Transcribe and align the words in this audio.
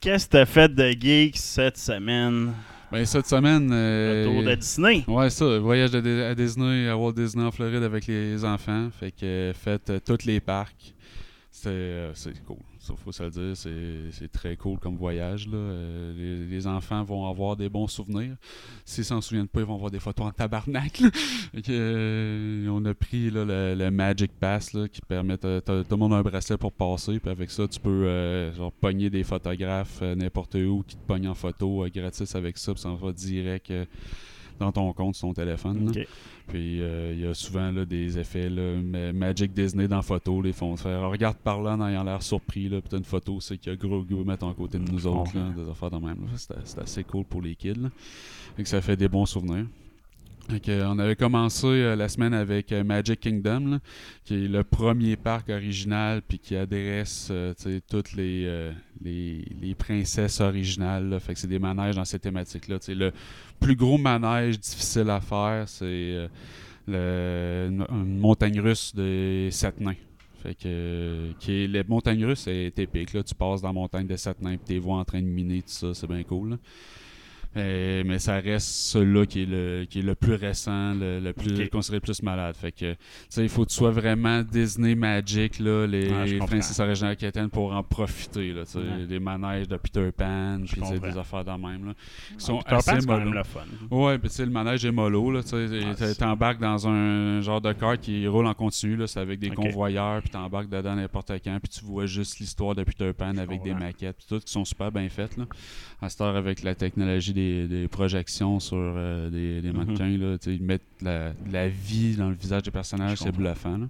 qu'est-ce 0.00 0.26
que 0.26 0.30
t'as 0.32 0.46
fait 0.46 0.74
de 0.74 0.90
geek 0.90 1.36
cette 1.36 1.76
semaine? 1.78 2.52
Ben, 2.92 3.04
cette 3.06 3.26
semaine. 3.26 3.70
Euh, 3.72 4.24
Le 4.26 4.32
tour 4.32 4.42
de 4.42 4.54
Disney. 4.56 5.04
Ouais, 5.06 5.30
ça. 5.30 5.58
Voyage 5.58 5.94
à, 5.94 6.00
Dis- 6.00 6.22
à 6.22 6.34
Disney, 6.34 6.88
à 6.88 6.96
Walt 6.96 7.12
Disney 7.12 7.44
en 7.44 7.50
Floride 7.52 7.82
avec 7.84 8.06
les 8.08 8.44
enfants. 8.44 8.88
Fait 8.98 9.12
que 9.12 9.24
euh, 9.24 9.52
faites 9.54 9.90
euh, 9.90 10.00
tous 10.04 10.24
les 10.24 10.40
parcs. 10.40 10.92
C'est 11.52 11.68
euh, 11.68 12.10
c'est 12.14 12.44
cool. 12.44 12.56
Faut 12.96 13.12
se 13.12 13.22
le 13.22 13.30
dire. 13.30 13.56
C'est 14.12 14.30
très 14.32 14.56
cool 14.56 14.78
comme 14.78 14.96
voyage. 14.96 15.46
Là. 15.48 15.56
Euh, 15.56 16.46
les, 16.48 16.66
enfants 16.66 17.02
vont 17.02 17.28
avoir 17.28 17.56
des 17.56 17.68
bons 17.68 17.88
souvenirs. 17.88 18.36
S'ils 18.84 19.04
s'en 19.04 19.20
souviennent 19.20 19.48
pas, 19.48 19.60
ils 19.60 19.66
vont 19.66 19.74
avoir 19.74 19.90
des 19.90 19.98
photos 19.98 20.26
en 20.26 20.30
tabarnak. 20.30 21.02
euh, 21.68 22.68
on 22.68 22.84
a 22.84 22.94
pris 22.94 23.30
là, 23.30 23.74
le, 23.74 23.90
Magic 23.90 24.32
Pass 24.38 24.72
là, 24.72 24.88
qui 24.88 25.00
permet. 25.00 25.38
Tout 25.38 25.48
le 25.66 25.96
monde 25.96 26.12
a 26.12 26.16
un 26.16 26.22
bracelet 26.22 26.58
pour 26.58 26.72
passer. 26.72 27.18
Puis 27.18 27.30
avec 27.30 27.50
ça, 27.50 27.66
tu 27.66 27.80
peux 27.80 28.06
euh, 28.06 28.52
genre, 28.54 28.72
pogner 28.72 29.10
des 29.10 29.24
photographes 29.24 30.02
n'importe 30.02 30.54
où 30.56 30.84
qui 30.86 30.96
te 30.96 31.06
pognent 31.06 31.28
en 31.28 31.34
photo 31.34 31.86
gratis 31.92 32.34
avec 32.34 32.58
ça. 32.58 32.72
Ça 32.76 32.90
va 32.94 33.12
direct. 33.12 33.72
Dans 34.60 34.70
ton 34.72 34.92
compte 34.92 35.16
sur 35.16 35.26
ton 35.28 35.34
téléphone. 35.34 35.90
Puis 36.46 36.80
euh, 36.82 37.12
il 37.14 37.20
y 37.20 37.26
a 37.26 37.34
souvent 37.34 37.70
là, 37.72 37.84
des 37.84 38.18
effets 38.18 38.48
là, 38.48 38.76
ma- 38.82 39.12
Magic 39.12 39.52
Disney 39.52 39.88
dans 39.88 39.96
la 39.96 40.02
photo. 40.02 40.40
Les 40.42 40.52
font 40.52 40.76
faire 40.76 41.08
regarde 41.10 41.36
par 41.36 41.60
là 41.62 41.72
en 41.76 41.88
ayant 41.88 42.04
l'air 42.04 42.22
surpris. 42.22 42.68
Là, 42.68 42.80
puis 42.80 42.96
une 42.96 43.04
photo, 43.04 43.40
c'est 43.40 43.56
qu'il 43.58 43.72
y 43.72 43.74
a 43.74 43.76
gros 43.76 44.02
gros 44.02 44.24
mettre 44.24 44.46
à 44.46 44.54
côté 44.54 44.78
de 44.78 44.90
nous 44.90 45.06
autres. 45.06 45.32
Là, 45.36 45.50
des 45.64 45.68
affaires 45.70 45.90
de 45.90 45.98
même. 45.98 46.18
C'est 46.64 46.78
assez 46.78 47.04
cool 47.04 47.24
pour 47.24 47.42
les 47.42 47.54
kids. 47.54 47.74
Là. 47.74 47.88
Fait 48.56 48.62
que 48.62 48.68
ça 48.68 48.80
fait 48.80 48.96
des 48.96 49.08
bons 49.08 49.26
souvenirs. 49.26 49.66
On 50.68 50.98
avait 50.98 51.16
commencé 51.16 51.66
euh, 51.66 51.94
la 51.94 52.08
semaine 52.08 52.34
avec 52.34 52.72
euh, 52.72 52.82
Magic 52.82 53.20
Kingdom, 53.20 53.78
qui 54.24 54.34
est 54.34 54.48
le 54.48 54.64
premier 54.64 55.16
parc 55.16 55.48
original, 55.48 56.22
puis 56.26 56.38
qui 56.38 56.56
adresse 56.56 57.28
euh, 57.30 57.54
toutes 57.88 58.12
les, 58.14 59.74
princesses 59.78 60.40
originales. 60.40 61.18
Fait 61.20 61.34
que 61.34 61.40
c'est 61.40 61.46
des 61.46 61.58
manèges 61.58 61.96
dans. 61.96 62.02
Tu 62.02 62.18
sais, 62.80 62.94
Le 62.94 63.12
plus 63.60 63.76
gros 63.76 63.98
manège 63.98 64.58
difficile 64.58 65.10
à 65.10 65.20
faire, 65.20 65.68
c'est 65.68 66.28
une, 66.88 67.86
montagne 68.18 68.60
russe 68.60 68.92
des 68.94 69.48
sept 69.52 69.80
nains. 69.80 69.94
Fait 70.42 70.54
que, 70.54 71.30
est, 71.48 71.66
les 71.66 71.84
montagnes 71.84 72.24
russes 72.24 72.46
est 72.48 72.78
épique. 72.78 73.10
Tu 73.24 73.34
passes 73.34 73.60
dans 73.60 73.68
la 73.68 73.74
montagne 73.74 74.06
des 74.06 74.16
sept 74.16 74.40
nains, 74.40 74.56
puis 74.56 74.74
tu 74.76 74.80
vois 74.80 74.96
en 74.96 75.04
train 75.04 75.20
de 75.20 75.26
miner, 75.26 75.62
tout 75.62 75.68
ça, 75.68 75.94
c'est 75.94 76.06
bien 76.06 76.22
cool. 76.24 76.58
Euh, 77.56 78.04
mais 78.06 78.20
ça 78.20 78.34
reste 78.38 78.68
celui-là 78.68 79.26
qui 79.26 79.42
est 79.42 79.46
le 79.46 79.84
qui 79.90 79.98
est 79.98 80.02
le 80.02 80.14
plus 80.14 80.34
récent, 80.34 80.94
le, 80.94 81.18
le 81.18 81.32
plus 81.32 81.68
considéré 81.68 81.96
le 81.96 82.00
plus 82.00 82.22
malade. 82.22 82.54
Fait 82.54 82.70
que 82.70 82.94
il 83.38 83.48
faut 83.48 83.64
que 83.64 83.70
tu 83.70 83.74
sois 83.74 83.90
vraiment 83.90 84.42
Disney 84.42 84.94
Magic 84.94 85.58
là, 85.58 85.84
les 85.86 86.06
comprends. 86.38 86.46
princesses 86.46 86.78
originales 86.78 87.16
qui 87.16 87.26
pour 87.50 87.72
en 87.72 87.82
profiter 87.82 88.52
là, 88.52 88.62
Ouais. 88.76 88.82
les 89.08 89.18
manèges 89.18 89.66
de 89.66 89.76
Peter 89.78 90.10
Pan, 90.16 90.60
puis 90.64 90.80
des 91.00 91.18
affaires 91.18 91.44
de 91.44 91.50
même 91.50 91.86
là, 91.86 91.94
qui 92.38 92.44
sont 92.44 92.58
Peter 92.58 92.70
Pan, 92.70 92.76
assez 92.76 93.00
c'est 93.00 93.06
quand 93.06 93.16
même 93.16 93.24
mollo. 93.24 93.38
le 93.38 93.42
fun. 93.44 93.60
Ouais, 93.90 94.18
puis 94.18 94.28
tu 94.28 94.34
sais 94.36 94.44
le 94.44 94.52
manège 94.52 94.84
est 94.84 94.92
mollo 94.92 95.30
là, 95.32 95.40
Ah, 95.52 96.14
t'embarques 96.16 96.60
dans 96.60 96.86
un 96.86 97.40
genre 97.40 97.60
de 97.60 97.72
car 97.72 97.98
qui 97.98 98.28
roule 98.28 98.46
en 98.46 98.54
continu 98.54 98.94
là, 98.94 99.08
c'est 99.08 99.18
avec 99.20 99.40
des 99.40 99.50
convoyeurs, 99.50 100.20
puis 100.20 100.30
t'embarques 100.30 100.68
dedans 100.68 100.94
n'importe 100.94 101.32
quand, 101.42 101.58
puis 101.60 101.68
tu 101.80 101.84
vois 101.84 102.06
juste 102.06 102.38
l'histoire 102.38 102.76
de 102.76 102.84
Peter 102.84 103.12
Pan 103.12 103.36
avec 103.38 103.60
des 103.62 103.74
maquettes, 103.74 104.16
puis 104.18 104.26
tout 104.28 104.38
qui 104.38 104.52
sont 104.52 104.64
super 104.64 104.92
bien 104.92 105.08
faites 105.08 105.36
là 105.36 105.46
à 106.02 106.08
cette 106.08 106.20
heure 106.22 106.36
avec 106.36 106.62
la 106.62 106.74
technologie 106.74 107.32
des, 107.34 107.39
des 107.68 107.88
projections 107.88 108.60
sur 108.60 108.76
euh, 108.78 109.30
des, 109.30 109.60
des 109.62 109.72
Mhm. 109.72 109.76
mannequins, 109.76 110.16
là, 110.18 110.36
ils 110.46 110.62
mettent 110.62 110.82
la, 111.02 111.32
la 111.50 111.68
vie 111.68 112.16
dans 112.16 112.28
le 112.28 112.34
visage 112.34 112.62
des 112.62 112.70
personnages, 112.70 113.18
c'est 113.18 113.32
bluffant. 113.32 113.78
Là. 113.78 113.86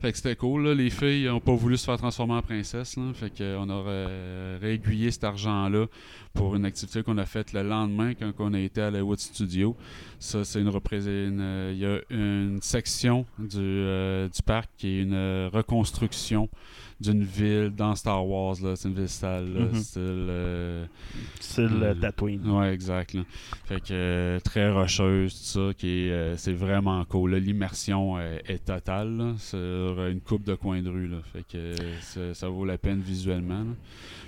Fait 0.00 0.10
que 0.12 0.18
c'était 0.18 0.36
cool, 0.36 0.64
là. 0.66 0.74
les 0.74 0.90
filles 0.90 1.24
n'ont 1.26 1.40
pas 1.40 1.54
voulu 1.54 1.78
se 1.78 1.86
faire 1.86 1.96
transformer 1.96 2.34
en 2.34 2.42
princesse, 2.42 2.96
là. 2.98 3.04
fait 3.14 3.30
qu'on 3.30 3.70
a 3.70 3.72
euh, 3.72 4.58
réaiguillé 4.60 5.10
cet 5.10 5.24
argent-là 5.24 5.86
pour 6.34 6.56
une 6.56 6.66
activité 6.66 7.02
qu'on 7.02 7.16
a 7.16 7.24
faite 7.24 7.54
le 7.54 7.62
lendemain 7.62 8.12
quand 8.12 8.30
on 8.40 8.52
a 8.52 8.60
été 8.60 8.82
à 8.82 8.90
la 8.90 9.02
Wood 9.02 9.18
Studio. 9.18 9.74
Ça, 10.18 10.44
c'est 10.44 10.60
une. 10.60 10.68
Il 11.72 11.78
y 11.78 11.86
a 11.86 12.00
une 12.10 12.58
section 12.60 13.24
du, 13.38 13.56
euh, 13.58 14.28
du 14.28 14.42
parc 14.42 14.68
qui 14.76 14.88
est 14.88 15.02
une 15.02 15.14
euh, 15.14 15.48
reconstruction 15.50 16.50
d'une 17.00 17.22
ville 17.24 17.70
dans 17.76 17.94
Star 17.94 18.26
Wars. 18.26 18.56
là. 18.62 18.76
C'est 18.76 18.88
une 18.88 18.94
ville 18.94 19.08
sale, 19.08 19.52
là, 19.52 19.60
Mhm. 19.60 19.74
style. 19.74 20.02
euh, 20.28 20.84
euh, 21.58 21.94
Tatooine. 21.94 22.48
Ouais, 22.50 22.72
exact. 22.72 23.14
là. 23.14 23.22
Fait 23.66 23.80
que 23.80 23.92
euh, 23.92 24.40
très 24.40 24.70
rocheuse, 24.70 25.32
tout 25.34 25.44
ça, 25.60 25.74
qui 25.76 25.88
est, 26.06 26.10
euh, 26.12 26.36
c'est 26.36 26.52
vraiment 26.52 27.04
cool. 27.04 27.32
là. 27.32 27.38
L'immersion 27.38 28.16
euh, 28.18 28.38
est 28.46 28.64
totale 28.64 29.16
là, 29.16 29.32
sur 29.38 29.58
une 30.06 30.20
coupe 30.20 30.44
de 30.44 30.54
coin 30.54 30.82
de 30.82 30.90
rue. 30.90 31.08
Là. 31.08 31.18
Fait 31.32 31.42
que 31.50 31.56
euh, 31.58 32.32
ça, 32.32 32.48
vaut 32.48 32.64
la 32.64 32.78
peine 32.78 33.00
visuellement. 33.00 33.60
là. 33.60 33.72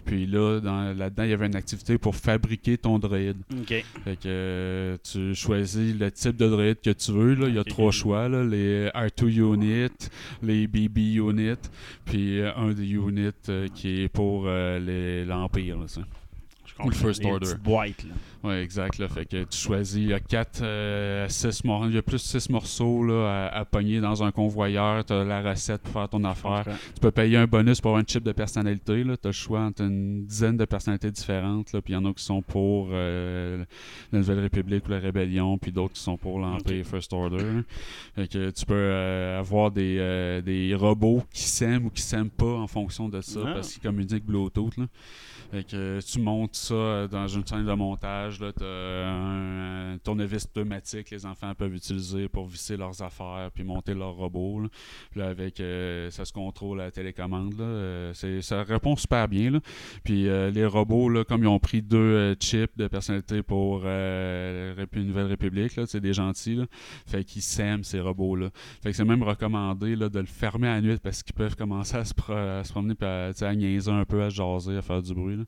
Puis 0.05 0.25
là, 0.27 0.61
dans- 0.61 0.97
là-dedans, 0.97 1.25
il 1.25 1.31
y 1.31 1.33
avait 1.33 1.47
une 1.47 1.57
activité 1.57 1.99
pour 1.99 2.15
fabriquer 2.15 2.79
ton 2.79 2.99
droïde. 3.01 3.39
Ok. 3.61 3.85
Fait 4.05 4.17
que 4.17 4.27
euh, 4.27 4.97
tu 5.03 5.35
choisis 5.35 5.95
le 5.99 6.11
type 6.13 6.37
de 6.37 6.49
droïde 6.49 6.81
que 6.81 6.91
tu 6.91 7.11
veux. 7.11 7.35
Là. 7.35 7.49
Il 7.49 7.57
y 7.57 7.59
a 7.59 7.65
trois 7.65 7.91
choix. 7.91 8.29
Là. 8.29 8.45
Les 8.45 8.89
R2 8.95 9.27
units, 9.55 10.09
les 10.43 10.67
BB 10.69 11.15
units, 11.17 11.57
puis 12.05 12.41
un 12.57 12.73
des 12.73 12.91
units 12.91 13.31
euh, 13.49 13.69
qui 13.69 14.03
est 14.03 14.09
pour 14.09 14.45
euh, 14.47 15.25
l'Empire. 15.25 15.79
Ou 16.85 16.89
le 16.91 16.95
First 16.95 17.23
Order. 17.25 17.47
là. 18.05 18.15
Ouais, 18.51 18.63
exact. 18.63 18.99
Là. 18.99 19.09
Fait 19.09 19.25
que 19.25 19.45
tu 19.45 19.57
choisis, 19.59 19.97
il 19.97 20.09
y 20.09 20.13
a 20.13 20.21
4 20.21 20.63
à 21.25 21.29
6 21.29 21.65
morceaux, 21.65 21.89
il 21.89 21.95
y 21.95 21.99
a 21.99 22.03
plus 22.03 22.19
6 22.19 22.51
morceaux 22.51 23.03
là, 23.05 23.49
à, 23.49 23.59
à 23.61 23.65
pogner 23.65 24.01
dans 24.01 24.23
un 24.23 24.31
convoyeur. 24.31 25.05
Tu 25.05 25.13
as 25.13 25.25
la 25.25 25.43
recette 25.43 25.83
pour 25.83 25.93
faire 25.93 26.09
ton 26.09 26.23
affaire. 26.25 26.65
comprends. 26.65 26.79
Tu 26.95 27.01
peux 27.01 27.11
payer 27.11 27.39
un 27.39 27.47
bonus 27.47 27.81
pour 27.81 27.91
avoir 27.93 28.03
un 28.03 28.07
chip 28.07 28.23
de 28.23 28.33
personnalité. 28.33 29.03
Tu 29.05 29.11
as 29.11 29.17
le 29.25 29.33
choix 29.33 29.61
entre 29.61 29.83
une 29.83 30.25
dizaine 30.27 30.57
de 30.57 30.65
personnalités 30.65 31.11
différentes. 31.11 31.73
Là, 31.73 31.81
puis 31.81 31.93
il 31.93 31.97
y 31.97 31.99
en 31.99 32.05
a 32.05 32.13
qui 32.13 32.23
sont 32.23 32.43
pour 32.43 32.89
euh, 32.93 33.65
la 34.13 34.19
Nouvelle 34.19 34.41
République 34.41 34.87
ou 34.87 34.91
la 34.91 34.99
Rébellion, 34.99 35.59
puis 35.59 35.73
d'autres 35.73 35.95
qui 35.95 36.03
sont 36.03 36.17
pour 36.19 36.39
l'Empire 36.39 36.85
First 36.87 37.13
Order. 37.13 37.63
Fait 38.15 38.29
que 38.29 38.51
tu 38.51 38.67
peux 38.67 38.75
euh, 38.75 39.39
avoir 39.41 39.71
des, 39.71 39.97
euh, 39.99 40.41
des 40.43 40.75
robots 40.75 41.23
qui 41.33 41.43
s'aiment 41.43 41.87
ou 41.87 41.91
qui 41.91 42.03
s'aiment 42.03 42.31
pas 42.31 42.45
en 42.55 42.67
fonction 42.67 43.09
de 43.09 43.21
ça, 43.21 43.41
Ah. 43.45 43.53
parce 43.55 43.73
qu'ils 43.73 43.83
communiquent 43.83 44.25
Bluetooth. 44.27 44.77
Là. 44.77 44.85
Fait 45.51 45.65
que 45.65 45.77
euh, 45.77 46.01
tu 46.01 46.21
montes 46.21 46.57
ça 46.57 46.75
euh, 46.75 47.09
dans 47.09 47.29
une 47.29 47.47
scène 47.47 47.65
de 47.65 47.73
montage. 47.73 48.39
Tu 48.39 48.65
as 48.65 48.67
un, 48.69 49.95
un 49.95 49.99
tournevis 49.99 50.47
pneumatique 50.47 51.09
que 51.11 51.15
les 51.15 51.25
enfants 51.25 51.55
peuvent 51.55 51.75
utiliser 51.75 52.29
pour 52.29 52.47
visser 52.47 52.77
leurs 52.77 53.01
affaires 53.03 53.51
puis 53.55 53.63
monter 53.65 53.95
leur 53.95 54.15
robot. 54.15 54.63
Là. 55.15 55.29
Avec 55.29 55.61
euh, 55.61 56.11
ça 56.11 56.25
se 56.25 56.33
contrôle 56.33 56.81
à 56.81 56.85
la 56.85 56.91
télécommande. 56.91 57.59
Là. 57.59 57.65
Euh, 57.65 58.41
ça 58.41 58.63
répond 58.65 58.97
super 58.97 59.29
bien. 59.29 59.51
Là. 59.51 59.61
Puis 60.05 60.29
euh, 60.29 60.51
les 60.51 60.67
robots, 60.67 61.09
là, 61.09 61.25
comme 61.25 61.43
ils 61.43 61.49
ont 61.49 61.59
pris 61.59 61.81
deux 61.83 61.97
euh, 61.99 62.35
chips 62.35 62.77
de 62.77 62.89
personnalité 62.89 63.43
pour 63.43 63.83
euh, 63.85 64.75
Rép- 64.77 65.01
Nouvelle 65.01 65.27
République, 65.27 65.73
c'est 65.87 66.01
des 66.01 66.13
gentils. 66.13 66.57
Là. 66.57 66.65
Fait 67.07 67.25
s'aiment 67.41 67.85
ces 67.85 68.01
robots-là. 68.01 68.51
Fait 68.83 68.91
que 68.91 68.97
c'est 68.97 69.05
même 69.05 69.23
recommandé 69.23 69.95
de 69.97 70.19
le 70.19 70.27
fermer 70.27 70.69
à 70.69 70.75
la 70.77 70.81
nuit 70.81 70.97
parce 71.03 71.23
qu'ils 71.23 71.35
peuvent 71.35 71.55
commencer 71.55 71.97
à 71.97 72.05
se, 72.05 72.15
se 72.15 72.73
promener 72.73 72.95
puis 72.95 73.07
à, 73.07 73.31
à 73.41 73.55
niaiser 73.55 73.91
un 73.91 74.05
peu, 74.05 74.23
à 74.23 74.29
jaser, 74.29 74.77
à 74.77 74.83
faire 74.83 75.03
du 75.03 75.15
bruit. 75.15 75.36
Là. 75.37 75.45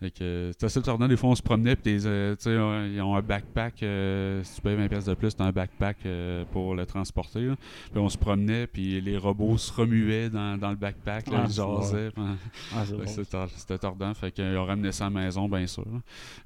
Que 0.00 0.50
c'était 0.52 0.68
ça 0.68 0.78
le 0.78 0.84
tournant. 0.84 1.08
Des 1.08 1.16
fois, 1.16 1.30
on 1.30 1.34
se 1.34 1.42
promenait, 1.42 1.74
puis 1.74 1.98
euh, 2.06 2.36
ils 2.46 3.00
ont 3.00 3.16
un 3.16 3.20
backpack. 3.20 3.82
euh, 3.82 4.42
si 4.44 4.54
tu 4.56 4.60
payes 4.60 4.76
20$ 4.76 4.88
piastres 4.88 5.10
de 5.10 5.14
plus, 5.16 5.34
t'as 5.34 5.44
un 5.44 5.50
backpack 5.50 5.96
euh, 6.06 6.44
pour 6.52 6.76
le 6.76 6.86
transporter. 6.86 7.46
là. 7.46 7.56
Puis 7.90 7.98
on 8.00 8.08
se 8.08 8.16
promenait, 8.16 8.68
puis 8.68 9.00
les 9.00 9.16
robots 9.16 9.58
se 9.58 9.72
remuaient 9.72 10.30
dans, 10.30 10.56
dans 10.56 10.70
le 10.70 10.76
backpack, 10.76 11.26
là, 11.28 11.38
Ah, 11.42 11.46
ils 11.48 11.52
jasaient. 11.52 12.10
Ah. 12.16 12.84
C'était 13.06 13.24
tor- 13.24 13.50
C'était 13.56 13.78
tordant. 13.78 14.14
Fait 14.14 14.30
qu'ils 14.30 14.56
ont 14.56 14.64
ramené 14.66 14.92
ça 14.92 15.06
à 15.06 15.10
la 15.10 15.20
maison, 15.20 15.48
bien 15.48 15.66
sûr. 15.66 15.84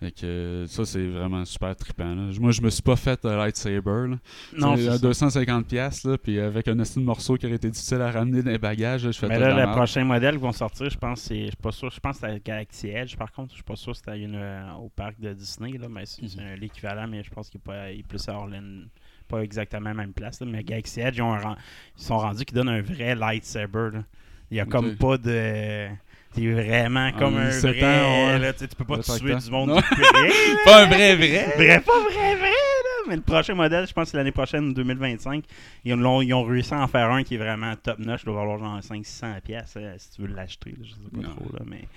Fait 0.01 0.11
que 0.13 0.25
euh, 0.25 0.67
ça, 0.67 0.85
c'est 0.87 1.07
vraiment 1.09 1.45
super 1.45 1.77
trippant. 1.77 2.15
là. 2.15 2.31
Moi, 2.41 2.53
je 2.53 2.63
me 2.63 2.71
suis 2.71 2.83
pas 2.83 2.97
fait 2.97 3.23
lightsaber. 3.23 4.09
Là. 4.09 4.17
Non, 4.57 4.73
à 4.73 4.77
ça. 4.79 4.97
250$, 4.97 5.65
piastres, 5.65 6.09
là, 6.09 6.17
puis 6.17 6.41
avec 6.41 6.69
un 6.69 6.75
de 6.77 6.85
morceau 7.01 7.37
qui 7.37 7.45
aurait 7.47 7.57
été 7.57 7.69
difficile 7.71 8.01
à 8.01 8.11
ramener 8.11 8.43
dans 8.43 8.51
les 8.51 8.59
bagages, 8.59 9.03
je 9.03 9.13
fais 9.13 9.29
Mais 9.29 9.37
tout 9.37 9.41
là, 9.43 9.67
le 9.67 9.73
prochain 9.73 10.05
modèle 10.05 10.37
qui 10.37 10.41
vont 10.43 10.53
sortir, 10.53 10.89
je 10.89 10.97
pense, 10.99 11.21
c'est, 11.21 11.39
je 11.41 11.47
suis 11.49 11.57
pas 11.57 11.71
sûr, 11.73 11.91
je 11.91 12.01
pense 12.01 12.19
que 12.19 12.27
c'est 12.29 12.45
Galaxy 12.45 12.89
Edge. 12.89 13.17
Par 13.17 13.31
contre, 13.31 13.42
je 13.49 13.55
suis 13.55 13.63
pas 13.63 13.77
sûr 13.77 13.93
que 13.93 13.99
c'était 13.99 14.21
une, 14.21 14.35
euh, 14.37 14.73
au 14.75 14.89
parc 14.89 15.19
de 15.21 15.33
Disney, 15.33 15.77
là, 15.79 15.89
mais 15.89 16.07
c'est, 16.07 16.23
Mhm. 16.23 16.55
l'équivalent, 16.61 17.07
mais 17.09 17.23
je 17.23 17.31
pense 17.31 17.49
qu'il 17.51 17.59
est, 17.61 17.65
pas, 17.65 17.91
il 17.91 18.01
est 18.01 18.03
plus 18.03 18.29
à 18.29 18.35
Orlando, 18.35 18.87
pas 19.29 19.41
exactement 19.41 19.87
à 19.91 19.93
la 19.95 19.95
même 19.95 20.13
place. 20.13 20.41
là, 20.41 20.47
mais 20.47 20.63
Galaxy 20.63 21.01
Edge, 21.01 21.17
ils, 21.19 21.23
ont 21.23 21.35
un 21.35 21.57
ils 21.99 22.03
sont 22.03 22.19
rendus 22.19 22.45
qui 22.45 22.55
donnent 22.55 22.69
un 22.69 22.83
vrai 22.83 23.15
lightsaber. 23.15 23.91
là. 23.93 24.05
Il 24.51 24.57
y 24.57 24.61
a 24.61 24.67
comme 24.67 24.97
pas 24.97 25.17
de. 25.17 25.89
C'est 26.35 26.51
vraiment 26.53 27.11
comme 27.13 27.37
un 27.37 27.49
17 27.51 27.77
vrai. 27.77 27.85
ans, 27.85 28.27
ouais. 28.29 28.39
là, 28.39 28.53
tu 28.55 28.67
peux 28.69 28.85
pas 28.85 28.99
te 28.99 29.19
tuer 29.19 29.35
du 29.35 29.51
monde. 29.51 29.71
Pas 30.65 30.83
un 30.83 30.87
vrai 30.87 31.15
vrai! 31.17 31.53
Vrai, 31.57 31.81
pas 31.81 32.01
vrai, 32.01 32.37
vrai, 32.37 32.49
là. 32.51 33.09
Mais 33.09 33.17
le 33.17 33.23
prochain 33.23 33.55
modèle, 33.55 33.87
je 33.87 33.93
pense 33.93 34.05
que 34.05 34.11
c'est 34.13 34.17
l'année 34.17 34.31
prochaine, 34.33 34.73
2025. 34.73 35.45
Ils 35.85 35.93
ont, 35.95 36.23
ils 36.23 36.33
ont 36.33 36.45
réussi 36.45 36.73
à 36.73 36.81
en 36.83 36.87
faire 36.87 37.11
un 37.11 37.23
qui 37.23 37.35
est 37.35 37.39
vraiment 37.39 37.75
top 37.77 37.99
notch. 37.99 38.23
Il 38.23 38.27
doit 38.27 38.37
valoir 38.37 38.59
genre 38.59 38.79
500-600 38.81 39.41
pièces 39.43 39.77
si 39.99 40.11
tu 40.13 40.23
veux 40.23 40.29
l'acheter. 40.29 40.75
Je 40.83 40.91
sais 40.91 40.97
pas 41.13 41.21
Non. 41.21 41.35
trop, 41.35 41.53
là, 41.53 41.65
mais... 41.67 41.89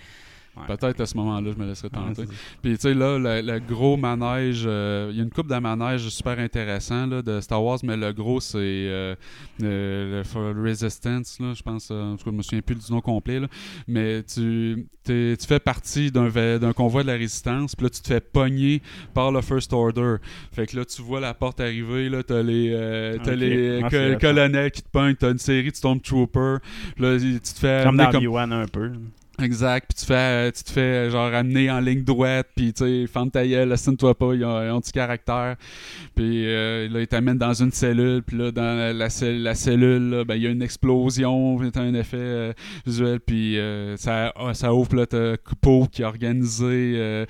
ouais. 0.58 0.76
Peut-être 0.78 1.02
à 1.02 1.06
ce 1.06 1.16
moment-là, 1.18 1.52
je 1.56 1.62
me 1.62 1.68
laisserais 1.68 1.90
tenter. 1.90 2.24
Puis 2.62 2.74
tu 2.76 2.82
sais, 2.82 2.94
là, 2.94 3.18
le, 3.18 3.42
le 3.42 3.60
gros 3.60 3.98
manège, 3.98 4.64
euh, 4.66 5.10
il 5.12 5.18
y 5.18 5.20
a 5.20 5.24
une 5.24 5.30
coupe 5.32 5.48
de 5.48 5.56
manèges 5.58 6.08
super 6.10 6.40
intéressant 6.40 7.06
là, 7.08 7.22
de 7.22 7.40
Star 7.42 7.64
Wars, 7.64 7.80
mais 7.84 7.98
le 7.98 8.12
gros, 8.14 8.40
c'est 8.40 8.58
euh, 8.60 9.16
euh, 9.64 10.24
le 10.54 10.62
Resistance, 10.62 11.40
là, 11.40 11.54
je 11.54 11.62
pense. 11.64 11.92
en 11.92 12.16
tout 12.18 12.26
cas, 12.26 12.32
je 12.32 12.36
me 12.38 12.42
souviens 12.42 12.62
plus 12.62 12.76
du 12.76 12.92
nom 12.92 13.02
complet, 13.02 13.40
là. 13.40 13.48
mais 13.88 14.24
tu, 14.24 14.86
tu 15.04 15.36
fais 15.48 15.60
partie 15.60 16.12
d'un 16.12 16.74
convoi 16.74 17.04
de 17.04 17.08
la 17.08 17.14
Résistance, 17.14 17.76
puis 17.76 17.86
là, 17.86 17.90
tu 17.90 18.02
te 18.02 18.08
fais 18.08 18.22
pogner 18.22 18.82
par 19.14 19.32
le 19.32 19.42
First 19.42 19.74
Order. 19.74 20.16
Fait 20.52 20.66
que 20.68 20.78
là, 20.78 20.86
tu 20.86 21.02
vois 21.02 21.20
la 21.20 21.34
porte 21.34 21.60
arriver, 21.60 22.10
là, 22.10 22.24
t'as 22.24 22.42
les, 22.42 22.72
euh, 22.74 23.18
t'as 23.24 23.34
Ok. 23.34 23.40
les 23.40 23.82
Ah, 23.84 23.90
co- 23.90 24.20
colonels 24.20 24.72
qui 24.72 24.82
te 24.82 24.90
pognent, 24.90 25.16
t'as 25.16 25.32
une 25.32 25.38
série 25.38 25.72
de 25.72 25.76
Stormtroopers, 25.76 26.60
là, 26.98 27.18
tu 27.20 27.40
te 27.40 27.60
fais 27.60 27.84
Comme 27.84 27.98
dans 27.98 28.06
un 28.06 28.66
peu. 28.68 28.92
Exact, 29.42 29.88
puis 29.90 30.00
tu, 30.00 30.06
fais, 30.06 30.52
tu 30.52 30.64
te 30.64 30.72
fais 30.72 30.80
euh, 30.80 31.10
genre 31.10 31.34
amener 31.34 31.70
en 31.70 31.80
ligne 31.80 32.04
droite, 32.04 32.48
puis 32.56 32.74
tu 32.74 32.86
sais, 32.86 33.08
ferme 33.08 33.30
ta 33.30 33.46
gueule, 33.46 33.70
laisse-toi 33.70 34.16
pas, 34.16 34.34
ils 34.34 34.46
ont, 34.46 34.64
ils 34.64 34.72
ont 34.72 34.80
du 34.80 34.92
caractère. 34.92 35.56
Puis 36.16 36.48
euh, 36.48 36.88
là, 36.88 37.02
ils 37.02 37.08
t'amènent 37.08 37.38
dans 37.38 37.54
une 37.54 37.72
cellule, 37.72 38.24
puis 38.24 38.38
là, 38.38 38.52
dans 38.52 38.78
la, 38.78 38.94
la 38.94 39.08
la 39.22 39.56
cellule, 39.56 40.10
là, 40.10 40.24
ben, 40.24 40.36
il 40.36 40.44
y 40.44 40.48
a 40.48 40.50
une 40.50 40.62
explosion, 40.62 41.58
t'as 41.72 41.82
un 41.82 41.94
effet 41.94 42.18
euh, 42.18 42.54
visuel, 42.86 43.20
puis 43.20 43.60
euh, 43.60 43.98
ça, 43.98 44.34
ah, 44.36 44.54
ça 44.54 44.74
ouvre, 44.74 44.96
là, 44.96 45.06
t'as 45.06 45.36
Poe 45.62 45.88
qui 45.92 46.04
a 46.04 46.08
organisé 46.08 46.96
euh, 46.96 47.26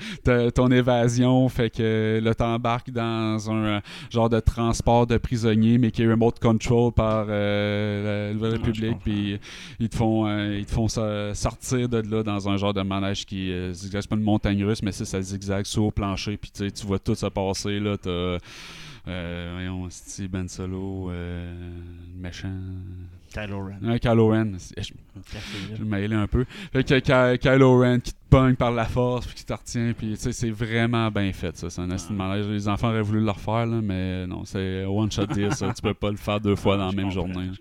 ton 0.51 0.71
évasion, 0.71 1.47
fait 1.49 1.69
que 1.69 2.19
là, 2.21 2.33
t'embarques 2.33 2.91
dans 2.91 3.51
un 3.51 3.65
euh, 3.65 3.79
genre 4.09 4.29
de 4.29 4.39
transport 4.39 5.07
de 5.07 5.17
prisonniers, 5.17 5.77
mais 5.77 5.91
qui 5.91 6.03
est 6.03 6.09
remote 6.09 6.39
control 6.39 6.91
par 6.91 7.27
euh, 7.29 8.27
la 8.29 8.33
Nouvelle 8.33 8.51
je 8.51 8.55
République, 8.57 8.97
puis 9.03 9.39
ils 9.79 9.89
te 9.89 9.95
font, 9.95 10.27
euh, 10.27 10.57
ils 10.57 10.65
te 10.65 10.71
font 10.71 10.87
sortir 10.87 11.89
de 11.89 11.94
là 12.03 12.23
dans 12.23 12.49
un 12.49 12.57
genre 12.57 12.73
de 12.73 12.81
manège 12.81 13.25
qui 13.25 13.51
euh, 13.51 13.71
zigzague, 13.73 14.01
c'est 14.01 14.09
pas 14.09 14.15
une 14.15 14.21
montagne 14.23 14.63
russe, 14.63 14.81
mais 14.83 14.91
c'est 14.91 15.05
ça 15.05 15.21
zigzague 15.21 15.65
sur 15.65 15.83
au 15.85 15.91
plancher, 15.91 16.37
puis 16.37 16.51
tu 16.51 16.85
vois 16.85 16.99
tout 16.99 17.15
se 17.15 17.25
passer 17.27 17.79
là, 17.79 17.97
t'as 17.97 18.37
euh, 19.07 19.51
voyons, 19.53 19.87
Steve 19.91 20.29
Ben 20.29 20.47
Solo, 20.47 21.11
euh, 21.11 21.53
méchant, 22.17 22.49
Kylo 23.31 23.65
Ren. 23.65 23.99
Kylo 23.99 24.29
Ren, 24.29 24.53
C'est- 24.57 24.81
je, 24.81 24.93
je 25.77 25.83
me 25.83 25.89
mêlais 25.89 26.15
un 26.15 26.25
peu, 26.27 26.45
fait 26.73 26.83
que 26.83 26.99
Ky- 26.99 27.39
Kylo 27.39 27.79
Ren 27.81 27.99
qui 27.99 28.13
te 28.13 28.17
pogne 28.29 28.55
par 28.55 28.71
la 28.71 28.85
force, 28.85 29.27
puis 29.27 29.35
qui 29.35 29.45
te 29.45 29.53
retient, 29.53 29.93
puis 29.95 30.11
tu 30.11 30.15
sais, 30.17 30.31
c'est 30.31 30.49
vraiment 30.49 31.11
bien 31.11 31.31
fait 31.33 31.55
ça, 31.55 31.69
c'est 31.69 31.81
un 31.81 31.87
de 31.87 32.13
manège, 32.13 32.47
les 32.47 32.67
enfants 32.67 32.89
auraient 32.89 33.01
voulu 33.03 33.23
le 33.23 33.29
refaire 33.31 33.65
là, 33.67 33.79
mais 33.81 34.25
non, 34.25 34.43
c'est 34.45 34.85
one 34.85 35.11
shot 35.11 35.27
deal 35.27 35.53
ça, 35.53 35.71
tu 35.75 35.81
peux 35.83 35.93
pas 35.93 36.09
le 36.09 36.17
faire 36.17 36.39
deux 36.41 36.55
fois 36.55 36.75
dans 36.77 36.85
la 36.85 36.91
Je 36.91 36.95
même 36.97 37.11
journée. 37.11 37.51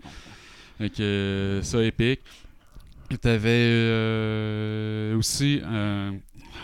Fait 0.78 0.90
que 0.90 1.02
euh, 1.02 1.62
ça, 1.62 1.82
épique. 1.84 2.20
Tu 3.08 3.28
avais 3.28 5.14
aussi 5.16 5.60
euh, 5.64 6.10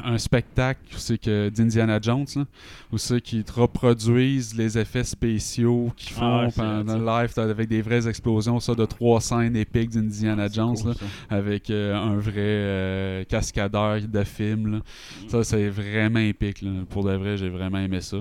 un 0.04 0.19
spectacle 0.19 0.81
c'est 0.96 1.19
que 1.19 1.48
d'Indiana 1.48 1.98
Jones, 2.00 2.26
là, 2.37 2.44
où 2.92 2.98
c'est 2.98 3.20
qu'ils 3.20 3.44
te 3.44 3.52
reproduisent 3.52 4.54
les 4.56 4.78
effets 4.78 5.04
spéciaux 5.04 5.92
qu'ils 5.96 6.12
font 6.12 6.22
Ah 6.22 6.44
ouais, 6.44 6.50
c'est 6.50 6.60
pendant 6.62 6.98
le 6.98 7.04
live 7.04 7.32
avec 7.38 7.69
des 7.69 7.82
vraies 7.82 8.08
explosions, 8.08 8.60
ça, 8.60 8.75
de 8.75 8.84
trois 8.84 9.20
scènes 9.20 9.56
épiques 9.56 9.90
d'Indiana 9.90 10.48
C'est 10.48 10.54
Jones, 10.54 10.76
cool, 10.76 10.88
là, 10.90 10.94
ça. 10.94 11.37
avec 11.37 11.70
euh, 11.70 11.94
un 11.94 12.16
vrai 12.16 12.32
euh, 12.37 13.25
cascadeur 13.25 14.00
de 14.00 14.25
film. 14.25 14.72
là. 14.72 14.78
Mm. 14.78 15.28
Ça, 15.28 15.44
c'est 15.44 15.69
vraiment 15.69 16.20
épique. 16.20 16.64
Pour 16.88 17.04
de 17.04 17.12
vrai, 17.12 17.37
j'ai 17.37 17.48
vraiment 17.48 17.78
aimé 17.78 18.00
ça. 18.00 18.19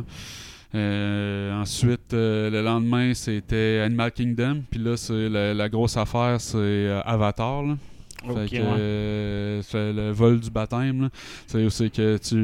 Euh, 0.75 1.60
ensuite, 1.60 2.13
euh, 2.13 2.50
le 2.51 2.62
lendemain, 2.62 3.13
c'était 3.16 3.81
Animal 3.83 4.12
Kingdom. 4.12 4.62
Puis 4.69 4.80
là, 4.80 4.98
c'est 4.98 5.27
la, 5.30 5.54
la 5.54 5.69
grosse 5.69 5.98
affaire, 5.98 6.39
c'est 6.39 6.57
euh, 6.57 7.01
Avatar. 7.06 7.63
là. 7.63 7.75
Fait 8.21 8.50
que, 8.50 8.56
ouais. 8.57 8.62
euh, 8.77 9.62
le 9.74 10.12
vol 10.12 10.39
du 10.39 10.50
baptême. 10.51 11.10
C'est 11.48 11.63
aussi 11.63 11.89
que 11.89 12.18
tu 12.18 12.36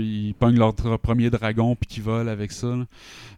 ils 0.00 0.34
pognent 0.34 0.58
leur 0.58 0.74
premier 0.74 1.30
dragon 1.30 1.74
puis 1.74 1.86
qu'ils 1.86 2.02
volent 2.02 2.30
avec 2.30 2.52
ça. 2.52 2.68
là. 2.68 2.84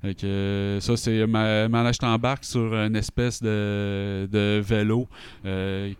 Fait 0.02 0.14
que, 0.14 0.26
euh, 0.26 0.80
ça, 0.80 0.96
c'est 0.96 1.26
ma, 1.26 1.68
manège 1.68 1.98
t'embarques 1.98 2.44
sur 2.44 2.72
une 2.74 2.94
espèce 2.96 3.42
de, 3.42 4.28
de 4.30 4.60
vélo 4.60 5.08
euh, 5.44 5.92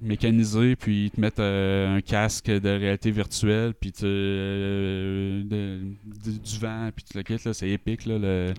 mécanisé, 0.00 0.74
puis 0.76 1.06
ils 1.06 1.10
te 1.10 1.20
mettent 1.20 1.38
euh, 1.38 1.96
un 1.96 2.00
casque 2.00 2.46
de 2.50 2.68
réalité 2.68 3.10
virtuelle, 3.10 3.74
puis 3.78 3.92
tu, 3.92 4.04
de- 4.04 5.80
du, 6.52 6.58
vent, 6.58 6.90
puis 6.94 7.04
tu 7.04 7.16
le 7.16 7.22
quittes, 7.22 7.44
là, 7.44 7.52
c'est 7.54 7.68
épique, 7.70 8.06
là, 8.06 8.18
le, 8.18 8.54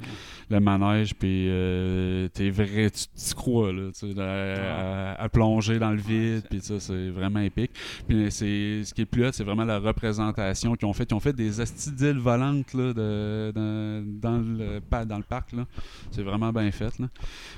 le 0.50 0.60
manège, 0.60 1.16
puis 1.16 1.48
euh, 1.50 2.28
t'es 2.30 2.50
vrai, 2.50 2.90
tu 2.92 3.06
t'y 3.16 3.34
crois, 3.36 3.72
là, 3.72 3.90
à, 4.18 4.22
à- 4.22 5.24
à 5.24 5.30
plonger 5.30 5.80
dans 5.80 5.92
le 5.92 5.98
vide, 6.02 6.44
puis 6.50 6.60
ça, 6.62 6.80
c'est 6.80 7.10
vraiment 7.10 7.40
épique. 7.42 7.72
Puis 8.08 8.28
c'est, 8.32 8.84
ce 8.84 8.94
qui 8.94 9.02
est 9.02 9.06
plus 9.06 9.26
hot, 9.26 9.32
c'est 9.32 9.44
vraiment 9.44 9.66
la 9.66 9.80
représentation 9.80 10.76
qu'ils 10.76 10.88
ont 10.88 10.94
fait. 10.94 11.10
Ils 11.10 11.14
ont 11.14 11.20
fait 11.20 11.34
des 11.34 11.60
astis 11.62 11.92
d'îles 11.92 12.20
volantes, 12.20 12.74
là, 12.74 12.94
de, 12.94 13.52
dans, 13.54 14.04
dans 14.22 14.38
le, 14.38 15.06
dans 15.06 15.18
le 15.18 15.24
parc, 15.24 15.52
là. 15.54 15.66
C'est 16.12 16.24
vraiment 16.24 16.52
bien 16.52 16.72
fait, 16.72 16.98
là. 17.00 17.08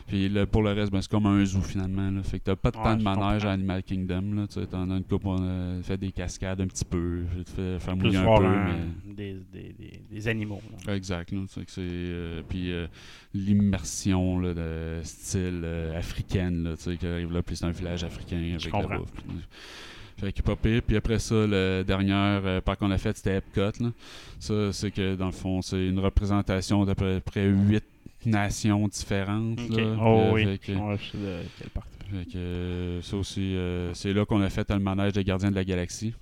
Puis 0.07 0.29
le- 0.29 0.45
pour 0.45 0.63
le 0.63 0.71
reste, 0.73 0.91
ben, 0.91 1.01
c'est 1.01 1.11
comme 1.11 1.25
un 1.25 1.43
zoo, 1.45 1.61
finalement, 1.61 2.09
là. 2.09 2.23
Fait 2.23 2.39
que 2.39 2.45
t'as 2.45 2.55
pas 2.55 2.71
de 2.71 2.77
Ouais, 2.77 2.83
temps 2.83 2.95
de 2.95 3.03
manège 3.03 3.45
à 3.45 3.51
Animal 3.51 3.83
Kingdom, 3.83 4.33
là. 4.35 4.47
Tu 4.47 4.59
sais, 4.59 4.65
t'en 4.65 4.89
as 4.89 4.97
une 4.97 5.03
coupe, 5.03 5.25
on 5.25 5.37
a 5.37 5.83
fait 5.83 5.97
des 5.97 6.11
cascades 6.11 6.61
un 6.61 6.67
petit 6.67 6.85
peu, 6.85 7.23
fait, 7.55 7.79
faire 7.79 7.95
mouiller 7.95 8.17
un 8.17 8.37
peu, 8.37 8.47
mais... 8.47 9.13
des, 9.13 9.33
des, 9.53 9.73
des, 9.77 10.01
des 10.09 10.20
animaux. 10.27 10.61
là. 10.87 10.95
Exact. 10.95 11.33
C'est 11.47 11.65
que 11.65 11.71
euh, 11.79 12.41
puis 12.47 12.71
euh, 12.71 12.87
l'immersion 13.33 14.39
de 14.41 14.99
style 15.03 15.61
euh, 15.63 15.97
africaine 15.97 16.63
là, 16.63 16.95
qui 16.95 17.05
arrive 17.07 17.31
là, 17.31 17.41
puis 17.41 17.55
c'est 17.55 17.65
un 17.65 17.71
village 17.71 18.03
africain 18.03 18.37
avec 18.37 18.71
la 18.71 18.97
bouffe. 18.97 19.11
puis, 19.11 19.23
fait 20.17 20.27
est 20.27 20.41
pas 20.41 20.55
pire. 20.55 20.81
Puis 20.83 20.95
après 20.97 21.19
ça, 21.19 21.35
le 21.35 21.83
dernier 21.85 22.13
euh, 22.13 22.61
parc 22.61 22.79
qu'on 22.79 22.91
a 22.91 22.97
fait, 22.97 23.15
c'était 23.17 23.37
Epcot. 23.37 23.83
Là. 23.83 23.91
Ça, 24.39 24.71
c'est 24.73 24.91
que 24.91 25.15
dans 25.15 25.27
le 25.27 25.31
fond, 25.31 25.61
c'est 25.61 25.87
une 25.87 25.99
représentation 25.99 26.85
d'à 26.85 26.95
peu 26.95 27.19
près 27.23 27.47
huit 27.47 27.83
nations 28.25 28.87
différentes. 28.87 29.59
Là. 29.69 29.95
Oh 29.99 30.31
Puis, 30.35 30.45
oui. 30.45 30.45
fait 30.45 30.57
que- 30.59 30.71
Ouais, 30.77 30.97
je 30.97 31.11
sais 31.11 31.17
de 31.17 31.37
quelle 31.57 31.69
partie. 31.69 31.89
fait 32.11 32.31
que, 32.31 32.99
ça 33.01 33.17
aussi, 33.17 33.55
c'est 33.93 34.13
là 34.13 34.25
qu'on 34.25 34.41
a 34.41 34.49
fait 34.49 34.69
le 34.69 34.79
manège 34.79 35.13
des 35.13 35.23
gardiens 35.23 35.49
de 35.49 35.55
la 35.55 35.63
galaxie. 35.63 36.13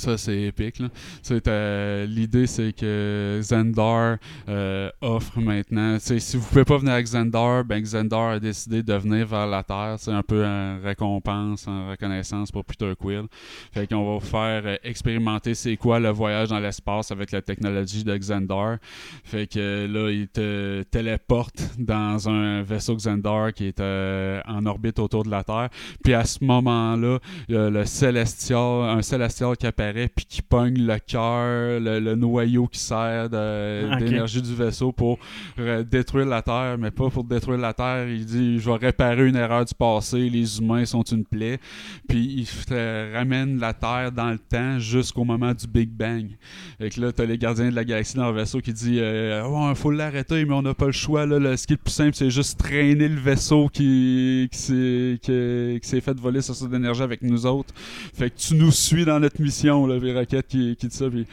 Ça, 0.00 0.16
c'est 0.16 0.44
épique. 0.44 0.78
l'idée, 0.78 2.46
c'est 2.46 2.72
que 2.72 3.38
Zendar 3.42 4.16
euh, 4.48 4.90
offre 5.02 5.38
maintenant. 5.38 5.98
Si 5.98 6.38
vous 6.38 6.46
pouvez 6.46 6.64
pas 6.64 6.78
venir 6.78 6.94
avec 6.94 7.04
Zendar, 7.04 7.66
ben 7.66 7.84
Zendar 7.84 8.30
a 8.30 8.40
décidé 8.40 8.82
de 8.82 8.94
venir 8.94 9.26
vers 9.26 9.46
la 9.46 9.62
Terre. 9.62 9.96
C'est 9.98 10.10
un 10.10 10.22
peu 10.22 10.42
en 10.46 10.80
récompense, 10.82 11.68
en 11.68 11.90
reconnaissance 11.90 12.50
pour 12.50 12.64
Peter 12.64 12.94
Quill. 12.98 13.24
Fait 13.72 13.86
qu'on 13.86 14.06
va 14.06 14.14
vous 14.14 14.26
faire 14.26 14.62
euh, 14.64 14.76
expérimenter 14.82 15.52
c'est 15.52 15.76
quoi 15.76 16.00
le 16.00 16.08
voyage 16.08 16.48
dans 16.48 16.60
l'espace 16.60 17.10
avec 17.10 17.30
la 17.30 17.42
technologie 17.42 18.02
de 18.02 18.16
Xandar. 18.16 18.78
Fait 19.22 19.46
que 19.46 19.86
là, 19.86 20.10
il 20.10 20.28
te 20.28 20.82
téléporte 20.84 21.62
dans 21.78 22.26
un 22.26 22.62
vaisseau 22.62 22.96
Xandar 22.96 23.52
qui 23.52 23.66
est 23.66 23.80
euh, 23.80 24.40
en 24.48 24.64
orbite 24.64 24.98
autour 24.98 25.24
de 25.24 25.30
la 25.30 25.44
Terre. 25.44 25.68
Puis 26.02 26.14
à 26.14 26.24
ce 26.24 26.42
moment-là, 26.42 27.18
il 27.50 27.54
y 27.54 27.58
a 27.58 27.68
le 27.68 27.84
célestial, 27.84 28.88
un 28.88 29.02
célestial 29.02 29.58
qui 29.58 29.66
apparaît 29.66 29.89
d'arrêt, 29.92 30.08
puis 30.14 30.24
qui 30.24 30.42
pogne 30.42 30.86
le 30.86 30.98
cœur, 30.98 31.80
le, 31.80 31.98
le 32.00 32.14
noyau 32.14 32.66
qui 32.66 32.78
sert 32.80 33.28
d'énergie 33.30 34.42
du 34.42 34.54
vaisseau 34.54 34.92
pour 34.92 35.18
euh, 35.58 35.82
détruire 35.84 36.26
la 36.26 36.42
Terre, 36.42 36.76
mais 36.78 36.90
pas 36.90 37.10
pour 37.10 37.24
détruire 37.24 37.58
la 37.58 37.72
Terre. 37.72 38.08
Il 38.08 38.24
dit 38.24 38.58
Je 38.58 38.70
vais 38.70 38.76
réparer 38.76 39.26
une 39.26 39.36
erreur 39.36 39.64
du 39.64 39.74
passé, 39.74 40.28
les 40.30 40.58
humains 40.58 40.84
sont 40.84 41.02
une 41.02 41.24
plaie. 41.24 41.58
Puis 42.08 42.34
il 42.38 42.46
te 42.46 43.14
ramène 43.14 43.58
la 43.58 43.72
Terre 43.74 44.12
dans 44.12 44.30
le 44.30 44.38
temps 44.38 44.78
jusqu'au 44.78 45.24
moment 45.24 45.52
du 45.54 45.66
Big 45.66 45.90
Bang. 45.90 46.28
Et 46.78 46.88
que 46.90 47.00
là, 47.00 47.12
t'as 47.12 47.24
les 47.24 47.38
gardiens 47.38 47.70
de 47.70 47.74
la 47.74 47.84
galaxie 47.84 48.16
dans 48.16 48.30
le 48.30 48.36
vaisseau 48.36 48.60
qui 48.60 48.72
dit 48.72 48.98
euh, 49.00 49.74
faut 49.74 49.90
l'arrêter, 49.90 50.44
mais 50.44 50.54
on 50.54 50.62
n'a 50.62 50.74
pas 50.74 50.86
le 50.86 50.92
choix. 50.92 51.26
Là, 51.26 51.38
Le- 51.38 51.56
ce 51.56 51.66
qui 51.66 51.74
est 51.74 51.76
le 51.76 51.82
plus 51.82 51.92
simple, 51.92 52.14
c'est 52.14 52.30
juste 52.30 52.58
traîner 52.58 53.08
le 53.08 53.20
vaisseau 53.20 53.68
qui, 53.68 54.48
qui 54.50 54.58
s'est 54.58 56.00
fait 56.00 56.18
voler 56.18 56.40
sa 56.42 56.54
source 56.54 56.70
d'énergie 56.70 57.02
avec 57.02 57.22
nous 57.22 57.46
autres. 57.46 57.72
Fait 58.14 58.30
que 58.30 58.36
tu 58.36 58.54
nous 58.54 58.70
suis 58.70 59.04
dans 59.04 59.20
notre 59.20 59.40
mission, 59.40 59.79
là, 59.86 59.98
les 59.98 60.14
roquettes 60.14 60.48
qui, 60.48 60.76
qui 60.76 60.90
ça. 60.90 61.08
Puis, 61.08 61.26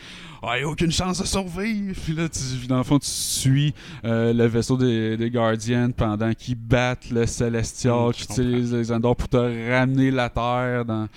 ah, 0.48 0.54
a 0.54 0.64
aucune 0.66 0.92
chance 0.92 1.20
de 1.22 1.26
survivre. 1.26 1.94
Puis 2.04 2.14
là, 2.14 2.28
tu- 2.30 2.68
dans 2.68 2.78
le 2.78 2.84
fond, 2.84 3.00
tu 3.00 3.08
suis 3.08 3.74
euh, 4.06 4.34
le 4.34 4.46
vaisseau 4.46 4.78
des, 4.78 5.18
des 5.18 5.30
Guardians 5.30 5.92
pendant 5.92 6.34
qu'ils 6.34 6.56
battent 6.56 7.10
le 7.12 7.26
Célestial, 7.26 8.10
Mm, 8.10 8.14
qui 8.14 8.24
utilise 8.24 8.74
les 8.74 8.92
Andor 8.92 9.16
pour 9.16 9.28
te 9.30 9.38
ramener 9.72 10.12
la 10.12 10.30
Terre 10.30 10.86
dans, 10.86 11.08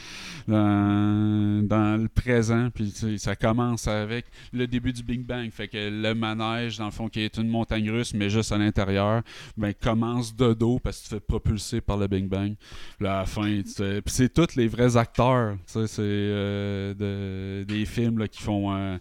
dans, 0.48 1.66
dans 1.66 2.00
le 2.02 2.08
présent. 2.08 2.68
Puis 2.74 2.92
ça 3.18 3.36
commence 3.36 3.86
avec 3.88 4.26
le 4.52 4.66
début 4.66 4.92
du 4.92 5.02
Big 5.02 5.24
Bang. 5.24 5.50
Fait 5.50 5.68
que 5.68 5.76
le 5.78 6.14
manège, 6.14 6.78
dans 6.78 6.86
le 6.86 6.90
fond, 6.90 7.08
qui 7.08 7.20
est 7.20 7.36
une 7.38 7.48
montagne 7.48 7.90
russe, 7.90 8.12
mais 8.14 8.30
juste 8.30 8.52
à 8.52 8.58
l'intérieur, 8.58 9.22
ben, 9.56 9.72
commence 9.80 10.34
de 10.34 10.52
dos 10.54 10.78
parce 10.82 10.98
que 10.98 11.02
tu 11.04 11.08
te 11.10 11.14
fais 11.16 11.20
propulser 11.20 11.80
par 11.80 11.96
le 11.96 12.06
Big 12.06 12.26
Bang. 12.26 12.54
Puis 12.96 13.04
là, 13.06 13.16
à 13.16 13.18
la 13.20 13.26
fin, 13.26 13.60
puis 13.62 14.02
c'est 14.06 14.32
tous 14.32 14.56
les 14.56 14.68
vrais 14.68 14.96
acteurs. 14.96 15.56
C'est 15.66 15.86
euh, 16.00 16.94
de- 16.94 17.64
des 17.64 17.84
films 17.84 18.18
là, 18.18 18.28
qui 18.28 18.42
font 18.42 18.74
euh, 18.74 18.96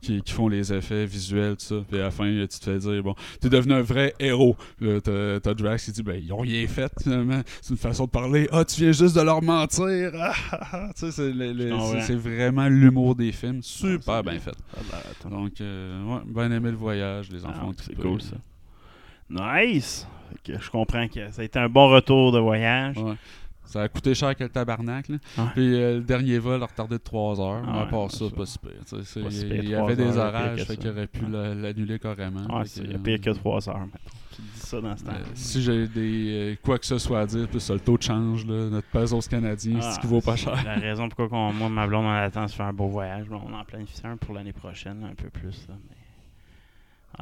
qui, 0.00 0.22
qui 0.22 0.32
font 0.32 0.48
les 0.48 0.72
effets 0.72 1.06
visuels, 1.06 1.56
tout 1.56 1.64
ça. 1.64 1.76
Puis 1.88 1.98
à 1.98 2.04
la 2.04 2.10
fin, 2.10 2.24
tu 2.24 2.58
te 2.58 2.64
fais 2.64 2.78
dire, 2.78 3.02
bon, 3.02 3.14
t'es 3.40 3.48
devenu 3.48 3.74
un 3.74 3.82
vrai 3.82 4.14
héros. 4.18 4.56
T'as, 4.80 5.54
Drax 5.54 5.84
qui 5.84 5.92
dit, 5.92 6.02
ben, 6.02 6.20
ils 6.22 6.32
ont 6.32 6.38
rien 6.38 6.66
fait, 6.66 6.92
finalement. 7.02 7.40
C'est 7.60 7.70
une 7.70 7.76
façon 7.76 8.04
de 8.04 8.10
parler. 8.10 8.48
Ah, 8.52 8.64
tu 8.64 8.82
viens 8.82 8.92
juste 8.92 9.16
de 9.16 9.22
leur 9.22 9.42
mentir. 9.42 10.12
Ah, 10.14 10.32
ah, 10.52 10.60
ah. 10.72 10.90
Tu 10.94 11.10
sais, 11.10 11.32
c'est, 12.06 12.14
vraiment 12.14 12.68
l'humour 12.68 13.14
des 13.14 13.32
films. 13.32 13.62
Super 13.62 14.22
bien 14.22 14.38
fait. 14.38 14.56
Ah, 14.76 14.80
ben. 14.90 15.30
Donc, 15.30 15.60
euh, 15.60 16.04
ouais, 16.04 16.20
bien 16.26 16.50
aimé 16.50 16.70
le 16.70 16.76
voyage, 16.76 17.30
les 17.30 17.44
enfants. 17.44 17.72
c'est 17.80 17.96
cool 17.96 18.20
ça. 18.20 18.36
Nice! 19.30 20.06
Je 20.46 20.70
comprends 20.70 21.08
que 21.08 21.30
ça 21.30 21.42
a 21.42 21.44
été 21.44 21.58
un 21.58 21.68
bon 21.68 21.88
retour 21.88 22.32
de 22.32 22.38
voyage. 22.38 22.98
Ouais. 22.98 23.14
Ça 23.66 23.82
a 23.82 23.88
coûté 23.88 24.14
cher 24.14 24.36
que 24.36 24.44
le 24.44 24.50
tabarnak. 24.50 25.08
Là. 25.08 25.16
Puis 25.54 25.74
euh, 25.74 25.94
le 25.96 26.00
dernier 26.02 26.38
vol 26.38 26.62
a 26.62 26.66
retardé 26.66 26.96
de 26.98 27.02
3 27.02 27.40
heures. 27.40 27.62
Ah 27.66 27.72
mais 27.72 27.78
à 27.80 27.86
part 27.86 28.10
ça, 28.10 28.28
ça. 28.28 28.36
pas 28.36 28.46
si 28.46 28.58
pire. 28.58 28.72
il 29.30 29.68
y 29.68 29.74
avait 29.74 29.96
des 29.96 30.16
orages, 30.16 30.64
fait 30.64 30.76
qu'il 30.76 30.90
aurait 30.90 31.06
pu 31.06 31.24
l'annuler 31.26 31.98
carrément. 31.98 32.46
Fait 32.62 32.68
c'est 32.68 32.82
que, 32.86 32.96
pire 32.98 33.20
que 33.20 33.30
euh, 33.30 33.34
3 33.34 33.68
heures 33.70 33.78
maintenant. 33.78 33.98
Tu 34.36 34.42
dis 34.42 34.60
ça 34.60 34.80
dans 34.80 34.96
ce 34.96 35.04
temps. 35.04 35.12
euh, 35.12 35.24
si 35.34 35.62
j'ai 35.62 35.86
des 35.88 36.52
euh, 36.52 36.56
quoi 36.62 36.78
que 36.78 36.86
ce 36.86 36.98
soit 36.98 37.20
à 37.20 37.26
dire, 37.26 37.48
plus 37.48 37.60
ça, 37.60 37.72
le 37.74 37.80
taux 37.80 37.96
de 37.96 38.02
change, 38.02 38.44
là, 38.46 38.68
notre 38.68 38.88
pesos 38.88 39.28
canadien, 39.28 39.80
c'est 39.80 39.92
ce 39.92 40.00
qui 40.00 40.06
vaut 40.08 40.20
pas 40.20 40.34
cher. 40.36 40.54
Ah, 40.58 40.62
La 40.64 40.74
raison 40.80 41.08
pourquoi 41.08 41.28
qu'on- 41.28 41.52
moi, 41.52 41.68
ma 41.68 41.86
blonde, 41.86 42.04
on 42.06 42.10
attend 42.10 42.44
de 42.44 42.50
se 42.50 42.56
faire 42.56 42.66
un 42.66 42.72
beau 42.72 42.88
voyage. 42.88 43.26
Bon, 43.28 43.40
on 43.46 43.54
en 43.54 43.64
planifie 43.64 44.00
un 44.04 44.16
pour 44.16 44.34
l'année 44.34 44.52
prochaine, 44.52 45.04
un 45.10 45.14
peu 45.14 45.30
plus. 45.30 45.66
Là, 45.68 45.74
mais 45.88 45.96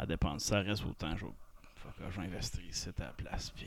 ça 0.00 0.06
dépend. 0.06 0.38
Si 0.38 0.48
ça 0.48 0.60
reste 0.60 0.84
autant, 0.86 1.14
je 1.16 1.24
je 2.10 2.20
vais 2.20 2.26
investir 2.26 2.60
ici 2.68 2.88
à 2.98 3.02
la 3.04 3.10
place. 3.16 3.50
Puis... 3.56 3.66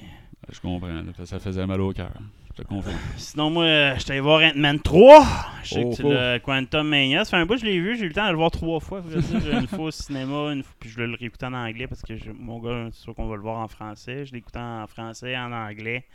Je 0.51 0.59
comprends, 0.59 0.87
là, 0.87 1.01
parce 1.05 1.17
que 1.17 1.25
ça 1.25 1.39
faisait 1.39 1.65
mal 1.65 1.81
au 1.81 1.91
cœur. 1.93 2.11
Je 2.57 2.61
te 2.61 2.67
confirme. 2.67 2.95
Sinon, 3.17 3.49
moi, 3.49 3.65
euh, 3.65 3.95
j'étais 3.97 4.11
allé 4.13 4.21
voir 4.21 4.41
Ant-Man 4.41 4.79
3. 4.79 5.25
Je 5.63 5.69
sais 5.69 5.83
Oh, 5.83 5.89
que 5.89 5.95
c'est 5.95 6.03
oh. 6.03 6.09
le 6.11 6.39
Quantum 6.39 6.87
Mania. 6.87 7.25
Ça 7.25 7.31
fait 7.31 7.37
un 7.37 7.45
bout 7.45 7.57
je 7.57 7.65
l'ai 7.65 7.79
vu. 7.79 7.97
J'ai 7.97 8.05
eu 8.05 8.07
le 8.09 8.13
temps 8.13 8.25
de 8.27 8.31
le 8.31 8.37
voir 8.37 8.51
trois 8.51 8.79
fois. 8.79 9.01
dire. 9.01 9.19
Une 9.59 9.67
fois 9.67 9.85
au 9.85 9.91
cinéma, 9.91 10.51
une 10.53 10.63
fois, 10.63 10.73
puis 10.79 10.89
je 10.89 11.01
le 11.01 11.15
réécoutais 11.15 11.47
en 11.47 11.53
anglais 11.53 11.87
parce 11.87 12.01
que 12.01 12.15
je- 12.15 12.31
mon 12.31 12.59
gars, 12.59 12.87
c'est 12.93 13.01
sûr 13.01 13.15
qu'on 13.15 13.27
va 13.27 13.35
le 13.35 13.41
voir 13.41 13.57
en 13.59 13.67
français. 13.67 14.25
Je 14.25 14.33
l'écoutais 14.33 14.59
en 14.59 14.87
français, 14.87 15.35
en 15.37 15.51
anglais. 15.51 16.05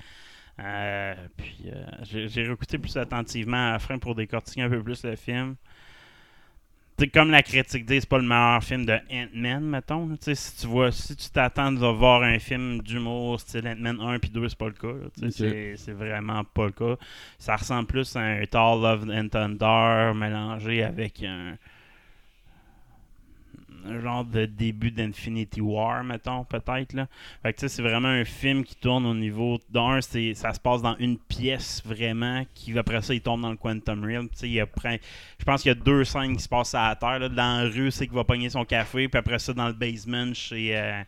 Euh, 0.58 1.14
puis 1.36 1.58
euh, 1.66 1.84
j'ai 2.02 2.28
j'ai 2.28 2.42
réécouté 2.42 2.76
plus 2.78 2.96
attentivement 2.96 3.68
à 3.68 3.72
la 3.72 3.78
fin 3.78 3.98
pour 3.98 4.14
décortiquer 4.14 4.62
un 4.62 4.68
peu 4.70 4.82
plus 4.82 5.04
le 5.04 5.16
film. 5.16 5.56
Comme 7.08 7.30
la 7.30 7.42
critique 7.42 7.86
dit, 7.86 8.00
c'est 8.00 8.08
pas 8.08 8.18
le 8.18 8.24
meilleur 8.26 8.62
film 8.62 8.84
de 8.84 8.92
Ant-Man, 9.10 9.64
mettons. 9.64 10.08
Si 10.20 10.56
tu 10.60 10.66
vois, 10.66 10.92
si 10.92 11.16
tu 11.16 11.30
t'attends 11.30 11.72
de 11.72 11.86
voir 11.86 12.22
un 12.22 12.38
film 12.38 12.82
d'humour 12.82 13.40
style 13.40 13.66
Ant-Man 13.66 14.00
1 14.00 14.18
puis 14.18 14.30
2, 14.30 14.48
c'est 14.48 14.58
pas 14.58 14.66
le 14.66 14.72
cas. 14.72 14.88
là. 14.88 15.08
Tu 15.18 15.30
sais, 15.30 15.72
Ok. 15.72 15.78
C'est 15.78 15.92
vraiment 15.92 16.44
pas 16.44 16.66
le 16.66 16.72
cas. 16.72 16.96
Ça 17.38 17.56
ressemble 17.56 17.86
plus 17.86 18.14
à 18.16 18.20
un 18.20 18.44
Thor 18.44 18.76
Love 18.80 19.08
and 19.10 19.28
Thunder 19.28 20.12
mélangé 20.14 20.82
avec 20.82 21.22
un 21.22 21.56
genre 24.02 24.24
de 24.24 24.46
début 24.46 24.90
d'Infinity 24.90 25.60
War, 25.60 26.04
mettons, 26.04 26.44
peut-être. 26.44 26.92
là. 26.92 27.06
Fait 27.42 27.52
que 27.52 27.68
c'est 27.68 27.82
vraiment 27.82 28.08
un 28.08 28.24
film 28.24 28.64
qui 28.64 28.74
tourne 28.76 29.06
au 29.06 29.14
niveau. 29.14 29.58
D'un, 29.70 30.00
c'est- 30.00 30.34
ça 30.34 30.52
se 30.52 30.60
passe 30.60 30.82
dans 30.82 30.96
une 30.98 31.18
pièce 31.18 31.82
vraiment, 31.84 32.44
qui 32.54 32.78
après 32.78 33.00
ça, 33.02 33.14
il 33.14 33.20
tombe 33.20 33.40
dans 33.42 33.50
le 33.50 33.56
Quantum 33.56 34.04
Realm. 34.04 34.28
Il 34.42 34.52
y 34.52 34.60
a 34.60 34.66
je 35.38 35.44
pense 35.44 35.62
qu'il 35.62 35.70
y 35.70 35.72
a 35.72 35.74
deux 35.74 36.04
scènes 36.04 36.36
qui 36.36 36.42
se 36.42 36.48
passent 36.48 36.74
à 36.74 36.88
la 36.90 36.96
terre. 36.96 37.18
là. 37.18 37.28
Dans 37.28 37.62
la 37.64 37.68
rue, 37.70 37.90
c'est 37.90 38.06
qu'il 38.06 38.14
va 38.16 38.24
pogner 38.24 38.50
son 38.50 38.64
café, 38.64 39.08
puis 39.08 39.18
après 39.18 39.38
ça, 39.38 39.52
dans 39.52 39.66
le 39.68 39.72
basement, 39.74 40.32
chez, 40.34 40.76
euh, 40.76 41.02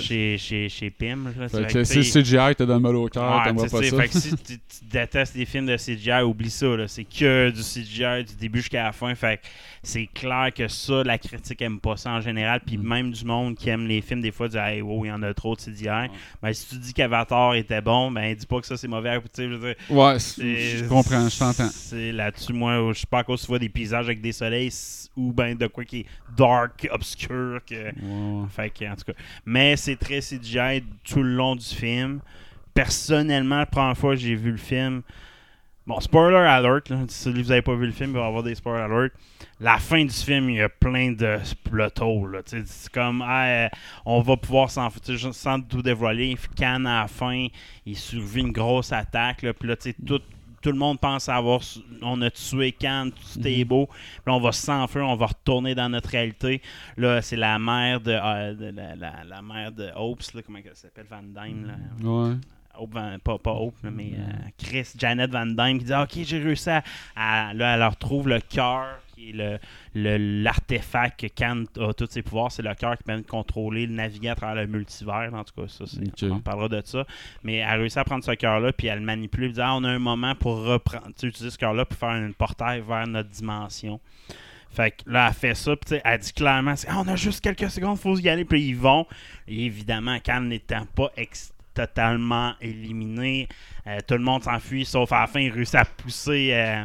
Chez, 0.00 0.36
chez, 0.38 0.68
chez 0.68 0.90
Pim. 0.90 1.24
là. 1.38 1.48
Fait 1.48 1.66
que 1.72 1.84
si 1.84 2.02
sais, 2.04 2.22
CGI 2.22 2.54
te 2.56 2.62
donne 2.62 2.82
mal 2.82 2.96
au 2.96 3.06
cœur, 3.08 3.42
tu 3.48 3.54
pas 3.54 3.68
ça. 3.68 3.82
Fait 3.82 4.08
que 4.08 4.18
si 4.18 4.30
tu, 4.36 4.58
tu 4.58 4.84
détestes 4.90 5.34
les 5.34 5.44
films 5.44 5.66
de 5.66 5.76
CGI, 5.76 6.22
oublie 6.22 6.50
ça. 6.50 6.66
C'est 6.88 7.04
que 7.04 7.50
du 7.50 7.60
CGI 7.62 8.24
du 8.24 8.36
début 8.36 8.60
jusqu'à 8.60 8.84
la 8.84 8.92
fin. 8.92 9.14
Fait 9.14 9.38
que 9.38 9.42
c'est 9.82 10.06
clair 10.12 10.50
que 10.54 10.68
ça, 10.68 11.02
la 11.04 11.18
critique 11.18 11.60
aime 11.62 11.80
pas 11.80 11.96
ça 11.96 12.10
en 12.10 12.20
général. 12.20 12.60
Puis 12.66 12.76
Mm. 12.78 12.82
même 12.88 13.10
du 13.12 13.24
monde 13.24 13.56
qui 13.56 13.68
aime 13.70 13.86
les 13.86 14.00
films, 14.00 14.20
des 14.20 14.32
fois, 14.32 14.48
dit 14.48 14.56
hey, 14.58 14.80
wow, 14.82 15.04
il 15.04 15.08
y 15.08 15.12
en 15.12 15.22
a 15.22 15.32
trop 15.34 15.54
de 15.56 15.60
CGI. 15.60 16.08
Ben, 16.42 16.52
si 16.52 16.66
tu 16.68 16.76
dis 16.76 16.92
qu'Avatar 16.92 17.54
était 17.54 17.80
bon, 17.80 18.10
ben 18.10 18.34
dis 18.34 18.46
pas 18.46 18.60
que 18.60 18.66
ça 18.66 18.76
c'est 18.76 18.88
mauvais. 18.88 19.18
Je 19.36 19.42
veux 19.42 19.58
dire, 19.58 19.74
Ouais, 19.88 20.18
je 20.18 20.84
comprends, 20.88 21.28
je 21.28 21.38
t'entends. 21.38 21.68
C'est 21.72 22.12
là-dessus, 22.12 22.52
moi, 22.52 22.92
je 22.92 23.00
sais 23.00 23.06
pas 23.08 23.18
à 23.20 23.24
cause 23.24 23.40
tu 23.42 23.46
vois 23.46 23.58
des 23.58 23.68
paysages 23.68 24.06
avec 24.06 24.20
des 24.20 24.32
soleils 24.32 24.70
ou 25.16 25.32
ben 25.32 25.56
de 25.56 25.66
quoi 25.66 25.84
qui 25.84 26.00
est 26.00 26.06
dark, 26.36 26.88
obscur. 26.90 27.60
Que... 27.68 27.90
Fait 28.50 28.70
que, 28.70 28.84
en 28.84 28.94
tout 28.96 29.04
cas. 29.06 29.12
Mais 29.52 29.76
c'est 29.76 29.96
très 29.96 30.20
CGI 30.20 30.84
tout 31.02 31.24
le 31.24 31.34
long 31.34 31.56
du 31.56 31.66
film. 31.66 32.20
Personnellement, 32.72 33.58
la 33.58 33.66
première 33.66 33.98
fois 33.98 34.14
que 34.14 34.20
j'ai 34.20 34.36
vu 34.36 34.52
le 34.52 34.56
film. 34.56 35.02
Bon, 35.88 35.98
spoiler 35.98 36.36
alert. 36.36 36.84
Si 37.08 37.32
vous 37.32 37.42
n'avez 37.48 37.60
pas 37.60 37.74
vu 37.74 37.86
le 37.86 37.90
film, 37.90 38.10
il 38.10 38.16
va 38.16 38.20
y 38.20 38.26
avoir 38.28 38.44
des 38.44 38.54
spoiler 38.54 38.84
alert. 38.84 39.12
La 39.58 39.78
fin 39.78 40.04
du 40.04 40.14
film, 40.14 40.50
il 40.50 40.56
y 40.58 40.62
a 40.62 40.68
plein 40.68 41.10
de 41.10 41.40
plotos. 41.64 42.28
C'est 42.46 42.92
comme, 42.92 43.24
on 44.06 44.20
va 44.20 44.36
pouvoir 44.36 44.70
s'en 44.70 44.88
foutre. 44.88 45.34
Sans 45.34 45.60
tout 45.60 45.82
dévoiler, 45.82 46.36
Khan 46.56 46.84
à 46.84 47.00
la 47.00 47.08
fin, 47.08 47.48
il 47.84 47.96
survit 47.96 48.42
une 48.42 48.52
grosse 48.52 48.92
attaque. 48.92 49.42
Là, 49.42 49.52
puis 49.52 49.68
là, 49.68 49.74
tout, 49.74 50.22
tout 50.62 50.70
le 50.72 50.78
monde 50.78 50.98
pense 51.00 51.28
avoir. 51.28 51.60
On 52.02 52.20
a 52.22 52.30
tué 52.30 52.72
Khan, 52.72 53.08
tout 53.10 53.46
est 53.46 53.64
beau. 53.64 53.86
Puis 53.86 53.96
là, 54.26 54.34
on 54.34 54.40
va 54.40 54.52
s'enfuir, 54.52 55.06
on 55.06 55.16
va 55.16 55.26
retourner 55.26 55.74
dans 55.74 55.88
notre 55.88 56.10
réalité. 56.10 56.60
Là, 56.96 57.22
c'est 57.22 57.36
la 57.36 57.58
mère 57.58 58.00
de, 58.00 58.12
euh, 58.12 58.54
de- 58.54 58.76
la, 58.76 58.94
la- 58.96 59.24
la 59.24 59.42
mère 59.42 59.72
de 59.72 59.90
Hopes, 59.96 60.22
là, 60.34 60.42
comment 60.44 60.58
elle 60.64 60.76
s'appelle, 60.76 61.06
Van 61.10 61.22
Dyne. 61.22 61.66
Là. 61.66 62.08
Ouais. 62.10 62.34
Hope 62.78 62.94
Van- 62.94 63.16
pas, 63.22 63.38
pas 63.38 63.52
Hope, 63.52 63.74
mais 63.82 64.12
euh, 64.16 64.32
Chris, 64.56 64.86
Janet 64.96 65.30
Van 65.30 65.44
Dyne, 65.44 65.78
qui 65.78 65.84
dit 65.86 65.92
Ok, 65.94 66.18
j'ai 66.24 66.38
réussi 66.38 66.70
à. 66.70 66.82
à- 67.16 67.52
Là, 67.52 67.74
elle 67.76 67.84
retrouve 67.84 68.28
le 68.28 68.40
cœur, 68.40 69.00
qui 69.20 69.30
est 69.30 69.32
le- 69.32 69.58
le- 69.94 70.42
l'artefact 70.42 71.20
que 71.20 71.26
Khan 71.26 71.64
a 71.78 71.92
tous 71.92 72.08
ses 72.10 72.22
pouvoirs. 72.22 72.50
C'est 72.50 72.62
le 72.62 72.74
cœur 72.74 72.96
qui 72.96 73.04
permet 73.04 73.22
de 73.22 73.26
contrôler, 73.26 73.86
de 73.86 73.92
naviguer 73.92 74.30
à 74.30 74.34
travers 74.34 74.54
le 74.62 74.66
multivers. 74.66 75.30
En 75.32 75.44
tout 75.44 75.60
cas, 75.60 75.68
ça, 75.68 75.84
on 76.30 76.40
parlera 76.40 76.68
de 76.68 76.82
ça. 76.84 77.06
Mais 77.42 77.56
elle 77.56 77.68
a 77.68 77.74
réussi 77.74 77.98
à 77.98 78.04
prendre 78.04 78.24
ce 78.24 78.32
cœur-là, 78.32 78.72
puis 78.72 78.86
elle 78.86 78.98
le 79.00 79.04
manipule. 79.04 79.44
Elle 79.44 79.52
dit 79.52 79.60
Ah, 79.60 79.74
on 79.76 79.84
a 79.84 79.88
un 79.88 79.98
moment 79.98 80.34
pour 80.34 80.62
reprendre, 80.64 81.08
utiliser 81.22 81.50
ce 81.50 81.58
cœur-là 81.58 81.84
pour 81.84 81.98
faire 81.98 82.14
une 82.14 82.34
portail 82.34 82.82
vers 82.86 83.06
notre 83.06 83.28
dimension. 83.30 84.00
Fait 84.72 84.92
que 84.92 85.10
là, 85.10 85.26
elle 85.28 85.34
fait 85.34 85.54
ça, 85.56 85.74
puis 85.76 85.98
elle 86.04 86.18
dit 86.20 86.32
clairement, 86.32 86.76
c'est, 86.76 86.86
Ah, 86.88 87.00
on 87.04 87.08
a 87.08 87.16
juste 87.16 87.40
quelques 87.42 87.70
secondes, 87.70 87.98
faut 87.98 88.16
y 88.18 88.28
aller, 88.28 88.44
puis 88.44 88.62
ils 88.68 88.76
vont. 88.76 89.04
Et 89.48 89.64
évidemment, 89.66 90.18
Khan 90.24 90.42
n'étant 90.42 90.86
pas 90.94 91.10
totalement 91.74 92.54
éliminé, 92.60 93.48
euh, 93.86 93.98
tout 94.06 94.14
le 94.14 94.20
monde 94.20 94.42
s'enfuit, 94.44 94.84
sauf 94.84 95.10
à 95.12 95.20
la 95.22 95.26
fin, 95.26 95.40
il 95.40 95.50
réussit 95.52 95.76
à 95.76 95.84
pousser 95.84 96.50
euh, 96.52 96.84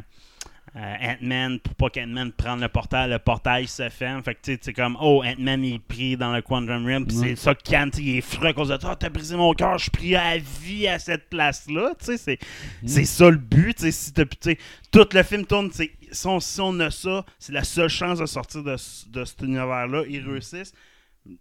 euh, 0.76 0.96
Ant-Man 1.14 1.60
pour 1.60 1.74
pas 1.76 1.90
qu'Ant-Man 1.90 2.32
prenne 2.34 2.60
le 2.60 2.68
portail. 2.68 3.10
Le 3.10 3.20
portail 3.20 3.66
se 3.68 3.88
ferme. 3.90 4.22
Fait 4.24 4.36
que 4.36 4.42
tu 4.42 4.54
sais, 4.54 4.60
c'est 4.62 4.74
comme, 4.74 4.98
oh, 5.00 5.24
Ant-Man 5.26 5.64
est 5.64 5.80
pris 5.80 6.18
dans 6.18 6.34
le 6.34 6.42
Quantum 6.42 6.86
Realm, 6.86 7.06
puis 7.06 7.18
Ouais. 7.18 7.28
c'est 7.30 7.36
ça 7.38 7.56
que 7.56 7.62
sais, 7.70 7.90
il 8.00 8.18
est 8.18 8.22
fru 8.22 8.46
à 8.48 8.54
cause 8.54 8.70
de. 8.70 8.78
Ah, 8.84 8.96
t'as 8.96 9.10
brisé 9.10 9.36
mon 9.38 9.54
cœur, 9.54 9.78
je 9.78 9.84
suis 9.84 9.92
pris 9.92 10.16
à 10.16 10.38
vie 10.38 10.88
à 10.88 11.00
cette 11.00 11.30
place-là. 11.30 11.94
Tu 12.00 12.06
sais, 12.06 12.18
c'est, 12.18 12.40
c'est 12.86 13.06
ça 13.06 13.30
le 13.30 13.38
but. 13.38 13.76
Tu 13.78 13.84
sais, 13.84 13.92
si 13.92 14.12
t'as- 14.14 14.26
tu 14.26 14.38
sais, 14.42 14.58
tout 14.92 15.08
le 15.14 15.24
film 15.24 15.46
tourne, 15.46 15.72
si 15.72 15.90
on, 16.28 16.40
si 16.40 16.60
on 16.62 16.80
a 16.82 16.92
ça, 16.92 17.26
c'est 17.40 17.54
la 17.54 17.64
seule 17.64 17.90
chance 17.90 18.20
de 18.20 18.26
sortir 18.26 18.62
de, 18.64 18.74
de 18.74 19.26
cet 19.26 19.42
univers-là. 19.42 20.04
Ils 20.10 20.28
réussissent. 20.30 20.74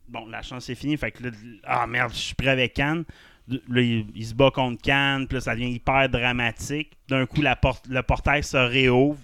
Bon, 0.08 0.26
la 0.26 0.42
chance 0.42 0.70
est 0.70 0.74
finie. 0.76 0.96
Fait 0.96 1.10
que 1.10 1.24
là, 1.24 1.30
ah 1.64 1.86
merde, 1.86 2.12
je 2.12 2.18
suis 2.18 2.34
prêt 2.34 2.48
avec 2.48 2.74
Cannes. 2.74 3.04
Là, 3.48 3.80
il, 3.82 4.24
se 4.24 4.34
bat 4.34 4.50
contre 4.50 4.80
Cannes, 4.80 5.26
puis 5.26 5.36
là, 5.36 5.40
ça 5.40 5.54
devient 5.54 5.70
hyper 5.70 6.08
dramatique. 6.08 6.92
D'un 7.08 7.26
coup, 7.26 7.42
la 7.42 7.56
porte, 7.56 7.86
le 7.88 8.02
portail 8.02 8.42
se 8.42 8.56
réouvre. 8.56 9.18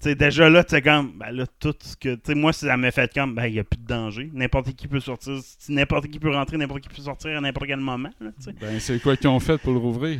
sais, 0.00 0.16
déjà 0.16 0.50
là, 0.50 0.64
tu 0.64 0.80
comme, 0.82 1.12
ben 1.16 1.30
là, 1.30 1.44
tout 1.60 1.74
ce 1.80 1.96
que. 1.96 2.16
Tu 2.16 2.20
sais, 2.24 2.34
moi, 2.34 2.52
ça 2.52 2.76
m'a 2.76 2.90
fait 2.90 3.12
comme, 3.14 3.36
ben, 3.36 3.46
il 3.46 3.52
n'y 3.52 3.58
a 3.60 3.64
plus 3.64 3.78
de 3.78 3.86
danger. 3.86 4.30
N'importe 4.32 4.72
qui 4.74 4.88
peut 4.88 4.98
sortir. 4.98 5.38
N'importe 5.68 6.08
qui 6.08 6.18
peut 6.18 6.34
rentrer, 6.34 6.56
n'importe 6.56 6.80
qui 6.80 6.88
peut 6.88 7.02
sortir 7.02 7.38
à 7.38 7.40
n'importe 7.40 7.68
quel 7.68 7.78
moment, 7.78 8.10
là. 8.20 8.30
Ben, 8.60 8.80
c'est 8.80 9.00
quoi 9.00 9.16
qu'ils 9.16 9.28
ont 9.28 9.40
fait 9.40 9.58
pour 9.58 9.72
le 9.72 9.78
rouvrir? 9.78 10.18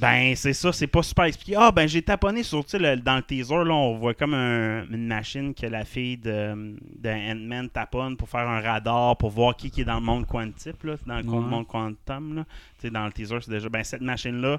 Ben, 0.00 0.34
c'est 0.34 0.52
ça, 0.52 0.72
c'est 0.72 0.86
pas 0.86 1.02
super 1.02 1.24
expliqué. 1.26 1.54
Ah, 1.56 1.70
ben, 1.70 1.86
j'ai 1.86 2.02
taponné 2.02 2.42
sur, 2.42 2.64
tu 2.64 2.78
sais, 2.78 2.96
dans 2.96 3.16
le 3.16 3.22
teaser, 3.22 3.64
là, 3.64 3.72
on 3.74 3.96
voit 3.98 4.14
comme 4.14 4.34
un- 4.34 4.84
une 4.90 5.06
machine 5.06 5.54
que 5.54 5.66
la 5.66 5.84
fille 5.84 6.16
de, 6.16 6.76
de 6.98 7.08
Ant-Man 7.10 7.68
taponne 7.68 8.16
pour 8.16 8.28
faire 8.28 8.48
un 8.48 8.60
radar, 8.60 9.16
pour 9.16 9.30
voir 9.30 9.54
qui, 9.56 9.70
qui 9.70 9.82
est 9.82 9.84
dans 9.84 10.00
le 10.00 10.04
monde 10.04 10.26
quantique, 10.26 10.82
là, 10.82 10.94
dans 11.06 11.18
le 11.18 11.24
Ouais. 11.24 11.40
monde 11.40 11.66
quantum, 11.66 12.34
là. 12.36 12.44
Tu 12.80 12.88
sais, 12.88 12.90
dans 12.90 13.04
le 13.06 13.12
teaser, 13.12 13.38
c'est 13.42 13.50
déjà, 13.50 13.68
ben, 13.68 13.84
cette 13.84 14.00
machine-là, 14.00 14.58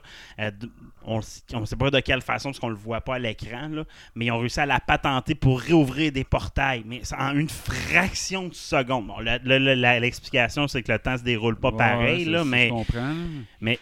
on 1.05 1.17
ne 1.17 1.65
sait 1.65 1.75
pas 1.75 1.89
de 1.91 1.99
quelle 1.99 2.21
façon, 2.21 2.49
parce 2.49 2.59
qu'on 2.59 2.69
le 2.69 2.75
voit 2.75 3.01
pas 3.01 3.15
à 3.15 3.19
l'écran, 3.19 3.67
là, 3.69 3.83
mais 4.15 4.25
ils 4.25 4.31
ont 4.31 4.39
réussi 4.39 4.59
à 4.59 4.65
la 4.65 4.79
patenter 4.79 5.35
pour 5.35 5.59
réouvrir 5.59 6.11
des 6.11 6.23
portails, 6.23 6.83
mais 6.85 7.01
en 7.17 7.35
une 7.37 7.49
fraction 7.49 8.47
de 8.47 8.53
seconde. 8.53 9.07
Bon, 9.07 9.15
l'explication, 9.19 10.67
c'est 10.67 10.83
que 10.83 10.91
le 10.91 10.99
temps 10.99 11.17
se 11.17 11.23
déroule 11.23 11.55
pas 11.55 11.71
Ouais, 11.71 11.77
pareil, 11.77 12.25
là, 12.25 12.43
mais... 12.45 12.67
Je 12.67 12.73
comprends. 12.73 12.99
là. 13.09 13.13
Mais 13.61 13.79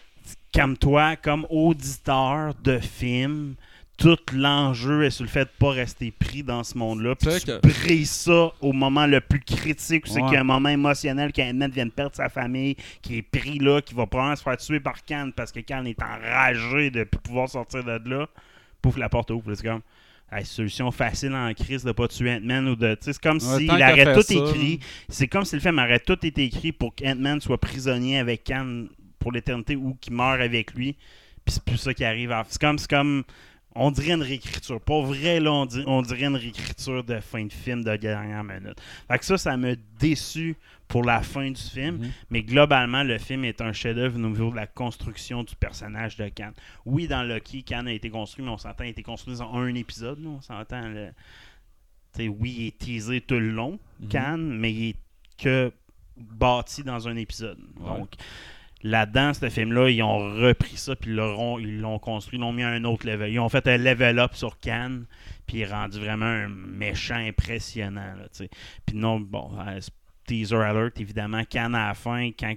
comme 0.54 0.76
toi, 0.76 1.16
comme 1.16 1.46
auditeur 1.50 2.54
de 2.62 2.78
film, 2.78 3.54
tout 3.98 4.18
l'enjeu 4.32 5.04
est 5.04 5.10
sur 5.10 5.24
le 5.24 5.30
fait 5.30 5.44
de 5.44 5.50
pas 5.58 5.70
rester 5.70 6.10
pris 6.10 6.42
dans 6.42 6.64
ce 6.64 6.76
monde-là. 6.76 7.14
Puis 7.14 7.28
tu 7.40 7.46
que- 7.46 7.60
brises 7.60 8.10
ça 8.10 8.50
au 8.60 8.72
moment 8.72 9.06
le 9.06 9.20
plus 9.20 9.40
critique, 9.40 10.06
c'est 10.06 10.14
Ouais. 10.20 10.22
qu'il 10.24 10.34
y 10.34 10.36
a 10.36 10.40
un 10.40 10.44
moment 10.44 10.68
émotionnel 10.70 11.30
qu'un 11.32 11.52
mec 11.52 11.72
vient 11.72 11.86
de 11.86 11.90
perdre 11.90 12.16
sa 12.16 12.28
famille, 12.28 12.76
qui 13.00 13.18
est 13.18 13.22
pris 13.22 13.58
là, 13.58 13.80
qui 13.80 13.94
va 13.94 14.06
probablement 14.06 14.36
se 14.36 14.42
faire 14.42 14.56
tuer 14.56 14.80
par 14.80 15.04
Khan 15.04 15.30
parce 15.36 15.52
que 15.52 15.60
Khan 15.60 15.84
est 15.84 16.02
enragé 16.02 16.90
de 16.90 17.04
plus 17.04 17.20
pouvoir 17.20 17.48
sortir 17.48 17.84
de 17.84 18.00
là. 18.10 18.26
Pouf, 18.80 18.96
la 18.96 19.08
porte 19.08 19.30
ouvre. 19.30 19.54
C'est 19.54 19.62
comme. 19.66 19.82
hey, 20.32 20.44
solution 20.46 20.90
facile 20.90 21.34
en 21.34 21.52
crise 21.54 21.84
de 21.84 21.92
pas 21.92 22.08
tuer 22.08 22.34
Ant-Man 22.36 22.68
ou 22.68 22.74
de. 22.76 22.96
C'est 23.00 23.16
comme 23.20 23.38
s'il 23.38 23.70
aurait 23.70 23.94
faire 23.94 24.14
tout 24.16 24.22
ça, 24.22 24.34
écrit. 24.34 24.80
C'est 25.08 25.28
comme 25.28 25.44
si 25.44 25.54
le 25.54 25.60
film 25.60 25.78
aurait 25.78 26.00
tout 26.00 26.18
été 26.26 26.42
écrit 26.44 26.72
pour 26.72 26.94
qu'Ant-Man 26.94 27.40
soit 27.40 27.58
prisonnier 27.58 28.18
avec 28.18 28.42
Khan 28.44 28.86
pour 29.22 29.32
l'éternité 29.32 29.76
ou 29.76 29.94
qu'il 30.00 30.12
meurt 30.14 30.40
avec 30.40 30.74
lui. 30.74 30.96
Puis 31.44 31.54
c'est 31.54 31.64
plus 31.64 31.76
ça 31.78 31.94
qui 31.94 32.04
arrive. 32.04 32.30
à- 32.32 32.44
C'est 32.48 32.60
comme, 32.60 32.78
c'est 32.78 32.90
comme. 32.90 33.22
On 33.74 33.90
dirait 33.90 34.12
une 34.12 34.22
réécriture. 34.22 34.78
Pas 34.82 35.00
vrai, 35.00 35.40
là, 35.40 35.50
on, 35.50 35.64
dit- 35.64 35.82
on 35.86 36.02
dirait 36.02 36.24
une 36.26 36.36
réécriture 36.36 37.02
de 37.02 37.20
fin 37.20 37.46
de 37.46 37.52
film 37.52 37.82
de 37.82 37.96
dernière 37.96 38.44
minute. 38.44 38.78
Fait 39.08 39.18
que 39.18 39.24
ça, 39.24 39.38
ça 39.38 39.56
m'a 39.56 39.74
déçu 39.98 40.56
pour 40.88 41.02
la 41.04 41.22
fin 41.22 41.50
du 41.50 41.60
film. 41.60 41.96
Mhm. 41.96 42.10
Mais 42.28 42.42
globalement, 42.42 43.02
le 43.02 43.16
film 43.16 43.46
est 43.46 43.62
un 43.62 43.72
chef-d'œuvre 43.72 44.16
au 44.16 44.28
niveau 44.28 44.50
de 44.50 44.56
la 44.56 44.66
construction 44.66 45.42
du 45.42 45.56
personnage 45.56 46.16
de 46.18 46.28
Khan. 46.28 46.52
Oui, 46.84 47.08
dans 47.08 47.22
Loki, 47.22 47.62
Khan 47.62 47.86
a 47.86 47.92
été 47.92 48.10
construit, 48.10 48.44
mais 48.44 48.50
on 48.50 48.58
s'entend, 48.58 48.84
il 48.84 48.88
a 48.88 48.90
été 48.90 49.02
construit 49.02 49.34
dans 49.36 49.54
un 49.54 49.74
épisode. 49.74 50.22
là, 50.22 50.28
on 50.28 50.40
s'entend. 50.42 50.86
le- 50.88 51.08
Tu 52.14 52.24
sais, 52.24 52.28
oui, 52.28 52.54
il 52.58 52.66
est 52.66 52.78
teasé 52.78 53.22
tout 53.22 53.36
le 53.40 53.52
long, 53.52 53.78
Mhm. 54.00 54.08
Khan, 54.10 54.36
mais 54.38 54.70
il 54.70 54.88
est 54.90 54.96
que 55.38 55.72
bâti 56.18 56.82
dans 56.84 57.08
un 57.08 57.16
épisode. 57.16 57.58
Ouais. 57.80 57.98
Donc, 58.00 58.10
là-dedans, 58.82 59.32
ce 59.34 59.48
film-là, 59.48 59.90
ils 59.90 60.02
ont 60.02 60.18
repris 60.18 60.76
ça, 60.76 60.96
puis 60.96 61.10
ils 61.10 61.80
l'ont 61.80 61.98
construit, 61.98 62.38
ils 62.38 62.40
l'ont 62.40 62.52
mis 62.52 62.62
à 62.62 62.68
un 62.68 62.84
autre 62.84 63.06
level. 63.06 63.32
Ils 63.32 63.38
ont 63.38 63.48
fait 63.48 63.66
un 63.66 63.76
level 63.76 64.18
up 64.18 64.34
sur 64.34 64.58
Khan, 64.58 65.02
puis 65.46 65.58
il 65.58 65.60
est 65.62 65.72
rendu 65.72 66.00
vraiment 66.00 66.26
un 66.26 66.48
méchant 66.48 67.16
impressionnant. 67.16 68.14
Là, 68.18 68.46
puis 68.86 68.96
non, 68.96 69.20
bon, 69.20 69.50
euh, 69.66 69.80
teaser 70.26 70.56
alert, 70.56 71.00
évidemment, 71.00 71.42
Khan 71.50 71.74
à 71.74 71.88
la 71.88 71.94
fin, 71.94 72.30
quand 72.38 72.54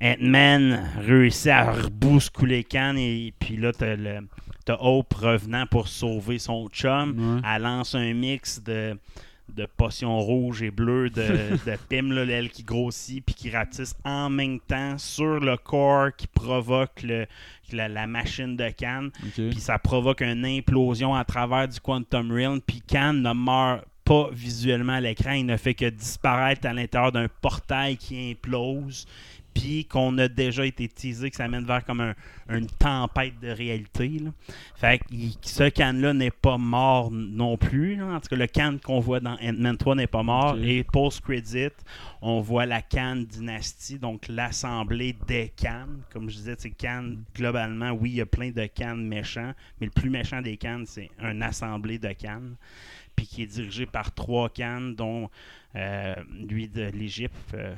Ant-Man 0.00 0.90
réussit 0.98 1.48
à 1.48 1.72
rebousculer 1.72 2.64
Khan, 2.64 2.94
et 2.96 3.32
puis 3.38 3.56
là, 3.56 3.72
t'as 3.72 3.96
le. 3.96 4.20
T'as 4.66 4.78
Hope 4.80 5.12
revenant 5.12 5.66
pour 5.66 5.88
sauver 5.88 6.38
son 6.38 6.68
chum. 6.70 7.18
Ouais. 7.18 7.42
Elle 7.54 7.62
lance 7.64 7.94
un 7.94 8.14
mix 8.14 8.62
de, 8.62 8.98
de 9.48 9.66
potions 9.66 10.18
rouges 10.18 10.62
et 10.62 10.70
bleues 10.70 11.10
de, 11.10 11.22
de 11.66 11.76
Pym, 11.88 12.12
là, 12.12 12.24
elle 12.24 12.50
qui 12.50 12.62
grossit 12.62 13.24
puis 13.24 13.34
qui 13.34 13.50
ratisse 13.50 13.94
en 14.04 14.30
même 14.30 14.60
temps 14.60 14.98
sur 14.98 15.40
le 15.40 15.56
corps 15.56 16.14
qui 16.16 16.26
provoque 16.26 17.02
le, 17.02 17.26
la, 17.72 17.88
la 17.88 18.06
machine 18.06 18.56
de 18.56 18.68
Khan. 18.70 19.08
Puis 19.34 19.60
ça 19.60 19.78
provoque 19.78 20.22
une 20.22 20.44
implosion 20.44 21.14
à 21.14 21.24
travers 21.24 21.68
du 21.68 21.80
Quantum 21.80 22.32
Realm. 22.32 22.60
Puis 22.60 22.82
Khan 22.86 23.12
ne 23.12 23.32
meurt 23.32 23.84
pas 24.04 24.28
visuellement 24.32 24.94
à 24.94 25.00
l'écran. 25.00 25.32
Il 25.32 25.46
ne 25.46 25.56
fait 25.56 25.74
que 25.74 25.88
disparaître 25.88 26.66
à 26.66 26.72
l'intérieur 26.72 27.12
d'un 27.12 27.28
portail 27.40 27.96
qui 27.96 28.30
implose. 28.32 29.06
Puis 29.54 29.84
qu'on 29.84 30.18
a 30.18 30.26
déjà 30.28 30.66
été 30.66 30.88
teasé 30.88 31.30
que 31.30 31.36
ça 31.36 31.46
mène 31.48 31.64
vers 31.64 31.84
comme 31.84 32.00
un- 32.00 32.14
une 32.48 32.66
tempête 32.66 33.38
de 33.40 33.48
réalité. 33.48 34.08
là. 34.18 34.30
Fait 34.76 34.98
que 34.98 35.04
ce 35.42 35.68
Khan-là 35.70 36.12
n'est 36.12 36.30
pas 36.32 36.58
mort 36.58 37.10
non 37.10 37.56
plus. 37.56 37.96
là. 37.96 38.06
En 38.06 38.20
tout 38.20 38.28
cas, 38.28 38.36
le 38.36 38.46
Khan 38.46 38.76
qu'on 38.82 39.00
voit 39.00 39.20
dans 39.20 39.36
Ant-Man 39.40 39.76
3 39.76 39.94
n'est 39.94 40.06
pas 40.06 40.22
mort. 40.22 40.56
Et 40.60 40.82
post-credit, 40.84 41.68
on 42.20 42.40
voit 42.40 42.66
la 42.66 42.82
Khan 42.82 43.16
dynastie, 43.28 43.98
donc 43.98 44.26
l'assemblée 44.28 45.14
des 45.26 45.52
Khan. 45.56 45.86
Comme 46.12 46.28
je 46.28 46.36
disais, 46.36 46.56
c'est 46.58 46.70
Khan, 46.70 47.14
globalement, 47.34 47.90
oui, 47.92 48.10
il 48.10 48.16
y 48.16 48.20
a 48.20 48.26
plein 48.26 48.50
de 48.50 48.66
Khan 48.66 48.96
méchants, 48.96 49.52
mais 49.80 49.86
le 49.86 49.92
plus 49.92 50.10
méchant 50.10 50.42
des 50.42 50.56
Khan, 50.56 50.82
c'est 50.86 51.10
un 51.20 51.40
assemblée 51.40 51.98
de 51.98 52.12
Khan, 52.12 52.42
puis 53.16 53.26
qui 53.26 53.42
est 53.42 53.46
dirigé 53.46 53.86
par 53.86 54.12
trois 54.12 54.48
Khan, 54.48 54.92
dont 54.96 55.30
euh, 55.76 56.14
lui 56.48 56.68
de 56.68 56.84
l'Égypte, 56.84 57.54
euh, 57.54 57.74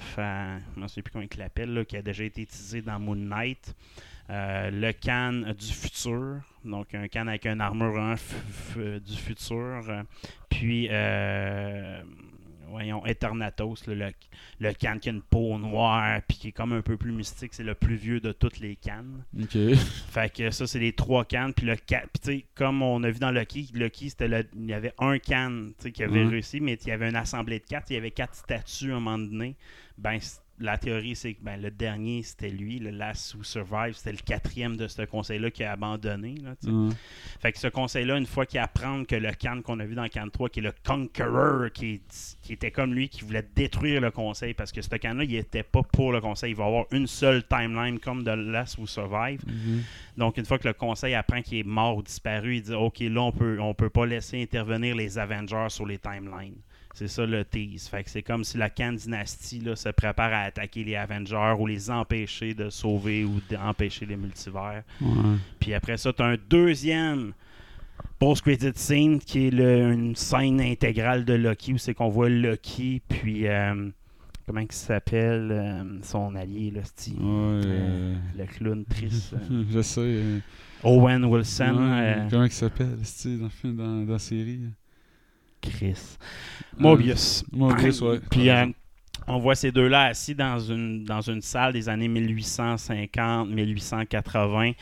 je 0.77 0.81
ne 0.81 0.88
sais 0.88 1.03
plus 1.03 1.12
comment 1.12 1.27
il 1.31 1.38
l'appelle, 1.38 1.85
qui 1.87 1.96
a 1.96 2.03
déjà 2.03 2.25
été 2.25 2.42
utilisé 2.42 2.83
dans 2.83 2.99
Moon 2.99 3.16
Knight. 3.16 3.75
Euh, 4.29 4.70
le 4.72 4.92
Khan 4.92 5.55
du 5.57 5.72
futur, 5.72 6.40
donc 6.64 6.94
un 6.94 7.07
Khan 7.07 7.29
avec 7.29 7.46
une 7.46 7.61
armure 7.61 8.16
du 8.75 9.16
futur. 9.16 10.05
puis, 10.49 10.88
euh, 10.90 12.03
voyons, 12.68 13.05
Eternatos, 13.07 13.87
là, 13.87 13.94
le, 13.94 14.12
le 14.61 14.72
Khan 14.74 14.98
qui 15.00 15.09
a 15.09 15.12
une 15.12 15.22
peau 15.22 15.59
noire, 15.59 16.20
puis 16.29 16.37
qui 16.38 16.48
est 16.48 16.52
comme 16.52 16.72
un 16.72 16.83
peu 16.83 16.96
plus 16.96 17.12
mystique, 17.12 17.55
c'est 17.55 17.62
le 17.62 17.74
plus 17.74 17.96
vieux 17.96 18.20
de 18.20 18.33
toutes 18.33 18.59
les 18.59 18.76
Khans. 18.76 19.05
Ok. 19.40 19.57
Fait 20.11 20.33
que 20.35 20.50
ça, 20.50 20.66
c'est 20.66 20.79
les 20.79 20.92
trois 20.92 21.24
cannes. 21.24 21.52
Puis 21.55 21.66
le 21.66 21.76
ca- 21.88 22.05
puis 22.12 22.20
tu 22.22 22.31
sais, 22.40 22.46
comme 22.55 22.83
on 22.83 23.02
a 23.02 23.11
vu 23.11 23.18
dans 23.18 23.31
Loki, 23.31 23.68
Loki, 23.74 24.11
c'était 24.11 24.29
le- 24.29 24.46
il 24.55 24.66
y 24.66 24.72
avait 24.72 24.92
un 24.98 25.18
can 25.18 25.68
tu 25.79 25.85
sais, 25.85 25.92
qui 25.92 26.02
avait 26.02 26.24
réussi, 26.29 26.61
mais 26.61 26.74
il 26.74 26.88
y 26.88 26.92
avait 26.92 27.09
une 27.09 27.16
assemblée 27.16 27.59
de 27.61 27.64
quatre. 27.66 27.90
Il 27.90 27.94
y 27.94 27.96
avait 27.96 28.11
quatre 28.11 28.35
statues 28.35 28.92
à 28.92 28.96
un 28.96 29.00
moment 29.00 29.18
donné. 29.18 29.57
Ben, 29.98 30.18
la 30.58 30.78
théorie, 30.78 31.14
c'est 31.14 31.34
que 31.34 31.42
ben, 31.42 31.60
le 31.60 31.70
dernier, 31.70 32.22
c'était 32.22 32.48
lui, 32.48 32.78
le 32.78 32.90
Last 32.90 33.34
Who 33.34 33.44
Survive. 33.44 33.94
C'était 33.94 34.12
le 34.12 34.24
quatrième 34.24 34.76
de 34.76 34.88
ce 34.88 35.02
conseil-là 35.02 35.50
qui 35.50 35.64
a 35.64 35.72
abandonné. 35.72 36.34
Là. 36.42 36.54
Ouais. 36.64 36.92
Fait 37.40 37.52
que 37.52 37.58
ce 37.58 37.68
conseil-là, 37.68 38.16
une 38.16 38.26
fois 38.26 38.46
qu'il 38.46 38.60
apprend 38.60 39.04
que 39.04 39.16
le 39.16 39.32
Khan 39.32 39.60
qu'on 39.62 39.78
a 39.80 39.84
vu 39.84 39.94
dans 39.94 40.08
Khan 40.08 40.28
3, 40.32 40.48
qui 40.48 40.60
est 40.60 40.62
le 40.62 40.72
Conqueror, 40.84 41.70
qui, 41.72 42.00
était 42.48 42.70
comme 42.70 42.94
lui, 42.94 43.08
qui 43.08 43.22
voulait 43.22 43.46
détruire 43.54 44.00
le 44.00 44.10
conseil, 44.10 44.54
parce 44.54 44.72
que 44.72 44.80
ce 44.80 44.88
Khan-là, 44.88 45.24
il 45.24 45.34
était 45.34 45.62
pas 45.62 45.82
pour 45.82 46.12
le 46.12 46.20
conseil. 46.20 46.52
Il 46.52 46.56
va 46.56 46.66
avoir 46.66 46.86
une 46.90 47.06
seule 47.06 47.46
timeline 47.46 47.98
comme 47.98 48.24
de 48.24 48.30
Last 48.30 48.78
Who 48.78 48.86
Survive. 48.86 49.40
Mhm. 49.46 49.82
Donc, 50.16 50.38
une 50.38 50.46
fois 50.46 50.58
que 50.58 50.68
le 50.68 50.74
conseil 50.74 51.14
apprend 51.14 51.42
qu'il 51.42 51.58
est 51.58 51.64
mort 51.64 51.98
ou 51.98 52.02
disparu, 52.02 52.56
il 52.56 52.62
dit 52.62 52.72
OK, 52.72 53.00
là, 53.00 53.20
on 53.20 53.32
peut, 53.32 53.58
on 53.60 53.74
peut 53.74 53.90
pas 53.90 54.06
laisser 54.06 54.42
intervenir 54.42 54.96
les 54.96 55.18
Avengers 55.18 55.68
sur 55.68 55.84
les 55.84 55.98
timelines. 55.98 56.56
C'est 56.98 57.09
ça 57.09 57.26
le 57.26 57.44
tease. 57.44 57.88
Fait 57.88 58.02
que 58.02 58.09
c'est 58.09 58.22
comme 58.22 58.42
si 58.42 58.56
la 58.56 58.70
Khan 58.70 58.94
Dynasty 58.94 59.61
là, 59.61 59.76
se 59.76 59.90
prépare 59.90 60.32
à 60.32 60.40
attaquer 60.44 60.82
les 60.82 60.96
Avengers 60.96 61.54
ou 61.59 61.66
les 61.66 61.90
empêcher 61.90 62.54
de 62.54 62.70
sauver 62.70 63.22
ou 63.24 63.38
d'empêcher 63.50 64.06
les 64.06 64.16
multivers. 64.16 64.82
Ouais. 65.02 65.37
Puis 65.61 65.74
après 65.74 65.98
ça, 65.98 66.11
tu 66.14 66.22
as 66.22 66.26
un 66.26 66.37
deuxième 66.48 67.32
post-credit 68.18 68.72
scene 68.76 69.18
qui 69.18 69.48
est 69.48 69.50
le- 69.50 69.92
une 69.92 70.16
scène 70.16 70.59
intégrale 70.61 71.26
de 71.26 71.35
Loki 71.35 71.74
où 71.74 71.78
c'est 71.78 71.92
qu'on 71.92 72.09
voit 72.09 72.30
Loki, 72.30 73.02
puis 73.06 73.46
euh, 73.46 73.90
comment 74.46 74.61
il 74.61 74.72
s'appelle 74.72 75.48
euh, 75.52 75.85
son 76.02 76.35
allié, 76.35 76.70
là, 76.70 76.80
Steve. 76.85 77.18
Ouais, 77.18 77.61
euh, 77.66 78.14
le 78.38 78.46
clown 78.46 78.85
triste. 78.87 79.35
Je 79.70 79.82
sais. 79.82 80.22
Owen 80.82 81.26
Wilson. 81.26 81.74
ouais, 81.76 82.26
Comment 82.30 82.44
il 82.44 82.50
s'appelle, 82.52 82.96
dans 83.26 83.70
dans, 83.70 84.04
dans 84.06 84.12
la 84.14 84.18
série? 84.18 84.61
Chris. 85.61 86.16
Mobius. 86.78 87.44
Mobius, 87.52 88.00
ouais. 88.00 88.20
Puis 88.30 88.50
euh, 88.50 88.66
on 89.26 89.38
voit 89.38 89.54
ces 89.54 89.72
deux-là 89.72 90.04
assis 90.04 90.34
dans 90.34 90.58
une, 90.58 91.04
dans 91.04 91.20
une 91.20 91.40
salle 91.40 91.72
des 91.72 91.88
années 91.88 92.08
1850-1880. 92.08 94.74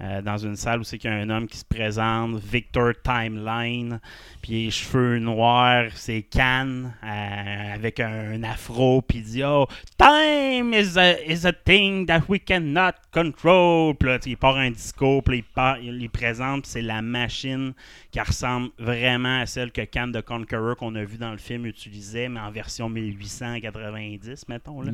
Euh, 0.00 0.22
dans 0.22 0.36
une 0.36 0.56
salle 0.56 0.80
où 0.80 0.84
c'est 0.84 0.98
qu'il 0.98 1.10
y 1.10 1.12
a 1.12 1.16
un 1.16 1.30
homme 1.30 1.46
qui 1.46 1.58
se 1.58 1.64
présente, 1.64 2.36
Victor 2.40 2.92
Timeline, 3.02 4.00
puis 4.42 4.64
les 4.64 4.70
cheveux 4.70 5.18
noirs, 5.18 5.86
c'est 5.94 6.22
Cannes, 6.22 6.94
euh, 7.02 7.74
avec 7.74 8.00
un, 8.00 8.42
afro, 8.44 9.02
puis 9.02 9.18
il 9.18 9.24
dit 9.24 9.42
Oh, 9.44 9.66
time 9.98 10.72
is 10.72 10.98
a, 10.98 11.20
is 11.26 11.46
a 11.46 11.52
thing 11.52 12.06
that 12.06 12.22
we 12.28 12.40
cannot 12.44 12.92
control. 13.12 13.94
Puis 13.94 14.08
là, 14.08 14.18
il 14.24 14.36
part 14.36 14.56
un 14.56 14.70
discours, 14.70 15.22
puis 15.22 15.38
il, 15.38 15.42
part- 15.42 15.78
il 15.78 16.00
il 16.00 16.10
présente, 16.10 16.66
c'est 16.66 16.82
la 16.82 17.02
machine 17.02 17.72
qui 18.10 18.20
ressemble 18.20 18.70
vraiment 18.78 19.40
à 19.40 19.46
celle 19.46 19.70
que 19.70 19.82
Khan 19.82 20.10
the 20.12 20.22
Conqueror 20.22 20.76
qu'on 20.76 20.94
a 20.94 21.04
vu 21.04 21.18
dans 21.18 21.32
le 21.32 21.38
film 21.38 21.66
utilisait, 21.66 22.28
mais 22.28 22.40
en 22.40 22.50
version 22.50 22.88
1890, 22.88 24.48
mettons. 24.48 24.80
Là. 24.80 24.92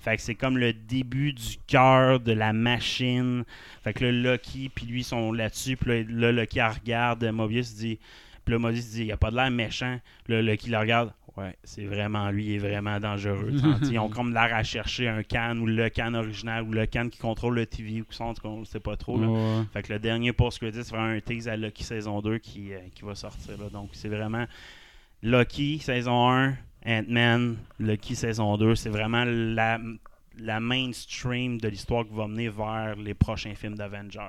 Fait 0.00 0.16
que 0.16 0.22
c'est 0.22 0.34
comme 0.34 0.58
le 0.58 0.72
début 0.72 1.32
du 1.32 1.56
cœur 1.66 2.20
de 2.20 2.32
la 2.32 2.52
machine. 2.52 3.44
Fait 3.82 3.92
que 3.92 4.04
là, 4.04 4.38
Loki, 4.44 4.70
puis 4.74 4.86
lui, 4.86 5.04
sont 5.04 5.32
là-dessus. 5.32 5.76
Puis 5.76 6.04
là, 6.08 6.32
Loki 6.32 6.58
elle 6.58 6.66
regarde 6.66 7.24
Mobius 7.24 7.74
dit 7.74 7.98
Puis 8.44 8.54
là, 8.54 8.72
se 8.74 8.90
dit, 8.92 9.04
il 9.04 9.12
a 9.12 9.16
pas 9.16 9.30
de 9.30 9.36
l'air 9.36 9.50
méchant. 9.50 9.98
Là, 10.28 10.42
Lucky 10.42 10.70
le 10.70 10.78
regarde. 10.78 11.12
Ouais, 11.36 11.56
c'est 11.64 11.84
vraiment 11.84 12.30
lui, 12.30 12.44
il 12.44 12.54
est 12.54 12.58
vraiment 12.58 13.00
dangereux. 13.00 13.50
Ils 13.90 13.98
ont 13.98 14.08
comme 14.08 14.32
l'air 14.32 14.54
à 14.54 14.62
chercher 14.62 15.08
un 15.08 15.24
can 15.24 15.56
ou 15.58 15.66
le 15.66 15.90
can 15.90 16.14
original 16.14 16.62
ou 16.62 16.70
le 16.70 16.86
can 16.86 17.08
qui 17.08 17.18
contrôle 17.18 17.56
le 17.56 17.66
TV 17.66 18.02
ou 18.02 18.06
son, 18.10 18.32
on 18.44 18.60
ne 18.60 18.64
sait 18.64 18.78
pas 18.78 18.96
trop. 18.96 19.18
Là. 19.18 19.26
Ouais. 19.26 19.64
Fait 19.72 19.82
que 19.82 19.92
le 19.92 19.98
dernier 19.98 20.32
post-credit, 20.32 20.84
c'est 20.84 20.94
vraiment 20.94 21.12
un 21.12 21.18
tease 21.18 21.48
à 21.48 21.56
Lucky 21.56 21.82
saison 21.82 22.20
2 22.20 22.38
qui, 22.38 22.72
euh, 22.72 22.78
qui 22.94 23.04
va 23.04 23.16
sortir. 23.16 23.58
Là. 23.58 23.68
Donc, 23.68 23.88
c'est 23.94 24.08
vraiment 24.08 24.46
Lucky 25.24 25.80
saison 25.80 26.30
1, 26.30 26.54
Ant-Man, 26.86 27.56
Lucky 27.80 28.14
saison 28.14 28.56
2. 28.56 28.76
C'est 28.76 28.90
vraiment 28.90 29.24
la, 29.26 29.80
la 30.38 30.60
mainstream 30.60 31.58
de 31.60 31.68
l'histoire 31.68 32.04
qui 32.06 32.14
va 32.14 32.26
mener 32.28 32.48
vers 32.48 32.96
les 32.96 33.14
prochains 33.14 33.54
films 33.54 33.76
d'Avengers. 33.76 34.20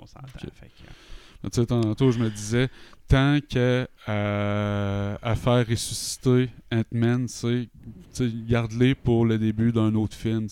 On 0.00 0.06
s'entend. 0.06 0.26
Ok. 0.42 0.50
Fait 0.54 0.66
que, 0.68 1.48
Tu 1.48 1.60
sais, 1.60 1.66
tantôt, 1.66 2.10
je 2.10 2.18
me 2.18 2.30
disais, 2.30 2.68
tant 3.08 3.38
qu'à 3.48 3.86
à, 4.06 5.16
à 5.22 5.34
faire 5.34 5.66
ressusciter 5.66 6.48
Ant-Man, 6.72 7.26
garde-les 8.48 8.94
pour 8.94 9.26
le 9.26 9.38
début 9.38 9.72
d'un 9.72 9.94
autre 9.94 10.16
film. 10.16 10.46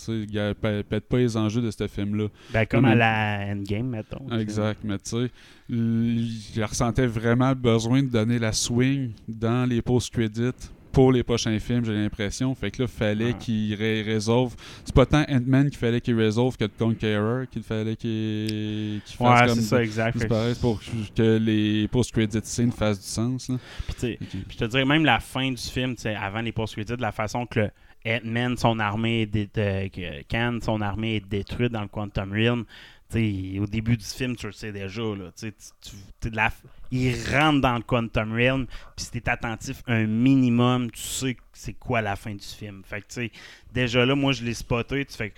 Pète 0.60 1.08
pas 1.08 1.18
les 1.18 1.36
enjeux 1.36 1.62
de 1.62 1.70
ce 1.70 1.86
film-là. 1.86 2.28
ben, 2.52 2.66
comme 2.66 2.84
à 2.84 2.90
un- 2.90 2.94
la 2.94 3.38
Endgame, 3.52 3.88
mettons. 3.88 4.28
Exact, 4.38 4.80
mais 4.84 4.98
tu 4.98 5.10
sais, 5.10 5.30
je 5.70 6.62
ressentais 6.62 7.06
vraiment 7.06 7.50
le 7.50 7.54
besoin 7.54 8.02
de 8.02 8.08
donner 8.08 8.38
la 8.38 8.52
swing 8.52 9.12
dans 9.28 9.68
les 9.68 9.80
post-credits 9.82 10.50
pour 10.92 11.10
les 11.12 11.22
prochains 11.22 11.58
films, 11.58 11.84
j'ai 11.84 11.94
l'impression. 11.94 12.54
Fait 12.54 12.70
que 12.70 12.82
là, 12.82 12.88
fallait 12.88 13.30
Ah. 13.34 13.38
qu'il 13.38 13.74
ré- 13.74 14.02
résolve. 14.02 14.54
C'est 14.84 14.94
pas 14.94 15.06
tant 15.06 15.24
Ant-Man 15.28 15.70
qu'il 15.70 15.78
fallait 15.78 16.00
qu'il 16.00 16.14
résolve 16.16 16.56
que 16.56 16.64
Conqueror 16.66 17.46
qu'il 17.50 17.62
fallait 17.62 17.96
qu'il 17.96 19.00
qu'il 19.04 19.16
fasse 19.16 19.40
Ouais, 19.40 19.46
comme 19.48 19.54
c'est 19.56 19.62
ça, 19.62 19.82
exact. 19.82 20.28
Pour 20.60 20.80
que 21.16 21.38
les 21.38 21.88
post-credits 21.88 22.38
scènes 22.44 22.72
fassent 22.72 23.00
du 23.00 23.06
sens. 23.06 23.48
Là. 23.48 23.56
Puis, 23.98 24.18
je 24.50 24.56
te 24.56 24.64
dirais 24.66 24.84
même 24.84 25.04
la 25.04 25.20
fin 25.20 25.50
du 25.50 25.56
film, 25.56 25.94
avant 26.20 26.40
les 26.40 26.52
post-credits, 26.52 26.96
la 26.98 27.12
façon 27.12 27.46
que 27.46 27.60
le 27.60 27.70
Ant-Man, 28.06 28.56
son 28.56 28.78
armée, 28.78 29.22
est 29.22 29.26
dé- 29.26 29.48
euh, 29.58 29.88
que 29.88 30.22
Khan, 30.28 30.58
son 30.60 30.80
armée 30.80 31.16
est 31.16 31.28
détruite 31.28 31.72
dans 31.72 31.82
le 31.82 31.88
Quantum 31.88 32.32
Realm. 32.32 32.64
Au 33.14 33.66
début 33.66 33.96
du 33.96 34.04
film, 34.04 34.36
tu 34.36 34.46
le 34.46 34.52
sais 34.52 34.72
déjà. 34.72 35.02
Là, 35.02 36.50
il 36.90 37.14
rentre 37.30 37.60
dans 37.60 37.76
le 37.76 37.82
Quantum 37.82 38.32
Realm, 38.32 38.66
puis 38.96 39.04
si 39.04 39.10
t'es 39.10 39.28
attentif 39.28 39.82
un 39.86 40.06
minimum, 40.06 40.90
tu 40.90 41.00
sais 41.00 41.36
c'est 41.52 41.74
quoi 41.74 42.00
la 42.00 42.16
fin 42.16 42.34
du 42.34 42.44
film. 42.44 42.82
Fait 42.84 43.02
que, 43.02 43.06
tu 43.08 43.14
sais, 43.14 43.32
déjà 43.72 44.04
là, 44.06 44.14
moi, 44.14 44.32
je 44.32 44.44
l'ai 44.44 44.54
spoté. 44.54 45.04
Tu 45.04 45.16
fais 45.16 45.32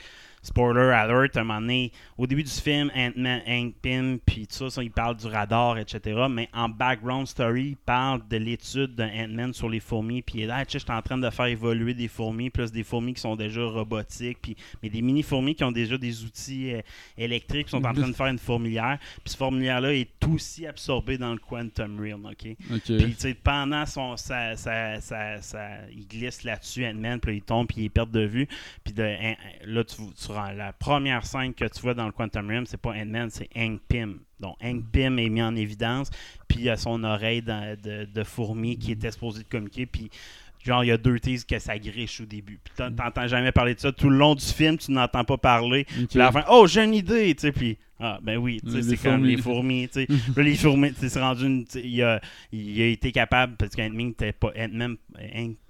spoiler 0.44 0.92
alert, 0.92 1.36
à 1.36 1.40
un 1.40 1.44
moment 1.44 1.60
donné, 1.60 1.90
au 2.18 2.26
début 2.26 2.44
du 2.44 2.50
film, 2.50 2.90
Ant-Man, 2.94 3.40
Hank 3.48 3.74
puis 4.26 4.46
tout 4.46 4.54
ça, 4.54 4.70
ça, 4.70 4.82
il 4.82 4.90
parle 4.90 5.16
du 5.16 5.26
radar, 5.26 5.78
etc. 5.78 6.26
Mais 6.30 6.48
en 6.52 6.68
background 6.68 7.26
story, 7.26 7.68
il 7.70 7.76
parle 7.76 8.20
de 8.28 8.36
l'étude 8.36 8.94
de 8.94 9.02
Ant-Man 9.02 9.52
sur 9.54 9.68
les 9.68 9.80
fourmis, 9.80 10.22
puis 10.22 10.38
il 10.38 10.42
est 10.42 10.46
là, 10.46 10.64
tu 10.64 10.72
sais, 10.72 10.78
je 10.78 10.84
suis 10.84 10.92
en 10.92 11.02
train 11.02 11.18
de 11.18 11.28
faire 11.30 11.46
évoluer 11.46 11.94
des 11.94 12.08
fourmis, 12.08 12.50
plus 12.50 12.70
des 12.70 12.84
fourmis 12.84 13.14
qui 13.14 13.20
sont 13.22 13.36
déjà 13.36 13.64
robotiques, 13.64 14.38
puis 14.42 14.56
mais 14.82 14.90
des 14.90 15.02
mini-fourmis 15.02 15.54
qui 15.54 15.64
ont 15.64 15.72
déjà 15.72 15.96
des 15.98 16.22
outils 16.24 16.74
euh, 16.74 16.80
électriques, 17.16 17.64
qui 17.66 17.70
sont 17.70 17.84
en 17.84 17.92
train 17.94 18.08
de 18.08 18.12
faire 18.14 18.26
une 18.26 18.38
fourmilière, 18.38 18.98
puis 19.22 19.32
ce 19.32 19.36
fourmilière-là 19.36 19.94
est 19.94 20.10
aussi 20.32 20.66
absorbé 20.66 21.16
dans 21.18 21.32
le 21.32 21.38
Quantum 21.38 21.98
Realm, 21.98 22.26
OK? 22.26 22.48
Ok. 22.72 22.82
Puis, 22.86 23.14
tu 23.14 23.14
sais, 23.18 23.34
pendant 23.34 23.86
son. 23.86 24.16
sa- 24.16 25.00
sa- 25.00 25.00
sa- 25.00 25.88
il 25.90 26.06
glisse 26.06 26.42
là-dessus, 26.44 26.84
Ant-Man, 26.86 27.20
puis 27.20 27.36
il 27.36 27.42
tombe, 27.42 27.66
puis 27.66 27.82
il 27.84 27.90
perd 27.90 28.10
de 28.10 28.20
vue. 28.24 28.46
Puis 28.82 28.92
de, 28.92 29.02
hein, 29.02 29.34
là, 29.64 29.84
tu, 29.84 29.96
tu 29.96 30.32
la 30.56 30.72
première 30.72 31.24
scène 31.26 31.54
que 31.54 31.64
tu 31.64 31.80
vois 31.80 31.94
dans 31.94 32.06
le 32.06 32.12
Quantum 32.12 32.48
Realm, 32.48 32.66
c'est 32.66 32.80
pas 32.80 32.90
Ant-Man, 32.90 33.30
c'est 33.30 33.48
Hank 33.56 33.80
Pym. 33.88 34.18
Donc, 34.40 34.56
Hank 34.62 34.84
Pym 34.92 35.18
est 35.18 35.28
mis 35.28 35.42
en 35.42 35.54
évidence, 35.56 36.10
puis 36.48 36.60
il 36.62 36.70
a 36.70 36.76
son 36.76 37.02
oreille 37.04 37.42
de, 37.42 38.04
de 38.04 38.24
fourmi 38.24 38.78
qui 38.78 38.92
était 38.92 39.10
supposée 39.10 39.42
de 39.42 39.48
communiquer, 39.48 39.86
puis. 39.86 40.10
Genre, 40.64 40.82
il 40.82 40.86
y 40.86 40.92
a 40.92 40.96
deux 40.96 41.20
teases 41.20 41.44
que 41.44 41.58
ça 41.58 41.78
griche 41.78 42.22
au 42.22 42.24
début. 42.24 42.58
Puis 42.64 42.72
t'en- 42.74 42.90
t'entends 42.90 43.26
jamais 43.28 43.52
parler 43.52 43.74
de 43.74 43.80
ça. 43.80 43.92
Tout 43.92 44.08
le 44.08 44.16
long 44.16 44.34
du 44.34 44.46
film, 44.46 44.78
tu 44.78 44.92
n'entends 44.92 45.22
pas 45.22 45.36
parler. 45.36 45.84
Puis 45.84 46.18
à 46.18 46.24
la 46.24 46.32
fin, 46.32 46.42
oh, 46.48 46.66
j'ai 46.66 46.82
une 46.84 46.94
idée, 46.94 47.34
tu 47.34 47.42
sais. 47.42 47.52
Puis, 47.52 47.76
ah, 48.00 48.18
ben 48.22 48.36
oui, 48.38 48.60
c'est 48.66 48.96
comme 48.96 49.24
les 49.24 49.36
fourmis, 49.36 49.88
tu 49.88 50.00
sais. 50.00 50.06
Puis 50.06 50.18
là, 50.36 50.42
les 50.42 50.56
fourmis, 50.56 50.92
c'est 50.96 51.20
rendu 51.20 51.46
une. 51.46 51.64
Il 51.82 52.02
a, 52.02 52.20
il 52.52 52.82
a 52.82 52.86
été 52.86 53.12
capable, 53.12 53.54
parce 53.56 53.74
qu'Ant-Man 53.76 54.08
n'était 54.08 54.32
pas. 54.32 54.52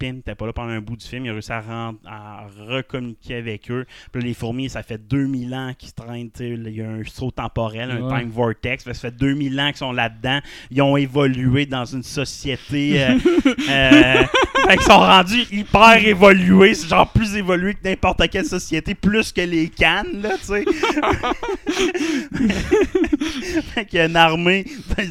N'était 0.01 0.35
pas 0.35 0.45
là 0.47 0.53
pendant 0.53 0.71
un 0.71 0.81
bout 0.81 0.95
du 0.97 1.05
film. 1.05 1.25
Il 1.25 1.29
a 1.29 1.33
réussi 1.33 1.51
à, 1.51 1.61
rendre- 1.61 1.99
à 2.05 2.47
recommuniquer 2.67 3.35
avec 3.35 3.69
eux. 3.69 3.85
Puis 4.11 4.21
là, 4.21 4.27
les 4.27 4.33
fourmis, 4.33 4.69
ça 4.69 4.81
fait 4.83 4.97
2000 5.07 5.53
ans 5.53 5.73
qu'ils 5.77 5.93
traînent. 5.93 6.29
Il 6.39 6.69
y 6.69 6.81
a 6.81 6.89
un 6.89 7.03
saut 7.05 7.31
temporel, 7.31 7.91
un 7.91 8.01
Ouais. 8.01 8.19
time 8.21 8.29
vortex. 8.29 8.83
Ça 8.85 8.93
fait 8.93 9.15
2000 9.15 9.59
ans 9.59 9.67
qu'ils 9.67 9.77
sont 9.77 9.91
là-dedans. 9.91 10.39
Ils 10.71 10.81
ont 10.81 10.97
évolué 10.97 11.65
dans 11.65 11.85
une 11.85 12.03
société. 12.03 13.03
euh, 13.03 13.17
euh, 13.69 14.23
qu'ils 14.71 14.81
sont 14.81 14.97
rendus 14.97 15.43
hyper 15.51 16.05
évolués. 16.05 16.73
C'est 16.73 16.87
genre 16.89 17.07
plus 17.11 17.35
évolué 17.35 17.73
que 17.75 17.87
n'importe 17.87 18.27
quelle 18.29 18.45
société, 18.45 18.95
plus 18.95 19.31
que 19.31 19.41
les 19.41 19.69
cannes, 19.69 20.21
là, 20.23 20.31
tu 20.39 20.45
sais. 20.45 20.65
fait 23.73 23.85
qu'il 23.85 23.97
y 23.99 24.01
a 24.01 24.05
une 24.05 24.15
armée 24.15 24.65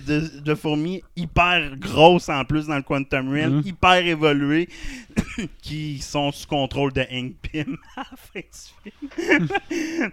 de, 0.06 0.40
de 0.40 0.54
fourmis 0.54 1.02
hyper 1.16 1.76
grosse 1.76 2.28
en 2.28 2.44
plus 2.44 2.66
dans 2.66 2.76
le 2.76 2.82
Quantum 2.82 3.30
Realm, 3.32 3.56
Mhm. 3.56 3.62
hyper 3.66 4.06
évoluée, 4.06 4.68
qui 5.62 5.98
sont 5.98 6.32
sous 6.32 6.46
contrôle 6.46 6.92
de 6.92 7.02
Hank 7.10 7.34
Pym 7.42 7.76
à 7.96 8.00
la 8.00 8.16
fin 8.16 8.40
du 8.40 8.92
film. 9.30 9.48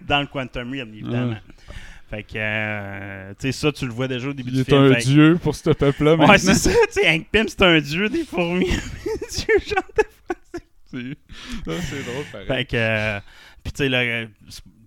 dans 0.07 0.21
le 0.21 0.27
Quantum 0.27 0.71
Realm, 0.71 0.93
évidemment. 0.93 1.37
Fait 2.09 2.23
que, 2.23 2.33
euh, 2.35 3.33
tu 3.39 3.47
sais, 3.47 3.51
ça, 3.53 3.71
tu 3.71 3.85
le 3.85 3.93
vois 3.93 4.07
déjà 4.09 4.27
au 4.27 4.33
début 4.33 4.49
Il 4.49 4.55
du 4.55 4.61
est 4.61 4.63
film. 4.65 4.81
un 4.83 4.93
Fait 4.95 4.99
que- 5.01 5.05
dieu 5.05 5.39
pour 5.41 5.55
ce 5.55 5.69
peuple-là. 5.69 6.15
Ouais, 6.15 6.37
c'est 6.37 6.55
ça, 6.55 6.69
tu 6.71 7.01
sais, 7.01 7.09
Hank 7.09 7.27
Pym, 7.31 7.47
c'est 7.47 7.61
un 7.61 7.79
dieu 7.79 8.09
des 8.09 8.25
fourmis. 8.25 8.65
dieu, 8.65 9.55
genre 9.65 9.83
de 9.97 10.03
C'est 10.91 11.17
ah, 11.67 11.71
c'est 11.89 12.03
drôle, 12.03 12.25
pareil. 12.33 12.47
Fait 12.47 12.65
que, 12.65 12.75
euh, 12.75 13.19
puis 13.63 13.71
tu 13.71 13.77
sais, 13.77 13.87
là, 13.89 14.25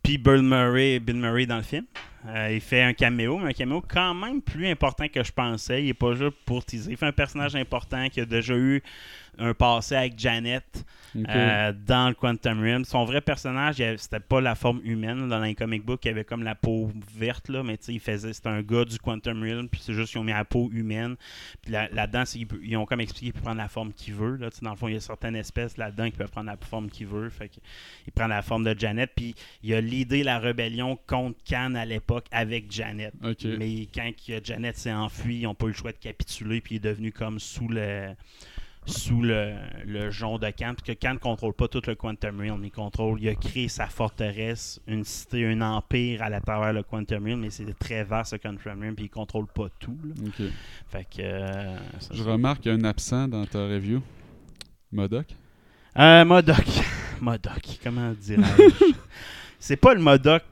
puis 0.04 0.18
Bill 0.18 0.42
Murray, 0.42 1.00
Bill 1.00 1.16
Murray 1.16 1.46
dans 1.46 1.56
le 1.56 1.62
film, 1.62 1.86
euh, 2.26 2.50
il 2.52 2.60
fait 2.60 2.82
un 2.82 2.92
caméo, 2.92 3.38
mais 3.38 3.50
un 3.50 3.52
caméo 3.52 3.82
quand 3.86 4.14
même 4.14 4.42
plus 4.42 4.68
important 4.68 5.08
que 5.08 5.24
je 5.24 5.32
pensais. 5.32 5.82
Il 5.82 5.88
est 5.88 5.94
pas 5.94 6.14
juste 6.14 6.36
pour 6.44 6.64
teaser. 6.64 6.92
Il 6.92 6.96
fait 6.96 7.06
un 7.06 7.12
personnage 7.12 7.56
important 7.56 8.08
qui 8.10 8.20
a 8.20 8.26
déjà 8.26 8.54
eu 8.54 8.82
un 9.38 9.54
passé 9.54 9.94
avec 9.94 10.18
Janet 10.18 10.84
euh, 11.28 11.72
dans 11.86 12.08
le 12.08 12.14
Quantum 12.14 12.60
Realm. 12.60 12.84
Son 12.84 13.04
vrai 13.04 13.20
personnage, 13.20 13.76
c'était 13.98 14.18
pas 14.20 14.40
la 14.40 14.54
forme 14.56 14.80
humaine. 14.84 15.28
Dans 15.28 15.40
les 15.40 15.54
comic 15.54 15.84
books, 15.84 16.04
il 16.04 16.08
avait 16.08 16.24
comme 16.24 16.42
la 16.42 16.54
peau 16.56 16.90
verte, 17.16 17.48
là, 17.48 17.62
mais 17.62 17.76
tu 17.78 17.84
sais, 17.84 17.92
il 17.94 18.00
faisait, 18.00 18.32
c'était 18.32 18.48
un 18.48 18.62
gars 18.62 18.84
du 18.84 18.98
Quantum 18.98 19.40
Realm, 19.42 19.68
puis 19.68 19.80
c'est 19.84 19.92
juste 19.94 20.10
qu'ils 20.12 20.20
ont 20.20 20.24
mis 20.24 20.32
la 20.32 20.44
peau 20.44 20.70
humaine. 20.72 21.14
Puis 21.62 21.70
là- 21.70 21.88
là-dedans, 21.92 22.24
c'est- 22.24 22.40
ils, 22.40 22.48
ils 22.64 22.76
ont 22.76 22.84
comme 22.84 23.00
expliqué 23.00 23.26
qu'il 23.26 23.32
peut 23.34 23.42
prendre 23.44 23.58
la 23.58 23.68
forme 23.68 23.92
qu'il 23.92 24.14
veut. 24.14 24.36
Là, 24.36 24.48
dans 24.60 24.70
le 24.70 24.76
fond, 24.76 24.88
il 24.88 24.94
y 24.94 24.96
a 24.96 25.00
certaines 25.00 25.36
espèces 25.36 25.76
là-dedans 25.76 26.06
qui 26.10 26.16
peuvent 26.16 26.30
prendre 26.32 26.50
la 26.50 26.56
forme 26.56 26.90
qu'il 26.90 27.06
veut. 27.06 27.30
Fait 27.30 27.48
que, 27.48 27.54
il 28.06 28.12
prend 28.12 28.26
la 28.26 28.42
forme 28.42 28.64
de 28.64 28.78
Janet, 28.78 29.10
puis 29.14 29.34
il 29.62 29.72
a 29.74 29.80
l'idée 29.80 30.24
la 30.24 30.38
rébellion 30.40 30.98
contre 31.06 31.38
Khan 31.48 31.74
à 31.76 31.84
l'époque 31.84 32.26
avec 32.32 32.72
Janet. 32.72 33.12
Mais 33.58 33.86
quand 33.94 34.10
Janet 34.42 34.76
s'est 34.76 34.92
enfuie, 34.92 35.36
ils 35.38 35.42
n'ont 35.44 35.54
pas 35.54 35.66
eu 35.66 35.70
le 35.70 35.74
choix 35.74 35.92
de 35.92 35.98
capituler, 35.98 36.60
puis 36.60 36.74
il 36.74 36.78
est 36.78 36.80
devenu 36.90 37.12
comme 37.12 37.38
sous 37.38 37.68
le 37.68 38.14
sous 38.86 39.22
le, 39.22 39.54
le 39.86 40.10
jonc 40.10 40.38
de 40.38 40.50
parce 40.50 40.82
que 40.82 40.92
Khan 40.92 41.14
ne 41.14 41.18
contrôle 41.18 41.54
pas 41.54 41.68
tout 41.68 41.82
le 41.86 41.94
Quantum 41.94 42.40
Realm. 42.40 42.62
Il 42.64 42.70
contrôle, 42.70 43.20
il 43.20 43.28
a 43.28 43.34
créé 43.34 43.68
sa 43.68 43.86
forteresse, 43.86 44.80
une 44.86 45.04
cité, 45.04 45.46
un 45.46 45.60
empire 45.60 46.22
à 46.22 46.28
la 46.28 46.40
travers 46.40 46.72
le 46.72 46.82
Quantum 46.82 47.24
Realm, 47.24 47.40
mais 47.40 47.50
c'est 47.50 47.66
très 47.78 48.04
vaste 48.04 48.32
le 48.34 48.38
Quantum 48.38 48.80
Realm, 48.82 48.94
puis 48.94 49.06
il 49.06 49.10
contrôle 49.10 49.46
pas 49.46 49.68
tout. 49.78 49.98
là. 50.04 50.46
Fait 50.88 51.04
que. 51.04 51.22
euh, 51.22 51.76
ça, 51.98 52.14
Je 52.14 52.22
remarque 52.22 52.60
qu'il 52.62 52.72
y 52.72 52.74
a 52.74 52.78
un 52.78 52.84
absent 52.84 53.28
dans 53.28 53.46
ta 53.46 53.66
review. 53.66 54.02
Modoc? 54.92 55.26
Euh, 55.98 56.24
Modoc. 56.24 56.64
Modoc, 57.20 57.78
comment 57.82 58.12
dirais-je? 58.12 58.84
C'est 59.58 59.76
pas 59.76 59.94
le 59.94 60.00
Modoc 60.00 60.42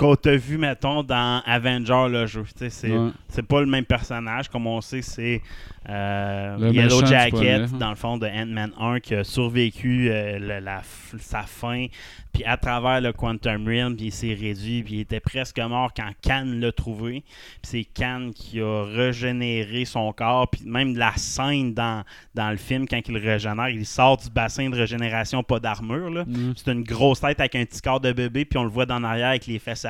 qu'on 0.00 0.16
t'a 0.16 0.34
vu, 0.34 0.56
mettons, 0.56 1.02
dans 1.02 1.42
Avenger, 1.44 2.06
le 2.08 2.26
jeu. 2.26 2.44
C'est 2.70 2.90
Ouais. 2.90 3.42
pas 3.46 3.60
le 3.60 3.66
même 3.66 3.84
personnage. 3.84 4.48
Comme 4.48 4.66
on 4.66 4.80
sait, 4.80 5.02
c'est 5.02 5.42
euh, 5.88 6.70
Yellow 6.72 7.04
Jacket, 7.04 7.62
hein. 7.62 7.78
dans 7.78 7.90
le 7.90 7.96
fond, 7.96 8.16
de 8.16 8.26
Ant-Man 8.26 8.72
1, 8.78 9.00
qui 9.00 9.14
a 9.14 9.24
survécu 9.24 10.08
euh, 10.10 10.60
la 10.60 10.82
sa 11.18 11.42
fin. 11.42 11.86
Puis 12.32 12.44
à 12.44 12.56
travers 12.56 13.00
le 13.00 13.12
Quantum 13.12 13.66
Realm, 13.66 13.96
puis 13.96 14.06
il 14.06 14.12
s'est 14.12 14.34
réduit, 14.34 14.84
puis 14.84 14.94
il 14.94 15.00
était 15.00 15.18
presque 15.20 15.58
mort 15.58 15.90
quand 15.96 16.10
Khan 16.22 16.44
l'a 16.46 16.70
trouvé. 16.70 17.24
Puis 17.60 17.62
c'est 17.62 17.84
Khan 17.84 18.30
qui 18.34 18.60
a 18.60 18.84
régénéré 18.84 19.84
son 19.84 20.12
corps. 20.12 20.48
Puis 20.48 20.62
même 20.64 20.96
la 20.96 21.12
scène 21.16 21.74
dans, 21.74 22.04
dans 22.34 22.50
le 22.50 22.56
film, 22.56 22.86
quand 22.86 23.00
il 23.08 23.16
régénère, 23.18 23.68
il 23.70 23.84
sort 23.84 24.16
du 24.18 24.30
bassin 24.30 24.70
de 24.70 24.76
régénération, 24.76 25.42
pas 25.42 25.58
d'armure. 25.58 26.24
Mhm. 26.26 26.54
C'est 26.56 26.70
une 26.72 26.84
grosse 26.84 27.20
tête 27.20 27.40
avec 27.40 27.56
un 27.56 27.64
petit 27.64 27.80
corps 27.80 28.00
de 28.00 28.12
bébé, 28.12 28.44
puis 28.44 28.58
on 28.58 28.64
le 28.64 28.70
voit 28.70 28.86
dans 28.86 29.00
l'arrière 29.00 29.30
avec 29.30 29.46
les 29.46 29.58
fesses 29.58 29.84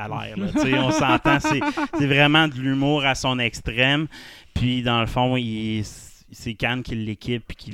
on 0.79 0.91
s'entend, 0.91 1.39
c'est 1.41 2.07
vraiment 2.07 2.49
de 2.49 2.55
l'humour 2.55 3.05
à 3.05 3.15
son 3.15 3.39
extrême. 3.39 4.07
Puis 4.55 4.83
dans 4.83 5.01
le 5.01 5.07
fond, 5.07 5.37
il- 5.37 5.85
c'est 6.33 6.55
Khan 6.55 6.83
qui 6.85 6.95
l'équipe, 6.95 7.45
puis 7.49 7.57
qui, 7.57 7.71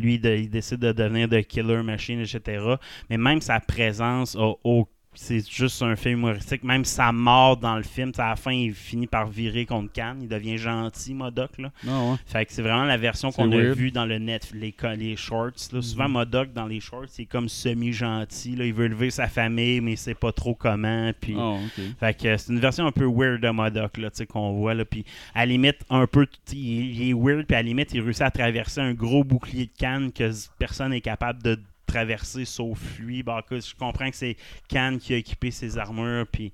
lui, 0.00 0.18
décide 0.18 0.78
de 0.78 0.92
devenir 0.92 1.28
de 1.28 1.40
killer 1.40 1.82
machine, 1.82 2.20
etc. 2.20 2.64
Mais 3.10 3.16
même 3.16 3.40
sa 3.40 3.58
présence 3.60 4.36
a 4.36 4.52
au- 4.64 4.88
c'est 5.16 5.48
juste 5.48 5.82
un 5.82 5.96
film 5.96 6.20
humoristique. 6.20 6.62
Même 6.64 6.84
sa 6.84 7.12
mort 7.12 7.56
dans 7.56 7.76
le 7.76 7.82
film, 7.82 8.12
à 8.18 8.30
la 8.30 8.36
fin, 8.36 8.52
il 8.52 8.72
finit 8.72 9.06
par 9.06 9.26
virer 9.26 9.66
contre 9.66 9.92
Cannes. 9.92 10.18
Il 10.22 10.28
devient 10.28 10.58
gentil, 10.58 11.14
Modoc. 11.14 11.58
Là. 11.58 11.70
Ah 11.86 12.02
ouais. 12.02 12.16
Fait 12.26 12.46
que 12.46 12.52
c'est 12.52 12.62
vraiment 12.62 12.84
la 12.84 12.96
version 12.96 13.32
qu'on 13.32 13.50
a 13.52 13.56
vue 13.56 13.90
dans 13.90 14.06
le 14.06 14.18
net, 14.18 14.52
les, 14.54 15.16
shorts. 15.16 15.72
Là. 15.72 15.82
Souvent, 15.82 16.08
Modoc, 16.08 16.52
dans 16.52 16.66
les 16.66 16.80
shorts, 16.80 17.06
c'est 17.08 17.24
comme 17.24 17.48
semi-gentil. 17.48 18.56
Il 18.58 18.74
veut 18.74 18.86
élever 18.86 19.10
sa 19.10 19.26
famille, 19.26 19.80
mais 19.80 19.92
il 19.92 19.98
sait 19.98 20.14
pas 20.14 20.32
trop 20.32 20.54
comment. 20.54 21.10
Puis... 21.20 21.34
Ah. 21.38 21.56
Fait 21.98 22.14
que 22.14 22.36
c'est 22.36 22.52
une 22.52 22.60
version 22.60 22.86
un 22.86 22.92
peu 22.92 23.06
weird 23.06 23.40
de 23.40 23.50
Modoc 23.50 23.98
qu'on 24.28 24.52
voit. 24.52 24.74
Là, 24.74 24.84
puis 24.84 25.04
à 25.34 25.40
la 25.40 25.46
limite, 25.46 25.78
un 25.90 26.06
peu, 26.06 26.26
il, 26.52 27.10
est 27.10 27.14
weird, 27.14 27.46
puis 27.46 27.54
à 27.54 27.58
la 27.58 27.62
limite, 27.62 27.92
il 27.94 28.00
réussit 28.00 28.22
à 28.22 28.30
traverser 28.30 28.80
un 28.80 28.94
gros 28.94 29.24
bouclier 29.24 29.66
de 29.66 29.78
canne 29.78 30.12
que 30.12 30.30
personne 30.58 30.90
n'est 30.90 31.00
capable 31.00 31.42
de 31.42 31.58
traverser 31.96 32.44
sauf 32.44 32.98
lui. 32.98 33.22
Bah, 33.22 33.42
que 33.48 33.58
je 33.60 33.74
comprends 33.74 34.10
que 34.10 34.16
c'est 34.16 34.36
Cannes 34.68 34.98
qui 34.98 35.14
a 35.14 35.16
équipé 35.16 35.50
ses 35.50 35.78
armures, 35.78 36.26
puis. 36.30 36.52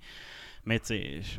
Mais 0.65 0.81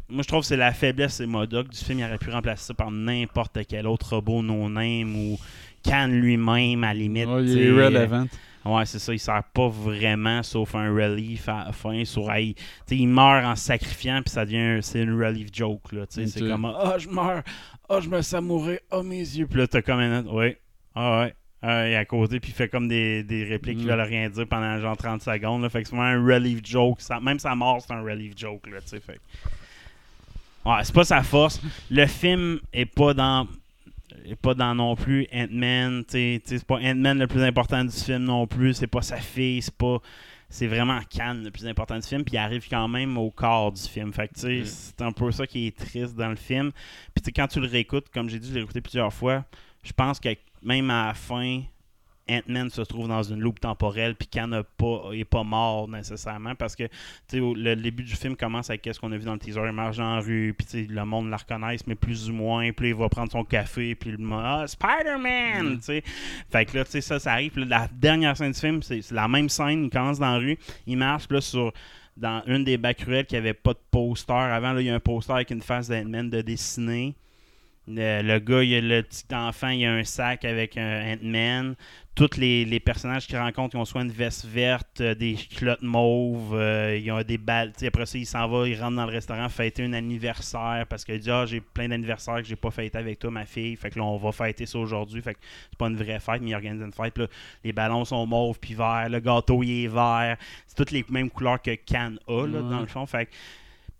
moi 0.09 0.21
je 0.21 0.27
trouve 0.27 0.41
que 0.41 0.47
c'est 0.47 0.57
la 0.57 0.73
faiblesse 0.73 1.21
et 1.21 1.25
Modoc 1.25 1.69
du 1.69 1.77
film. 1.77 1.99
Il 1.99 2.03
aurait 2.03 2.17
pu 2.17 2.29
remplacer 2.29 2.65
ça 2.65 2.73
par 2.73 2.91
n'importe 2.91 3.57
quel 3.69 3.87
autre 3.87 4.15
robot 4.15 4.43
no-name 4.43 5.15
ou 5.15 5.39
Cannes 5.81 6.19
lui-même 6.19 6.83
à 6.83 6.87
la 6.87 6.93
limite. 6.93 7.29
Il 7.41 7.57
est 7.57 7.71
relevant. 7.71 8.27
Ouais, 8.65 8.85
c'est 8.85 8.99
ça. 8.99 9.13
Il 9.13 9.19
sert 9.19 9.43
pas 9.53 9.67
vraiment, 9.69 10.43
sauf 10.43 10.75
un 10.75 10.93
relief 10.93 11.47
à 11.47 11.65
la 11.65 11.71
fin. 11.71 12.03
Sur, 12.05 12.27
sais, 12.27 12.55
il 12.91 13.07
meurt 13.07 13.45
en 13.45 13.55
sacrifiant, 13.55 14.21
puis 14.21 14.31
ça 14.31 14.45
devient. 14.45 14.79
C'est 14.81 15.03
une 15.03 15.21
relief 15.21 15.47
joke. 15.53 15.91
Là, 15.93 16.05
C'est 16.09 16.39
comme 16.39 16.65
Ah, 16.65 16.97
je 16.97 17.09
meurs. 17.09 17.43
Ah, 17.89 17.99
je 18.01 18.09
me 18.09 18.21
sens 18.21 18.41
mourir. 18.41 18.79
Ah, 18.91 19.03
mes 19.03 19.19
yeux. 19.19 19.47
Puis 19.47 19.59
là, 19.59 19.67
t'as 19.67 19.81
comme 19.81 19.99
un. 19.99 20.25
Ouais. 20.25 20.59
Ah, 20.95 21.21
ouais. 21.21 21.33
Il 21.63 21.69
est 21.69 21.95
à 21.95 22.03
côté, 22.05 22.39
puis 22.41 22.51
il 22.51 22.53
fait 22.53 22.67
comme 22.67 22.87
des, 22.89 23.23
des 23.23 23.45
répliques 23.45 23.77
qui 23.79 23.85
Mm. 23.85 23.89
veulent 23.89 24.01
rien 24.01 24.29
dire 24.29 24.45
pendant 24.47 24.79
genre 24.81 24.97
30 24.97 25.21
secondes. 25.21 25.61
Là, 25.63 25.69
fait 25.69 25.81
que 25.83 25.87
c'est 25.89 25.95
vraiment 25.95 26.09
un 26.09 26.35
relief 26.35 26.59
joke. 26.65 26.99
Ça- 27.01 27.19
même 27.21 27.39
sa 27.39 27.55
mort, 27.55 27.81
c'est 27.81 27.93
un 27.93 28.01
relief 28.01 28.33
joke. 28.37 28.67
Là, 28.67 28.79
fait. 28.81 29.19
Ouais, 30.65 30.77
c'est 30.83 30.93
pas 30.95 31.03
sa 31.03 31.23
force. 31.23 31.61
Le 31.89 32.05
film 32.05 32.59
est 32.71 32.85
pas 32.85 33.13
dans 33.13 33.47
est 34.25 34.35
pas 34.35 34.53
dans 34.53 34.75
non 34.75 34.95
plus 34.95 35.27
Ant-Man, 35.33 36.03
c'est 36.07 36.39
pas 36.67 36.75
Ant-Man 36.79 37.17
le 37.19 37.27
plus 37.27 37.41
important 37.43 37.83
du 37.83 37.91
film 37.91 38.23
non 38.25 38.45
plus, 38.47 38.73
c'est 38.75 38.87
pas 38.87 39.01
sa 39.01 39.17
fille, 39.17 39.61
c'est 39.61 39.73
pas 39.75 39.97
c'est 40.49 40.67
vraiment 40.67 40.99
Cannes 41.09 41.43
le 41.45 41.49
plus 41.51 41.65
important 41.65 41.97
du 41.97 42.07
film, 42.07 42.23
puis 42.23 42.35
il 42.35 42.37
arrive 42.37 42.67
quand 42.69 42.87
même 42.87 43.17
au 43.17 43.31
corps 43.31 43.71
du 43.71 43.81
film. 43.81 44.13
Fait 44.13 44.27
que 44.27 44.35
tu 44.35 44.39
sais, 44.41 44.59
Mm. 44.61 44.65
c'est 44.65 45.01
un 45.01 45.11
peu 45.11 45.31
ça 45.31 45.47
qui 45.47 45.67
est 45.67 45.75
triste 45.75 46.15
dans 46.15 46.29
le 46.29 46.35
film. 46.35 46.71
Puis 47.15 47.21
tu 47.21 47.25
sais, 47.25 47.31
quand 47.31 47.47
tu 47.47 47.59
le 47.59 47.67
réécoutes, 47.67 48.09
comme 48.13 48.29
j'ai 48.29 48.37
dit, 48.39 48.49
je 48.49 48.53
l'ai 48.53 48.61
écouté 48.61 48.79
plusieurs 48.81 49.11
fois, 49.11 49.43
je 49.83 49.91
pense 49.93 50.19
que 50.19 50.29
même 50.63 50.89
à 50.89 51.07
la 51.07 51.13
fin, 51.13 51.61
Ant-Man 52.29 52.69
se 52.69 52.81
trouve 52.81 53.07
dans 53.07 53.23
une 53.23 53.41
loupe 53.41 53.59
temporelle, 53.59 54.15
puis 54.15 54.27
Khan 54.27 54.47
n'a 54.47 54.63
pas, 54.63 55.09
est 55.11 55.25
pas 55.25 55.43
mort 55.43 55.89
nécessairement, 55.89 56.55
parce 56.55 56.75
que 56.75 56.83
le 57.33 57.75
début 57.75 58.03
du 58.03 58.15
film 58.15 58.35
commence 58.35 58.69
avec 58.69 58.87
ce 58.91 58.99
qu'on 58.99 59.11
a 59.11 59.17
vu 59.17 59.25
dans 59.25 59.33
le 59.33 59.39
teaser, 59.39 59.61
il 59.65 59.71
marche 59.73 59.97
dans 59.97 60.15
la 60.15 60.21
rue, 60.21 60.55
puis 60.57 60.87
le 60.87 61.05
monde 61.05 61.29
la 61.29 61.37
reconnaisse, 61.37 61.85
mais 61.85 61.95
plus 61.95 62.29
ou 62.29 62.33
moins, 62.33 62.71
puis 62.71 62.89
il 62.89 62.95
va 62.95 63.09
prendre 63.09 63.31
son 63.31 63.43
café, 63.43 63.95
puis 63.95 64.11
le 64.11 64.17
monde, 64.17 64.43
ah, 64.43 64.65
Spider-Man, 64.65 65.81
sais. 65.81 66.03
Fait 66.49 66.65
que 66.65 66.77
là, 66.77 66.85
tu 66.85 66.91
sais, 66.91 67.01
ça, 67.01 67.19
ça 67.19 67.33
arrive, 67.33 67.51
puis 67.51 67.65
la 67.65 67.89
dernière 67.91 68.37
scène 68.37 68.53
du 68.53 68.59
film, 68.59 68.81
c'est 68.81 69.11
la 69.11 69.27
même 69.27 69.49
scène, 69.49 69.85
il 69.85 69.89
commence 69.89 70.19
dans 70.19 70.31
la 70.31 70.37
rue, 70.37 70.57
il 70.87 70.97
marche, 70.97 71.27
là, 71.29 71.41
sur 71.41 71.73
dans 72.15 72.43
une 72.45 72.63
des 72.63 72.77
bacs 72.77 73.01
ruelles 73.01 73.25
qui 73.25 73.35
avait 73.35 73.55
pas 73.55 73.73
de 73.73 73.79
poster 73.91 74.33
avant, 74.33 74.73
là, 74.73 74.81
il 74.81 74.87
y 74.87 74.89
a 74.89 74.95
un 74.95 74.99
poster 74.99 75.33
avec 75.33 75.49
une 75.51 75.61
face 75.61 75.89
d'Ant-Man 75.89 76.29
de 76.29 76.41
dessiné. 76.41 77.15
Le, 77.85 78.21
le 78.21 78.39
gars, 78.39 78.63
il 78.63 78.73
a 78.75 78.81
le 78.81 79.03
petit 79.03 79.25
enfant, 79.35 79.67
il 79.67 79.85
a 79.85 79.91
un 79.93 80.03
sac 80.05 80.45
avec 80.45 80.77
un 80.77 81.15
Ant-Man. 81.15 81.75
Tous 82.15 82.37
les, 82.37 82.63
les 82.63 82.79
personnages 82.79 83.25
qu'il 83.27 83.37
rencontre, 83.37 83.75
ils 83.75 83.79
ont 83.79 83.85
soit 83.85 84.03
une 84.03 84.11
veste 84.11 84.45
verte, 84.45 85.01
euh, 85.01 85.15
des 85.15 85.33
culottes 85.33 85.81
mauves, 85.81 86.53
euh, 86.55 86.95
ils 86.95 87.11
ont 87.11 87.21
des 87.23 87.39
balles. 87.39 87.73
Après 87.85 88.05
ça, 88.05 88.17
il 88.19 88.25
s'en 88.27 88.47
va, 88.47 88.67
il 88.69 88.79
rentre 88.79 88.95
dans 88.95 89.05
le 89.05 89.11
restaurant 89.11 89.49
fêter 89.49 89.83
un 89.83 89.93
anniversaire 89.93 90.85
parce 90.87 91.03
qu'il 91.03 91.19
dit 91.19 91.31
Ah, 91.31 91.45
j'ai 91.45 91.59
plein 91.59 91.89
d'anniversaires 91.89 92.37
que 92.37 92.43
j'ai 92.45 92.55
pas 92.55 92.69
fêté 92.71 92.97
avec 92.99 93.19
toi, 93.19 93.31
ma 93.31 93.45
fille. 93.45 93.75
Fait 93.75 93.89
que 93.89 93.97
là, 93.99 94.05
on 94.05 94.17
va 94.17 94.31
fêter 94.31 94.65
ça 94.67 94.77
aujourd'hui. 94.77 95.21
Fait 95.21 95.33
que 95.33 95.39
c'est 95.71 95.77
pas 95.77 95.87
une 95.87 95.97
vraie 95.97 96.19
fête, 96.19 96.41
mais 96.41 96.51
il 96.51 96.55
organise 96.55 96.81
une 96.81 96.93
fête. 96.93 97.13
Puis 97.15 97.23
là, 97.23 97.29
les 97.63 97.73
ballons 97.73 98.05
sont 98.05 98.25
mauves 98.27 98.59
puis 98.59 98.75
verts. 98.75 99.09
Le 99.09 99.19
gâteau, 99.19 99.61
il 99.63 99.85
est 99.85 99.87
vert. 99.87 100.37
C'est 100.67 100.75
toutes 100.75 100.91
les 100.91 101.03
mêmes 101.09 101.31
couleurs 101.31 101.61
que 101.61 101.73
Cannes 101.75 102.19
a, 102.27 102.45
là, 102.47 102.61
Ouais. 102.61 102.69
dans 102.69 102.79
le 102.79 102.85
fond. 102.87 103.05
Fait 103.07 103.25
que 103.25 103.31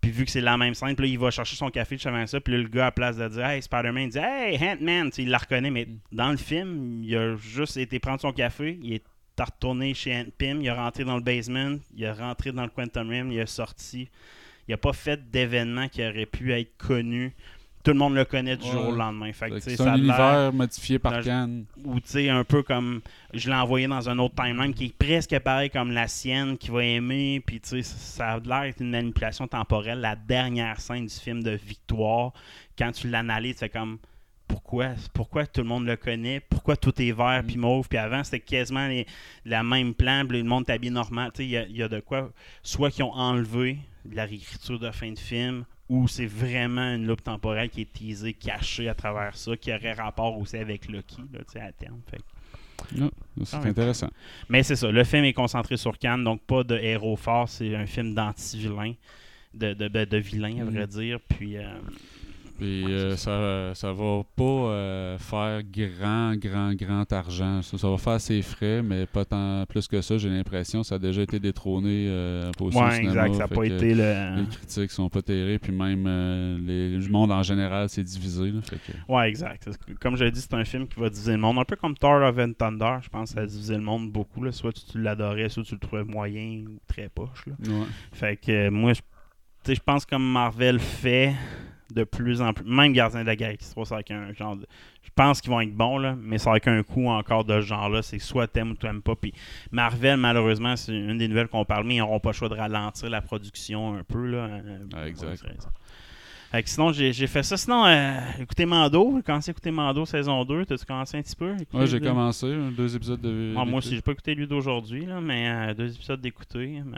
puis 0.04 0.12
vu 0.12 0.26
que 0.26 0.32
c'est 0.32 0.42
la 0.42 0.58
même 0.58 0.74
scène, 0.74 0.98
puis 0.98 1.12
il 1.12 1.18
va 1.18 1.32
chercher 1.32 1.56
son 1.56 1.70
café 1.70 1.96
juste 1.96 2.08
avant 2.08 2.28
ça. 2.28 2.42
Puis 2.42 2.54
le 2.62 2.68
gars, 2.68 2.88
à 2.88 2.92
place 2.92 3.16
de 3.16 3.26
dire 3.30 3.46
Hey, 3.46 3.62
Spider-Man, 3.62 4.04
il 4.04 4.10
dit 4.10 4.18
Hey, 4.18 4.58
Ant-Man, 4.62 5.10
Tu 5.12 5.22
il 5.22 5.30
la 5.30 5.38
reconnaît. 5.38 5.72
Mais 5.72 5.88
dans 6.12 6.30
le 6.30 6.36
film, 6.36 7.02
il 7.06 7.16
a 7.16 7.38
juste 7.38 7.78
été 7.78 8.00
prendre 8.00 8.20
son 8.20 8.34
café. 8.34 8.78
Il 8.84 8.96
est 8.96 9.04
retourné 9.40 9.94
chez 9.94 10.14
Ant 10.14 10.26
Pym. 10.38 10.62
Il 10.62 10.68
a 10.68 10.76
rentré 10.76 11.06
dans 11.06 11.16
le 11.16 11.24
basement. 11.24 11.78
Il 11.96 12.06
a 12.06 12.14
rentré 12.14 12.52
dans 12.52 12.64
le 12.64 12.70
Quantum 12.70 13.08
Realm. 13.08 13.32
Il 13.32 13.40
a 13.40 13.46
sorti. 13.46 14.10
Il 14.68 14.72
n'a 14.72 14.78
pas 14.78 14.92
fait 14.92 15.32
d'événement 15.32 15.88
qui 15.88 16.06
aurait 16.06 16.26
pu 16.26 16.52
être 16.52 16.76
connu. 16.78 17.34
Tout 17.84 17.92
le 17.92 17.98
monde 17.98 18.16
le 18.16 18.24
connaît 18.24 18.56
du 18.56 18.64
Ouais. 18.66 18.72
jour 18.72 18.88
au 18.90 18.96
lendemain. 18.96 19.32
C'est 19.60 19.82
un 19.82 19.98
univers 19.98 20.54
modifié 20.54 21.00
par 21.00 21.22
Cannes. 21.22 21.66
ou 21.84 22.00
tu 22.00 22.08
sais 22.08 22.30
un 22.30 22.44
peu 22.46 22.64
comme 22.64 23.02
je 23.34 23.50
l'ai 23.50 23.56
envoyé 23.56 23.88
dans 23.88 24.10
un 24.10 24.18
autre 24.20 24.36
timeline 24.36 24.74
qui 24.74 24.86
est 24.86 24.98
presque 24.98 25.38
pareil 25.40 25.70
comme 25.70 25.92
la 25.92 26.08
sienne 26.08 26.58
qui 26.58 26.72
va 26.72 26.84
aimer 26.84 27.42
puis 27.46 27.60
tu 27.60 27.70
sais 27.70 27.84
ça 27.84 28.34
a 28.36 28.40
l'air 28.40 28.62
d'être 28.62 28.80
une 28.82 28.92
manipulation 28.92 29.48
temporelle 29.48 30.00
la 30.00 30.16
dernière 30.16 30.80
scène 30.80 31.08
du 31.08 31.14
film 31.14 31.44
de 31.44 31.52
Victoire 31.52 32.32
quand 32.78 32.92
tu 32.94 33.10
l'analyses 33.10 33.58
c'est 33.60 33.68
comme 33.70 33.98
pourquoi 34.48 34.90
pourquoi 35.14 35.46
tout 35.48 35.62
le 35.62 35.68
monde 35.68 35.86
le 35.86 35.96
connaît? 35.98 36.40
Pourquoi 36.40 36.78
tout 36.78 36.94
est 37.02 37.12
vert 37.12 37.44
puis 37.46 37.58
mauve? 37.58 37.88
Puis 37.90 37.98
avant 37.98 38.24
c'était 38.24 38.40
quasiment 38.40 38.88
les- 38.88 39.08
la 39.46 39.62
même 39.64 39.94
plan 39.94 40.24
le 40.30 40.44
monde 40.44 40.70
habillé 40.70 40.92
normal 40.92 41.32
tu 41.34 41.44
sais 41.44 41.48
il 41.68 41.72
y 41.76 41.80
y, 41.80 41.84
a 41.84 41.90
de 41.90 42.00
quoi 42.00 42.32
soit 42.62 42.92
qu'ils 42.92 43.04
ont 43.04 43.14
enlevé 43.14 43.80
la 44.10 44.24
réécriture 44.26 44.80
de 44.80 44.92
fin 44.92 45.12
de 45.12 45.20
film 45.20 45.66
ou 45.90 46.08
c'est 46.08 46.26
vraiment 46.26 46.96
une 46.96 47.06
loupe 47.06 47.24
temporelle 47.24 47.70
qui 47.70 47.82
est 47.82 47.92
teasée, 47.94 48.34
cachée 48.34 48.88
à 48.90 48.94
travers 48.96 49.36
ça, 49.36 49.56
qui 49.58 49.74
aurait 49.74 49.94
rapport 49.94 50.38
aussi 50.38 50.58
avec 50.58 50.88
Loki, 50.90 51.18
là, 51.34 51.40
tu 51.40 51.54
sais, 51.54 51.60
à 51.60 51.72
terme. 51.72 52.00
Fait 52.10 52.18
que- 52.18 52.24
c'est 53.46 53.56
Ah 53.58 53.62
intéressant. 53.68 54.10
Mais 54.50 54.64
c'est 54.64 54.76
ça, 54.76 54.92
le 54.92 55.04
film 55.04 55.24
est 55.26 55.34
concentré 55.34 55.78
sur 55.78 55.98
Cannes, 55.98 56.24
donc 56.24 56.42
pas 56.42 56.64
de 56.64 56.78
héros 56.78 57.16
fort, 57.16 57.48
c'est 57.48 57.76
un 57.76 57.86
film 57.86 58.14
d'anti-vilain, 58.16 58.94
de, 59.54 59.74
de, 59.74 59.88
de, 59.88 60.06
de 60.06 60.18
vilain, 60.18 60.60
à 60.62 60.64
Mm. 60.66 60.70
vrai 60.70 60.88
dire. 60.88 61.20
Puis, 61.30 61.58
euh, 61.58 61.68
Puis 62.58 62.86
Ouais, 62.86 62.92
euh, 62.92 63.16
ça. 63.18 63.74
ça, 63.74 63.92
va 63.94 64.22
pas 64.36 64.44
euh, 64.44 65.18
faire 65.18 65.62
grand, 65.64 66.36
grand, 66.36 66.74
grand 66.76 67.12
argent. 67.12 67.62
Ça, 67.62 67.78
ça 67.78 67.90
va 67.90 67.98
faire 67.98 68.22
ses 68.22 68.42
frais, 68.42 68.82
mais 68.82 69.06
pas 69.06 69.26
tant 69.26 69.66
plus 69.68 69.88
que 69.88 70.02
ça, 70.02 70.18
j'ai 70.18 70.30
l'impression. 70.30 70.84
Ça 70.84 70.96
a 70.96 71.00
déjà 71.00 71.22
été 71.24 71.40
détrôné 71.40 72.06
euh, 72.10 72.52
position 72.58 72.86
ouais, 72.86 72.92
cinéma. 72.96 73.10
exact, 73.28 73.36
ça 73.36 73.48
fait 73.48 73.56
pas 73.56 73.66
été 73.66 73.94
le. 73.96 74.36
Les 74.42 74.48
critiques 74.48 74.92
sont 74.92 75.10
pas 75.10 75.22
terribles, 75.22 75.60
puis 75.60 75.72
même 75.72 76.04
les- 76.66 76.98
le 76.98 77.10
monde 77.10 77.32
en 77.32 77.44
général 77.44 77.90
s'est 77.90 78.04
divisé. 78.04 78.52
là, 78.52 78.62
fait 78.62 78.78
que- 78.78 79.12
Ouais, 79.12 79.28
exact. 79.30 79.70
Comme 80.00 80.16
je 80.18 80.24
l'ai 80.26 80.32
dit, 80.32 80.40
c'est 80.42 80.54
un 80.54 80.66
film 80.66 80.88
qui 80.88 81.00
va 81.00 81.10
diviser 81.10 81.32
le 81.34 81.40
monde. 81.40 81.58
Un 81.58 81.66
peu 81.66 81.76
comme 81.76 81.96
Thor 81.96 82.20
Love 82.20 82.40
and 82.40 82.54
Thunder, 82.58 82.98
je 83.02 83.10
pense 83.10 83.30
que 83.30 83.36
ça 83.36 83.42
a 83.42 83.46
divisé 83.46 83.74
le 83.76 83.82
monde 83.82 84.12
beaucoup. 84.12 84.44
Là. 84.44 84.52
Soit 84.52 84.72
tu, 84.74 84.82
tu 84.92 85.02
l'adorais, 85.02 85.50
soit 85.50 85.64
tu 85.64 85.74
le 85.74 85.80
trouvais 85.80 86.04
moyen 86.04 86.64
ou 86.68 86.78
très 86.88 87.10
poche. 87.10 87.46
Là. 87.48 87.54
Ouais. 87.68 87.86
Fait 88.12 88.38
que 88.38 88.70
moi, 88.70 88.94
je 88.94 89.02
je 89.74 89.80
pense 89.80 90.06
comme 90.06 90.30
Marvel 90.30 90.78
fait 90.80 91.34
de 91.94 92.04
plus 92.04 92.42
en 92.42 92.54
plus. 92.54 92.66
Même 92.66 92.94
Gardien 92.94 93.22
de 93.22 93.28
la 93.28 93.36
Galaxie 93.36 93.72
3, 93.72 93.86
ça 93.86 93.96
avec 93.96 94.12
un 94.12 94.34
genre 94.34 94.56
de. 94.56 94.66
Je 95.04 95.10
pense 95.16 95.42
qu'ils 95.42 95.52
vont 95.52 95.62
être 95.62 95.76
bons, 95.76 95.98
là, 96.00 96.16
mais 96.20 96.38
ça 96.40 96.52
avec 96.52 96.68
un 96.68 96.82
coup 96.82 97.08
encore 97.08 97.44
de 97.46 97.62
ce 97.62 97.68
genre-là. 97.68 98.02
C'est 98.02 98.20
soit 98.20 98.48
t'aimes 98.48 98.72
ou 98.72 98.76
t'aimes 98.76 99.02
pas. 99.02 99.16
Puis 99.16 99.34
Marvel, 99.72 100.18
malheureusement, 100.18 100.76
c'est 100.76 100.94
une 100.94 101.18
des 101.18 101.28
nouvelles 101.28 101.48
qu'on 101.50 101.66
parle, 101.66 101.86
mais 101.86 101.96
ils 101.96 102.00
n'auront 102.00 102.20
pas 102.20 102.30
le 102.30 102.34
choix 102.34 102.50
de 102.50 102.56
ralentir 102.56 103.10
la 103.10 103.22
production 103.22 103.96
un 103.96 104.04
peu. 104.04 104.26
Là, 104.26 104.38
euh, 104.38 104.78
Ah, 104.96 105.08
exact. 105.08 105.44
Fait 106.52 106.62
que 106.62 106.70
sinon, 106.70 106.92
j'ai 106.92 107.12
fait 107.28 107.42
ça. 107.42 107.58
Sinon, 107.58 107.84
euh, 107.88 108.20
écoutez 108.40 108.68
Mando. 108.68 109.14
J'ai 109.18 109.24
commencé 109.24 109.50
à 109.50 109.54
écouter 109.54 109.72
Mando 109.72 110.06
saison 110.06 110.46
2. 110.46 110.66
T'as-tu 110.66 110.86
commencé 110.86 111.18
un 111.18 111.22
petit 111.24 111.36
peu? 111.36 111.56
Ouais, 111.74 111.88
j'ai 111.88 112.00
commencé 112.00 112.46
euh, 112.46 112.70
deux 112.70 112.96
épisodes 112.96 113.20
de. 113.22 113.56
ah, 113.58 113.66
moi 113.66 113.80
aussi, 113.80 113.96
j'ai 113.96 114.02
pas 114.04 114.12
écouté 114.12 114.36
lui 114.36 114.46
d'aujourd'hui, 114.46 115.06
là, 115.08 115.20
mais 115.20 115.50
euh, 115.50 115.74
deux 115.74 115.96
épisodes 115.96 116.22
d'écouter. 116.22 116.82
mais 116.86 116.98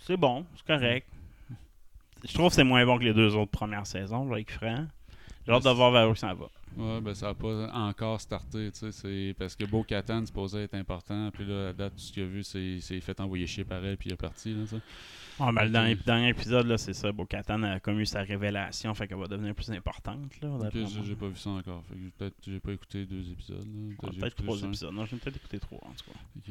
C'est 0.00 0.16
bon, 0.16 0.44
c'est 0.56 0.66
correct. 0.66 1.06
Je 2.26 2.34
trouve 2.34 2.48
que 2.48 2.54
c'est 2.54 2.64
moins 2.64 2.84
bon 2.84 2.98
que 2.98 3.04
les 3.04 3.14
deux 3.14 3.34
autres 3.34 3.50
premières 3.50 3.86
saisons, 3.86 4.34
être 4.36 4.50
franc. 4.50 4.86
J'ai 5.46 5.52
hâte 5.52 5.64
de 5.64 5.70
voir 5.70 5.90
vers 5.90 6.10
où 6.10 6.14
ça 6.14 6.34
va. 6.34 6.46
Ouais, 6.76 7.00
ben 7.00 7.14
ça 7.14 7.28
n'a 7.28 7.34
pas 7.34 7.70
encore 7.72 8.20
starté, 8.20 8.70
tu 8.70 8.78
sais, 8.78 8.92
c'est 8.92 9.34
parce 9.38 9.56
que 9.56 9.64
Beau 9.64 9.82
Katan 9.82 10.24
supposé 10.26 10.64
être 10.64 10.74
important, 10.74 11.30
puis 11.32 11.44
là, 11.44 11.70
à 11.70 11.72
date, 11.72 11.94
tout 11.94 12.00
ce 12.00 12.12
qu'il 12.12 12.22
a 12.22 12.26
vu, 12.26 12.44
c'est 12.44 12.78
c'est 12.80 13.00
fait 13.00 13.18
envoyer 13.20 13.46
chier 13.46 13.64
pareil, 13.64 13.96
puis 13.96 14.10
il 14.10 14.12
est 14.12 14.16
parti, 14.16 14.54
là. 14.54 14.78
Ah, 15.40 15.50
ben, 15.52 15.64
le 15.64 15.70
dernier, 15.70 15.94
dernier 15.94 16.28
épisode, 16.28 16.66
là, 16.66 16.76
c'est 16.78 16.92
ça. 16.92 17.10
Bo-Katan 17.10 17.62
a 17.62 17.80
comme 17.80 17.98
eu 17.98 18.06
sa 18.06 18.22
révélation, 18.22 18.92
fait 18.94 19.08
qu'elle 19.08 19.18
va 19.18 19.26
devenir 19.26 19.54
plus 19.54 19.70
importante. 19.70 20.40
Là, 20.42 20.50
j'ai 21.04 21.14
pas 21.16 21.28
vu 21.28 21.36
ça 21.36 21.50
encore, 21.50 21.82
fait 21.88 21.94
que 21.94 22.10
peut-être 22.18 22.36
j'ai 22.46 22.60
pas 22.60 22.72
écouté 22.72 23.06
deux 23.06 23.30
épisodes, 23.30 23.64
là. 23.64 23.94
Ah, 24.02 24.06
Peut-être 24.06 24.26
écouté 24.26 24.42
trois 24.44 24.58
épisodes. 24.58 24.92
Non, 24.92 25.06
j'ai 25.06 25.16
peut-être 25.16 25.36
écouté 25.36 25.58
trois, 25.58 25.80
en 25.82 25.92
tout 25.92 26.12
cas. 26.12 26.50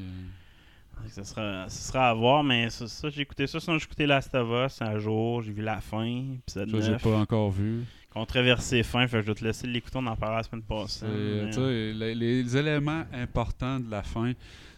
Ça 1.10 1.24
sera, 1.24 1.70
ça 1.70 1.92
sera 1.92 2.10
à 2.10 2.14
voir, 2.14 2.44
mais 2.44 2.70
ça, 2.70 2.88
ça, 2.88 3.10
j'ai 3.10 3.22
écouté 3.22 3.48
ça. 3.48 3.60
Sinon, 3.60 3.78
j'ai 3.78 3.86
écouté 3.86 4.06
Last 4.06 4.34
of 4.36 4.50
Us 4.66 4.82
un 4.82 5.00
jour. 5.00 5.42
J'ai 5.42 5.52
vu 5.54 5.62
la 5.62 5.80
fin, 5.82 6.36
ça, 6.48 6.66
j'ai 6.66 6.92
9. 6.92 7.02
pas 7.02 7.18
encore 7.18 7.52
vu. 7.52 7.84
Controversé 8.14 8.84
fin, 8.84 9.08
fait 9.08 9.22
je 9.22 9.28
vais 9.28 9.36
te 9.36 9.44
laisser 9.44 9.68
l'écouter. 9.68 9.98
On 10.02 10.08
en 10.08 10.16
parlera 10.16 10.40
la 10.40 10.44
semaine 10.44 10.64
passée. 10.64 11.06
Mais- 11.06 12.16
les 12.16 12.58
éléments 12.58 13.04
importants 13.14 13.80
de 13.80 13.90
la 13.90 14.04
fin, 14.04 14.34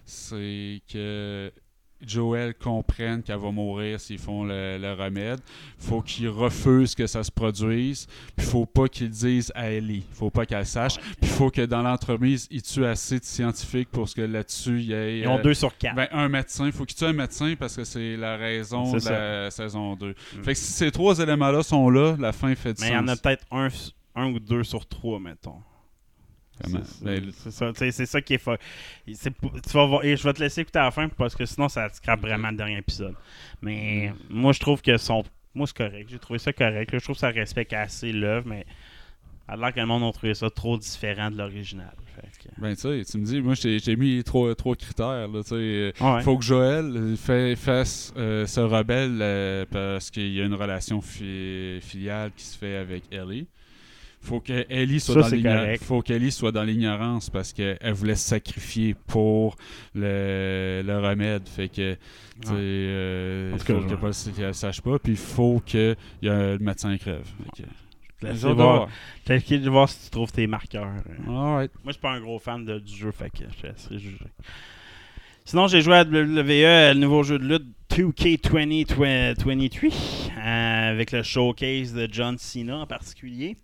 c'est 0.05 0.81
que 0.91 1.51
Joël 2.05 2.53
comprenne 2.55 3.21
qu'elle 3.23 3.37
va 3.39 3.51
mourir 3.51 3.99
s'ils 3.99 4.17
font 4.19 4.43
le, 4.43 4.77
le 4.77 4.93
remède. 4.93 5.39
faut 5.77 6.01
qu'il 6.01 6.29
refuse 6.29 6.95
que 6.95 7.07
ça 7.07 7.23
se 7.23 7.31
produise. 7.31 8.07
Puis 8.35 8.45
faut 8.45 8.65
pas 8.65 8.87
qu'il 8.87 9.09
dise 9.09 9.51
à 9.55 9.69
Ellie. 9.71 10.03
faut 10.13 10.29
pas 10.29 10.45
qu'elle 10.45 10.65
sache. 10.65 10.97
Puis 11.21 11.29
faut 11.29 11.49
que 11.51 11.65
dans 11.65 11.81
l'entremise, 11.81 12.47
il 12.51 12.61
tue 12.61 12.85
assez 12.85 13.19
de 13.19 13.25
scientifiques 13.25 13.89
pour 13.89 14.13
que 14.13 14.21
là-dessus, 14.21 14.79
il 14.79 14.85
y 14.87 14.93
ait... 14.93 15.19
Ils 15.19 15.27
ont 15.27 15.37
euh, 15.39 15.41
deux 15.41 15.53
sur 15.53 15.77
quatre. 15.77 15.95
ben, 15.95 16.07
un 16.11 16.29
médecin. 16.29 16.71
faut 16.71 16.85
qu'il 16.85 16.95
tue 16.97 17.05
un 17.05 17.13
médecin 17.13 17.55
parce 17.59 17.75
que 17.75 17.83
c'est 17.83 18.15
la 18.17 18.37
raison 18.37 18.91
de. 18.93 18.97
Mm. 18.99 19.09
la 19.09 19.51
saison 19.51 19.95
2. 19.95 20.13
Fait 20.43 20.53
que 20.53 20.57
si 20.59 20.71
ces 20.71 20.91
trois 20.91 21.19
éléments-là 21.19 21.63
sont 21.63 21.89
là, 21.89 22.15
la 22.19 22.31
fin 22.31 22.53
fait 22.55 22.73
du 22.73 22.81
Mais 22.81 22.89
il 22.89 22.93
y 22.93 22.97
en 22.97 23.07
a 23.07 23.11
sens. 23.11 23.21
peut-être 23.21 23.45
un, 23.51 23.67
un 24.15 24.31
ou 24.31 24.39
deux 24.39 24.63
sur 24.63 24.85
trois, 24.87 25.19
mettons. 25.19 25.55
C'est- 26.65 27.03
Ben, 27.03 27.31
C'est 27.91 28.05
ça, 28.05 28.21
qui 28.21 28.33
est 28.33 28.37
fort. 28.37 28.57
Tu 29.05 29.13
vas 29.73 29.85
voir- 29.85 30.03
et 30.03 30.15
je 30.17 30.23
vais 30.23 30.33
te 30.33 30.39
laisser 30.41 30.61
écouter 30.61 30.79
à 30.79 30.83
la 30.85 30.91
fin 30.91 31.07
parce 31.09 31.35
que 31.35 31.45
sinon 31.45 31.69
ça 31.69 31.87
scrape 31.89 32.21
vraiment 32.21 32.49
le 32.51 32.57
dernier 32.57 32.77
épisode. 32.77 33.15
Mais 33.61 34.13
moi 34.29 34.51
je 34.53 34.59
trouve 34.59 34.81
que 34.81 34.97
son. 34.97 35.23
Moi 35.55 35.67
c'est 35.67 35.77
correct. 35.77 36.07
J'ai 36.09 36.19
trouvé 36.19 36.39
ça 36.39 36.53
correct. 36.53 36.91
là. 36.91 36.99
Je 36.99 37.03
trouve 37.03 37.15
que 37.15 37.21
ça 37.21 37.29
respecte 37.29 37.73
assez 37.73 38.11
l'œuvre, 38.11 38.47
mais 38.47 38.65
à 39.47 39.55
l'air 39.57 39.73
que 39.73 39.79
le 39.79 39.85
monde 39.87 40.03
a 40.03 40.11
trouvé 40.11 40.33
ça 40.35 40.49
trop 40.49 40.77
différent 40.77 41.31
de 41.31 41.37
l'original. 41.37 41.91
Que- 42.43 42.49
Ben, 42.61 42.75
tu 42.75 42.81
sais, 42.81 43.01
tu 43.09 43.17
me 43.17 43.25
dis, 43.25 43.41
moi, 43.41 43.53
j'ai 43.55 43.95
mis 43.95 44.21
trois, 44.25 44.53
trois 44.53 44.75
critères. 44.75 45.27
Là. 45.29 45.41
Euh, 45.53 45.91
Ouais. 46.01 46.21
faut 46.21 46.37
que 46.37 46.43
Joël 46.43 47.15
fait, 47.17 47.55
fasse 47.55 48.13
euh, 48.17 48.45
se 48.45 48.59
rebelle 48.59 49.19
euh, 49.21 49.65
parce 49.71 50.11
qu'il 50.11 50.33
y 50.33 50.41
a 50.41 50.45
une 50.45 50.53
relation 50.53 50.99
fi- 51.01 51.79
filiale 51.81 52.31
qui 52.35 52.43
se 52.43 52.57
fait 52.57 52.75
avec 52.75 53.03
Ellie. 53.11 53.47
Faut 54.21 54.41
que 54.41 54.65
Ellie 54.69 54.99
soit 54.99 55.23
Ça, 55.23 55.29
dans 55.37 55.77
faut 55.81 56.01
qu'Ellie 56.01 56.31
soit 56.31 56.51
dans 56.51 56.63
l'ignorance 56.63 57.29
parce 57.29 57.53
qu'elle 57.53 57.77
voulait 57.93 58.15
se 58.15 58.27
sacrifier 58.27 58.93
pour 59.07 59.55
le, 59.95 60.81
le 60.85 60.99
remède. 60.99 61.47
Fait 61.47 61.69
que, 61.69 61.93
sais, 62.47 62.51
euh, 62.53 63.57
faut 63.57 63.63
qu'elle 63.63 64.33
qu'elle 64.35 64.53
sache 64.53 64.81
pas. 64.81 64.99
Puis 64.99 65.15
faut 65.15 65.61
que 65.65 65.95
y 66.21 66.27
a 66.29 66.33
un 66.33 66.57
médecin 66.57 66.97
crève. 66.97 67.25
Fait 67.55 67.63
que- 67.63 67.69
de 68.27 69.69
voir. 69.69 69.87
si 69.87 70.03
tu 70.05 70.09
trouves 70.11 70.31
tes 70.31 70.45
marqueurs. 70.47 70.87
Alright. 71.27 71.71
Moi, 71.83 71.87
je 71.87 71.91
suis 71.93 72.01
pas 72.01 72.11
un 72.11 72.19
gros 72.19 72.37
fan 72.39 72.65
de- 72.65 72.79
du 72.79 72.93
jeu, 72.93 73.11
fait 73.11 73.29
que 73.29 73.45
je 73.61 73.67
laisserai 73.67 73.97
juger. 73.97 74.17
Sinon, 75.45 75.67
j'ai 75.67 75.81
joué 75.81 75.95
à 75.95 76.03
WWE, 76.03 76.93
le 76.93 76.99
nouveau 76.99 77.23
jeu 77.23 77.39
de 77.39 77.45
lutte 77.47 77.65
2K2023, 77.89 79.87
euh, 80.37 80.91
avec 80.91 81.11
le 81.11 81.23
showcase 81.23 81.93
de 81.93 82.07
John 82.11 82.37
Cena 82.37 82.77
en 82.79 82.85
particulier. 82.85 83.57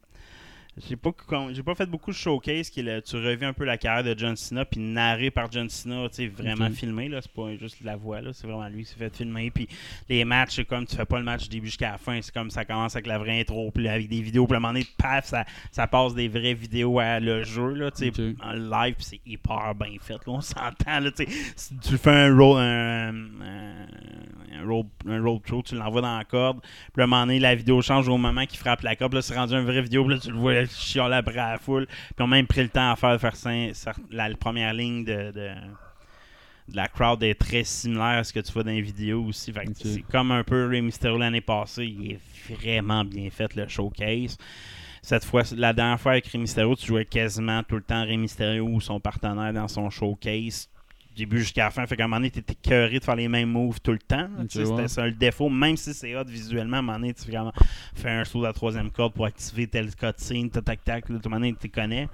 J'ai 0.78 0.98
pas, 0.98 1.12
j'ai 1.54 1.64
pas 1.64 1.74
fait 1.74 1.86
beaucoup 1.86 2.12
de 2.12 2.16
showcase, 2.18 2.70
qui 2.70 2.84
tu 2.84 3.16
revis 3.16 3.46
un 3.46 3.54
peu 3.54 3.64
la 3.64 3.78
carrière 3.78 4.04
de 4.04 4.20
John 4.20 4.36
Cena, 4.36 4.66
puis 4.66 4.82
narré 4.82 5.32
par 5.32 5.50
John 5.50 5.70
Cena, 5.70 6.10
tu 6.10 6.16
sais, 6.16 6.28
vraiment 6.28 6.70
filmé, 6.70 7.08
là, 7.08 7.22
c'est 7.22 7.32
pas 7.32 7.56
juste 7.56 7.78
la 7.82 7.96
voix, 7.96 8.20
là, 8.20 8.32
c'est 8.34 8.46
vraiment 8.46 8.68
lui 8.68 8.84
qui 8.84 8.90
s'est 8.90 8.98
fait 8.98 9.16
filmer, 9.16 9.52
puis 9.52 9.70
les 10.10 10.26
matchs, 10.26 10.58
c'est 10.58 10.66
comme 10.66 10.86
tu 10.86 10.98
fais 10.98 11.06
pas 11.06 11.18
le 11.18 11.24
match 11.24 11.44
du 11.44 11.50
début 11.50 11.68
jusqu'à 11.68 11.94
la 11.94 11.98
fin, 11.98 12.22
c'est 12.22 12.34
comme 12.34 12.52
ça 12.52 12.66
commence 12.66 12.94
avec 12.94 13.08
la 13.08 13.18
vraie 13.18 13.40
intro, 13.40 13.72
puis 13.72 13.88
avec 13.88 14.10
des 14.10 14.20
vidéos, 14.20 14.48
puis 14.48 14.56
à 14.56 14.58
un 14.58 14.60
moment 14.60 14.74
donné, 14.74 14.86
paf, 14.98 15.28
ça, 15.28 15.46
ça 15.72 15.88
passe 15.88 16.14
des 16.14 16.28
vraies 16.28 16.54
vidéos 16.54 17.00
à 17.00 17.22
le 17.22 17.44
jeu, 17.44 17.74
là, 17.74 17.90
tu 17.90 18.12
sais, 18.12 18.36
en 18.44 18.52
live, 18.52 18.96
puis 18.96 19.06
c'est 19.06 19.22
hyper 19.26 19.76
bien 19.76 19.96
fait, 20.02 20.16
là, 20.16 20.20
on 20.28 20.42
s'entend, 20.42 21.00
là, 21.00 21.10
tu 21.10 21.26
sais, 21.26 21.32
si 21.56 21.78
tu 21.78 21.98
fais 21.98 22.12
un 22.12 22.38
roll, 22.38 22.60
un, 22.60 23.16
un, 23.16 24.62
un 24.62 24.68
roll, 24.68 24.86
un 25.08 25.24
roll 25.24 25.40
through, 25.40 25.64
tu 25.64 25.76
l'envoies 25.76 26.02
dans 26.02 26.18
la 26.18 26.26
corde, 26.26 26.60
puis 26.92 27.02
à 27.02 27.06
un 27.06 27.08
moment 27.08 27.26
donné, 27.26 27.40
la 27.40 27.56
vidéo 27.56 27.82
change 27.82 28.10
au 28.10 28.18
moment 28.18 28.46
qu'il 28.46 28.60
frappe 28.60 28.82
la 28.82 28.98
corde, 28.98 29.14
là, 29.14 29.22
c'est 29.22 29.36
rendu 29.36 29.54
une 29.54 29.66
vraie 29.66 29.82
vidéo, 29.82 30.04
puis 30.04 30.16
là, 30.16 30.20
tu 30.20 30.32
le 30.32 30.38
vois 30.38 30.65
chialer 30.68 31.16
après 31.16 31.38
à 31.38 31.52
la 31.54 31.58
foule, 31.58 31.86
puis 31.88 32.16
ils 32.20 32.24
ont 32.24 32.28
même 32.28 32.48
pris 32.48 32.64
le 32.64 32.70
temps 32.70 32.92
à 32.92 32.96
faire, 32.96 33.20
faire 33.20 33.34
la, 34.12 34.30
la 34.30 34.36
première 34.36 34.74
ligne 34.74 35.04
de, 35.04 35.32
de, 35.32 35.52
de 36.70 36.76
la 36.76 36.88
crowd 36.88 37.22
est 37.24 37.36
très 37.36 37.64
similaire 37.64 38.20
à 38.20 38.24
ce 38.24 38.34
que 38.34 38.40
tu 38.40 38.52
vois 38.52 38.64
dans 38.64 38.72
les 38.72 38.82
vidéos 38.82 39.24
aussi. 39.26 39.52
Fait 39.54 39.66
que 39.66 39.70
Ok. 39.72 39.76
C'est 39.84 40.02
comme 40.02 40.32
un 40.32 40.44
peu 40.44 40.68
Rey 40.68 40.82
Mysterio 40.82 41.18
l'année 41.18 41.42
passée. 41.42 41.86
Il 41.86 42.14
est 42.14 42.20
vraiment 42.56 43.06
bien 43.06 43.30
fait 43.30 43.54
le 43.56 43.68
showcase. 43.68 44.38
Cette 45.02 45.24
fois, 45.24 45.44
la 45.56 45.72
dernière 45.74 46.00
fois 46.00 46.14
avec 46.14 46.26
Rey 46.28 46.40
Mysterio, 46.40 46.76
tu 46.76 46.88
jouais 46.88 47.06
quasiment 47.06 47.62
tout 47.64 47.76
le 47.76 47.84
temps 47.84 48.04
Rey 48.04 48.18
Mysterio 48.18 48.66
ou 48.66 48.82
son 48.82 49.00
partenaire 49.00 49.54
dans 49.54 49.68
son 49.68 49.90
showcase. 49.92 50.68
Début 51.16 51.40
jusqu'à 51.40 51.66
la 51.66 51.72
fin. 51.72 51.86
Fait 51.88 51.96
qu'à 51.96 52.04
un 52.04 52.08
moment 52.08 52.18
donné, 52.18 52.32
t'étais 52.32 52.54
écœuré 52.54 53.00
de 53.00 53.04
faire 53.04 53.16
les 53.16 53.28
mêmes 53.28 53.50
moves 53.50 53.80
tout 53.82 53.92
le 53.92 54.00
temps. 54.00 54.28
C'était 54.50 54.88
ça 54.88 55.06
le 55.06 55.14
défaut. 55.14 55.50
Même 55.50 55.78
si 55.78 55.94
c'est 55.94 56.16
hot 56.16 56.26
visuellement, 56.26 56.78
à 56.78 56.80
un 56.80 56.84
moment 56.84 57.00
donné, 57.00 57.14
tu 57.14 57.32
fais 57.96 58.10
un 58.10 58.24
saut 58.24 58.44
à 58.44 58.48
la 58.48 58.54
troisième 58.54 58.92
corde 58.92 59.14
pour 59.14 59.26
activer 59.26 59.68
tel 59.68 59.96
cutscene, 59.96 60.50
tac 60.50 60.66
tac 60.66 60.84
tac. 60.84 61.10
Là, 61.10 61.20
tout 61.22 61.30
le 61.30 61.40
monde 61.40 61.56
tu 61.60 61.70
connais. 61.70 62.10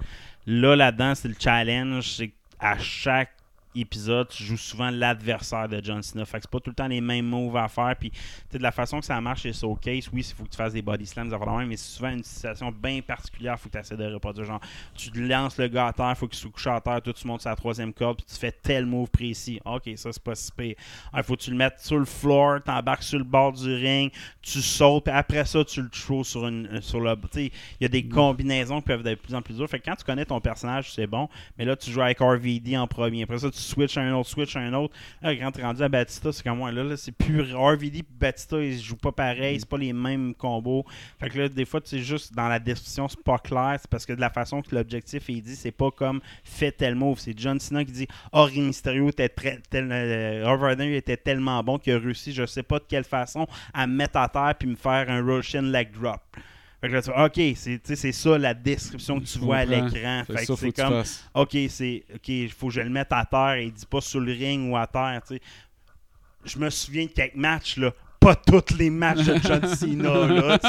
Là, 0.46 0.76
là-dedans, 0.76 1.14
c'est 1.14 1.28
le 1.28 1.36
challenge. 1.38 2.12
C'est 2.12 2.32
à 2.58 2.78
chaque 2.78 3.32
épisode, 3.74 4.28
tu 4.28 4.42
joues 4.42 4.56
souvent 4.56 4.90
l'adversaire 4.90 5.68
de 5.68 5.80
John 5.82 6.02
Cena. 6.02 6.24
Fait 6.24 6.38
que 6.38 6.42
c'est 6.42 6.50
pas 6.50 6.60
tout 6.60 6.70
le 6.70 6.74
temps 6.74 6.88
les 6.88 7.00
mêmes 7.00 7.26
moves 7.26 7.56
à 7.56 7.68
faire. 7.68 7.94
Puis, 7.98 8.10
tu 8.10 8.18
sais, 8.50 8.58
de 8.58 8.62
la 8.62 8.72
façon 8.72 9.00
que 9.00 9.06
ça 9.06 9.20
marche 9.20 9.42
chez 9.42 9.52
Showcase, 9.52 10.08
oui, 10.12 10.26
il 10.28 10.34
faut 10.34 10.44
que 10.44 10.50
tu 10.50 10.56
fasses 10.56 10.72
des 10.72 10.82
body 10.82 11.06
slams, 11.06 11.28
même, 11.28 11.68
mais 11.68 11.76
c'est 11.76 11.96
souvent 11.96 12.10
une 12.10 12.24
situation 12.24 12.70
bien 12.72 13.00
particulière. 13.00 13.58
faut 13.58 13.68
que 13.68 13.74
tu 13.74 13.78
essaies 13.78 13.96
de 13.96 14.12
reproduire. 14.12 14.46
Genre, 14.46 14.60
tu 14.94 15.10
lances 15.26 15.58
le 15.58 15.68
gars 15.68 15.88
à 15.88 15.92
terre, 15.92 16.16
faut 16.16 16.28
qu'il 16.28 16.38
soit 16.38 16.50
couché 16.50 16.70
à 16.70 16.80
terre, 16.80 17.00
toi, 17.02 17.12
tu 17.12 17.26
montes 17.26 17.40
sur 17.40 17.50
la 17.50 17.56
troisième 17.56 17.92
corde, 17.92 18.18
puis 18.18 18.26
tu 18.26 18.38
fais 18.38 18.52
tel 18.52 18.86
move 18.86 19.10
précis. 19.10 19.60
Ok, 19.64 19.90
ça, 19.96 20.12
c'est 20.12 20.22
pas 20.22 20.34
si 20.34 20.52
pire. 20.52 20.74
Il 21.14 21.22
faut 21.22 21.36
que 21.36 21.42
tu 21.42 21.50
le 21.50 21.56
mettes 21.56 21.80
sur 21.80 21.98
le 21.98 22.04
floor, 22.04 22.62
t'embarques 22.62 23.02
sur 23.02 23.18
le 23.18 23.24
bord 23.24 23.52
du 23.52 23.74
ring, 23.74 24.12
tu 24.40 24.60
sautes, 24.60 25.04
puis 25.04 25.14
après 25.14 25.44
ça, 25.44 25.64
tu 25.64 25.82
le 25.82 25.88
throws 25.88 26.24
sur, 26.24 26.46
une, 26.46 26.66
euh, 26.66 26.80
sur 26.80 27.00
le. 27.00 27.14
Tu 27.14 27.28
sais, 27.30 27.52
il 27.80 27.82
y 27.82 27.86
a 27.86 27.88
des 27.88 28.06
combinaisons 28.06 28.80
qui 28.80 28.86
peuvent 28.86 29.06
être 29.06 29.20
de 29.20 29.26
plus 29.26 29.34
en 29.34 29.42
plus 29.42 29.54
dures. 29.54 29.68
Fait 29.68 29.78
que 29.78 29.84
quand 29.84 29.96
tu 29.96 30.04
connais 30.04 30.24
ton 30.24 30.40
personnage, 30.40 30.92
c'est 30.92 31.06
bon. 31.06 31.28
Mais 31.58 31.64
là, 31.64 31.76
tu 31.76 31.90
joues 31.90 32.02
avec 32.02 32.20
RVD 32.20 32.76
en 32.76 32.86
premier. 32.86 33.22
Après 33.22 33.38
ça, 33.38 33.50
tu 33.50 33.60
switches 33.62 33.96
à 33.96 34.02
un 34.02 34.12
autre, 34.12 34.28
switch 34.28 34.56
à 34.56 34.60
un 34.60 34.72
autre. 34.74 34.94
Là, 35.22 35.34
quand 35.36 35.60
rendu 35.60 35.82
à 35.82 35.88
Batista, 35.88 36.32
c'est 36.32 36.42
comme 36.42 36.58
moi. 36.58 36.72
Là, 36.72 36.84
là 36.84 36.96
c'est 36.96 37.12
plus 37.12 37.54
RVD 37.54 37.98
et 37.98 38.04
Batista, 38.18 38.62
ils 38.62 38.78
se 38.78 38.84
jouent 38.84 38.96
pas 38.96 39.12
pareil. 39.12 39.58
C'est 39.60 39.68
pas 39.68 39.78
les 39.78 39.92
mêmes 39.92 40.34
combos. 40.34 40.84
Fait 41.20 41.28
que 41.28 41.38
là, 41.38 41.48
des 41.48 41.64
fois, 41.64 41.80
sais, 41.84 41.98
juste 41.98 42.34
dans 42.34 42.48
la 42.48 42.58
description, 42.58 43.08
c'est 43.08 43.22
pas 43.22 43.38
clair. 43.38 43.76
C'est 43.80 43.90
parce 43.90 44.06
que 44.06 44.12
de 44.12 44.20
la 44.20 44.30
façon 44.30 44.62
que 44.62 44.74
l'objectif 44.74 45.28
est 45.28 45.40
dit, 45.40 45.56
c'est 45.56 45.70
pas 45.70 45.90
comme 45.90 46.20
fait 46.44 46.72
tel 46.72 46.94
move. 46.94 47.18
C'est 47.18 47.38
John 47.38 47.58
Cena 47.58 47.84
qui 47.84 47.92
dit 47.92 48.08
Oh, 48.32 48.44
Rey 48.44 48.60
Mysterio 48.60 49.08
était 49.08 49.28
très, 49.28 49.60
tel, 49.70 49.88
euh, 49.90 50.96
était 50.96 51.16
tellement 51.16 51.62
bon 51.62 51.78
qu'il 51.78 51.92
a 51.94 51.98
réussi, 51.98 52.32
je 52.32 52.46
sais 52.46 52.62
pas 52.62 52.78
de 52.78 52.84
quelle 52.88 53.04
façon, 53.04 53.46
à 53.72 53.86
me 53.86 53.94
mettre 53.94 54.16
à 54.18 54.28
terre 54.28 54.54
puis 54.58 54.68
me 54.68 54.76
faire 54.76 55.10
un 55.10 55.24
Russian 55.24 55.62
leg 55.62 55.90
drop. 55.92 56.20
Fait 56.82 56.88
que 56.88 56.94
là, 56.94 57.00
tu 57.00 57.12
fais, 57.12 57.24
OK, 57.24 57.80
c'est 57.94 58.12
ça 58.12 58.38
la 58.38 58.54
description 58.54 59.20
que 59.20 59.24
tu 59.24 59.38
vois 59.38 59.58
à 59.58 59.64
l'écran. 59.64 60.24
Fait 60.26 60.44
que 60.44 60.56
c'est 60.56 60.72
comme. 60.72 61.04
OK, 61.32 61.56
c'est 61.68 62.02
OK, 62.12 62.28
il 62.28 62.50
faut 62.50 62.66
que 62.66 62.72
je 62.74 62.80
le 62.80 62.90
mette 62.90 63.12
à 63.12 63.24
terre 63.24 63.52
et 63.52 63.66
il 63.66 63.72
dit 63.72 63.86
pas 63.86 64.00
sur 64.00 64.18
le 64.18 64.32
ring 64.32 64.68
ou 64.68 64.76
à 64.76 64.88
terre, 64.88 65.22
tu 65.24 65.36
sais. 65.36 65.42
Je 66.44 66.58
me 66.58 66.68
souviens 66.70 67.04
de 67.06 67.10
quelques 67.12 67.36
matchs 67.36 67.76
là, 67.76 67.92
pas 68.22 68.36
tous 68.36 68.76
les 68.78 68.88
matchs 68.90 69.24
de 69.24 69.34
John 69.42 69.66
Cena 69.66 70.26
là, 70.26 70.58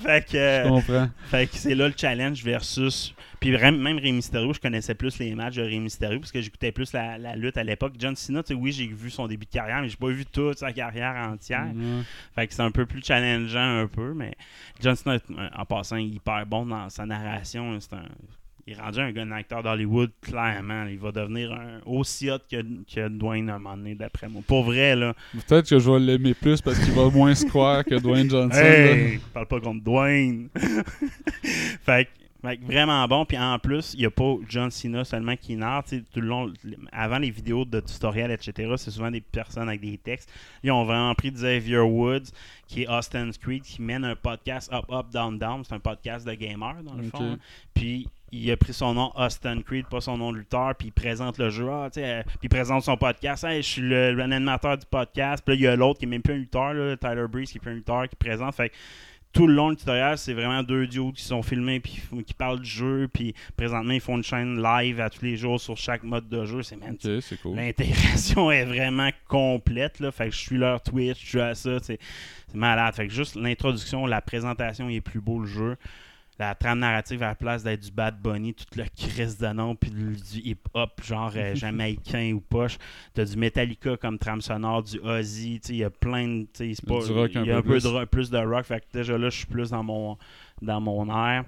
fait 0.00 0.26
que 0.26 0.32
Je 0.32 0.68
comprends. 0.68 1.08
fait 1.30 1.46
que 1.46 1.56
c'est 1.56 1.74
là 1.74 1.88
le 1.88 1.94
challenge 1.96 2.42
versus. 2.42 3.14
Puis 3.38 3.52
vraiment, 3.52 3.78
même 3.78 3.98
Rey 3.98 4.12
Mysterio, 4.12 4.52
je 4.52 4.60
connaissais 4.60 4.94
plus 4.94 5.18
les 5.18 5.34
matchs 5.34 5.56
de 5.56 5.62
Rey 5.62 5.78
Mysterio 5.78 6.18
parce 6.20 6.30
que 6.32 6.40
j'écoutais 6.42 6.72
plus 6.72 6.92
la, 6.92 7.16
la 7.16 7.36
lutte 7.36 7.56
à 7.56 7.64
l'époque. 7.64 7.94
John 7.98 8.14
Cena, 8.14 8.42
tu 8.42 8.48
sais, 8.48 8.54
oui, 8.54 8.70
j'ai 8.72 8.86
vu 8.86 9.08
son 9.10 9.26
début 9.28 9.46
de 9.46 9.50
carrière, 9.50 9.80
mais 9.80 9.88
j'ai 9.88 9.96
pas 9.96 10.08
vu 10.08 10.26
toute 10.26 10.58
sa 10.58 10.72
carrière 10.72 11.14
entière. 11.30 11.68
Fait 12.34 12.46
que 12.46 12.52
c'est 12.54 12.62
un 12.62 12.70
peu 12.70 12.84
plus 12.86 13.02
challengeant 13.02 13.80
un 13.80 13.86
peu, 13.86 14.12
mais 14.14 14.32
John 14.80 14.94
Cena, 14.94 15.18
en 15.56 15.64
passant, 15.64 15.96
hyper 15.96 16.44
bon 16.46 16.66
dans 16.66 16.90
sa 16.90 17.06
narration. 17.06 17.78
C'est 17.80 17.94
un. 17.94 18.04
Il 18.70 18.76
est 18.76 18.80
rendu 18.80 19.00
un, 19.00 19.10
gars- 19.10 19.22
un 19.22 19.32
acteur 19.32 19.64
d'Hollywood, 19.64 20.12
clairement. 20.20 20.84
Il 20.86 20.98
va 21.00 21.10
devenir 21.10 21.52
un, 21.52 21.80
aussi 21.86 22.30
hot 22.30 22.38
que, 22.48 22.62
que 22.84 23.08
Dwayne 23.08 23.50
à 23.50 23.56
un 23.56 23.58
moment 23.58 23.76
donné, 23.76 23.96
d'après 23.96 24.28
moi. 24.28 24.42
Pour 24.46 24.62
vrai, 24.62 24.94
là. 24.94 25.12
Peut-être 25.48 25.68
que 25.68 25.78
je 25.80 25.90
vais 25.90 25.98
l'aimer 25.98 26.34
plus 26.34 26.60
parce 26.60 26.78
qu'il 26.78 26.92
va 26.94 27.10
moins 27.10 27.34
square 27.34 27.84
que 27.84 27.96
Dwayne 27.96 28.30
Johnson. 28.30 28.56
Hey, 28.56 29.18
parle 29.34 29.46
pas 29.46 29.60
contre 29.60 29.82
Dwayne. 29.82 30.50
fait, 31.84 32.04
que- 32.04 32.10
vraiment 32.64 33.06
bon. 33.06 33.24
Puis 33.24 33.36
en 33.36 33.58
plus, 33.58 33.92
il 33.94 34.00
n'y 34.00 34.06
a 34.06 34.10
pas 34.10 34.36
John 34.48 34.70
Cena 34.70 35.04
seulement 35.04 35.36
qui 35.36 35.56
narre. 35.56 35.84
Tout 35.84 36.20
le 36.20 36.26
long, 36.26 36.52
avant 36.92 37.18
les 37.18 37.30
vidéos 37.30 37.64
de 37.64 37.80
tutoriels, 37.80 38.30
etc., 38.30 38.72
c'est 38.76 38.90
souvent 38.90 39.10
des 39.10 39.20
personnes 39.20 39.68
avec 39.68 39.80
des 39.80 39.98
textes. 39.98 40.30
Ils 40.62 40.70
ont 40.70 40.84
vraiment 40.84 41.14
pris 41.14 41.30
Xavier 41.32 41.78
Woods, 41.80 42.30
qui 42.66 42.82
est 42.82 42.88
Austin 42.88 43.30
Creed, 43.40 43.62
qui 43.62 43.82
mène 43.82 44.04
un 44.04 44.16
podcast 44.16 44.72
Up, 44.72 44.84
Up, 44.90 45.06
Down, 45.12 45.38
Down. 45.38 45.64
C'est 45.64 45.74
un 45.74 45.80
podcast 45.80 46.26
de 46.26 46.32
gamer, 46.34 46.76
dans 46.82 46.94
le 46.94 47.02
fond. 47.04 47.32
hein. 47.32 47.38
Puis 47.74 48.08
il 48.32 48.50
a 48.50 48.56
pris 48.56 48.72
son 48.72 48.94
nom 48.94 49.12
Austin 49.16 49.60
Creed, 49.62 49.86
pas 49.86 50.00
son 50.00 50.16
nom 50.18 50.32
de 50.32 50.38
lutteur, 50.38 50.74
puis 50.74 50.88
il 50.88 50.92
présente 50.92 51.38
le 51.38 51.50
jeu, 51.50 51.68
ah, 51.70 51.88
euh, 51.96 52.22
puis 52.22 52.38
il 52.44 52.48
présente 52.48 52.84
son 52.84 52.96
podcast, 52.96 53.44
Hey, 53.44 53.62
je 53.62 53.68
suis 53.68 53.82
le, 53.82 54.12
l'animateur 54.12 54.78
du 54.78 54.86
podcast, 54.86 55.42
puis 55.44 55.54
là 55.54 55.60
il 55.60 55.62
y 55.62 55.66
a 55.66 55.76
l'autre 55.76 55.98
qui 55.98 56.04
est 56.04 56.08
même 56.08 56.22
plus 56.22 56.34
un 56.34 56.38
lutteur, 56.38 56.74
là, 56.74 56.96
Tyler 56.96 57.26
Breeze 57.28 57.50
qui 57.50 57.58
est 57.58 57.60
plus 57.60 57.70
un 57.70 57.74
lutteur, 57.74 58.08
qui 58.08 58.16
présente, 58.16 58.54
fait 58.54 58.70
que 58.70 58.74
tout 59.32 59.46
le 59.46 59.54
long 59.54 59.70
du 59.70 59.76
tutoriel, 59.76 60.18
c'est 60.18 60.32
vraiment 60.32 60.62
deux 60.62 60.88
duos 60.88 61.12
qui 61.12 61.22
sont 61.22 61.42
filmés 61.42 61.78
puis 61.78 62.02
qui 62.26 62.34
parlent 62.34 62.60
du 62.60 62.68
jeu, 62.68 63.08
puis 63.12 63.34
présentement 63.56 63.92
ils 63.92 64.00
font 64.00 64.16
une 64.16 64.24
chaîne 64.24 64.60
live 64.60 65.00
à 65.00 65.08
tous 65.08 65.24
les 65.24 65.36
jours 65.36 65.60
sur 65.60 65.76
chaque 65.76 66.02
mode 66.02 66.28
de 66.28 66.44
jeu, 66.44 66.62
c'est 66.62 66.76
man, 66.76 66.94
Ok, 66.94 67.22
c'est 67.22 67.40
cool. 67.40 67.56
L'intégration 67.56 68.50
est 68.50 68.64
vraiment 68.64 69.10
complète. 69.28 70.00
Là. 70.00 70.10
Fait 70.10 70.30
que 70.30 70.34
je 70.34 70.40
suis 70.40 70.56
leur 70.56 70.82
Twitch, 70.82 71.22
je 71.22 71.28
suis 71.28 71.40
à 71.40 71.54
ça. 71.54 71.78
C'est 71.80 72.00
c'est 72.48 72.56
malade. 72.56 72.92
Fait 72.94 73.06
que 73.06 73.12
juste 73.12 73.36
l'introduction, 73.36 74.06
la 74.06 74.20
présentation 74.20 74.88
il 74.88 74.96
est 74.96 75.00
plus 75.00 75.20
beau 75.20 75.38
le 75.38 75.46
jeu. 75.46 75.76
La 76.44 76.54
trame 76.54 76.78
narrative 76.78 77.22
à 77.22 77.28
la 77.28 77.34
place 77.34 77.62
d'être 77.62 77.80
du 77.80 77.90
Bad 77.90 78.20
Bunny, 78.20 78.54
tout 78.54 78.64
le 78.76 78.84
Chris 78.96 79.36
de 79.40 79.52
nom, 79.52 79.74
puis 79.74 79.90
du 79.90 80.38
hip-hop 80.38 81.00
genre 81.04 81.32
euh, 81.36 81.54
jamaïcain 81.56 82.32
ou 82.32 82.40
poche. 82.40 82.78
T'as 83.14 83.24
du 83.24 83.36
Metallica 83.36 83.96
comme 83.96 84.18
trame 84.18 84.40
sonore, 84.40 84.82
du 84.82 84.98
Ozzy, 85.00 85.60
tu 85.60 85.68
sais, 85.68 85.72
il 85.74 85.78
y 85.78 85.84
a 85.84 85.90
plein 85.90 86.26
de. 86.26 86.46
Il 86.58 87.46
y 87.46 87.50
a 87.50 87.58
un 87.58 87.62
peu 87.62 87.68
plus. 87.68 87.82
de 87.84 88.04
plus 88.06 88.30
de 88.30 88.38
rock, 88.38 88.64
fait 88.64 88.80
que 88.80 88.86
déjà 88.92 89.18
là, 89.18 89.28
je 89.28 89.38
suis 89.38 89.46
plus 89.46 89.70
dans 89.70 89.82
mon, 89.82 90.16
dans 90.62 90.80
mon 90.80 91.08
air. 91.08 91.44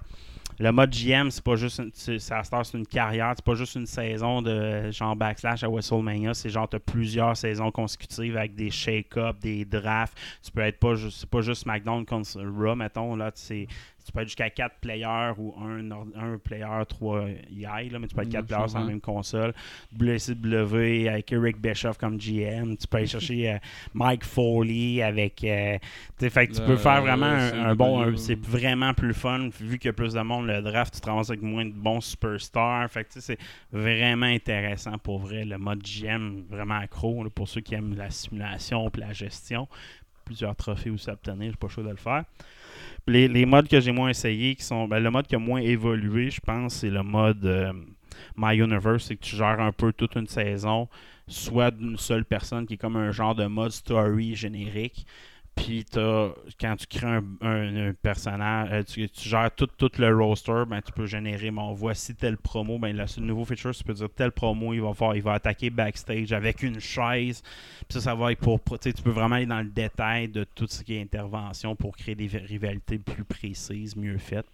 Le 0.58 0.70
mode 0.70 0.90
GM, 0.90 1.30
c'est 1.30 1.42
pas 1.42 1.56
juste 1.56 1.78
une, 1.78 1.90
c'est, 1.94 2.18
c'est 2.18 2.74
une 2.74 2.86
carrière, 2.86 3.32
c'est 3.34 3.44
pas 3.44 3.54
juste 3.54 3.74
une 3.74 3.86
saison 3.86 4.42
de 4.42 4.90
genre 4.90 5.16
backslash 5.16 5.64
à 5.64 5.68
WrestleMania, 5.68 6.34
c'est 6.34 6.50
genre 6.50 6.68
t'as 6.68 6.78
plusieurs 6.78 7.36
saisons 7.36 7.70
consécutives 7.70 8.36
avec 8.36 8.54
des 8.54 8.70
shake-up, 8.70 9.38
des 9.40 9.64
drafts. 9.64 10.16
Tu 10.44 10.52
peux 10.52 10.60
être 10.60 10.78
pas 10.78 10.94
juste, 10.94 11.20
c'est 11.20 11.30
pas 11.30 11.40
juste 11.40 11.62
SmackDown 11.62 12.04
contre 12.04 12.40
Raw, 12.40 12.76
mettons, 12.76 13.16
là, 13.16 13.30
c'est, 13.34 13.66
tu 14.04 14.12
peux 14.12 14.20
être 14.20 14.28
jusqu'à 14.28 14.50
4 14.50 14.76
players 14.80 15.32
ou 15.38 15.54
un, 15.60 15.90
un 15.92 16.38
player, 16.38 16.66
3 16.88 17.28
EI, 17.28 17.88
là, 17.90 17.98
mais 17.98 18.06
tu 18.08 18.14
peux 18.14 18.22
être 18.22 18.28
4 18.30 18.44
Mm, 18.44 18.46
players 18.46 18.68
sur 18.68 18.78
la 18.80 18.84
même 18.86 19.00
console. 19.00 19.54
WCW 19.98 21.08
avec 21.08 21.32
Eric 21.32 21.60
Bischoff 21.60 21.98
comme 21.98 22.16
GM, 22.18 22.76
tu 22.76 22.86
peux 22.86 22.98
aller 22.98 23.06
chercher 23.06 23.50
euh, 23.52 23.58
Mike 23.94 24.24
Foley 24.24 25.02
avec. 25.02 25.42
euh, 25.44 25.78
fait 26.18 26.46
que 26.48 26.54
tu 26.54 26.62
peux 26.62 26.76
faire 26.76 27.02
vraiment 27.02 27.26
un, 27.26 27.74
bon. 27.74 28.16
c'est 28.16 28.38
vraiment 28.38 28.94
plus 28.94 29.14
fun, 29.14 29.48
vu 29.60 29.78
qu'il 29.78 29.88
y 29.88 29.90
a 29.90 29.92
plus 29.92 30.14
de 30.14 30.20
monde, 30.20 30.46
le 30.46 30.62
draft, 30.62 30.94
tu 30.94 31.00
te 31.00 31.06
ramasses 31.08 31.30
avec 31.30 31.42
moins 31.42 31.64
de 31.64 31.72
bons 31.72 32.00
superstars. 32.00 32.88
Fait 32.90 33.04
que 33.04 33.12
tu 33.12 33.20
sais, 33.20 33.36
c'est 33.36 33.38
vraiment 33.76 34.26
intéressant 34.26 34.98
pour 34.98 35.18
vrai. 35.18 35.44
Le 35.44 35.58
mode 35.58 35.82
GM, 35.82 36.42
vraiment 36.48 36.76
accro 36.78 37.24
là, 37.24 37.30
pour 37.30 37.48
ceux 37.48 37.60
qui 37.60 37.74
aiment 37.74 37.94
la 37.96 38.10
simulation 38.10 38.88
et 38.88 39.00
la 39.00 39.12
gestion. 39.12 39.68
Plusieurs 40.24 40.54
trophées 40.54 40.90
aussi 40.90 41.10
à 41.10 41.14
obtenir, 41.14 41.50
j'ai 41.50 41.56
pas 41.56 41.66
le 41.66 41.72
choix 41.72 41.84
de 41.84 41.90
le 41.90 41.96
faire. 41.96 42.24
Les, 43.06 43.46
modes 43.46 43.68
que 43.68 43.80
j'ai 43.80 43.92
moins 43.92 44.10
essayé, 44.10 44.54
qui 44.54 44.62
sont. 44.62 44.86
ben, 44.86 45.00
le 45.00 45.10
mode 45.10 45.26
qui 45.26 45.34
a 45.34 45.38
moins 45.38 45.60
évolué, 45.60 46.30
je 46.30 46.40
pense, 46.40 46.76
c'est 46.76 46.90
le 46.90 47.02
mode 47.02 47.44
euh, 47.44 47.72
My 48.36 48.56
Universe, 48.56 49.04
c'est 49.06 49.16
que 49.16 49.24
tu 49.24 49.36
gères 49.36 49.60
un 49.60 49.72
peu 49.72 49.92
toute 49.92 50.14
une 50.14 50.26
saison, 50.26 50.88
soit 51.26 51.70
d'une 51.70 51.96
seule 51.96 52.24
personne 52.24 52.66
qui 52.66 52.74
est 52.74 52.78
comme 52.78 52.96
un 52.96 53.10
genre 53.10 53.34
de 53.34 53.46
mode 53.46 53.72
story 53.72 54.34
générique. 54.34 55.06
Puis 55.54 55.84
t'as- 55.84 56.30
quand 56.60 56.76
tu 56.76 56.86
crées 56.86 57.06
un, 57.06 57.24
un- 57.42 57.88
un 57.90 57.92
personnage, 57.92 58.68
euh, 58.72 58.82
tu, 58.82 59.08
tu 59.08 59.28
gères 59.28 59.50
tout, 59.54 59.66
tout 59.66 59.90
le 59.98 60.16
roster, 60.16 60.64
ben, 60.66 60.80
tu 60.80 60.90
peux 60.92 61.06
générer, 61.06 61.50
bon, 61.50 61.72
voici 61.74 62.14
tel 62.14 62.36
promo, 62.38 62.78
ben, 62.78 62.96
le 62.96 63.20
nouveau 63.22 63.44
feature, 63.44 63.74
tu 63.74 63.84
peux 63.84 63.92
dire 63.92 64.08
tel 64.16 64.32
promo, 64.32 64.72
il 64.72 64.80
va 64.80 64.94
faire, 64.94 65.14
il 65.14 65.22
va 65.22 65.34
attaquer 65.34 65.68
backstage 65.70 66.32
avec 66.32 66.62
une 66.62 66.80
chaise. 66.80 67.42
Puis 67.42 67.86
ça, 67.90 68.00
ça 68.00 68.14
va 68.14 68.32
être 68.32 68.40
pour, 68.40 68.60
tu 68.80 68.92
peux 69.04 69.10
vraiment 69.10 69.36
aller 69.36 69.46
dans 69.46 69.60
le 69.60 69.68
détail 69.70 70.28
de 70.28 70.44
tout 70.54 70.66
ce 70.68 70.82
qui 70.82 70.94
est 70.94 71.02
intervention 71.02 71.76
pour 71.76 71.96
créer 71.96 72.14
des 72.14 72.26
rivalités 72.28 72.98
plus 72.98 73.24
précises, 73.24 73.94
mieux 73.94 74.18
faites. 74.18 74.46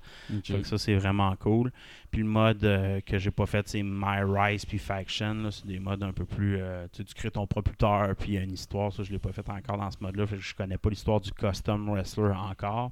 Que 0.42 0.62
ça, 0.64 0.78
c'est 0.78 0.94
vraiment 0.96 1.34
cool. 1.36 1.70
Puis 2.10 2.22
le 2.22 2.28
mode 2.28 2.64
euh, 2.64 3.00
que 3.02 3.18
j'ai 3.18 3.30
pas 3.30 3.46
fait, 3.46 3.68
c'est 3.68 3.82
My 3.82 4.22
Rise 4.26 4.64
puis 4.64 4.78
Faction. 4.78 5.34
là. 5.34 5.50
C'est 5.50 5.66
des 5.66 5.78
modes 5.78 6.02
un 6.02 6.12
peu 6.12 6.24
plus. 6.24 6.56
euh, 6.58 6.86
tu 6.92 7.04
crées 7.14 7.30
ton 7.30 7.46
propre 7.46 7.70
lutteur, 7.70 8.16
puis 8.16 8.30
il 8.32 8.34
y 8.34 8.38
a 8.38 8.40
une 8.42 8.52
histoire. 8.54 8.92
Ça, 8.92 9.02
je 9.02 9.12
l'ai 9.12 9.18
pas 9.18 9.30
fait 9.32 9.48
encore 9.48 9.76
dans 9.78 9.90
ce 9.90 9.98
mode-là. 10.00 10.24
Je 10.38 10.54
connais 10.54 10.78
pas 10.78 10.87
l'histoire 10.88 11.20
du 11.20 11.30
custom 11.32 11.88
wrestler 11.90 12.32
encore. 12.32 12.90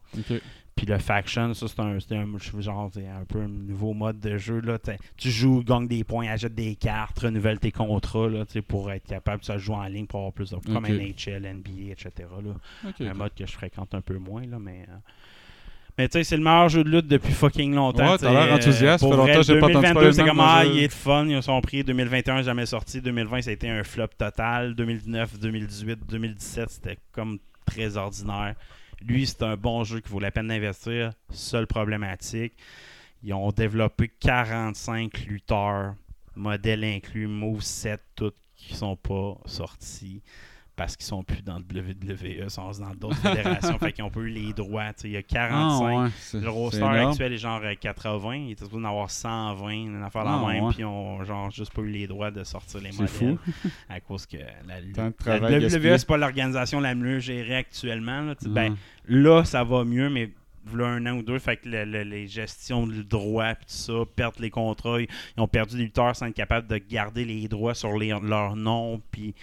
Puis 0.74 0.84
le 0.84 0.98
Faction, 0.98 1.54
ça, 1.54 1.68
c'est 1.68 1.80
un, 1.80 1.96
un, 1.96 1.98
je- 2.38 2.60
genre, 2.60 2.90
c'est 2.92 3.06
un 3.08 3.24
peu 3.26 3.40
un 3.40 3.48
nouveau 3.48 3.94
mode 3.94 4.20
de 4.20 4.36
jeu. 4.36 4.60
Là. 4.60 4.76
Tu 5.16 5.30
joues, 5.30 5.62
gagnes 5.64 5.88
des 5.88 6.04
points, 6.04 6.28
achètes 6.28 6.54
des 6.54 6.74
cartes, 6.76 7.18
renouvelles 7.20 7.58
tes 7.58 7.72
contrats 7.72 8.28
là, 8.28 8.44
pour 8.68 8.92
être 8.92 9.06
capable 9.06 9.42
de 9.42 9.56
jouer 9.58 9.76
en 9.76 9.84
ligne 9.86 10.04
pour 10.06 10.18
avoir 10.20 10.34
plus 10.34 10.50
de. 10.50 10.56
Comme 10.56 10.84
Ok. 10.84 10.90
NHL, 10.90 11.46
NBA, 11.46 11.92
etc. 11.92 12.10
Là 12.44 12.52
un 13.08 13.14
mode 13.14 13.32
que 13.34 13.46
je 13.46 13.52
fréquente 13.52 13.94
un 13.94 14.02
peu 14.02 14.18
moins, 14.18 14.44
là, 14.46 14.58
mais... 14.58 14.84
euh, 14.90 14.96
Mais 15.96 16.08
tu 16.08 16.18
sais, 16.18 16.24
c'est 16.24 16.36
le 16.36 16.42
meilleur 16.42 16.68
jeu 16.68 16.84
de 16.84 16.90
lutte 16.90 17.06
depuis 17.06 17.32
fucking 17.32 17.74
longtemps. 17.74 18.12
Ouais, 18.12 18.18
t'as 18.18 18.30
l'air 18.30 18.44
sais, 18.44 18.52
enthousiaste, 18.68 19.02
pour 19.02 19.14
ça 19.14 19.16
fait 19.16 19.22
vrai, 19.22 19.32
longtemps 19.34 19.40
que 19.40 19.46
j'ai 19.54 19.60
pas 19.60 19.66
entendu 19.66 19.82
2022, 19.86 19.94
parler 19.94 20.08
de 20.08 20.12
c'est 20.12 20.24
comme, 20.26 20.40
ah, 20.40 20.64
il 20.66 20.78
est 20.82 20.92
fun, 20.92 21.26
ils 21.26 21.42
sont 21.42 21.60
pris. 21.62 21.84
2021, 21.84 22.42
jamais 22.42 22.66
sorti. 22.66 23.00
2020, 23.00 23.40
ça 23.40 23.48
a 23.48 23.52
été 23.54 23.70
un 23.70 23.82
flop 23.82 24.08
total. 24.18 24.74
2019, 24.74 25.38
2018, 25.38 26.00
2017, 26.06 26.68
c'était 26.68 26.98
comme 27.12 27.38
très 27.66 27.96
ordinaire. 27.96 28.54
Lui, 29.02 29.26
c'est 29.26 29.42
un 29.42 29.56
bon 29.56 29.84
jeu 29.84 30.00
qui 30.00 30.08
vaut 30.08 30.20
la 30.20 30.30
peine 30.30 30.48
d'investir. 30.48 31.12
Seule 31.30 31.66
problématique, 31.66 32.54
ils 33.22 33.34
ont 33.34 33.50
développé 33.52 34.10
45 34.20 35.26
lutteurs, 35.26 35.94
modèles 36.34 36.84
inclus, 36.84 37.26
moveset, 37.26 37.98
tout, 38.14 38.32
qui 38.56 38.74
sont 38.74 38.96
pas 38.96 39.36
sortis 39.44 40.22
parce 40.76 40.94
qu'ils 40.96 41.06
sont 41.06 41.22
plus 41.24 41.42
dans 41.42 41.58
le 41.58 41.64
WWE, 41.64 42.44
ils 42.44 42.50
sont 42.50 42.70
dans 42.72 42.94
d'autres 42.94 43.16
fédérations, 43.22 43.78
fait 43.78 43.92
qu'ils 43.92 44.04
ont 44.04 44.10
pas 44.10 44.20
eu 44.20 44.28
les 44.28 44.52
droits. 44.52 44.90
Il 45.04 45.10
y 45.10 45.16
a 45.16 45.22
45. 45.22 45.50
Ah, 45.52 46.02
ouais, 46.34 46.40
Le 46.40 46.48
roster 46.50 46.82
actuel 46.84 47.32
est 47.32 47.38
genre 47.38 47.60
euh, 47.64 47.74
80. 47.80 48.34
Il 48.36 48.50
était 48.52 48.64
supposé 48.64 48.84
en 48.84 48.88
avoir 48.88 49.10
120, 49.10 49.70
une 49.72 50.02
affaire 50.02 50.22
Ah, 50.26 50.42
la 50.46 50.52
même, 50.52 50.68
puis 50.68 50.80
ils 50.80 50.84
ont 50.84 51.24
genre 51.24 51.50
juste 51.50 51.72
pas 51.72 51.82
eu 51.82 51.88
les 51.90 52.06
droits 52.06 52.30
de 52.30 52.44
sortir 52.44 52.80
les 52.80 52.92
C'est 52.92 53.22
modèles. 53.22 53.38
fou. 53.38 53.68
À 53.88 54.00
cause 54.00 54.26
que 54.26 54.36
la, 54.36 54.80
la 54.80 55.58
WWE, 55.58 55.98
c'est 55.98 56.06
pas 56.06 56.16
l'organisation 56.18 56.80
la 56.80 56.94
mieux 56.94 57.18
gérée 57.20 57.56
actuellement. 57.56 58.20
Là, 58.20 58.34
ben, 58.46 58.76
là, 59.08 59.44
ça 59.44 59.64
va 59.64 59.84
mieux, 59.84 60.10
mais 60.10 60.30
là, 60.74 60.86
un 60.88 61.06
an 61.06 61.12
ou 61.18 61.22
deux, 61.22 61.38
fait 61.38 61.56
que 61.56 61.68
le- 61.68 61.84
le- 61.84 62.02
les 62.02 62.26
gestions 62.26 62.86
de 62.86 63.00
droits 63.02 63.54
puis 63.54 63.66
tout 63.66 63.72
ça, 63.72 63.92
perdent 64.14 64.40
les 64.40 64.50
contrats, 64.50 65.00
ils, 65.00 65.06
ils 65.36 65.40
ont 65.40 65.46
perdu 65.48 65.76
des 65.76 65.84
lutteurs 65.84 66.14
sans 66.16 66.26
être 66.26 66.34
capables 66.34 66.66
de 66.66 66.76
garder 66.78 67.24
les 67.24 67.46
droits 67.48 67.74
sur 67.74 67.96
les, 67.96 68.08
leur 68.08 68.56
nom, 68.56 69.00
puis 69.10 69.34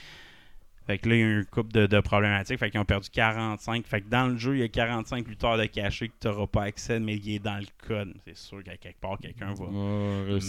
fait 0.85 0.97
que 0.97 1.07
là, 1.09 1.15
il 1.15 1.19
y 1.19 1.23
a 1.23 1.25
eu 1.25 1.37
une 1.39 1.45
couple 1.45 1.71
de, 1.71 1.85
de 1.85 1.99
problématiques. 2.01 2.59
Fait 2.59 2.69
qu'ils 2.69 2.79
ont 2.79 2.85
perdu 2.85 3.09
45. 3.09 3.85
Fait 3.87 4.01
que 4.01 4.09
dans 4.09 4.27
le 4.27 4.37
jeu, 4.37 4.55
il 4.55 4.59
y 4.59 4.63
a 4.63 4.67
45 4.67 5.27
lutteurs 5.27 5.57
de 5.57 5.65
cachés 5.65 6.09
que 6.09 6.13
tu 6.19 6.27
n'auras 6.27 6.47
pas 6.47 6.63
accès, 6.63 6.99
mais 6.99 7.15
il 7.15 7.35
est 7.35 7.39
dans 7.39 7.57
le 7.57 7.65
code. 7.87 8.13
C'est 8.25 8.35
sûr 8.37 8.63
qu'à 8.63 8.75
quelque 8.75 8.99
part, 8.99 9.17
quelqu'un 9.17 9.53
va. 9.53 9.65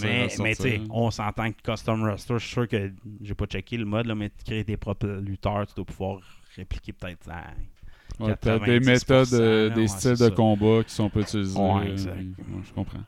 Mais, 0.03 0.29
mais 0.41 0.55
tu 0.57 0.63
sais, 0.63 0.81
on 0.91 1.11
s'entend 1.11 1.53
que 1.53 1.63
Custom 1.63 2.05
Roster, 2.05 2.35
je 2.35 2.45
suis 2.45 2.53
sûr 2.53 2.69
que 2.69 2.91
j'ai 3.23 3.35
pas 3.35 3.47
checké 3.47 3.77
le 3.77 3.85
mode, 3.85 4.07
là, 4.07 4.15
mais 4.15 4.31
tu 4.31 4.45
crées 4.45 4.65
tes 4.65 4.77
propres 4.77 5.07
lutteurs, 5.07 5.67
tu 5.69 5.75
dois 5.77 5.85
pouvoir 5.85 6.19
répliquer 6.57 6.93
peut-être 6.93 7.29
à 7.31 7.45
Ouais, 8.21 8.35
t'as 8.41 8.61
des 8.61 8.79
90%, 8.79 8.87
méthodes, 8.87 9.33
euh, 9.33 9.71
des 9.71 9.81
ouais, 9.81 9.89
styles 9.89 10.11
de 10.13 10.17
ça. 10.17 10.31
combat 10.31 10.85
qui 10.85 10.95
sont 10.95 11.09
pas 11.11 11.21
utilisés. 11.21 11.59
Ouais, 11.59 11.91
exact. 11.91 12.17
je 12.65 12.73
comprends. 12.73 13.01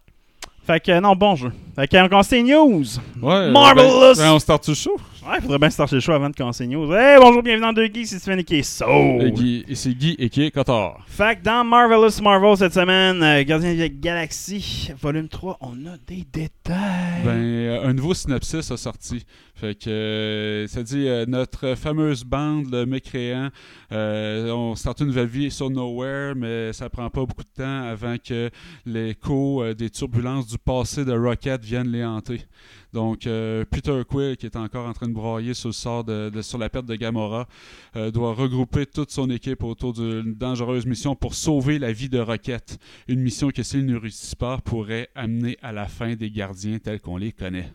Fait 0.64 0.80
que 0.80 0.98
non, 0.98 1.14
bon 1.14 1.36
jeu. 1.36 1.52
Fait 1.76 1.86
que 1.86 1.96
on 2.04 2.08
commence 2.08 2.30
les 2.32 2.42
news. 2.42 2.84
Ouais, 3.22 3.52
Marvelous! 3.52 4.16
ben, 4.16 4.22
ben, 4.24 4.32
on 4.32 4.38
start 4.40 4.64
tout 4.64 4.74
chaud. 4.74 4.96
Ouais, 5.28 5.40
faudrait 5.40 5.58
bien 5.58 5.70
starter 5.70 5.96
le 5.96 6.00
show 6.00 6.12
avant 6.12 6.30
de 6.30 6.36
commencer 6.36 6.64
les 6.66 6.76
news. 6.76 6.92
Hey, 6.92 7.18
bonjour, 7.20 7.42
bienvenue 7.42 7.62
dans 7.66 7.72
2 7.72 7.86
Geeks, 7.86 8.06
c'est 8.06 8.38
et 8.38 8.44
qui 8.44 8.56
est 8.56 8.62
So. 8.62 8.84
Euh, 8.88 9.28
Guy- 9.30 9.64
Et 9.66 9.74
c'est 9.74 9.92
Guy 9.92 10.14
et 10.20 10.28
qui 10.28 10.42
est 10.44 10.52
Cotard. 10.52 11.04
Fait 11.08 11.36
que 11.36 11.42
dans 11.42 11.64
Marvelous 11.64 12.22
Marvel 12.22 12.56
cette 12.56 12.74
semaine, 12.74 13.20
euh, 13.24 13.42
Gardien 13.42 13.74
de 13.74 13.80
la 13.80 13.88
Galaxie, 13.88 14.92
volume 15.00 15.26
3, 15.28 15.58
on 15.62 15.72
a 15.86 15.96
des 16.06 16.22
détails. 16.32 17.24
Ben, 17.24 17.30
euh, 17.32 17.88
un 17.88 17.92
nouveau 17.92 18.14
synopsis 18.14 18.70
a 18.70 18.76
sorti. 18.76 19.24
Fait 19.56 19.74
que 19.74 19.88
euh, 19.90 20.66
ça 20.68 20.82
dit 20.84 21.08
euh, 21.08 21.24
notre 21.26 21.74
fameuse 21.74 22.22
bande, 22.22 22.66
le 22.70 22.84
mécréant, 22.86 23.48
euh, 23.90 24.50
on 24.50 24.76
start 24.76 25.00
une 25.00 25.06
nouvelle 25.08 25.26
vie 25.26 25.50
sur 25.50 25.70
Nowhere, 25.70 26.34
mais 26.36 26.72
ça 26.72 26.88
prend 26.88 27.10
pas 27.10 27.20
beaucoup 27.24 27.42
de 27.42 27.62
temps 27.62 27.82
avant 27.88 28.16
que 28.24 28.48
l'écho 28.84 29.64
des 29.74 29.90
turbulences 29.90 30.46
du 30.46 30.58
passé 30.58 31.04
de 31.04 31.12
Rocket 31.12 31.64
viennent 31.64 31.90
les 31.90 32.04
hanter. 32.04 32.42
Donc, 32.96 33.26
euh, 33.26 33.66
Peter 33.70 34.00
Quill, 34.08 34.38
qui 34.38 34.46
est 34.46 34.56
encore 34.56 34.88
en 34.88 34.94
train 34.94 35.06
de 35.06 35.12
broyer 35.12 35.52
sur 35.52 35.68
le 35.68 35.74
sort 35.74 36.02
de, 36.02 36.32
sur 36.40 36.56
la 36.56 36.70
perte 36.70 36.86
de 36.86 36.94
Gamora, 36.94 37.46
euh, 37.94 38.10
doit 38.10 38.32
regrouper 38.32 38.86
toute 38.86 39.10
son 39.10 39.28
équipe 39.28 39.62
autour 39.64 39.92
d'une 39.92 40.32
dangereuse 40.32 40.86
mission 40.86 41.14
pour 41.14 41.34
sauver 41.34 41.78
la 41.78 41.92
vie 41.92 42.08
de 42.08 42.18
Rocket. 42.18 42.78
Une 43.06 43.20
mission 43.20 43.50
que 43.50 43.62
s'il 43.62 43.84
ne 43.84 43.96
réussit 43.96 44.38
pas 44.38 44.56
pourrait 44.64 45.10
amener 45.14 45.58
à 45.60 45.72
la 45.72 45.88
fin 45.88 46.14
des 46.16 46.30
gardiens 46.30 46.78
tels 46.78 47.02
qu'on 47.02 47.18
les 47.18 47.32
connaît. 47.32 47.70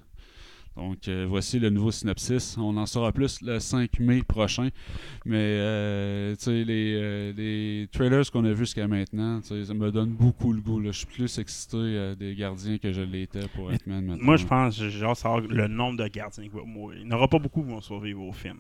Donc 0.82 1.08
euh, 1.08 1.26
voici 1.30 1.60
le 1.60 1.70
nouveau 1.70 1.92
synopsis. 1.92 2.58
On 2.58 2.76
en 2.78 2.86
saura 2.86 3.12
plus 3.12 3.42
le 3.42 3.60
5 3.60 4.00
mai 4.00 4.24
prochain. 4.24 4.70
Mais 5.26 5.38
euh, 5.38 6.36
tu 6.36 6.44
sais, 6.46 6.64
les, 6.64 6.96
euh, 6.96 7.34
les 7.38 7.88
trailers 7.92 8.30
qu'on 8.32 8.44
a 8.46 8.52
vus 8.52 8.66
jusqu'à 8.66 8.88
maintenant, 8.88 9.42
ça 9.44 9.54
me 9.74 9.92
donne 9.92 10.10
beaucoup 10.12 10.54
le 10.54 10.62
goût. 10.62 10.82
Je 10.84 10.92
suis 10.92 11.06
plus 11.06 11.38
excité 11.38 11.78
euh, 11.78 12.16
des 12.16 12.34
gardiens 12.36 12.78
que 12.78 12.92
je 12.92 13.02
l'étais 13.02 13.48
pour 13.56 13.68
Ant-Man 13.68 14.06
maintenant. 14.06 14.24
Moi, 14.26 14.38
je 14.38 14.46
pense, 14.46 14.82
genre 14.84 15.16
savoir 15.16 15.42
le 15.42 15.68
nombre 15.68 15.98
de 16.04 16.08
gardiens 16.08 16.44
qui 16.44 16.50
va 16.50 16.64
mourir. 16.64 17.00
Il 17.02 17.08
n'y 17.08 17.14
en 17.14 17.18
aura 17.18 17.28
pas 17.28 17.40
beaucoup 17.40 17.62
qui 17.64 17.70
vont 17.70 17.82
survivre 17.82 18.22
au 18.24 18.32
film. 18.32 18.58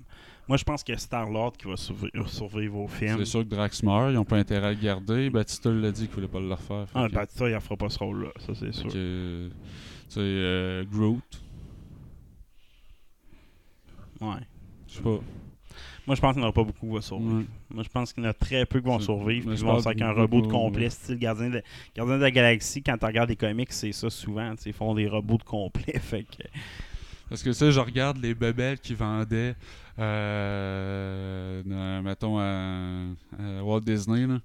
Moi, 0.47 0.57
je 0.57 0.63
pense 0.63 0.83
que 0.83 0.95
Star-Lord 0.95 1.53
qui 1.57 1.67
va 1.67 1.77
survivre, 1.77 2.27
survivre 2.29 2.77
au 2.79 2.87
film. 2.87 3.15
C'est 3.19 3.25
sûr 3.25 3.39
que 3.41 3.47
Drax 3.49 3.83
meurt, 3.83 4.11
ils 4.11 4.15
n'ont 4.15 4.25
pas 4.25 4.37
intérêt 4.37 4.67
à 4.67 4.71
le 4.73 4.79
garder. 4.81 5.29
Batista 5.29 5.69
l'a 5.71 5.91
dit 5.91 6.07
qu'il 6.07 6.15
voulait 6.15 6.27
pas 6.27 6.39
le 6.39 6.51
refaire. 6.51 6.87
Ah, 6.93 7.07
que- 7.07 7.13
Batista, 7.13 7.47
il 7.49 7.53
ne 7.55 7.59
fera 7.59 7.77
pas 7.77 7.89
ce 7.89 7.99
rôle-là, 7.99 8.29
ça 8.39 8.53
c'est 8.55 8.73
sûr. 8.73 8.91
que, 8.91 9.49
euh, 10.17 10.83
Groot, 10.91 11.40
Ouais. 14.21 14.41
je 14.87 14.95
sais 14.95 15.01
pas. 15.01 15.19
Moi, 16.07 16.15
je 16.15 16.21
pense 16.21 16.33
qu'il 16.33 16.41
n'y 16.41 16.45
en 16.45 16.49
aura 16.49 16.53
pas 16.53 16.63
beaucoup 16.63 16.85
qui 16.87 16.91
vont 16.91 17.01
survivre. 17.01 17.37
Ouais. 17.39 17.45
Moi, 17.69 17.83
je 17.83 17.89
pense 17.89 18.11
qu'il 18.13 18.23
y 18.23 18.27
en 18.27 18.29
a 18.29 18.33
très 18.33 18.65
peu 18.65 18.79
qui 18.79 18.87
vont 18.87 18.99
survivre. 18.99 19.47
Puis 19.49 19.59
ils 19.59 19.65
vont 19.65 19.81
qu'un 19.81 20.09
beaucoup, 20.09 20.21
reboot 20.21 20.43
beaucoup, 20.43 20.55
complet, 20.55 20.83
ouais. 20.85 20.89
style 20.89 21.19
Gardien 21.19 21.49
de, 21.49 21.63
Gardien 21.95 22.17
de 22.17 22.21
la 22.21 22.31
Galaxie. 22.31 22.83
Quand 22.83 22.97
tu 22.97 23.05
regardes 23.05 23.29
les 23.29 23.35
comics, 23.35 23.71
c'est 23.71 23.91
ça 23.91 24.09
souvent. 24.09 24.53
Ils 24.65 24.73
font 24.73 24.93
des 24.95 25.07
reboots 25.07 25.43
complets. 25.43 25.99
Fait 25.99 26.23
que, 26.23 26.43
Parce 27.29 27.43
que 27.43 27.53
sais, 27.53 27.71
je 27.71 27.79
regarde 27.79 28.17
les 28.17 28.33
bebelles 28.33 28.79
qui 28.79 28.93
vendaient, 28.95 29.55
euh, 29.99 31.61
mettons, 32.01 32.39
à, 32.39 33.05
à 33.39 33.63
Walt 33.63 33.81
Disney. 33.81 34.27
Là. 34.27 34.39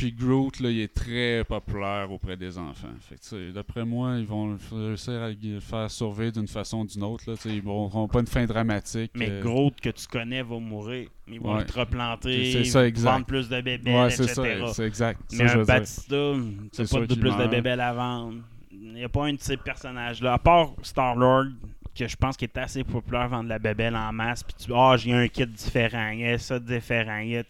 Puis 0.00 0.12
Groot, 0.12 0.60
là, 0.60 0.70
il 0.70 0.80
est 0.80 0.94
très 0.94 1.44
populaire 1.44 2.10
auprès 2.10 2.34
des 2.34 2.56
enfants. 2.56 2.88
Fait 3.00 3.16
que, 3.16 3.50
d'après 3.50 3.84
moi, 3.84 4.16
ils 4.16 4.24
vont 4.24 4.56
réussir 4.72 5.20
à 5.20 5.28
le 5.28 5.60
faire 5.60 5.90
survivre 5.90 6.32
d'une 6.32 6.48
façon 6.48 6.78
ou 6.78 6.86
d'une 6.86 7.02
autre. 7.02 7.24
Là, 7.30 7.36
ils 7.44 7.62
n'auront 7.62 8.08
pas 8.08 8.20
une 8.20 8.26
fin 8.26 8.46
dramatique. 8.46 9.10
Mais 9.14 9.28
euh, 9.28 9.42
Groot 9.42 9.78
que 9.78 9.90
tu 9.90 10.06
connais 10.06 10.42
va 10.42 10.58
mourir. 10.58 11.10
Ils 11.28 11.38
vont 11.38 11.54
Ouais. 11.54 11.66
te 11.66 11.78
replanter, 11.78 12.50
C'est 12.50 12.64
ça, 12.64 12.86
exact. 12.86 13.10
vendre 13.12 13.26
plus 13.26 13.50
de 13.50 13.60
bébés, 13.60 13.92
Ouais, 13.92 14.06
etc. 14.06 14.22
c'est 14.26 14.34
ça, 14.34 14.72
c'est 14.72 14.86
exact. 14.86 15.20
Mais 15.32 15.48
Ça, 15.48 15.58
un. 15.58 15.64
Batista, 15.64 16.32
C'est 16.72 16.86
c'est 16.86 16.98
pas 16.98 17.06
de 17.06 17.14
plus 17.20 17.36
de 17.36 17.46
bébés 17.48 17.70
à 17.72 17.92
vendre. 17.92 18.38
Il 18.72 18.94
n'y 18.94 19.04
a 19.04 19.08
pas 19.10 19.26
un 19.26 19.34
de 19.34 19.40
ces 19.40 19.58
personnages-là. 19.58 20.32
À 20.32 20.38
part 20.38 20.72
Star-Lord, 20.82 21.48
que 21.94 22.08
je 22.08 22.16
pense 22.16 22.36
qu'il 22.38 22.48
est 22.48 22.58
assez 22.58 22.84
populaire 22.84 23.28
vendre 23.28 23.48
la 23.48 23.58
bébelle 23.58 23.96
en 23.96 24.12
masse. 24.12 24.42
Puis 24.42 24.54
tu 24.64 24.72
ah, 24.74 24.96
j'ai 24.96 25.12
un 25.12 25.28
kit 25.28 25.46
différent, 25.46 26.08
il 26.10 26.20
y 26.20 26.26
a 26.26 26.38
ça 26.38 26.58
différent. 26.58 27.18
il 27.18 27.30
y 27.30 27.36
a. 27.36 27.42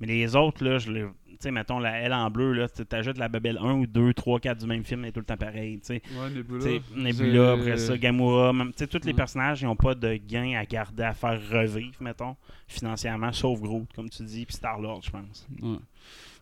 Mais 0.00 0.06
les 0.06 0.36
autres, 0.36 0.64
là, 0.64 0.78
je 0.78 0.92
les. 0.92 1.06
Tu 1.38 1.44
sais, 1.44 1.50
mettons 1.52 1.78
la 1.78 2.00
L 2.00 2.12
en 2.12 2.28
bleu, 2.30 2.52
là, 2.52 2.68
tu 2.68 2.82
ajoutes 2.96 3.16
la 3.16 3.28
bébelle 3.28 3.58
1 3.58 3.72
ou 3.74 3.86
2, 3.86 4.12
3, 4.12 4.40
4 4.40 4.58
du 4.58 4.66
même 4.66 4.82
film, 4.84 5.04
elle 5.04 5.10
est 5.10 5.12
tout 5.12 5.20
le 5.20 5.24
temps 5.26 5.36
pareil. 5.36 5.78
tu 5.78 5.86
sais. 5.86 6.02
Ouais, 6.20 6.30
Nebula. 6.30 6.80
Nebula, 6.96 7.52
après 7.52 7.76
ça, 7.78 7.96
Gamora, 7.96 8.52
même, 8.52 8.72
tu 8.72 8.78
sais, 8.78 8.86
tous 8.88 8.98
les 9.04 9.12
Ouais. 9.12 9.16
personnages, 9.16 9.62
ils 9.62 9.66
n'ont 9.66 9.76
pas 9.76 9.94
de 9.94 10.14
gain 10.16 10.58
à 10.58 10.64
garder, 10.64 11.04
à 11.04 11.12
faire 11.14 11.40
revivre, 11.50 11.94
mettons, 12.00 12.34
financièrement, 12.66 13.32
sauf 13.32 13.60
Groot, 13.60 13.86
comme 13.94 14.10
tu 14.10 14.24
dis, 14.24 14.44
puis 14.46 14.56
Star-Lord, 14.56 15.02
je 15.04 15.10
pense. 15.10 15.46
Ouais. 15.62 15.76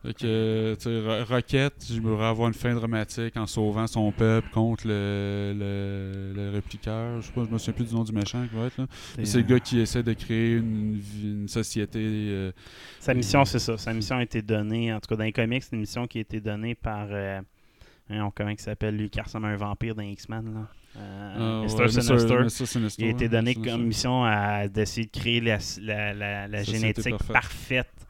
Fait 0.07 0.15
que, 0.15 0.77
euh, 0.87 1.25
Rocket, 1.29 1.75
j'aimerais 1.91 2.27
avoir 2.27 2.47
une 2.49 2.55
fin 2.55 2.75
dramatique 2.75 3.37
en 3.37 3.47
sauvant 3.47 3.87
son 3.89 4.13
peuple 4.13 4.49
contre 4.51 4.87
le, 4.87 5.53
le, 5.59 6.33
le 6.35 6.51
répliqueur. 6.51 7.21
Je 7.21 7.27
sais 7.27 7.33
pas, 7.33 7.45
je 7.45 7.51
me 7.51 7.59
souviens 7.59 7.73
plus 7.75 7.89
du 7.89 7.95
nom 7.95 8.05
du 8.05 8.13
méchant 8.13 8.47
qui 8.47 8.55
va 8.57 8.67
être 8.67 8.79
là. 8.79 8.87
C'est 9.25 9.39
le 9.39 9.43
gars 9.45 9.59
qui 9.59 9.81
essaie 9.81 10.05
de 10.05 10.13
créer 10.13 10.53
une, 10.59 11.49
société. 11.49 11.99
euh, 12.03 12.53
Sa 13.01 13.15
mission, 13.15 13.45
c'est 13.45 13.59
ça. 13.59 13.77
Sa 13.79 13.93
mission 13.93 14.17
a 14.17 14.23
été 14.23 14.43
donnée, 14.43 14.93
en 14.93 15.01
tout 15.01 15.09
cas 15.09 15.17
dans 15.17 15.25
les 15.25 15.33
comics, 15.33 15.63
c'est 15.65 15.75
une 15.75 15.81
mission 15.81 16.07
qui 16.07 16.19
a 16.19 16.21
été 16.21 16.41
donnée 16.41 16.75
par. 16.77 17.09
Euh, 17.11 17.41
comment 18.09 18.51
il 18.51 18.61
s'appelle 18.61 18.97
lui 18.97 19.11
qui 19.11 19.21
ressemble 19.21 19.47
à 19.47 19.49
un 19.49 19.57
vampire 19.57 19.95
dans 19.97 20.03
X-Men 20.03 20.55
là. 20.55 20.69
Euh, 20.99 21.63
ah, 21.67 21.67
Mr. 21.67 21.83
ouais, 21.83 21.89
Sinister. 21.89 22.67
Sinister, 22.67 23.03
Il 23.03 23.09
a 23.09 23.11
été 23.11 23.29
donné 23.29 23.53
Sinister. 23.53 23.71
comme 23.73 23.87
mission 23.87 24.25
à 24.25 24.67
d'essayer 24.69 25.07
de 25.07 25.11
créer 25.11 25.41
la, 25.43 25.59
la, 25.83 26.15
la, 26.15 26.49
la 26.49 26.59
Société 26.65 27.03
génétique 27.03 27.11
parfaite. 27.27 27.33
parfaite. 27.33 28.06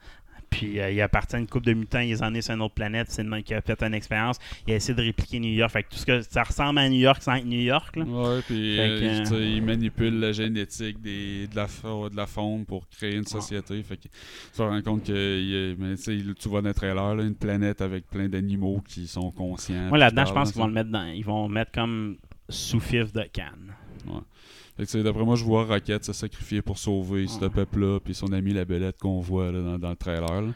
Puis 0.57 0.79
euh, 0.79 0.91
il 0.91 1.01
appartient 1.01 1.35
à 1.35 1.39
une 1.39 1.47
couple 1.47 1.67
de 1.67 1.73
mutants, 1.73 1.99
ils 1.99 2.23
en 2.23 2.33
est 2.33 2.41
sur 2.41 2.53
une 2.55 2.61
autre 2.61 2.73
planète, 2.73 3.07
c'est 3.09 3.21
le 3.23 3.29
mec 3.29 3.45
qui 3.45 3.53
a 3.53 3.61
fait 3.61 3.81
une 3.83 3.93
expérience. 3.93 4.37
Il 4.65 4.73
a 4.73 4.77
essayé 4.77 4.95
de 4.95 5.01
répliquer 5.01 5.39
New 5.39 5.53
York. 5.53 5.71
Fait 5.71 5.83
que 5.83 5.89
tout 5.89 5.97
ce 5.97 6.05
que 6.05 6.21
ça 6.21 6.43
ressemble 6.43 6.79
à 6.79 6.89
New 6.89 6.99
York 6.99 7.21
sans 7.21 7.35
être 7.35 7.45
New 7.45 7.59
York. 7.61 7.95
Là. 7.95 8.03
Ouais, 8.05 8.41
puis 8.47 8.79
euh, 8.79 9.23
il 9.31 9.61
manipule 9.61 10.19
la 10.19 10.31
génétique 10.31 10.99
des, 11.01 11.47
de, 11.47 11.55
la, 11.55 11.67
fa- 11.67 12.09
de 12.09 12.15
la 12.15 12.25
faune 12.25 12.65
pour 12.65 12.87
créer 12.89 13.15
une 13.15 13.25
société. 13.25 13.81
Fait 13.83 13.97
que 13.97 14.03
tu 14.03 14.09
te 14.55 14.61
rends 14.61 14.81
compte 14.81 15.03
que 15.05 15.39
il 15.39 15.75
mais, 15.77 15.95
tu 15.95 16.49
vois 16.49 16.61
dans 16.61 16.69
le 16.69 16.73
trailer, 16.73 17.15
là, 17.15 17.23
une 17.23 17.35
planète 17.35 17.81
avec 17.81 18.07
plein 18.07 18.27
d'animaux 18.27 18.81
qui 18.87 19.05
sont 19.07 19.31
conscients. 19.31 19.89
Moi 19.89 19.97
là-dedans, 19.97 20.25
je 20.25 20.33
pense 20.33 20.51
qu'ils 20.51 20.61
vont 20.61 20.67
le 20.67 20.73
mettre 20.73 20.89
dans. 20.89 21.05
Ils 21.07 21.25
vont 21.25 21.47
mettre 21.47 21.71
comme 21.71 22.17
sous-fif 22.49 23.13
de 23.13 23.23
Cannes. 23.31 23.75
Fait 24.05 24.11
que, 24.11 24.13
tu 24.13 24.17
sais, 24.17 24.66
D'après 24.77 25.25
moi, 25.25 25.35
je 25.35 25.43
vois 25.43 25.65
Rocket 25.65 26.03
se 26.05 26.13
sacrifier 26.13 26.61
pour 26.61 26.77
sauver 26.77 27.27
ce 27.27 27.45
peuple-là, 27.45 27.99
puis 27.99 28.13
son 28.13 28.31
ami 28.31 28.53
la 28.53 28.65
belette 28.65 28.97
qu'on 28.99 29.19
voit 29.19 29.51
là, 29.51 29.61
dans, 29.61 29.79
dans 29.79 29.89
le 29.89 29.95
trailer. 29.95 30.41
là. 30.41 30.53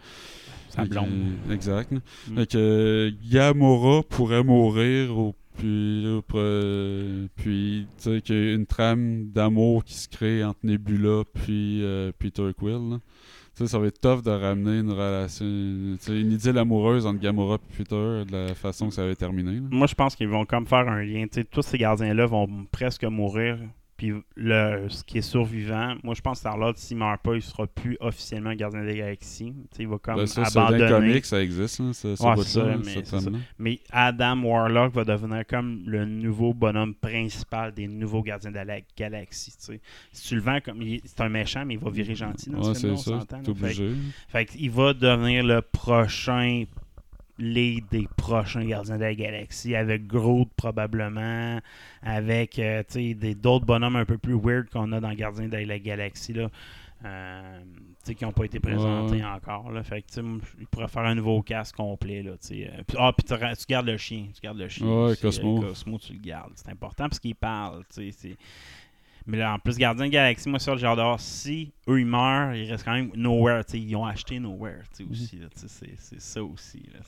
Que, 0.76 0.88
blonde. 0.88 1.10
euh, 1.50 1.54
exact. 1.54 1.92
Mm. 1.92 2.36
Fait 2.36 2.48
que 2.52 3.12
Gamora 3.30 4.04
pourrait 4.04 4.44
mourir 4.44 5.18
au 5.18 5.36
puis, 7.36 7.86
tu 7.98 8.04
sais 8.04 8.22
qu'il 8.22 8.36
y 8.36 8.50
a 8.50 8.54
une 8.54 8.66
trame 8.66 9.30
d'amour 9.32 9.84
qui 9.84 9.94
se 9.94 10.08
crée 10.08 10.44
entre 10.44 10.60
Nebula 10.64 11.24
puis 11.34 11.84
euh, 11.84 12.12
Peter 12.18 12.50
Quill. 12.58 12.90
là. 12.92 13.00
Tu 13.56 13.64
sais, 13.66 13.68
ça 13.68 13.80
va 13.80 13.88
être 13.88 14.00
tough 14.00 14.24
de 14.24 14.32
ramener 14.32 14.80
une 14.80 14.92
relation, 14.92 15.46
tu 15.46 15.98
sais, 16.00 16.20
une 16.22 16.32
idylle 16.32 16.58
amoureuse 16.58 17.06
entre 17.06 17.20
Gamora 17.20 17.56
et 17.56 17.78
Peter 17.78 18.24
de 18.26 18.48
la 18.48 18.56
façon 18.56 18.88
que 18.88 18.94
ça 18.94 19.04
avait 19.04 19.16
terminé. 19.16 19.56
là. 19.56 19.68
Moi, 19.70 19.88
je 19.88 19.94
pense 19.96 20.16
qu'ils 20.16 20.30
vont 20.30 20.46
comme 20.46 20.66
faire 20.66 20.88
un 20.88 21.04
lien. 21.04 21.26
Tu 21.28 21.42
sais, 21.42 21.44
tous 21.44 21.62
ces 21.64 21.78
gardiens-là 21.78 22.26
vont 22.28 22.48
presque 22.72 23.04
mourir. 23.04 23.60
Puis 24.02 24.14
le, 24.36 24.88
ce 24.90 25.04
qui 25.04 25.20
est 25.20 25.22
survivant, 25.22 25.94
moi, 26.04 26.16
je 26.16 26.22
pense 26.22 26.38
que 26.38 26.40
Star-Lord, 26.40 26.74
s'il 26.76 26.98
meurt 26.98 27.22
pas, 27.22 27.36
il 27.36 27.42
sera 27.44 27.68
plus 27.68 27.98
officiellement 28.00 28.52
gardien 28.56 28.84
des 28.84 28.96
galaxies. 28.98 29.54
Tu 29.70 29.78
sais, 29.78 29.84
il 29.84 29.88
va 29.90 30.00
comme 30.00 30.16
Ben, 30.16 30.26
ça, 30.26 30.44
c'est 30.46 30.56
dans 30.56 30.70
les 30.70 30.82
abandonner. 30.82 31.10
comics, 31.12 31.26
ça 31.26 31.40
existe, 31.44 31.80
là, 31.82 31.94
ce, 31.94 32.16
ce 32.16 32.24
Ouais, 32.24 32.30
bout-là, 32.34 32.44
c'est 32.44 32.50
ça, 32.60 32.66
là, 32.66 32.78
mais 32.84 33.06
ça. 33.06 33.18
Mais 33.60 33.80
Adam 33.92 34.42
Warlock 34.44 34.92
va 34.94 35.04
devenir 35.04 35.46
comme 35.46 35.84
le 35.86 36.06
nouveau 36.06 36.52
bonhomme 36.56 36.96
principal 36.96 37.74
des 37.76 37.88
nouveaux 37.88 38.24
gardiens 38.24 38.50
de 38.50 38.56
la 38.60 38.80
galaxie. 38.98 39.54
Si 40.12 40.28
tu 40.30 40.34
le 40.36 40.42
vends 40.42 40.60
comme. 40.66 40.82
il- 40.82 41.02
C'est 41.06 41.22
un 41.22 41.30
méchant, 41.30 41.64
mais 41.64 41.76
il 41.76 41.80
va 41.80 41.92
virer 41.92 42.16
gentil 42.16 42.50
dans 42.50 42.58
Ouais, 42.68 42.74
ce 42.74 42.80
film-là, 42.80 42.98
c'est 42.98 43.12
on 43.14 43.20
s'entend. 43.20 43.42
Fait, 44.30 44.46
qu'il 44.46 44.72
va 44.72 44.94
devenir 44.96 45.44
le 45.44 45.62
prochain 45.62 46.64
lead 47.42 47.86
des 47.92 48.08
prochains 48.18 48.64
gardiens 48.66 48.98
de 48.98 49.02
la 49.04 49.16
galaxie, 49.16 49.76
avec 49.76 50.08
Groot 50.08 50.50
probablement, 50.56 51.60
avec 52.02 52.60
euh, 52.60 52.84
des- 52.94 53.36
d'autres 53.36 53.66
bonhommes 53.66 53.96
un 53.96 54.06
peu 54.06 54.18
plus 54.18 54.36
weird 54.40 54.70
qu'on 54.70 54.92
a 54.94 55.00
dans 55.00 55.14
Gardiens 55.14 55.48
de 55.48 55.58
la 55.58 55.80
galaxie. 55.80 56.34
Là. 56.34 56.50
Euh, 57.04 57.60
qui 58.06 58.24
n'ont 58.24 58.32
pas 58.32 58.46
été 58.46 58.60
présentés 58.60 59.16
Ouais. 59.18 59.24
encore. 59.24 59.72
Là. 59.72 59.82
Fait 59.84 60.04
que, 60.04 60.88
faire 60.88 61.02
un 61.04 61.16
nouveau 61.16 61.42
casque 61.42 61.76
complet. 61.76 62.22
Là. 62.22 62.34
Euh, 62.52 62.68
ah, 62.98 63.12
puis 63.18 63.26
tu, 63.28 63.66
gardes 63.68 63.88
le 63.88 63.98
chien. 63.98 64.28
Tu 64.36 64.42
gardes 64.42 64.60
le 64.60 64.68
chien. 64.70 64.86
Ouais, 64.86 65.16
Cosmo. 65.20 65.62
Cosmo, 65.62 65.98
tu 65.98 66.14
le 66.14 66.20
gardes. 66.20 66.52
C'est 66.56 66.70
important 66.70 67.06
parce 67.10 67.20
qu'il 67.20 67.34
parle. 67.36 67.84
tu 67.94 68.12
sais, 68.12 68.12
c'est- 68.12 68.38
Mais 69.28 69.38
là, 69.38 69.54
en 69.54 69.60
plus, 69.60 69.78
Gardien 69.78 70.06
de 70.06 70.12
Galaxie, 70.12 70.50
moi, 70.50 70.58
j'ai 70.60 70.72
hâte 70.72 70.98
de 70.98 71.02
voir 71.02 71.20
si 71.20 71.72
eux, 71.88 72.00
ils 72.00 72.06
meurent, 72.06 72.54
ils 72.56 72.70
restent 72.72 72.84
quand 72.86 72.94
même 72.94 73.12
Nowhere. 73.16 73.64
tu 73.66 73.72
sais, 73.74 73.80
Ils 73.80 73.96
ont 73.96 74.06
acheté 74.06 74.40
Nowhere 74.40 74.84
tu 74.96 74.98
sais, 74.98 75.04
Mhm. 75.04 75.12
aussi. 75.12 75.40
C'est 75.68 75.90
c'est 76.00 76.22
ça 76.22 76.44
aussi. 76.44 76.82
Là, 76.94 77.00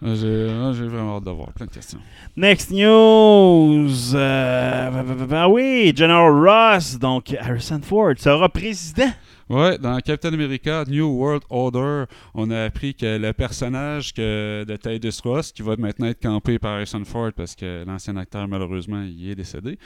Ah, 0.00 0.14
J'ai 0.14 0.48
ah, 0.50 0.72
j'ai 0.74 0.86
vraiment 0.86 1.16
hâte 1.16 1.24
de 1.24 1.30
voir 1.30 1.52
plein 1.52 1.66
de 1.66 1.72
questions. 1.72 1.98
Next 2.36 2.70
news. 2.70 4.14
euh, 4.14 4.90
bah, 4.90 5.02
bah, 5.02 5.14
bah, 5.18 5.26
bah, 5.26 5.48
oui, 5.48 5.92
General 5.96 6.30
Ross, 6.30 6.98
donc 6.98 7.34
Harrison 7.40 7.80
Ford, 7.82 8.12
sera 8.16 8.48
président. 8.48 9.10
Ouais, 9.50 9.78
dans 9.78 9.98
Captain 10.00 10.34
America 10.34 10.84
New 10.86 11.06
World 11.06 11.42
Order, 11.48 12.04
on 12.34 12.50
a 12.50 12.64
appris 12.64 12.94
que 12.94 13.16
le 13.16 13.32
personnage 13.32 14.12
que, 14.12 14.64
de 14.68 14.76
Titus 14.76 15.22
Ross, 15.22 15.52
qui 15.52 15.62
va 15.62 15.74
maintenant 15.76 16.08
être 16.08 16.20
campé 16.20 16.58
par 16.58 16.72
Harrison 16.74 17.02
Ford 17.06 17.30
parce 17.34 17.54
que 17.54 17.82
l'ancien 17.86 18.16
acteur, 18.18 18.46
malheureusement, 18.46 19.02
il 19.02 19.30
est 19.30 19.34
décédé, 19.34 19.78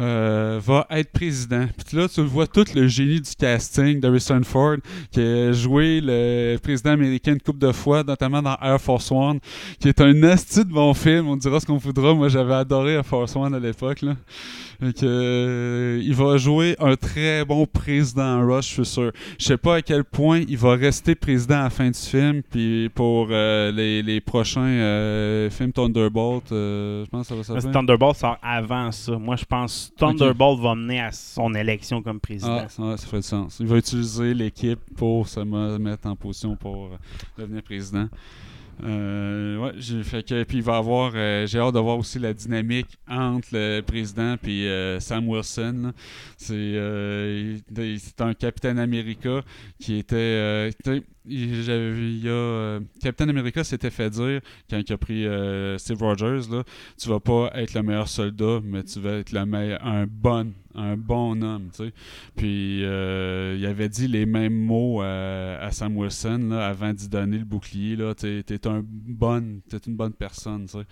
euh, 0.00 0.60
va 0.62 0.86
être 0.90 1.10
président. 1.10 1.66
Puis 1.86 1.96
là, 1.96 2.06
tu 2.06 2.20
vois 2.20 2.46
tout 2.46 2.66
le 2.74 2.86
génie 2.86 3.22
du 3.22 3.30
casting 3.34 3.98
d'Harrison 3.98 4.42
Ford, 4.44 4.76
qui 5.10 5.20
a 5.20 5.52
joué 5.52 6.02
le 6.02 6.58
président 6.58 6.90
américain 6.90 7.32
une 7.32 7.40
couple 7.40 7.60
de 7.60 7.72
fois, 7.72 8.04
notamment 8.04 8.42
dans 8.42 8.56
Air 8.60 8.78
Force 8.78 9.10
One, 9.10 9.40
qui 9.80 9.88
est 9.88 10.02
un 10.02 10.22
asti 10.24 10.66
de 10.66 10.70
bon 10.70 10.92
film. 10.92 11.28
On 11.28 11.36
dira 11.36 11.60
ce 11.60 11.64
qu'on 11.64 11.78
voudra. 11.78 12.12
Moi, 12.12 12.28
j'avais 12.28 12.54
adoré 12.54 12.92
Air 12.94 13.06
Force 13.06 13.34
One 13.36 13.54
à 13.54 13.58
l'époque. 13.58 14.04
Fait 14.80 15.02
euh, 15.02 16.00
il 16.04 16.14
va 16.14 16.36
jouer 16.36 16.76
un 16.78 16.94
très 16.94 17.44
bon 17.44 17.66
président 17.66 18.46
Rush, 18.46 18.68
je 18.68 18.72
suis 18.74 18.86
sûr. 18.86 19.12
Je 19.38 19.44
sais 19.44 19.56
pas 19.56 19.76
à 19.76 19.82
quel 19.82 20.04
point 20.04 20.42
il 20.48 20.56
va 20.56 20.76
rester 20.76 21.16
président 21.16 21.56
à 21.56 21.62
la 21.64 21.70
fin 21.70 21.90
du 21.90 21.98
film, 21.98 22.42
puis 22.48 22.88
pour 22.94 23.26
euh, 23.30 23.72
les, 23.72 24.02
les 24.04 24.20
prochains 24.20 24.60
euh, 24.60 25.50
films 25.50 25.72
Thunderbolt, 25.72 26.52
euh, 26.52 27.04
je 27.04 27.10
pense 27.10 27.22
que 27.28 27.42
ça 27.42 27.54
va 27.54 27.60
s'appeler. 27.60 27.72
Thunderbolt 27.72 28.16
sort 28.16 28.38
avant 28.40 28.92
ça. 28.92 29.18
Moi, 29.18 29.34
je 29.34 29.44
pense 29.44 29.90
que 29.92 29.98
Thunderbolt 29.98 30.60
va 30.60 30.74
mener 30.76 31.00
à 31.00 31.10
son 31.10 31.52
élection 31.56 32.00
comme 32.00 32.20
président. 32.20 32.60
Ah, 32.62 32.68
ça, 32.68 32.82
ouais, 32.82 32.96
ça 32.96 33.06
ferait 33.06 33.20
du 33.20 33.26
sens. 33.26 33.56
Il 33.58 33.66
va 33.66 33.78
utiliser 33.78 34.32
l'équipe 34.32 34.78
pour 34.96 35.26
se 35.26 35.40
me- 35.40 35.78
mettre 35.78 36.06
en 36.08 36.14
position 36.14 36.54
pour 36.54 36.90
devenir 37.36 37.62
président. 37.64 38.06
Euh, 38.84 39.56
ouais, 39.58 39.72
j'ai 39.78 40.02
que 40.02 40.44
puis 40.44 40.58
il 40.58 40.62
va 40.62 40.76
avoir 40.76 41.12
euh, 41.14 41.46
j'ai 41.46 41.58
hâte 41.58 41.74
de 41.74 41.80
voir 41.80 41.98
aussi 41.98 42.18
la 42.18 42.32
dynamique 42.32 42.96
entre 43.08 43.48
le 43.52 43.80
président 43.80 44.36
puis 44.40 44.68
euh, 44.68 45.00
Sam 45.00 45.28
Wilson. 45.28 45.92
C'est 46.36 46.74
c'est 47.98 48.20
un 48.20 48.34
Capitaine 48.34 48.78
America 48.78 49.42
qui 49.80 49.98
était 49.98 50.70
il, 51.28 52.24
y 52.24 52.28
a 52.28 52.32
euh, 52.32 52.80
Captain 53.02 53.28
America 53.28 53.64
s'était 53.64 53.90
fait 53.90 54.10
dire 54.10 54.40
quand 54.68 54.78
il 54.78 54.92
a 54.92 54.98
pris 54.98 55.26
euh, 55.26 55.78
Steve 55.78 56.02
Rogers 56.02 56.50
là, 56.50 56.64
tu 57.00 57.08
vas 57.08 57.20
pas 57.20 57.50
être 57.54 57.74
le 57.74 57.82
meilleur 57.82 58.08
soldat, 58.08 58.60
mais 58.64 58.82
tu 58.84 59.00
vas 59.00 59.18
être 59.18 59.32
le 59.32 59.46
meilleur 59.46 59.84
un 59.84 60.06
bon 60.06 60.52
un 60.78 60.96
bon 60.96 61.42
homme, 61.42 61.70
tu 61.74 61.84
sais. 61.84 61.92
Puis 62.36 62.84
euh, 62.84 63.56
il 63.58 63.66
avait 63.66 63.88
dit 63.88 64.06
les 64.06 64.26
mêmes 64.26 64.54
mots 64.54 65.00
à, 65.02 65.58
à 65.60 65.70
Sam 65.72 65.96
Wilson 65.96 66.48
là, 66.50 66.68
avant 66.68 66.92
d'y 66.92 67.08
donner 67.08 67.38
le 67.38 67.44
bouclier. 67.44 67.96
Là, 67.96 68.14
t'es, 68.14 68.42
t'es 68.42 68.64
un 68.66 68.82
bonne, 68.84 69.60
t'es 69.68 69.78
une 69.78 69.96
bonne 69.96 70.12
personne, 70.12 70.66
tu 70.66 70.78
sais. 70.78 70.84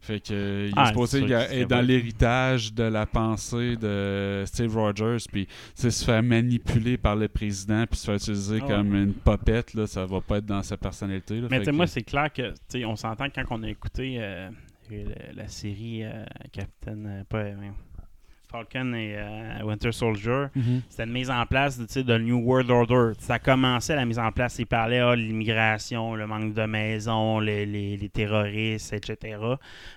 Fait 0.00 0.20
que 0.20 0.68
il 0.68 0.72
Ah, 0.76 0.84
est 0.84 0.86
supposé 0.88 1.22
que 1.22 1.32
être 1.32 1.50
c'est 1.50 1.66
dans 1.66 1.80
l'héritage 1.80 2.72
de 2.72 2.84
la 2.84 3.06
pensée 3.06 3.76
de 3.76 4.44
Steve 4.46 4.76
Rogers, 4.76 5.18
puis 5.30 5.48
se 5.74 5.90
faire 6.04 6.22
manipuler 6.22 6.96
par 6.96 7.16
le 7.16 7.28
président, 7.28 7.84
puis 7.86 7.98
se 7.98 8.06
faire 8.06 8.16
utiliser 8.16 8.60
Ah 8.62 8.68
comme 8.68 8.94
une 8.94 9.14
popette, 9.14 9.74
là, 9.74 9.81
ça 9.86 10.06
va 10.06 10.20
pas 10.20 10.38
être 10.38 10.46
dans 10.46 10.62
sa 10.62 10.76
personnalité. 10.76 11.40
là. 11.40 11.48
Mais 11.50 11.58
Fait 11.58 11.58
tu 11.60 11.64
sais, 11.66 11.70
que- 11.70 11.76
moi, 11.76 11.86
c'est 11.86 12.02
clair 12.02 12.32
que, 12.32 12.50
tu 12.50 12.56
sais, 12.68 12.84
on 12.84 12.96
s'entend 12.96 13.26
quand 13.30 13.44
on 13.50 13.62
a 13.62 13.68
écouté 13.68 14.16
euh, 14.18 14.50
la, 14.90 15.32
la 15.34 15.48
série 15.48 16.04
euh, 16.04 16.24
Captain, 16.52 17.04
euh, 17.06 17.24
pas, 17.28 17.44
Falcon 18.52 18.92
et 18.94 19.14
euh, 19.16 19.62
Winter 19.64 19.90
Soldier, 19.92 20.46
Mhm. 20.54 20.82
c'était 20.88 21.04
une 21.04 21.12
mise 21.12 21.30
en 21.30 21.44
place 21.46 21.78
de 21.78 22.18
New 22.18 22.38
World 22.38 22.70
Order. 22.70 23.12
Ça 23.18 23.38
commençait 23.38 23.96
la 23.96 24.04
mise 24.04 24.18
en 24.18 24.30
place. 24.30 24.58
Il 24.58 24.66
parlait 24.66 24.98
ah, 25.00 25.16
de 25.16 25.20
l'immigration, 25.22 26.14
le 26.14 26.26
manque 26.26 26.52
de 26.52 26.64
maisons, 26.66 27.40
les, 27.40 27.64
les- 27.66 27.96
les 27.96 28.08
terroristes, 28.10 28.92
etc. 28.92 29.38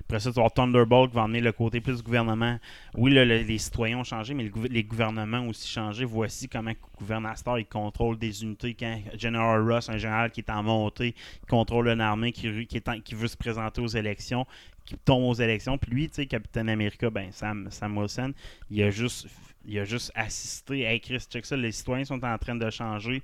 Après 0.01 0.19
ça, 0.19 0.31
tu 0.31 0.39
vas 0.41 0.49
Thunderbolt 0.49 1.09
qui 1.11 1.15
va 1.17 1.23
emmener 1.23 1.41
le 1.41 1.51
côté 1.51 1.81
plus 1.81 2.01
gouvernement. 2.01 2.57
Oui, 2.95 3.11
là, 3.13 3.25
le- 3.25 3.39
les 3.41 3.57
citoyens 3.57 3.99
ont 3.99 4.03
changé, 4.03 4.33
mais 4.33 4.43
le 4.43 4.51
les 4.69 4.83
gouvernements 4.83 5.39
ont 5.39 5.49
aussi 5.49 5.67
changé. 5.67 6.05
Voici 6.05 6.47
comment 6.47 6.69
le 6.71 6.97
gouvernement 6.97 7.35
Star 7.35 7.59
il 7.59 7.65
contrôle 7.65 8.17
des 8.17 8.41
unités. 8.43 8.73
Quand 8.73 8.97
General 9.17 9.61
Ross, 9.69 9.89
un 9.89 9.97
général 9.97 10.31
qui 10.31 10.39
est 10.39 10.49
en 10.49 10.63
montée, 10.63 11.11
qui 11.13 11.45
contrôle 11.49 11.89
une 11.89 11.99
armée 12.01 12.31
qui, 12.31 12.47
est 12.47 12.87
en- 12.89 13.01
qui 13.01 13.15
veut 13.15 13.27
se 13.27 13.35
présenter 13.37 13.81
aux 13.81 13.87
élections, 13.87 14.45
qui 14.85 14.97
tombe 14.97 15.23
aux 15.23 15.33
élections. 15.33 15.77
Puis 15.77 15.91
lui, 15.91 16.07
tu 16.07 16.15
sais, 16.15 16.25
Capitaine 16.25 16.69
America, 16.69 17.09
ben, 17.09 17.31
Sam, 17.31 17.67
Sam 17.71 17.97
Wilson, 17.97 18.33
il 18.69 18.83
a 18.83 18.91
juste 18.91 19.27
il 19.67 19.79
a 19.79 19.83
juste 19.83 20.11
assisté. 20.15 20.81
Hey 20.81 20.99
Chris, 20.99 21.25
ça, 21.43 21.57
les 21.57 21.71
citoyens 21.71 22.05
sont 22.05 22.23
en 22.23 22.37
train 22.37 22.55
de 22.55 22.69
changer. 22.69 23.23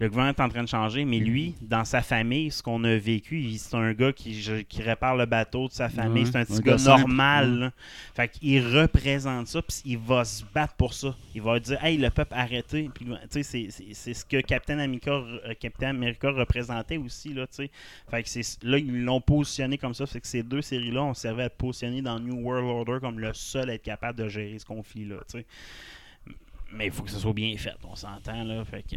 Le 0.00 0.08
gouvernement 0.08 0.34
est 0.36 0.40
en 0.42 0.48
train 0.48 0.62
de 0.64 0.68
changer, 0.68 1.04
mais 1.04 1.18
lui, 1.18 1.54
dans 1.60 1.84
sa 1.84 2.02
famille, 2.02 2.50
ce 2.50 2.62
qu'on 2.62 2.82
a 2.82 2.96
vécu, 2.96 3.48
c'est 3.58 3.76
un 3.76 3.92
gars 3.92 4.12
qui, 4.12 4.34
répare 4.80 5.16
le 5.16 5.24
bateau 5.24 5.68
de 5.68 5.72
sa 5.72 5.88
famille. 5.88 6.24
Ouais, 6.24 6.30
c'est 6.32 6.38
un 6.38 6.44
petit 6.44 6.58
un 6.58 6.60
gars 6.60 6.76
normal. 6.98 7.58
là. 7.58 7.72
Fait 8.14 8.28
qu'il 8.28 8.60
représente 8.66 9.46
ça, 9.46 9.62
puis 9.62 9.76
il 9.84 9.98
va 9.98 10.24
se 10.24 10.42
battre 10.52 10.74
pour 10.74 10.94
ça. 10.94 11.14
Il 11.34 11.42
va 11.42 11.60
dire, 11.60 11.82
hey, 11.84 11.96
le 11.96 12.10
peuple, 12.10 12.34
arrêtez. 12.34 12.90
Puis, 12.92 13.06
c'est- 13.42 13.70
ce 13.70 14.24
que 14.24 14.40
Captain 14.40 14.78
America, 14.80 15.12
euh, 15.12 15.54
Captain 15.60 15.90
America 15.90 16.30
représentait 16.30 16.96
aussi, 16.96 17.32
là. 17.32 17.46
Fait 18.10 18.22
que 18.22 18.28
c'est 18.28 18.62
là, 18.64 18.78
ils 18.78 19.04
l'ont 19.04 19.20
positionné 19.20 19.78
comme 19.78 19.94
ça. 19.94 20.06
C'est 20.06 20.20
que 20.20 20.26
ces 20.26 20.42
deux 20.42 20.62
séries-là 20.62 21.04
ont 21.04 21.14
servi 21.14 21.42
à 21.42 21.44
être 21.44 21.56
positionner 21.56 22.02
dans 22.02 22.18
New 22.18 22.40
World 22.42 22.66
Order 22.66 22.98
comme 23.00 23.20
le 23.20 23.32
seul 23.32 23.70
à 23.70 23.74
être 23.74 23.82
capable 23.82 24.18
de 24.18 24.28
gérer 24.28 24.58
ce 24.58 24.64
conflit-là. 24.66 25.16
Mais 26.74 26.86
il 26.86 26.92
faut 26.92 27.02
que 27.04 27.10
ce 27.10 27.18
soit 27.18 27.32
bien 27.32 27.56
fait, 27.56 27.76
on 27.84 27.94
s'entend, 27.94 28.44
là. 28.44 28.64
Fait 28.64 28.82
que. 28.82 28.96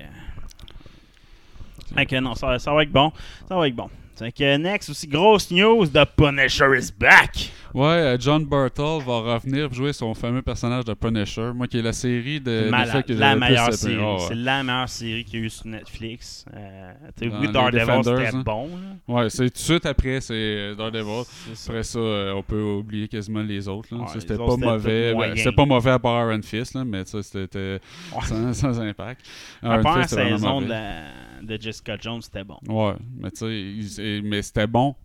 Fait 1.93 2.05
que 2.05 2.19
non, 2.19 2.35
ça, 2.35 2.59
ça 2.59 2.73
va 2.73 2.83
être 2.83 2.91
bon. 2.91 3.11
Ça 3.47 3.55
va 3.55 3.67
être 3.67 3.75
bon. 3.75 3.89
Fait 4.17 4.31
que 4.31 4.57
next, 4.57 4.89
aussi, 4.89 5.07
grosse 5.07 5.51
news, 5.51 5.85
The 5.87 6.05
Punisher 6.15 6.75
is 6.75 6.91
back! 6.97 7.51
Ouais, 7.73 7.85
euh, 7.85 8.17
John 8.19 8.43
Burtle 8.45 9.03
va 9.05 9.35
revenir 9.35 9.71
jouer 9.71 9.93
son 9.93 10.15
fameux 10.15 10.41
personnage 10.41 10.85
de 10.85 10.95
Punisher. 10.95 11.51
Moi, 11.53 11.67
qui 11.67 11.77
est 11.77 11.81
la 11.83 11.93
série 11.93 12.39
de 12.41 12.69
malade. 12.71 13.05
Que 13.05 13.13
la 13.13 13.35
meilleure 13.35 13.67
plus 13.67 13.77
série. 13.77 13.97
Ah 14.01 14.13
ouais. 14.13 14.19
C'est 14.27 14.35
la 14.35 14.63
meilleure 14.63 14.89
série 14.89 15.23
qu'il 15.23 15.39
y 15.39 15.43
a 15.43 15.45
eu 15.45 15.49
sur 15.51 15.67
Netflix. 15.67 16.45
Euh, 16.55 16.91
oui, 17.21 17.51
Daredevil, 17.51 18.03
c'était 18.03 18.35
hein. 18.35 18.43
bon. 18.43 18.69
là. 19.07 19.13
Ouais, 19.13 19.29
c'est 19.29 19.45
tout 19.49 19.53
de 19.53 19.57
suite 19.59 19.85
après, 19.85 20.19
c'est 20.21 20.33
euh, 20.33 20.75
Daredevil. 20.75 21.23
Ça. 21.53 21.71
Après 21.71 21.83
ça, 21.83 21.99
euh, 21.99 22.33
on 22.33 22.41
peut 22.41 22.61
oublier 22.63 23.07
quasiment 23.07 23.43
les 23.43 23.67
autres. 23.67 23.95
Ouais, 23.95 24.05
c'était 24.17 24.37
pas 24.37 24.57
mauvais. 24.57 25.13
Ben. 25.13 25.35
C'était 25.35 25.51
pas 25.51 25.65
mauvais 25.65 25.91
à 25.91 25.99
part 25.99 26.31
Iron 26.31 26.41
Fist, 26.41 26.73
là, 26.73 26.83
mais 26.83 27.05
ça, 27.05 27.21
c'était 27.21 27.79
Ouais. 28.15 28.21
sans, 28.23 28.53
sans 28.53 28.79
impact. 28.81 29.21
La 29.61 29.77
première 29.79 30.09
saison 30.09 30.61
de, 30.61 30.69
la- 30.69 31.03
de 31.41 31.61
Jessica 31.61 31.97
Jones, 31.99 32.21
c'était 32.21 32.43
bon. 32.43 32.57
Ouais, 32.67 32.95
mais 33.17 33.31
tu 33.31 33.83
sais, 33.83 34.21
mais 34.23 34.41
c'était 34.41 34.67
bon 34.67 34.95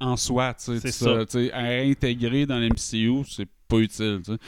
en 0.00 0.16
soi, 0.16 0.54
tu 0.54 0.78
sais. 0.78 1.52
À 1.52 1.64
intégrer 1.82 2.46
dans 2.46 2.58
l'MCU, 2.58 3.24
c'est 3.28 3.48
pas 3.68 3.78
utile, 3.78 4.20
tu 4.24 4.32
sais. 4.32 4.38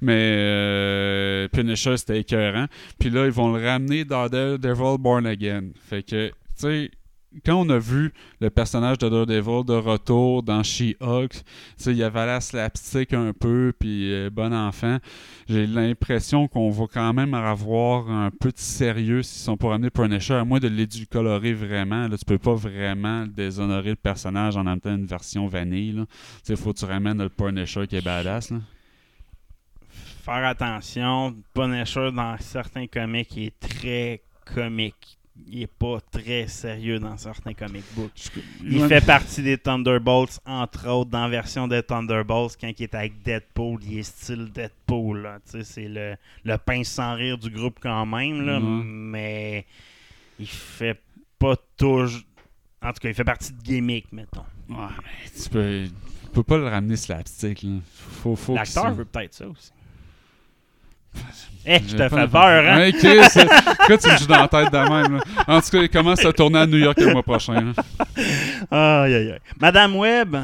Mais 0.00 0.36
euh, 0.38 1.48
Punisher, 1.48 1.96
c'était 1.96 2.20
écœurant. 2.20 2.66
Puis 2.98 3.10
là, 3.10 3.26
ils 3.26 3.32
vont 3.32 3.52
le 3.52 3.64
ramener 3.64 4.04
dans 4.04 4.28
Daredevil 4.28 4.98
Born 4.98 5.26
Again. 5.26 5.70
Fait 5.80 6.02
que, 6.02 6.28
tu 6.28 6.34
sais, 6.56 6.90
quand 7.44 7.56
on 7.56 7.68
a 7.70 7.78
vu 7.78 8.12
le 8.40 8.50
personnage 8.50 8.98
de 8.98 9.08
Daredevil 9.08 9.64
de 9.64 9.74
retour 9.74 10.42
dans 10.42 10.62
She-Hulk, 10.62 11.42
il 11.86 11.96
y 11.96 12.02
avait 12.02 12.26
la 12.26 12.40
slapstick 12.40 13.12
un 13.12 13.32
peu, 13.32 13.72
puis 13.78 14.12
euh, 14.12 14.30
bon 14.30 14.52
enfant. 14.52 14.98
J'ai 15.48 15.66
l'impression 15.66 16.48
qu'on 16.48 16.70
va 16.70 16.84
quand 16.92 17.12
même 17.12 17.34
avoir 17.34 18.10
un 18.10 18.30
peu 18.30 18.50
de 18.50 18.58
sérieux 18.58 19.22
s'ils 19.22 19.42
sont 19.42 19.56
pour 19.56 19.70
ramener 19.70 19.90
Punisher, 19.90 20.34
à 20.34 20.44
moins 20.44 20.60
de 20.60 20.68
l'édulcorer 20.68 21.52
vraiment. 21.52 22.08
Là, 22.08 22.16
tu 22.16 22.24
peux 22.24 22.38
pas 22.38 22.54
vraiment 22.54 23.26
déshonorer 23.26 23.90
le 23.90 23.96
personnage 23.96 24.56
en 24.56 24.64
temps 24.78 24.94
une 24.94 25.06
version 25.06 25.46
vanille. 25.46 26.04
Sais, 26.42 26.56
faut 26.56 26.72
que 26.72 26.78
tu 26.78 26.84
ramènes 26.84 27.22
le 27.22 27.28
Punisher 27.28 27.86
qui 27.86 27.96
est 27.96 28.04
badass. 28.04 28.52
Faire 30.24 30.46
attention, 30.46 31.36
Punisher, 31.52 32.10
dans 32.10 32.36
certains 32.38 32.86
comics, 32.86 33.28
il 33.36 33.44
est 33.44 33.60
très 33.60 34.22
comique. 34.46 35.18
Il 35.48 35.62
est 35.62 35.66
pas 35.66 35.98
très 36.12 36.46
sérieux 36.46 37.00
dans 37.00 37.16
certains 37.16 37.54
comic 37.54 37.82
books. 37.96 38.30
Il 38.62 38.86
fait 38.86 39.04
partie 39.04 39.42
des 39.42 39.58
Thunderbolts, 39.58 40.38
entre 40.46 40.88
autres, 40.88 41.10
dans 41.10 41.22
la 41.22 41.28
version 41.28 41.66
des 41.66 41.82
Thunderbolts, 41.82 42.56
quand 42.60 42.68
il 42.78 42.82
est 42.84 42.94
avec 42.94 43.20
Deadpool, 43.22 43.80
il 43.82 43.98
est 43.98 44.02
style 44.04 44.50
Deadpool. 44.52 45.22
là. 45.22 45.38
Tu 45.44 45.58
sais, 45.58 45.64
C'est 45.64 45.88
le, 45.88 46.14
le 46.44 46.56
pince 46.58 46.86
sans 46.88 47.14
rire 47.14 47.36
du 47.36 47.50
groupe 47.50 47.78
quand 47.80 48.06
même, 48.06 48.42
là, 48.46 48.60
mais 48.60 49.66
il 50.38 50.46
fait 50.46 51.00
pas 51.38 51.56
toujours... 51.76 52.20
En 52.80 52.92
tout 52.92 53.00
cas, 53.00 53.08
il 53.08 53.14
fait 53.14 53.24
partie 53.24 53.52
de 53.52 53.60
gimmick, 53.62 54.12
mettons. 54.12 54.44
Ouais, 54.68 54.76
mais 55.02 55.30
tu 55.42 55.48
peux, 55.50 55.84
tu 56.22 56.28
peux 56.32 56.42
pas 56.44 56.58
le 56.58 56.68
ramener 56.68 56.96
slapstick. 56.96 57.66
L'acteur 58.54 58.94
veut 58.94 59.04
peut-être 59.04 59.34
ça 59.34 59.48
aussi. 59.48 59.72
Eh, 61.66 61.78
je 61.88 61.96
te 61.96 62.08
fais 62.10 62.28
peur, 62.28 62.64
hein? 62.68 62.76
Ouais, 62.76 62.92
Chris, 62.92 63.18
pourquoi 63.78 63.96
tu 63.96 64.10
me 64.10 64.16
joues 64.18 64.26
dans 64.26 64.42
la 64.42 64.48
tête 64.48 64.70
de 64.70 64.76
même? 64.78 65.16
là? 65.16 65.22
En 65.48 65.60
tout 65.62 65.70
cas, 65.70 65.78
il 65.82 65.88
commence 65.88 66.22
à 66.24 66.30
tourner 66.32 66.58
à 66.58 66.66
New 66.66 66.76
York 66.76 66.98
le 67.00 67.12
mois 67.12 67.22
prochain. 67.22 67.72
Aïe, 68.70 69.14
aïe, 69.14 69.14
aïe. 69.32 69.38
Madame 69.58 69.96
Webb, 69.96 70.36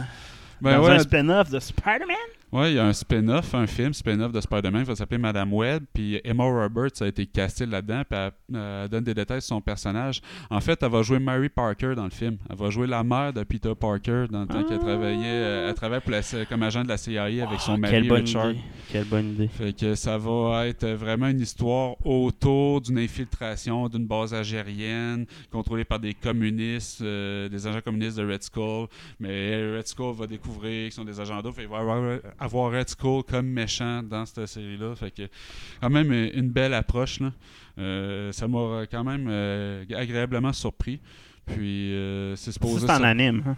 Ben 0.63 0.77
dans 0.79 0.85
ouais, 0.85 0.93
un 0.93 0.99
spin-off 1.01 1.51
de 1.51 1.61
Spider-Man? 1.61 2.17
Ouais, 2.53 2.73
il 2.73 2.77
y 2.77 2.79
a 2.81 2.87
un 2.87 2.93
spin-off, 2.93 3.55
un 3.55 3.67
film 3.69 3.93
spin-off 3.95 4.33
de 4.33 4.41
Spider-Man 4.41 4.83
qui 4.83 4.89
va 4.89 4.97
s'appeler 4.97 5.19
Madame 5.19 5.53
Web. 5.53 5.85
Puis 5.95 6.21
Emma 6.25 6.43
Roberts 6.45 7.01
a 7.01 7.07
été 7.07 7.25
castée 7.27 7.65
là-dedans. 7.65 8.03
Puis 8.09 8.19
elle, 8.19 8.33
euh, 8.57 8.83
elle 8.85 8.89
donne 8.91 9.05
des 9.05 9.15
détails 9.15 9.41
sur 9.41 9.55
son 9.55 9.61
personnage. 9.61 10.21
En 10.51 10.61
fait, 10.61 10.83
elle 10.83 10.91
va 10.91 11.03
jouer 11.03 11.21
Mary 11.21 11.49
Parker 11.49 11.95
dans 11.95 12.05
le 12.05 12.11
film. 12.11 12.39
Elle 12.51 12.57
va 12.57 12.69
jouer 12.71 12.89
la 12.89 13.05
mère 13.05 13.33
de 13.33 13.45
Peter 13.45 13.73
Parker 13.79 14.25
dans 14.31 14.41
le 14.41 14.47
temps 14.49 14.65
qu'elle 14.65 14.79
travaillait. 14.81 15.21
euh, 15.27 15.69
elle 15.69 15.75
travaille 15.75 16.01
pour 16.01 16.11
la- 16.11 16.45
comme 16.49 16.63
agent 16.65 16.83
de 16.83 16.89
la 16.89 16.97
CIA 16.97 17.25
avec 17.47 17.61
son 17.61 17.75
Ah, 17.75 17.77
mari 17.77 17.93
quelle 17.95 18.09
bonne 18.09 18.21
Richard. 18.23 18.51
idée. 18.51 18.61
Quelle 18.91 19.05
bonne 19.05 19.29
idée. 19.31 19.47
Fait 19.49 19.73
que 19.73 19.95
ça 19.95 20.19
va 20.19 20.67
être 20.67 20.87
vraiment 20.89 21.29
une 21.29 21.41
histoire 21.41 21.95
autour 22.05 22.81
d'une 22.81 22.99
infiltration 22.99 23.89
d'une 23.89 24.07
base 24.07 24.35
algérienne 24.35 25.25
contrôlée 25.53 25.85
par 25.85 26.01
des 26.01 26.15
communistes, 26.15 27.01
euh, 27.03 27.49
des 27.49 27.67
agents 27.67 27.81
communistes 27.85 28.17
de 28.19 28.27
Red 28.27 28.43
Skull. 28.43 28.89
Mais 29.21 29.77
Red 29.77 29.87
Skull 29.87 30.15
va 30.17 30.27
découvrir 30.27 30.85
qu'ils 30.89 30.93
sont 30.93 31.05
des 31.05 31.21
agents 31.21 31.41
d'eau. 31.43 31.53
Fait 31.53 31.67
va 31.67 31.79
avoir, 31.79 32.19
avoir 32.41 32.73
Red 32.73 32.89
Skull 32.89 33.23
comme 33.23 33.47
méchant 33.47 34.03
dans 34.03 34.25
cette 34.27 34.47
série-là. 34.47 34.95
Fait 34.97 35.11
que 35.11 35.29
quand 35.81 35.91
même 35.91 36.11
euh, 36.11 36.31
une 36.35 36.51
belle 36.51 36.75
approche. 36.75 37.21
Là. 37.21 37.33
Euh, 37.79 38.33
ça 38.33 38.49
m'a 38.49 38.87
quand 38.91 39.05
même 39.05 39.27
euh, 39.29 39.85
agréablement 39.95 40.53
surpris. 40.53 41.01
Puis 41.47 41.93
euh, 41.95 42.35
c'est 42.37 42.53
supposé... 42.53 42.87
c'est 42.87 42.93
en 42.93 43.03
anime. 43.05 43.43
hein? 43.47 43.57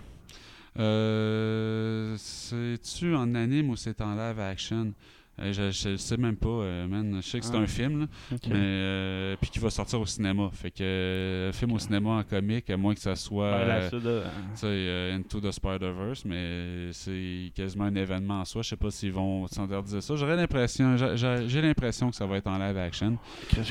euh, 0.78 2.14
C'est-tu 2.18 3.14
en 3.14 3.35
anime 3.35 3.70
ou 3.70 3.76
c'est 3.76 4.01
en 4.01 4.14
live 4.14 4.41
action? 4.41 4.93
Euh, 5.39 5.51
je, 5.53 5.70
je 5.70 5.97
sais 5.97 6.16
même 6.18 6.37
pas, 6.37 6.49
euh, 6.49 6.87
man. 6.87 7.20
Je 7.22 7.26
sais 7.26 7.41
que 7.41 7.47
c'est 7.47 7.55
Ah. 7.57 7.61
un 7.61 7.66
film, 7.66 8.01
là, 8.01 8.07
mais 8.49 8.55
euh, 8.55 9.37
puis 9.41 9.51
qui 9.51 9.59
va 9.59 9.70
sortir 9.70 9.99
au 10.01 10.05
cinéma. 10.07 10.51
Fait 10.53 10.70
que 10.70 10.83
euh, 10.83 11.53
film 11.53 11.72
au 11.72 11.78
cinéma 11.78 12.11
en 12.11 12.22
comique, 12.22 12.68
à 12.68 12.76
moins 12.76 12.95
que 12.95 13.01
ça 13.01 13.16
soit 13.16 13.51
Ouais, 13.51 13.91
de- 13.91 14.22
euh, 14.64 15.16
Into 15.16 15.41
the 15.41 15.51
Spider-Verse, 15.51 16.26
mais 16.26 16.93
c'est 16.93 17.51
quasiment 17.55 17.85
un 17.85 17.95
événement 17.95 18.41
en 18.41 18.45
soi. 18.45 18.61
Je 18.62 18.68
sais 18.68 18.76
pas 18.76 18.91
s'ils 18.91 19.12
vont 19.12 19.47
standardiser 19.47 20.03
ça. 20.03 20.16
J'aurais 20.16 20.37
l'impression, 20.37 20.97
j'ai- 20.97 21.62
l'impression 21.62 22.11
que 22.11 22.16
ça 22.16 22.26
va 22.26 22.37
être 22.37 22.47
en 22.49 22.59
live 22.59 22.76
action. 22.76 23.16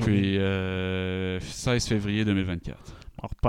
Puis 0.04 0.38
euh, 0.40 1.40
16 1.42 1.88
février 1.88 2.26
2024. 2.26 2.78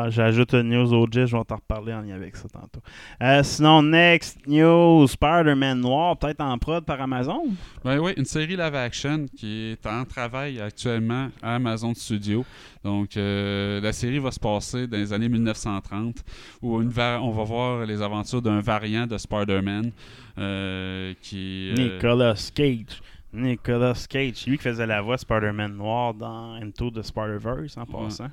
J'ajoute 0.08 0.52
une 0.54 0.68
news 0.70 0.92
au 0.92 1.06
jet, 1.10 1.26
je 1.26 1.36
vais 1.36 1.44
t'en 1.44 1.56
reparler 1.56 1.92
en 1.94 2.02
lien 2.02 2.14
avec 2.14 2.36
ça 2.36 2.48
tantôt. 2.48 2.80
Euh, 3.22 3.42
sinon, 3.42 3.82
next 3.82 4.38
news, 4.46 5.06
Spider-Man 5.06 5.80
Noir, 5.80 6.16
peut-être 6.18 6.40
en 6.40 6.58
prod 6.58 6.84
par 6.84 7.00
Amazon? 7.00 7.44
Ben 7.84 7.98
oui, 7.98 8.12
une 8.16 8.24
série 8.24 8.56
live 8.56 8.74
action 8.74 9.26
qui 9.36 9.72
est 9.72 9.86
en 9.86 10.04
travail 10.04 10.60
actuellement 10.60 11.30
à 11.42 11.54
Amazon 11.54 11.94
Studio. 11.94 12.44
Donc, 12.84 13.16
euh, 13.16 13.80
la 13.80 13.92
série 13.92 14.18
va 14.18 14.30
se 14.30 14.40
passer 14.40 14.86
dans 14.86 14.96
les 14.98 15.12
années 15.12 15.28
1930 15.28 16.16
où 16.60 16.80
une 16.80 16.92
on 16.98 17.30
va 17.30 17.44
voir 17.44 17.86
les 17.86 18.02
aventures 18.02 18.42
d'un 18.42 18.60
variant 18.60 19.06
de 19.06 19.16
Spider-Man 19.16 19.90
euh, 20.38 21.14
qui. 21.22 21.72
Nicolas 21.76 22.50
Cage. 22.54 23.00
Nicolas 23.32 24.06
Cage, 24.08 24.46
lui 24.46 24.58
qui 24.58 24.64
faisait 24.64 24.86
la 24.86 25.00
voix 25.00 25.16
Spider-Man 25.16 25.74
Noir 25.76 26.12
dans 26.12 26.52
Into 26.54 26.90
the 26.90 27.02
Spider-Verse 27.02 27.78
en 27.78 27.82
Ouais. 27.82 28.04
passant. 28.04 28.28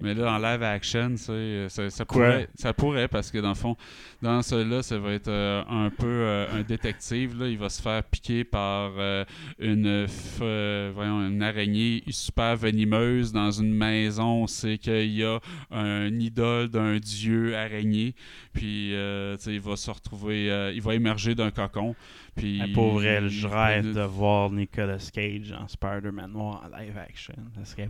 Mais 0.00 0.14
là, 0.14 0.32
en 0.32 0.38
live 0.38 0.62
action, 0.62 1.14
euh, 1.28 1.68
ça, 1.68 2.04
pourrait, 2.04 2.48
ça 2.54 2.72
pourrait, 2.72 3.08
parce 3.08 3.30
que 3.30 3.38
dans 3.38 3.50
le 3.50 3.54
fond, 3.54 3.76
dans 4.22 4.42
celui-là, 4.42 4.82
ça 4.82 4.98
va 4.98 5.12
être 5.12 5.28
euh, 5.28 5.62
un 5.68 5.90
peu 5.90 6.06
euh, 6.06 6.46
un 6.52 6.62
détective. 6.62 7.38
Là. 7.38 7.48
Il 7.48 7.58
va 7.58 7.68
se 7.68 7.82
faire 7.82 8.02
piquer 8.04 8.44
par 8.44 8.92
euh, 8.98 9.24
une, 9.58 10.06
f- 10.06 10.90
voyons, 10.92 11.26
une 11.28 11.42
araignée 11.42 12.02
super 12.08 12.56
venimeuse 12.56 13.32
dans 13.32 13.50
une 13.50 13.72
maison. 13.74 14.46
C'est 14.46 14.78
qu'il 14.78 15.12
y 15.12 15.24
a 15.24 15.38
un 15.70 16.08
idole 16.18 16.68
d'un 16.68 16.98
dieu 16.98 17.56
araignée. 17.56 18.14
Puis, 18.52 18.90
il 18.92 19.60
va 19.60 19.76
se 19.76 19.90
retrouver, 19.90 20.72
il 20.74 20.80
va 20.82 20.94
émerger 20.94 21.34
d'un 21.34 21.50
cocon. 21.50 21.94
Puis, 22.34 22.60
Mais 22.60 22.72
pour 22.72 22.92
vrai, 22.94 23.18
il- 23.22 23.28
je 23.28 23.46
rêve 23.46 23.94
de 23.94 24.00
voir 24.00 24.50
Nicolas 24.50 24.96
Cage 25.12 25.52
en 25.52 25.68
Spider-Man 25.68 26.32
noir 26.32 26.62
en 26.64 26.78
live 26.78 26.96
action. 26.96 27.34
Ça 27.58 27.64
serait 27.66 27.88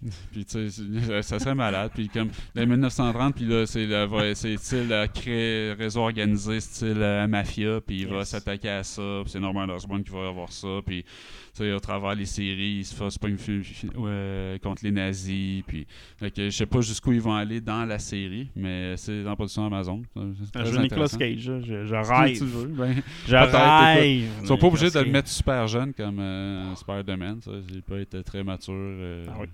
Puis 0.32 0.44
tu 0.44 0.70
sais, 0.70 0.70
c'est- 0.70 1.22
ça 1.22 1.38
serait 1.40 1.54
malade. 1.54 1.90
Puis 1.94 2.08
comme 2.08 2.28
dans 2.54 2.66
1930, 2.66 3.34
puis 3.34 3.44
là, 3.46 3.66
c'est 3.66 3.84
le- 3.86 4.04
va- 4.06 4.34
c'est 4.34 4.56
style 4.56 4.92
euh, 4.92 5.74
réseau 5.78 6.00
organisé, 6.02 6.60
style 6.60 6.98
euh, 7.02 7.26
mafia, 7.26 7.80
puis 7.80 8.02
il 8.02 8.06
va 8.06 8.18
Yes. 8.18 8.28
s'attaquer 8.28 8.68
à 8.68 8.84
ça. 8.84 9.20
Puis 9.24 9.32
c'est 9.32 9.40
Norman 9.40 9.64
Osborn 9.68 10.04
qui 10.04 10.10
va 10.12 10.28
avoir 10.28 10.52
ça. 10.52 10.68
Puis 10.86 11.02
tu 11.02 11.08
sais, 11.64 11.72
au 11.72 11.80
travers 11.80 12.14
les 12.14 12.26
séries, 12.26 12.76
il 12.78 12.84
se 12.84 12.94
fasse 12.94 13.18
pas 13.18 13.26
une 13.28 13.38
ouais, 13.96 14.60
contre 14.62 14.84
les 14.84 14.92
nazis. 14.92 15.62
Puis 15.66 15.84
je 16.22 16.50
sais 16.50 16.66
pas 16.66 16.80
jusqu'où 16.80 17.12
ils 17.12 17.20
vont 17.20 17.34
aller 17.34 17.60
dans 17.60 17.84
la 17.84 17.98
série, 17.98 18.50
mais 18.54 18.96
c'est 18.96 19.26
en 19.26 19.34
production 19.34 19.66
Amazon. 19.66 20.02
C'est 20.44 20.52
très 20.52 20.66
jeu 20.72 20.78
Nicolas. 20.80 21.08
Cage, 21.18 21.38
je, 21.40 21.86
je 21.86 21.94
rêve. 21.94 22.76
ben, 22.76 23.02
je 23.26 23.34
rêve. 23.34 24.28
Ils 24.42 24.46
sont 24.46 24.56
pas 24.56 24.66
obligés 24.68 24.90
de 24.90 25.00
le 25.00 25.10
mettre 25.10 25.28
super 25.28 25.66
jeune 25.66 25.92
comme 25.92 26.20
euh, 26.20 26.72
Spider-Man. 26.76 27.40
Ça, 27.42 27.50
il 27.72 27.82
peut 27.82 28.00
être 28.00 28.20
très 28.22 28.44
mature. 28.44 28.74
euh, 28.76 29.24
Ah 29.28 29.36
oui. 29.40 29.46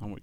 Ah 0.00 0.06
oui. 0.06 0.22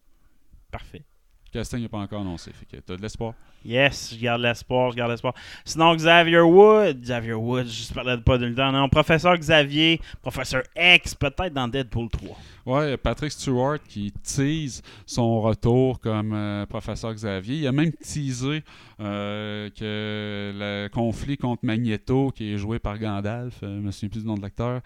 Parfait. 0.71 1.03
Casting 1.51 1.81
n'est 1.81 1.89
pas 1.89 1.99
encore 1.99 2.21
annoncé. 2.21 2.51
Fait 2.53 2.65
que 2.65 2.77
t'as 2.77 2.97
de 2.97 3.01
l'espoir. 3.01 3.33
Yes, 3.65 4.13
je 4.15 4.21
garde 4.21 4.41
l'espoir, 4.41 4.91
je 4.91 4.97
garde 4.97 5.11
l'espoir. 5.11 5.33
Sinon, 5.65 5.95
Xavier 5.95 6.39
Wood, 6.39 7.01
Xavier 7.01 7.33
Wood, 7.33 7.67
je 7.67 7.93
parlais 7.93 8.17
pas 8.17 8.37
le 8.37 8.55
temps. 8.55 8.71
Non, 8.71 8.87
professeur 8.87 9.37
Xavier, 9.37 9.99
professeur 10.21 10.63
X, 10.75 11.15
peut-être 11.15 11.53
dans 11.53 11.67
Deadpool 11.67 12.09
3. 12.09 12.37
Ouais, 12.65 12.97
Patrick 12.97 13.31
Stewart 13.31 13.79
qui 13.87 14.11
tease 14.23 14.81
son 15.05 15.39
retour 15.41 16.01
comme 16.01 16.33
euh, 16.33 16.65
professeur 16.65 17.13
Xavier. 17.13 17.55
Il 17.57 17.67
a 17.67 17.71
même 17.71 17.93
teasé 17.93 18.63
euh, 18.99 19.69
que 19.69 20.51
le 20.53 20.89
conflit 20.89 21.37
contre 21.37 21.65
Magneto, 21.65 22.31
qui 22.35 22.53
est 22.53 22.57
joué 22.57 22.79
par 22.79 22.99
Gandalf, 22.99 23.59
euh, 23.63 23.77
je 23.79 23.85
me 23.85 23.91
souviens 23.91 24.09
plus 24.09 24.21
du 24.21 24.27
nom 24.27 24.35
de 24.35 24.41
l'acteur, 24.41 24.81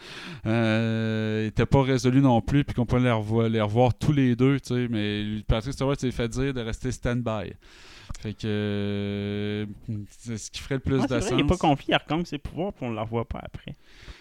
euh, 0.46 1.46
n'était 1.46 1.66
pas 1.66 1.82
résolu 1.82 2.22
non 2.22 2.42
plus, 2.42 2.64
puis 2.64 2.76
qu'on 2.76 2.86
pouvait 2.86 3.02
les 3.02 3.12
revoir, 3.12 3.50
les 3.50 3.62
revoir 3.62 3.94
tous 3.94 4.12
les 4.12 4.36
deux. 4.36 4.58
Mais 4.90 5.42
Patrick 5.48 5.74
Stewart 5.74 6.00
s'est 6.00 6.12
fait 6.12 6.28
dire 6.28 6.54
de 6.54 6.62
rester 6.62 6.92
stand-by. 6.92 7.54
Fait 8.22 8.34
que 8.34 9.66
c'est 10.10 10.38
ce 10.38 10.52
qui 10.52 10.62
ferait 10.62 10.76
le 10.76 10.82
plus 10.82 10.96
Ouais, 10.96 11.02
de 11.02 11.08
vrai, 11.08 11.22
sens. 11.22 11.32
il 11.32 11.38
n'est 11.38 11.44
pas 11.48 11.58
confié, 11.58 11.94
il 11.94 11.98
reconnaît 11.98 12.26
ses 12.26 12.38
pouvoirs, 12.38 12.72
puis 12.72 12.86
on 12.86 12.92
ne 12.92 12.96
le 12.96 13.02
revoit 13.02 13.26
pas 13.28 13.40
après. 13.42 13.76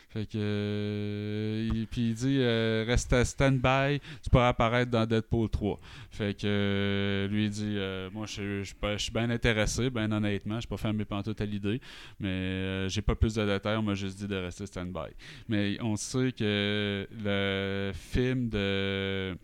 Fait 0.08 0.24
que. 0.26 0.38
euh, 0.38 1.68
il- 1.72 1.86
puis 1.86 2.08
il 2.08 2.14
dit 2.14 2.38
euh, 2.40 2.82
reste 2.84 3.12
à 3.12 3.24
stand-by, 3.24 4.00
tu 4.22 4.30
pourras 4.30 4.48
apparaître 4.48 4.90
dans 4.90 5.06
Deadpool 5.06 5.48
3. 5.50 5.78
Fait 6.10 6.34
que 6.34 6.46
euh, 6.46 7.28
lui 7.28 7.44
il 7.44 7.50
dit 7.50 7.74
euh, 7.76 8.08
Moi, 8.12 8.26
je 8.26 8.32
suis- 8.32 8.58
je 8.60 8.62
suis 8.64 8.74
pas- 8.74 8.96
je 8.96 9.02
suis 9.04 9.12
bien 9.12 9.30
intéressé, 9.30 9.88
bien 9.90 10.10
honnêtement. 10.10 10.56
Je 10.56 10.60
suis 10.62 10.68
pas 10.68 10.78
fermé 10.78 11.04
pantoute 11.04 11.40
à 11.40 11.44
l'idée, 11.44 11.80
mais 12.18 12.28
euh, 12.28 12.88
j'ai 12.88 13.02
pas 13.02 13.14
plus 13.14 13.34
de 13.34 13.44
détails. 13.46 13.76
On 13.76 13.82
m'a 13.82 13.94
juste 13.94 14.18
dit 14.18 14.26
de 14.26 14.34
rester 14.36 14.66
stand-by. 14.66 15.10
Mais 15.48 15.76
on 15.80 15.94
sait 15.94 16.32
que 16.32 17.06
le 17.22 17.92
film 17.94 18.48
de. 18.48 19.36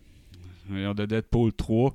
De 0.95 1.07
Deadpool 1.07 1.53
3 1.53 1.95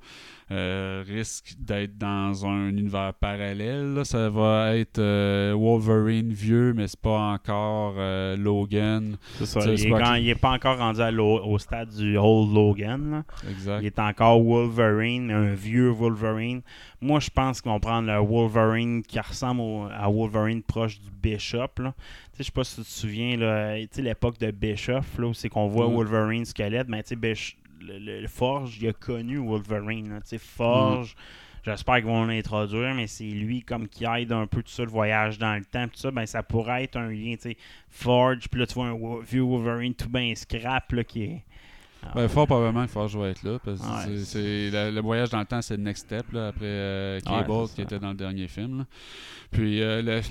euh, 0.52 1.04
risque 1.08 1.54
d'être 1.60 1.98
dans 1.98 2.46
un 2.46 2.68
univers 2.70 3.14
parallèle. 3.14 3.94
là. 3.94 4.04
Ça 4.04 4.30
va 4.30 4.76
être 4.76 5.00
euh, 5.00 5.56
Wolverine 5.58 6.34
vieux, 6.34 6.74
mais 6.74 6.88
c'est 6.90 7.00
pas 7.00 7.32
encore 7.32 7.96
euh, 7.98 8.36
Logan. 8.36 9.16
C'est 9.38 9.46
ça. 9.46 9.62
Ça, 9.62 9.72
Il 9.72 9.80
c'est 9.80 9.88
est, 9.88 9.92
pas- 9.92 10.20
est 10.20 10.36
pas 10.36 10.52
encore 10.52 10.78
rendu 10.78 11.00
à 11.02 11.10
au 11.24 11.58
stade 11.58 11.90
du 11.96 12.18
Old 12.18 12.54
Logan. 12.54 13.12
là. 13.12 13.24
Exact. 13.50 13.80
Il 13.82 13.86
est 13.86 14.00
encore 14.00 14.44
Wolverine, 14.44 15.28
mais 15.28 15.34
un 15.34 15.54
vieux 15.54 15.90
Wolverine. 15.90 16.62
Moi, 17.00 17.20
je 17.22 17.30
pense 17.30 17.62
qu'ils 17.62 17.72
vont 17.72 17.80
prendre 17.80 18.08
le 18.12 18.20
Wolverine 18.20 19.04
qui 19.04 19.20
ressemble 19.22 19.62
au- 19.62 19.88
à 19.90 20.10
Wolverine 20.10 20.62
proche 20.64 21.00
du 21.00 21.10
Bishop. 21.12 21.70
Là. 21.80 21.94
Je 22.38 22.44
sais 22.44 22.52
pas 22.52 22.64
si 22.64 22.76
tu 22.76 22.82
te 22.82 22.88
souviens, 22.88 23.38
l'époque 23.98 24.38
de 24.40 24.52
Bishop, 24.52 25.02
là, 25.18 25.28
où 25.28 25.34
c'est 25.34 25.48
qu'on 25.50 25.68
voit 25.68 25.88
Ouais. 25.88 25.94
Wolverine 25.94 26.44
squelette. 26.44 26.88
Mais 26.90 27.04
tu 27.04 27.10
sais, 27.10 27.16
le, 27.82 28.28
Forge, 28.28 28.78
il 28.82 28.88
a 28.88 28.94
connu 28.94 29.38
Wolverine. 29.38 30.10
là. 30.10 30.20
Forge, 30.38 31.16
j'espère 31.64 31.96
qu'ils 31.96 32.06
vont 32.06 32.26
l'introduire, 32.26 32.94
mais 32.94 33.08
c'est 33.08 33.24
lui 33.24 33.62
comme 33.62 33.88
qui 33.88 34.06
aide 34.06 34.32
un 34.32 34.48
peu 34.48 34.62
tout 34.64 34.72
ça, 34.72 34.84
le 34.84 34.90
voyage 34.90 35.38
dans 35.38 35.56
le 35.56 35.66
temps. 35.66 35.88
Tout 35.88 35.98
ça, 35.98 36.12
ben, 36.12 36.26
ça 36.26 36.44
pourrait 36.44 36.84
être 36.84 36.98
un 36.98 37.10
lien. 37.10 37.36
Forge, 37.90 38.48
puis 38.50 38.60
là, 38.60 38.68
tu 38.68 38.76
vois 38.76 38.88
un 38.88 39.20
vieux 39.22 39.42
Wolverine 39.42 39.94
tout 39.94 40.10
bien 40.10 40.34
scrap 40.36 40.92
là, 40.92 41.04
qui 41.04 41.24
est. 41.24 41.44
Ah, 42.04 42.12
Ben, 42.16 42.28
fort 42.28 42.48
probablement 42.48 42.86
que 42.86 42.92
Forge 42.92 43.16
va 43.16 43.30
être 43.30 43.44
là. 43.44 43.60
Parce 43.64 43.80
que 43.80 44.10
Ouais. 44.10 44.18
c'est- 44.24 44.92
le, 44.92 45.02
voyage 45.02 45.30
dans 45.30 45.40
le 45.40 45.46
temps, 45.46 45.62
c'est 45.62 45.78
le 45.78 45.84
next 45.84 46.06
step 46.06 46.32
là, 46.32 46.48
après 46.48 46.66
euh, 46.66 47.20
Cable 47.22 47.52
Ouais, 47.52 47.66
qui 47.76 47.82
était 47.82 48.00
dans 48.00 48.10
le 48.10 48.16
dernier 48.16 48.48
film. 48.48 48.80
là. 48.80 48.86
Puis 49.52 49.82
euh, 49.82 50.22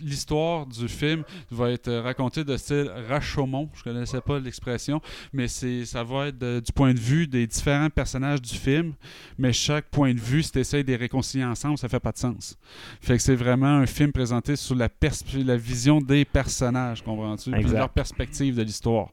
l'histoire 0.00 0.66
du 0.66 0.88
film 0.88 1.22
va 1.50 1.70
être 1.70 1.92
racontée 1.92 2.42
de 2.44 2.56
style 2.56 2.90
Rashomon. 3.08 3.68
Je 3.74 3.82
connaissais 3.82 4.20
pas 4.20 4.38
l'expression, 4.38 5.00
mais 5.32 5.46
c'est 5.48 5.84
ça 5.84 6.02
va 6.02 6.28
être 6.28 6.38
de- 6.38 6.60
du 6.60 6.72
point 6.72 6.94
de 6.94 6.98
vue 6.98 7.26
des 7.26 7.46
différents 7.46 7.90
personnages 7.90 8.40
du 8.42 8.54
film. 8.54 8.94
Mais 9.38 9.52
chaque 9.52 9.86
point 9.90 10.14
de 10.14 10.20
vue, 10.20 10.42
si 10.42 10.52
tu 10.52 10.58
essaies 10.60 10.82
de 10.82 10.88
les 10.88 10.96
réconcilier 10.96 11.44
ensemble, 11.44 11.78
ça 11.78 11.88
fait 11.88 12.00
pas 12.00 12.12
de 12.12 12.18
sens. 12.18 12.56
Fait 13.00 13.16
que 13.16 13.22
c'est 13.22 13.34
vraiment 13.34 13.66
un 13.66 13.86
film 13.86 14.10
présenté 14.12 14.56
sur 14.56 14.74
la, 14.74 14.88
pers- 14.88 15.12
la 15.44 15.56
vision 15.56 16.00
des 16.00 16.24
personnages, 16.24 17.02
comprends-tu? 17.02 17.50
Puis 17.50 17.62
leur 17.64 17.90
perspective 17.90 18.56
de 18.56 18.62
l'histoire. 18.62 19.10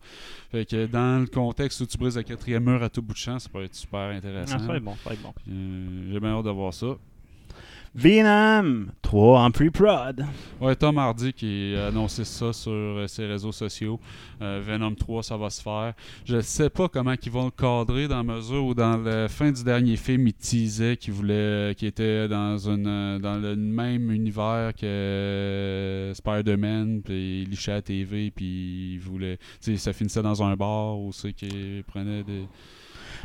Fait 0.53 0.65
que 0.67 0.85
dans 0.85 1.21
le 1.21 1.25
contexte 1.25 1.81
où 1.81 1.87
tu 1.87 1.97
brises 1.97 2.15
le 2.15 2.21
quatrième 2.21 2.63
mur 2.63 2.83
à 2.83 2.87
tout 2.87 3.01
bout 3.01 3.13
de 3.13 3.17
champ, 3.17 3.39
ça 3.39 3.49
peut 3.49 3.63
être 3.63 3.73
super 3.73 4.01
intéressant. 4.15 4.57
Ah, 4.57 4.59
ça 4.59 4.67
va 4.67 4.77
être 4.77 4.83
bon, 4.83 4.93
ça 5.03 5.09
va 5.09 5.15
être 5.15 5.21
bon. 5.23 5.33
Euh, 5.49 6.11
J'ai 6.13 6.19
bien 6.19 6.37
hâte 6.37 6.45
de 6.45 6.51
voir 6.51 6.71
ça. 6.71 6.95
Venom 7.95 8.87
3 9.03 9.39
en 9.39 9.51
pre-prod. 9.51 10.25
Ouais, 10.59 10.75
Tom 10.75 10.97
Hardy 10.97 11.31
qui 11.31 11.75
a 11.77 11.87
annoncé 11.87 12.25
ça 12.25 12.51
sur 12.51 12.71
euh, 12.71 13.07
ses 13.07 13.27
réseaux 13.27 13.51
sociaux. 13.51 13.99
Euh, 14.41 14.61
Venom 14.65 14.95
3, 14.95 15.21
ça 15.21 15.37
va 15.37 15.51
se 15.51 15.61
faire. 15.61 15.93
Je 16.25 16.41
sais 16.41 16.71
pas 16.71 16.87
comment 16.89 17.13
ils 17.23 17.31
vont 17.31 17.45
le 17.45 17.51
cadrer 17.51 18.07
dans 18.07 18.17
la 18.17 18.23
mesure 18.23 18.65
où 18.65 18.73
dans 18.73 18.97
la 18.97 19.27
fin 19.27 19.51
du 19.51 19.63
dernier 19.63 19.95
film, 19.95 20.27
il 20.27 20.33
teasait 20.33 20.97
qu'il 20.97 21.13
voulait 21.13 21.75
qu'il 21.77 21.87
était 21.87 22.27
dans 22.27 22.57
euh, 22.67 23.19
dans 23.19 23.35
le 23.35 23.55
même 23.55 24.09
univers 24.11 24.73
que 24.73 24.85
euh, 24.85 26.13
Spider-Man, 26.15 27.03
puis 27.03 27.43
il 27.43 27.49
lichait 27.49 27.73
à 27.73 27.75
la 27.75 27.81
TV, 27.83 28.31
puis 28.31 28.93
il 28.93 28.99
voulait. 28.99 29.37
Ça 29.59 29.93
finissait 29.93 30.23
dans 30.23 30.41
un 30.41 30.55
bar 30.55 30.99
où 30.99 31.11
c'est 31.11 31.33
qu'il 31.33 31.83
prenait 31.85 32.23
des. 32.23 32.47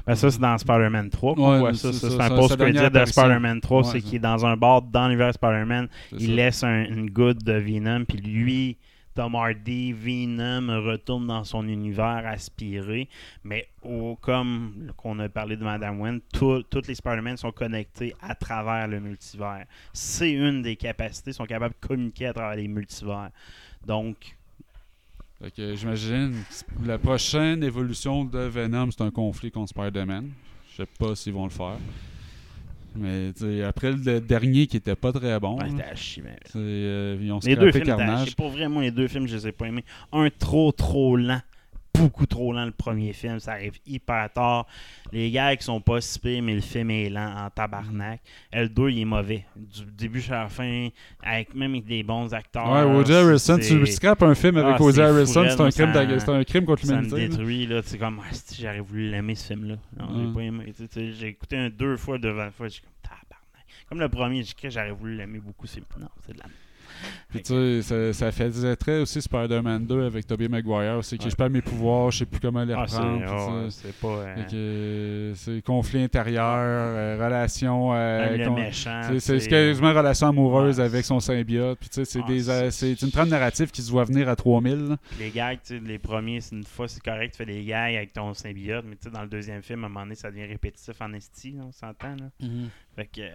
Ben, 0.08 0.14
ça, 0.14 0.30
c'est 0.30 0.40
dans 0.40 0.56
Spider-man 0.58 1.10
3 1.10 1.34
qu'on 1.34 1.52
Ouais, 1.52 1.58
voit 1.58 1.74
c'est 1.74 1.92
ça. 1.92 2.10
C'est 2.10 2.20
un 2.20 2.28
post-credit 2.30 2.90
de. 2.90 3.04
Spider-Man 3.04 3.60
3. 3.60 3.78
Ouais, 3.82 3.88
c'est 3.92 4.00
qu'il 4.00 4.14
est 4.16 4.18
dans 4.20 4.44
un 4.46 4.56
bar 4.56 4.82
dans 4.82 5.06
l'univers 5.06 5.34
Spider-Man. 5.34 5.88
Il 6.12 6.26
ça. 6.28 6.32
laisse 6.32 6.64
un- 6.64 6.84
une 6.86 7.10
goutte 7.10 7.44
de 7.44 7.52
Venom. 7.52 8.04
Puis 8.06 8.18
lui, 8.18 8.78
Tom 9.14 9.34
Hardy, 9.34 9.92
Venom 9.92 10.80
retourne 10.82 11.26
dans 11.26 11.42
son 11.44 11.66
univers 11.68 12.22
aspiré. 12.24 13.08
Mais 13.44 13.68
au- 13.82 14.16
comme 14.16 14.92
qu'on 14.96 15.18
a 15.18 15.28
parlé 15.28 15.56
de 15.56 15.64
Madame 15.64 16.00
Wen, 16.00 16.20
tous 16.32 16.64
les 16.86 16.94
Spider-Man 16.94 17.36
sont 17.36 17.50
connectés 17.52 18.14
à 18.22 18.34
travers 18.34 18.86
le 18.88 19.00
multivers. 19.00 19.64
C'est 19.92 20.30
une 20.32 20.62
des 20.62 20.76
capacités. 20.76 21.32
Ils 21.32 21.34
sont 21.34 21.46
capables 21.46 21.74
de 21.80 21.86
communiquer 21.86 22.26
à 22.28 22.32
travers 22.32 22.56
les 22.56 22.68
multivers. 22.68 23.30
Donc, 23.86 24.37
Fait 25.40 25.50
que 25.52 25.74
j'imagine 25.76 26.32
que 26.82 26.88
la 26.88 26.98
prochaine 26.98 27.62
évolution 27.62 28.24
de 28.24 28.38
Venom, 28.40 28.90
c'est 28.90 29.02
un 29.02 29.10
conflit 29.10 29.50
contre 29.52 29.70
Spider-Man. 29.70 30.30
Je 30.72 30.76
sais 30.82 30.88
pas 30.98 31.14
s'ils 31.14 31.32
vont 31.32 31.44
le 31.44 31.50
faire. 31.50 31.76
Mais 32.96 33.32
tu 33.32 33.40
sais, 33.44 33.62
après 33.62 33.92
le 33.92 34.20
dernier 34.20 34.66
qui 34.66 34.76
était 34.78 34.96
pas 34.96 35.12
très 35.12 35.38
bon, 35.38 35.56
ouais, 35.58 35.64
là, 35.66 35.70
c'était 35.70 35.82
à 35.84 35.94
chier, 35.94 36.22
mais- 36.24 36.38
tu 36.46 36.52
sais, 36.52 36.58
euh, 36.58 37.18
ils 37.20 37.30
ont 37.30 37.38
Les 37.44 37.54
deux 37.54 37.70
films, 37.70 37.84
Carnage. 37.84 38.34
pour 38.34 38.48
vrai, 38.48 38.68
moi, 38.68 38.82
les 38.82 38.90
deux 38.90 39.06
films, 39.06 39.28
je 39.28 39.36
les 39.36 39.46
ai 39.48 39.52
pas 39.52 39.66
aimés. 39.66 39.84
Un 40.12 40.28
trop, 40.30 40.72
trop 40.72 41.16
lent. 41.16 41.40
Beaucoup 41.94 42.26
trop 42.26 42.52
lent, 42.52 42.64
le 42.64 42.70
premier 42.70 43.12
film. 43.12 43.40
Ça 43.40 43.52
arrive 43.52 43.78
hyper 43.84 44.30
tard. 44.32 44.66
Les 45.10 45.30
gars 45.32 45.56
qui 45.56 45.64
sont 45.64 45.80
pas 45.80 46.00
si 46.00 46.18
pires, 46.20 46.42
mais 46.42 46.54
le 46.54 46.60
film 46.60 46.90
est 46.92 47.08
lent 47.10 47.34
en 47.44 47.50
tabarnak. 47.50 48.20
Et 48.52 48.60
Le 48.62 48.68
2, 48.68 48.90
il 48.90 49.00
est 49.00 49.04
mauvais. 49.04 49.44
Du 49.56 49.84
début 49.96 50.20
jusqu'à 50.20 50.42
la 50.44 50.48
fin, 50.48 50.88
avec, 51.22 51.54
même 51.56 51.72
avec 51.72 51.86
des 51.86 52.02
bons 52.04 52.32
acteurs. 52.32 52.70
Ouais, 52.70 52.84
Woody 52.84 53.12
Harrelson, 53.12 53.58
c'est- 53.60 53.68
tu 53.68 53.86
scrapes 53.86 54.22
un 54.22 54.34
film 54.36 54.58
avec 54.58 54.76
Ah, 54.78 54.82
Woody 54.82 54.98
fou, 54.98 55.26
c'est 55.26 55.38
un, 55.38 55.70
crime 55.70 56.18
ça- 56.20 56.32
un 56.32 56.44
crime 56.44 56.64
contre 56.66 56.84
Ça 56.86 56.96
me 56.96 57.00
l'humanité. 57.02 57.20
là. 57.22 57.28
détruit, 57.36 57.66
là. 57.66 57.80
C'est 57.84 57.98
comme, 57.98 58.20
ah, 58.22 58.28
si, 58.32 58.62
j'aurais 58.62 58.80
voulu 58.80 59.10
l'aimer, 59.10 59.34
ce 59.34 59.46
film-là. 59.48 59.76
Non, 59.98 60.34
j'ai 60.96 61.26
écouté 61.26 61.56
un 61.56 61.68
deux 61.70 61.96
fois, 61.96 62.18
deux 62.18 62.30
vingt 62.30 62.50
fois. 62.52 62.68
J'ai 62.68 62.80
comme, 62.80 62.90
tabarnak. 63.02 63.66
Comme 63.88 63.98
le 64.00 64.08
premier, 64.08 64.44
j'aurais 64.68 64.92
voulu 64.92 65.16
l'aimer 65.16 65.40
beaucoup. 65.40 65.66
C'est... 65.66 65.80
Non, 65.98 66.08
c'est 66.24 66.34
de 66.34 66.38
la 66.38 66.44
Puis 67.28 67.42
tu 67.42 67.52
sais, 67.52 67.82
ça, 67.82 68.12
ça 68.12 68.32
faisait 68.32 68.76
très 68.76 69.00
aussi 69.00 69.20
Spider-Man 69.20 69.84
2 69.86 70.06
avec 70.06 70.26
Tobey 70.26 70.48
Maguire 70.48 70.96
aussi, 70.98 71.18
que 71.18 71.28
je 71.28 71.36
perds 71.36 71.50
mes 71.50 71.60
pouvoirs, 71.62 72.10
je 72.10 72.18
sais 72.18 72.26
plus 72.26 72.40
comment 72.40 72.64
les 72.64 72.72
Ah, 72.74 72.84
c'est 72.86 72.96
reprendre. 72.98 73.62
oh, 73.66 73.70
c'est 73.70 73.94
pas. 74.00 74.08
euh, 74.52 75.32
c'est 75.34 75.62
conflit 75.62 76.02
intérieur, 76.02 76.44
euh, 76.46 77.16
relation. 77.22 77.94
euh, 77.94 78.36
le 78.36 78.50
méchant, 78.50 79.02
c'est- 79.18 79.48
quasiment 79.48 79.92
relation 79.92 80.28
amoureuse 80.28 80.78
Ouais, 80.78 80.84
avec 80.84 81.04
son 81.04 81.20
symbiote. 81.20 81.78
Puis 81.78 81.88
tu 81.88 81.94
sais, 81.96 82.04
c'est 82.04 82.20
Ah, 82.24 82.28
des, 82.28 82.40
c'est- 82.70 82.86
euh, 82.92 82.94
une 83.02 83.10
trame 83.10 83.28
narrative 83.28 83.70
qui 83.70 83.82
se 83.82 83.90
voit 83.90 84.04
venir 84.04 84.28
à 84.28 84.36
3000. 84.36 84.88
là. 84.88 84.96
Les 85.18 85.30
gags, 85.30 85.58
tu 85.64 85.74
sais, 85.78 85.80
les 85.84 85.98
premiers, 85.98 86.40
c'est 86.40 86.56
une 86.56 86.64
fois, 86.64 86.88
c'est 86.88 87.02
correct, 87.02 87.32
tu 87.32 87.38
fais 87.38 87.46
des 87.46 87.64
gags 87.64 87.94
avec 87.94 88.12
ton 88.12 88.32
symbiote, 88.34 88.84
mais 88.88 88.96
tu 88.96 89.04
sais, 89.04 89.10
dans 89.10 89.22
le 89.22 89.28
deuxième 89.28 89.62
film, 89.62 89.82
à 89.84 89.86
un 89.86 89.88
moment 89.90 90.04
donné, 90.04 90.14
ça 90.14 90.30
devient 90.30 90.46
répétitif 90.46 91.00
en 91.00 91.12
esti, 91.12 91.56
on 91.60 91.72
s'entend, 91.72 92.16
là. 92.16 92.30
Fait 92.96 93.06
que, 93.06 93.20
euh, 93.20 93.28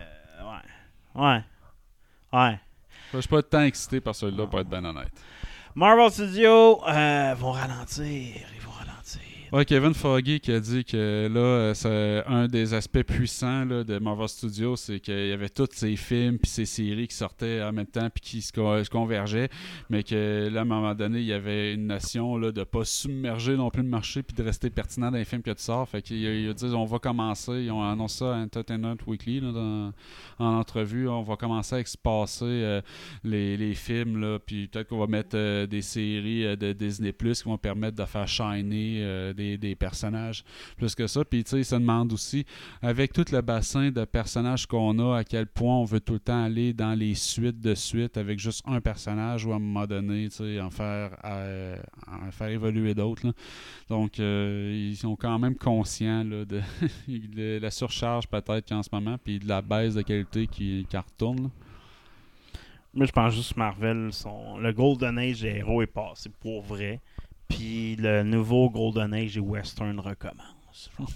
ouais. 1.15 1.21
Ouais. 1.23 1.41
Ouais. 2.33 2.59
Je 3.13 3.21
suis 3.21 3.29
pas 3.29 3.43
tant 3.43 3.61
excité 3.61 4.01
par 4.01 4.15
celui-là, 4.15 4.47
pour 4.47 4.59
être 4.59 4.69
bien 4.69 4.83
honnête. 4.83 5.11
Marvel 5.75 6.11
Studios 6.11 6.81
euh, 6.87 7.35
vont 7.37 7.51
ralentir. 7.51 8.05
Ils 8.05 8.61
vont 8.61 8.62
ralentir. 8.62 8.62
Ouais, 9.53 9.65
Kevin 9.65 9.93
Foggy 9.93 10.39
qui 10.39 10.51
a 10.51 10.59
dit 10.59 10.83
que 10.83 11.29
là, 11.31 11.39
euh, 11.39 11.73
c'est 11.75 12.23
un 12.25 12.47
des 12.47 12.73
aspects 12.73 13.03
puissants 13.03 13.67
de 13.67 13.99
Marvel 13.99 14.27
Studios, 14.27 14.77
c'est 14.77 14.99
qu'il 14.99 15.27
y 15.27 15.31
avait 15.31 15.47
tous 15.49 15.67
ces 15.73 15.95
films 15.95 16.39
puis 16.39 16.49
ces 16.49 16.65
séries 16.65 17.07
qui 17.07 17.15
sortaient 17.15 17.61
en 17.61 17.71
même 17.71 17.85
temps 17.85 18.09
puis 18.09 18.19
qui 18.19 18.41
se, 18.41 18.51
co- 18.51 18.83
se 18.83 18.89
convergeaient, 18.89 19.49
mais 19.91 20.01
que 20.01 20.49
là, 20.51 20.61
à 20.61 20.63
un 20.63 20.65
moment 20.65 20.95
donné, 20.95 21.19
il 21.19 21.25
y 21.27 21.33
avait 21.33 21.75
une 21.75 21.85
notion 21.85 22.35
là, 22.35 22.51
de 22.51 22.63
pas 22.63 22.83
submerger 22.83 23.55
non 23.55 23.69
plus 23.69 23.83
le 23.83 23.89
marché 23.89 24.23
puis 24.23 24.35
de 24.35 24.41
rester 24.41 24.71
pertinent 24.71 25.11
dans 25.11 25.19
les 25.19 25.23
films 25.23 25.43
que 25.43 25.51
tu 25.51 25.61
sors. 25.61 25.87
Fait 25.87 26.01
qu'ils 26.01 26.23
ils 26.23 26.51
disent 26.55 26.73
on 26.73 26.85
va 26.85 26.97
commencer, 26.97 27.51
ils 27.65 27.69
ont 27.71 27.83
annoncé 27.83 28.17
ça 28.19 28.35
à 28.35 28.39
Entertainment 28.39 28.95
Weekly 29.05 29.39
dans- 29.41 29.93
en 30.39 30.57
entrevue, 30.57 31.07
on 31.07 31.21
va 31.21 31.35
commencer 31.35 31.75
à 31.75 31.79
espacer 31.79 32.43
euh, 32.45 32.81
les, 33.23 33.75
films, 33.75 34.39
puis 34.47 34.67
peut-être 34.67 34.87
qu'on 34.89 34.97
va 34.97 35.05
mettre 35.05 35.35
euh, 35.37 35.67
des 35.67 35.83
séries 35.83 36.57
de 36.57 36.73
Disney 36.73 37.11
Plus 37.11 37.43
qui 37.43 37.49
vont 37.49 37.59
permettre 37.59 37.97
de 37.97 38.05
faire 38.05 38.27
shiner 38.27 39.03
euh, 39.03 39.33
des, 39.57 39.75
personnages 39.75 40.43
plus 40.77 40.95
que 40.95 41.07
ça. 41.07 41.23
Puis 41.25 41.43
tu 41.43 41.51
sais, 41.51 41.59
ils 41.59 41.65
se 41.65 41.75
demandent 41.75 42.13
aussi, 42.13 42.45
avec 42.81 43.13
tout 43.13 43.25
le 43.31 43.41
bassin 43.41 43.91
de 43.91 44.05
personnages 44.05 44.65
qu'on 44.65 44.99
a, 44.99 45.19
à 45.19 45.23
quel 45.23 45.47
point 45.47 45.77
on 45.77 45.83
veut 45.83 45.99
tout 45.99 46.13
le 46.13 46.19
temps 46.19 46.43
aller 46.43 46.73
dans 46.73 46.93
les 46.93 47.15
suites 47.15 47.59
de 47.59 47.75
suite 47.75 48.17
avec 48.17 48.39
juste 48.39 48.63
un 48.65 48.81
personnage 48.81 49.45
ou 49.45 49.51
à 49.51 49.55
un 49.55 49.59
moment 49.59 49.85
donné, 49.85 50.29
tu 50.29 50.37
sais, 50.37 50.61
en 50.61 50.69
faire, 50.69 51.17
en 51.23 52.31
faire 52.31 52.49
évoluer 52.49 52.93
d'autres. 52.93 53.33
Donc, 53.89 54.19
euh, 54.19 54.89
ils 54.91 54.97
sont 54.97 55.15
quand 55.15 55.39
même 55.39 55.55
conscients 55.55 56.23
là, 56.23 56.45
de, 56.45 56.61
la 57.59 57.71
surcharge 57.71 58.27
peut-être 58.27 58.67
qu'en 58.67 58.83
ce 58.83 58.89
moment, 58.91 59.17
puis 59.23 59.39
de 59.39 59.47
la 59.47 59.61
baisse 59.61 59.95
de 59.95 60.01
qualité 60.01 60.47
qui, 60.47 60.85
qui 60.89 60.97
retourne. 60.97 61.43
là. 61.43 61.49
Moi, 62.95 63.07
je 63.07 63.11
pense 63.11 63.33
juste 63.33 63.57
Marvel, 63.57 64.11
le 64.59 64.71
Golden 64.71 65.17
Age 65.17 65.41
des 65.41 65.47
héros 65.47 65.81
est 65.81 65.87
passé 65.87 66.29
pour 66.41 66.61
vrai. 66.61 67.01
Puis 67.55 67.95
le 67.97 68.23
nouveau 68.23 68.69
Golden 68.69 69.13
Age 69.13 69.35
des 69.35 69.39
Western 69.39 69.99
recommence. 69.99 70.89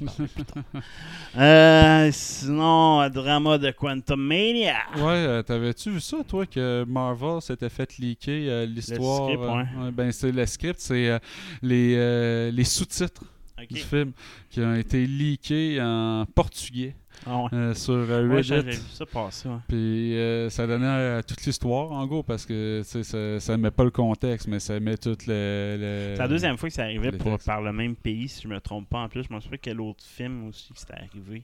Euh, 1.38 2.10
sinon, 2.14 3.02
un 3.02 3.10
drama 3.10 3.58
de 3.58 3.70
Quantum 3.72 4.20
Mania. 4.20 4.78
Ouais, 4.96 5.04
euh, 5.04 5.44
t'avais-tu 5.44 5.92
vu 5.92 6.00
ça, 6.00 6.18
toi, 6.28 6.46
que 6.46 6.84
Marvel 6.88 7.42
s'était 7.42 7.70
fait 7.70 7.98
leaker 7.98 8.32
euh, 8.34 8.66
l'histoire 8.66 9.26
script, 9.26 9.44
euh, 9.44 9.86
ouais. 9.86 9.92
ben, 9.92 10.12
c'est 10.12 10.32
le 10.32 10.46
script, 10.46 10.80
c'est 10.80 11.10
euh, 11.10 11.20
les, 11.62 11.96
euh, 11.96 12.52
les 12.52 12.64
sous-titres 12.64 13.24
du 13.70 13.78
film 13.80 14.14
qui 14.50 14.62
ont 14.62 14.74
été 14.76 15.06
leakés 15.06 15.80
en 15.82 16.26
portugais 16.34 16.96
Ah 17.26 17.40
ouais. 17.44 17.50
euh, 17.54 17.74
sur 17.74 17.94
euh, 17.94 18.28
Ouais, 18.28 18.42
Reddit. 18.42 18.78
ça 18.94 19.06
passer. 19.06 19.50
Puis 19.68 20.16
euh, 20.18 20.50
ça 20.50 20.68
donnait 20.68 20.86
euh, 20.86 21.22
toute 21.28 21.44
l'histoire, 21.46 21.92
en 21.92 22.06
gros, 22.06 22.24
parce 22.24 22.46
que 22.46 22.82
ça, 22.86 23.40
ça 23.40 23.58
met 23.58 23.72
pas 23.72 23.84
le 23.84 23.92
contexte, 23.92 24.48
mais 24.48 24.60
ça 24.60 24.80
met 24.80 24.98
tout 24.98 25.18
le. 25.28 25.78
le- 25.80 26.14
C'est 26.16 26.22
la 26.22 26.28
deuxième 26.28 26.58
fois 26.58 26.70
que 26.70 26.76
ça 26.76 26.84
arrivait 26.84 27.12
pour- 27.12 27.38
par 27.40 27.62
le 27.62 27.74
même 27.74 27.96
pays, 27.96 28.28
si 28.30 28.44
je 28.44 28.48
me 28.48 28.60
trompe 28.62 28.88
pas. 28.90 29.00
En 29.00 29.10
plus, 29.10 29.24
je 29.30 29.34
me 29.34 29.40
souviens 29.40 29.58
quel 29.62 29.82
autre 29.82 30.04
film 30.06 30.48
aussi 30.48 30.72
qui 30.74 30.80
c'était 30.80 30.94
arrivé. 30.94 31.44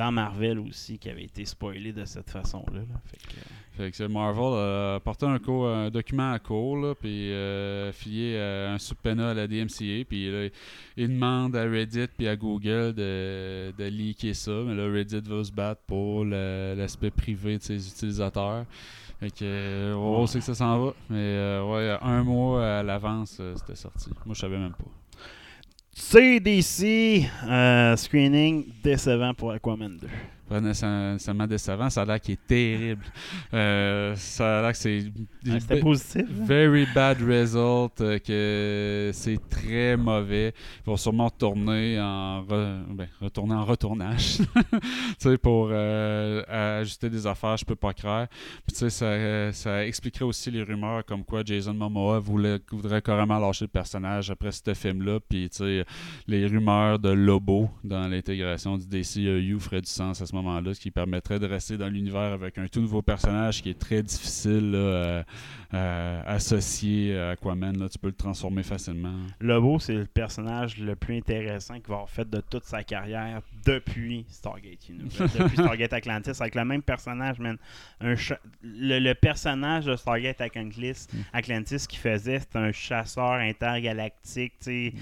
Dans 0.00 0.12
Marvel 0.12 0.58
aussi, 0.60 0.98
qui 0.98 1.10
avait 1.10 1.24
été 1.24 1.44
spoilé 1.44 1.92
de 1.92 2.04
cette 2.04 2.30
façon-là. 2.30 2.80
là. 2.80 3.00
Fait 3.04 3.18
que, 3.18 3.40
Fait 3.76 3.90
que 3.90 4.10
Marvel 4.10 4.58
a 4.58 4.94
apporté 4.94 5.26
un, 5.26 5.90
document 5.90 6.32
à 6.32 6.38
court, 6.38 6.96
puis 6.98 7.30
euh, 7.32 7.92
filé 7.92 8.34
euh, 8.36 8.74
un 8.74 8.78
subpoena 8.78 9.30
à 9.30 9.34
la 9.34 9.46
DMCA, 9.46 10.04
puis 10.08 10.30
là, 10.30 10.48
il 10.96 11.08
demande 11.08 11.54
à 11.54 11.64
Reddit 11.64 12.08
puis 12.16 12.28
à 12.28 12.36
Google 12.36 12.94
de, 12.94 13.72
de 13.76 13.84
leaker 13.84 14.34
ça, 14.34 14.62
mais 14.66 14.74
là, 14.74 14.90
Reddit 14.90 15.20
va 15.20 15.44
se 15.44 15.52
battre 15.52 15.82
pour 15.86 16.24
l'aspect 16.24 17.10
privé 17.10 17.58
de 17.58 17.62
ses 17.62 17.86
utilisateurs. 17.86 18.64
Fait 19.20 19.30
que, 19.30 19.36
euh, 19.42 19.94
on 19.96 20.26
c'est 20.26 20.38
que 20.38 20.44
ça 20.46 20.54
s'en 20.54 20.82
va, 20.82 20.94
mais 21.10 21.18
euh, 21.18 21.62
ouais, 21.62 21.98
un 22.00 22.24
mois 22.24 22.78
à 22.78 22.82
l'avance, 22.82 23.36
euh, 23.38 23.54
c'était 23.54 23.76
sorti. 23.76 24.08
Moi, 24.24 24.34
je 24.34 24.40
savais 24.40 24.56
même 24.56 24.72
pas. 24.72 24.86
CDC, 26.00 27.28
euh, 27.46 27.94
screening 27.94 28.66
décevant 28.82 29.34
pour 29.34 29.52
Aquaman 29.52 29.96
2. 30.00 30.08
Pas 30.50 30.60
nécessairement 30.60 31.46
décevant, 31.46 31.88
ça 31.90 32.02
a 32.02 32.04
l'air 32.04 32.20
qu'il 32.20 32.34
est 32.34 32.46
terrible. 32.48 33.04
Euh, 33.54 34.16
ça 34.16 34.58
a 34.58 34.62
l'air 34.62 34.72
que 34.72 34.78
c'est. 34.78 35.04
Ah, 35.48 35.60
C'était 35.60 35.78
positif. 35.78 36.22
hein? 36.28 36.44
Very 36.44 36.86
bad 36.92 37.18
result, 37.22 38.00
euh, 38.00 38.18
que 38.18 39.12
c'est 39.14 39.38
très 39.48 39.96
mauvais. 39.96 40.52
Ils 40.80 40.86
vont 40.86 40.96
sûrement 40.96 41.26
retourner 41.26 42.00
en, 42.00 42.42
re- 42.42 42.82
ben, 42.92 43.06
retourner 43.20 43.54
en 43.54 43.64
retournage. 43.64 44.38
tu 44.72 44.78
sais, 45.18 45.38
pour 45.38 45.68
euh, 45.70 46.42
ajuster 46.80 47.08
des 47.08 47.24
affaires, 47.28 47.56
je 47.56 47.64
peux 47.64 47.76
pas 47.76 47.92
croire. 47.94 48.26
Puis 48.66 48.74
tu 48.76 48.78
sais, 48.78 48.90
ça, 48.90 49.52
ça 49.52 49.86
expliquerait 49.86 50.24
aussi 50.24 50.50
les 50.50 50.64
rumeurs 50.64 51.04
comme 51.04 51.24
quoi 51.24 51.42
Jason 51.44 51.74
Momoa 51.74 52.18
voulait, 52.18 52.58
voudrait 52.72 53.02
carrément 53.02 53.38
lâcher 53.38 53.66
le 53.66 53.68
personnage 53.68 54.32
après 54.32 54.50
ce 54.50 54.74
film-là. 54.74 55.20
Puis 55.28 55.48
tu 55.48 55.58
sais, 55.58 55.84
les 56.26 56.44
rumeurs 56.48 56.98
de 56.98 57.10
Lobo 57.10 57.70
dans 57.84 58.08
l'intégration 58.08 58.76
du 58.76 58.86
DCEU 58.88 59.60
ferait 59.60 59.80
du 59.80 59.88
sens 59.90 60.20
à 60.20 60.26
ce 60.26 60.34
moment-là, 60.42 60.74
ce 60.74 60.80
qui 60.80 60.90
permettrait 60.90 61.38
de 61.38 61.46
rester 61.46 61.76
dans 61.76 61.88
l'univers 61.88 62.32
avec 62.32 62.58
un 62.58 62.66
tout 62.68 62.80
nouveau 62.80 63.02
personnage 63.02 63.62
qui 63.62 63.70
est 63.70 63.78
très 63.78 64.02
difficile 64.02 64.70
là, 64.72 65.24
à, 65.72 66.20
à 66.20 66.32
associer 66.34 67.16
à 67.18 67.30
Aquaman. 67.30 67.78
Là. 67.78 67.88
Tu 67.88 67.98
peux 67.98 68.08
le 68.08 68.14
transformer 68.14 68.62
facilement. 68.62 69.14
Lobo, 69.40 69.78
c'est 69.78 69.94
le 69.94 70.06
personnage 70.06 70.78
le 70.78 70.96
plus 70.96 71.16
intéressant 71.16 71.74
qu'il 71.74 71.88
va 71.88 71.94
avoir 71.94 72.10
fait 72.10 72.28
de 72.28 72.40
toute 72.40 72.64
sa 72.64 72.82
carrière 72.82 73.40
depuis 73.64 74.24
Stargate 74.28 74.88
Universe, 74.88 75.18
depuis 75.38 75.56
Stargate 75.56 75.92
Atlantis, 75.92 76.30
avec 76.40 76.54
le 76.54 76.64
même 76.64 76.82
personnage, 76.82 77.38
man. 77.38 77.56
Un 78.00 78.16
cha- 78.16 78.40
le, 78.62 78.98
le 78.98 79.14
personnage 79.14 79.84
de 79.86 79.96
Stargate 79.96 80.40
Atlantis, 80.40 81.06
Atlantis 81.32 81.86
qu'il 81.88 81.98
faisait, 81.98 82.40
c'était 82.40 82.58
un 82.58 82.72
chasseur 82.72 83.32
intergalactique, 83.32 84.54
tu 84.60 84.64
sais. 84.64 84.92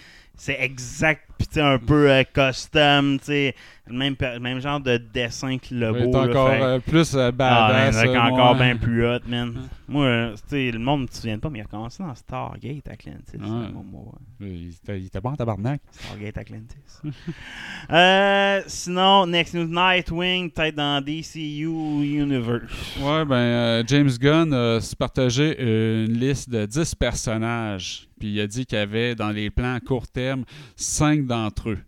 C'est 0.41 0.57
exact, 0.61 1.23
puis 1.37 1.49
tu 1.49 1.61
un 1.61 1.79
peu 1.81 2.09
euh, 2.11 2.23
custom, 2.33 3.19
tu. 3.19 3.53
Le 3.91 3.95
même, 3.97 4.15
même 4.41 4.61
genre 4.61 4.79
de 4.81 4.99
dessin 4.99 5.57
que 5.59 5.75
est 5.75 5.79
là, 5.79 5.91
encore 5.93 6.51
fait- 6.51 6.63
euh, 6.63 6.79
plus 6.79 7.15
euh, 7.15 7.29
Ah, 7.29 7.33
badass. 7.33 7.97
euh, 8.05 8.17
encore 8.19 8.53
ouais. 8.53 8.59
bien 8.67 8.77
plus 8.77 9.05
hot, 9.07 9.21
man. 9.27 9.69
Moi, 9.89 10.33
tu 10.35 10.43
sais, 10.47 10.71
le 10.71 10.79
monde 10.79 11.03
ne 11.03 11.07
se 11.09 11.23
souvient 11.23 11.39
pas, 11.39 11.49
mais 11.49 11.59
il 11.61 11.63
a 11.63 11.65
commencé 11.65 12.03
dans 12.03 12.15
Stargate 12.15 12.87
Atlantis. 12.87 13.33
Ouais. 13.37 13.49
moi, 13.49 13.83
moi, 13.91 14.03
ouais. 14.41 14.47
Il 14.47 14.69
était, 14.69 15.01
il 15.01 15.07
était 15.07 15.21
bon 15.23 15.31
en 15.31 15.37
tabarnak. 15.37 15.81
Stargate 15.91 16.37
Atlantis. 16.39 16.77
euh, 17.91 18.61
sinon, 18.67 19.27
Next 19.27 19.55
News 19.55 19.67
Nightwing, 19.69 20.51
peut-être 20.51 20.75
dans 20.77 21.03
DCU 21.03 21.65
Universe. 21.67 22.97
Ouais, 23.01 23.25
ben, 23.25 23.35
euh, 23.37 23.83
James 23.87 24.11
Gunn 24.21 24.53
a 24.53 24.79
partagé 24.99 25.57
une 25.61 26.13
liste 26.13 26.51
de 26.51 26.67
10 26.67 26.95
personnages. 26.95 28.08
Puis 28.19 28.33
il 28.33 28.41
a 28.41 28.47
dit 28.47 28.67
qu'il 28.67 28.79
y 28.79 28.81
avait 28.81 29.15
dans 29.15 29.31
les 29.31 29.51
plans 29.51 29.75
à 29.75 29.81
court 29.81 30.09
terme 30.09 30.45
5 30.77 31.27
d'entre 31.27 31.71
eux. 31.71 31.79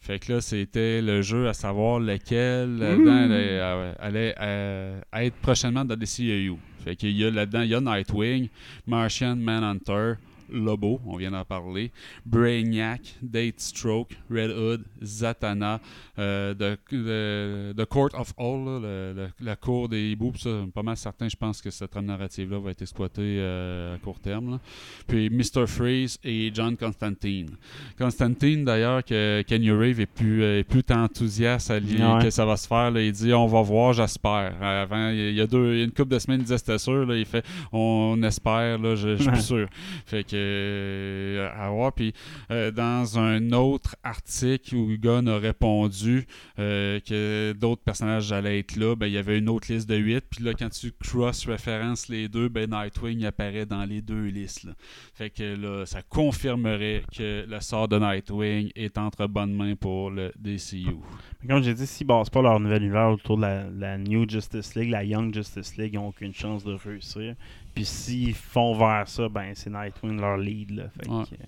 Fait 0.00 0.18
que 0.18 0.32
là, 0.32 0.40
c'était 0.40 1.02
le 1.02 1.20
jeu 1.20 1.46
à 1.46 1.52
savoir 1.52 2.00
lequel 2.00 2.78
là-dedans 2.78 3.16
allait, 3.16 3.58
euh, 3.60 3.92
allait, 3.98 4.34
euh, 4.40 5.00
être 5.12 5.36
prochainement 5.36 5.84
dans 5.84 5.98
les 5.98 6.06
CEU. 6.06 6.56
Fait 6.82 6.96
qu'il 6.96 7.10
y 7.10 7.24
a 7.24 7.30
là-dedans, 7.30 7.60
il 7.60 7.68
y 7.68 7.74
a 7.74 7.80
Nightwing, 7.80 8.48
Martian 8.86 9.36
Manhunter, 9.36 10.14
Lobo, 10.52 11.00
on 11.06 11.16
vient 11.16 11.30
d'en 11.30 11.44
parler, 11.44 11.90
Brainiac, 12.26 13.16
Datestroke, 13.22 14.16
Red 14.30 14.50
Hood, 14.50 14.84
Zatanna, 15.02 15.80
euh, 16.18 16.54
the, 16.54 16.78
the- 16.90 17.76
the 17.76 17.84
Court 17.86 18.10
of 18.14 18.32
All, 18.38 18.64
là, 18.64 18.78
le- 18.80 19.12
le- 19.14 19.30
la 19.44 19.56
cour 19.56 19.88
des 19.88 20.10
hiboux, 20.10 20.32
ça, 20.36 20.50
pas 20.74 20.82
mal 20.82 20.96
certain, 20.96 21.28
je 21.28 21.36
pense 21.36 21.60
que 21.60 21.70
cette 21.70 21.90
trame 21.90 22.06
narrative-là 22.06 22.58
va 22.58 22.70
être 22.70 22.82
exploitée 22.82 23.38
euh, 23.38 23.94
à 23.94 23.98
court 23.98 24.18
terme. 24.20 24.52
là. 24.52 24.60
Puis 25.06 25.28
Mr. 25.30 25.66
Freeze 25.66 26.18
et 26.24 26.50
John 26.54 26.76
Constantine. 26.76 27.50
Constantine, 27.98 28.64
d'ailleurs, 28.64 29.04
que 29.04 29.42
Kenny 29.46 29.70
Rave 29.70 30.00
est 30.00 30.06
plus, 30.06 30.42
euh, 30.42 30.58
est 30.60 30.64
plus 30.64 30.82
enthousiaste 30.90 31.70
à 31.70 31.78
l'idée 31.78 32.02
Ouais. 32.02 32.22
que 32.24 32.30
ça 32.30 32.44
va 32.46 32.56
se 32.56 32.66
faire. 32.66 32.90
là. 32.90 33.00
Il 33.02 33.12
dit 33.12 33.32
on 33.34 33.46
va 33.46 33.62
voir, 33.62 33.92
j'espère. 33.92 34.54
Euh, 34.60 34.82
Avant, 34.82 35.10
il 35.10 35.34
y 35.34 35.40
a 35.40 35.46
deux, 35.46 35.74
il 35.74 35.78
y 35.78 35.80
a 35.82 35.84
une 35.84 35.90
couple 35.92 36.12
de 36.14 36.18
semaines, 36.18 36.40
il 36.40 36.44
disait 36.44 36.58
c'était 36.58 36.78
sûr. 36.78 37.14
il 37.14 37.24
fait 37.26 37.44
on 37.72 38.20
espère, 38.22 38.78
je, 38.96 39.16
je 39.16 39.22
suis 39.30 39.42
sûr. 39.42 39.68
Fait 40.06 40.24
que 40.24 40.39
euh, 40.40 41.50
à 41.56 41.70
voir. 41.70 41.92
Puis 41.92 42.12
euh, 42.50 42.70
dans 42.70 43.18
un 43.18 43.52
autre 43.52 43.96
article 44.02 44.74
où 44.74 44.96
Gunn 44.98 45.28
a 45.28 45.38
répondu 45.38 46.26
euh, 46.58 47.00
que 47.00 47.52
d'autres 47.52 47.82
personnages 47.82 48.32
allaient 48.32 48.60
être 48.60 48.76
là, 48.76 48.96
ben, 48.96 49.06
il 49.06 49.12
y 49.12 49.18
avait 49.18 49.38
une 49.38 49.48
autre 49.48 49.72
liste 49.72 49.88
de 49.88 49.96
8. 49.96 50.24
Puis 50.30 50.44
là, 50.44 50.52
quand 50.54 50.70
tu 50.70 50.92
cross-références 50.92 52.08
les 52.08 52.28
deux, 52.28 52.48
ben, 52.48 52.70
Nightwing 52.70 53.24
apparaît 53.24 53.66
dans 53.66 53.84
les 53.84 54.02
deux 54.02 54.26
listes. 54.26 54.68
Fait 55.14 55.30
que 55.30 55.54
là, 55.54 55.86
ça 55.86 56.02
confirmerait 56.02 57.02
que 57.16 57.46
le 57.48 57.60
sort 57.60 57.88
de 57.88 57.98
Nightwing 57.98 58.70
est 58.74 58.98
entre 58.98 59.26
bonnes 59.26 59.54
mains 59.54 59.76
pour 59.76 60.10
le 60.10 60.32
DCU. 60.38 60.96
Mais 61.42 61.48
Comme 61.54 61.62
j'ai 61.62 61.74
dit, 61.74 61.86
s'ils 61.86 62.06
basent 62.06 62.28
pas 62.30 62.42
leur 62.42 62.60
nouvel 62.60 62.82
univers 62.82 63.10
autour 63.10 63.36
de 63.36 63.42
la, 63.42 63.64
la 63.70 63.98
New 63.98 64.28
Justice 64.28 64.74
League, 64.74 64.90
la 64.90 65.04
Young 65.04 65.32
Justice 65.32 65.76
League, 65.78 65.92
ils 65.94 65.96
n'ont 65.96 66.08
aucune 66.08 66.34
chance 66.34 66.64
de 66.64 66.74
réussir. 66.74 67.34
Puis 67.74 67.84
s'ils 67.84 68.34
font 68.34 68.76
vers 68.76 69.08
ça, 69.08 69.28
ben 69.28 69.52
c'est 69.54 69.70
Nightwing 69.70 70.20
leur 70.20 70.36
lead. 70.36 70.70
Là. 70.72 70.84
Fait 70.90 71.08
Ouais. 71.10 71.24
que, 71.24 71.34
euh, 71.34 71.46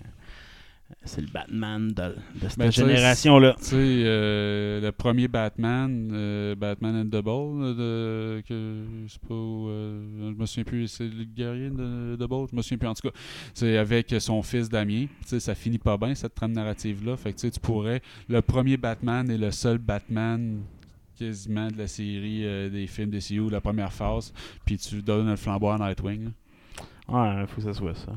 c'est 1.05 1.21
le 1.21 1.27
Batman 1.27 1.87
de, 1.89 1.93
de 1.93 2.47
cette 2.49 2.57
Ben, 2.57 2.71
génération-là. 2.71 3.55
Tu 3.59 3.65
sais, 3.65 3.75
euh, 3.77 4.81
le 4.81 4.91
premier 4.91 5.27
Batman, 5.27 6.09
euh, 6.13 6.55
Batman 6.55 6.95
and 6.95 7.05
Double, 7.05 7.63
euh, 7.63 8.37
de, 8.37 8.41
que 8.41 8.83
je 9.07 9.13
sais 9.13 9.19
pas, 9.27 9.33
où, 9.33 9.67
euh, 9.69 10.31
je 10.35 10.39
me 10.39 10.45
souviens 10.45 10.63
plus, 10.63 10.87
c'est 10.87 11.03
le 11.07 11.23
guerrier 11.25 11.69
de 11.69 12.15
Double, 12.15 12.47
je 12.51 12.55
me 12.55 12.61
souviens 12.61 12.77
plus 12.77 12.87
en 12.87 12.93
tout 12.93 13.09
cas. 13.09 13.15
C'est 13.53 13.77
avec 13.77 14.13
son 14.19 14.41
fils 14.41 14.69
Damien. 14.69 15.05
Tu 15.21 15.27
sais, 15.27 15.39
ça 15.39 15.55
finit 15.55 15.77
pas 15.79 15.97
bien 15.97 16.15
cette 16.15 16.35
trame 16.35 16.53
narrative-là. 16.53 17.17
Fait 17.17 17.31
que 17.33 17.37
tu 17.39 17.47
sais, 17.47 17.51
tu 17.51 17.59
pourrais, 17.59 18.01
le 18.29 18.41
premier 18.41 18.77
Batman 18.77 19.29
est 19.29 19.37
le 19.37 19.51
seul 19.51 19.77
Batman 19.77 20.61
quasiment 21.19 21.67
de 21.67 21.77
la 21.77 21.87
série 21.87 22.45
euh, 22.45 22.69
des 22.69 22.87
films 22.87 23.11
DCU, 23.11 23.49
la 23.49 23.61
première 23.61 23.93
phase, 23.93 24.33
puis 24.65 24.77
tu 24.77 25.01
donnes 25.01 25.29
le 25.29 25.35
flambeau 25.35 25.69
à 25.69 25.77
Nightwing. 25.77 26.25
là. 26.25 26.31
Ouais, 27.41 27.45
faut 27.47 27.57
que 27.57 27.61
ça 27.61 27.73
soit 27.73 27.93
ça. 27.95 28.13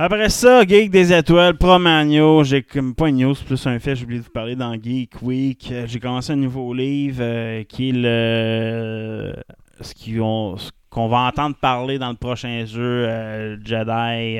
Après 0.00 0.28
ça, 0.28 0.64
Geek 0.64 0.92
des 0.92 1.12
étoiles, 1.12 1.58
Promagno, 1.58 2.44
j'ai 2.44 2.62
pas 2.62 3.08
une 3.08 3.16
news, 3.16 3.34
plus 3.34 3.66
un 3.66 3.80
fait, 3.80 3.96
j'ai 3.96 4.04
oublié 4.04 4.20
de 4.20 4.24
vous 4.24 4.30
parler 4.30 4.54
dans 4.54 4.72
Geek 4.80 5.20
Week. 5.22 5.70
Euh, 5.72 5.86
J'ai 5.88 5.98
commencé 5.98 6.32
un 6.32 6.36
nouveau 6.36 6.72
livre 6.72 7.18
euh, 7.20 7.64
qui 7.64 7.88
est 7.88 7.92
le 7.92 9.34
ce 9.80 10.70
qu'on 10.88 11.08
va 11.08 11.18
entendre 11.22 11.56
parler 11.56 11.98
dans 11.98 12.10
le 12.10 12.16
prochain 12.16 12.64
jeu 12.64 13.08
euh, 13.08 13.56
Jedi 13.64 14.38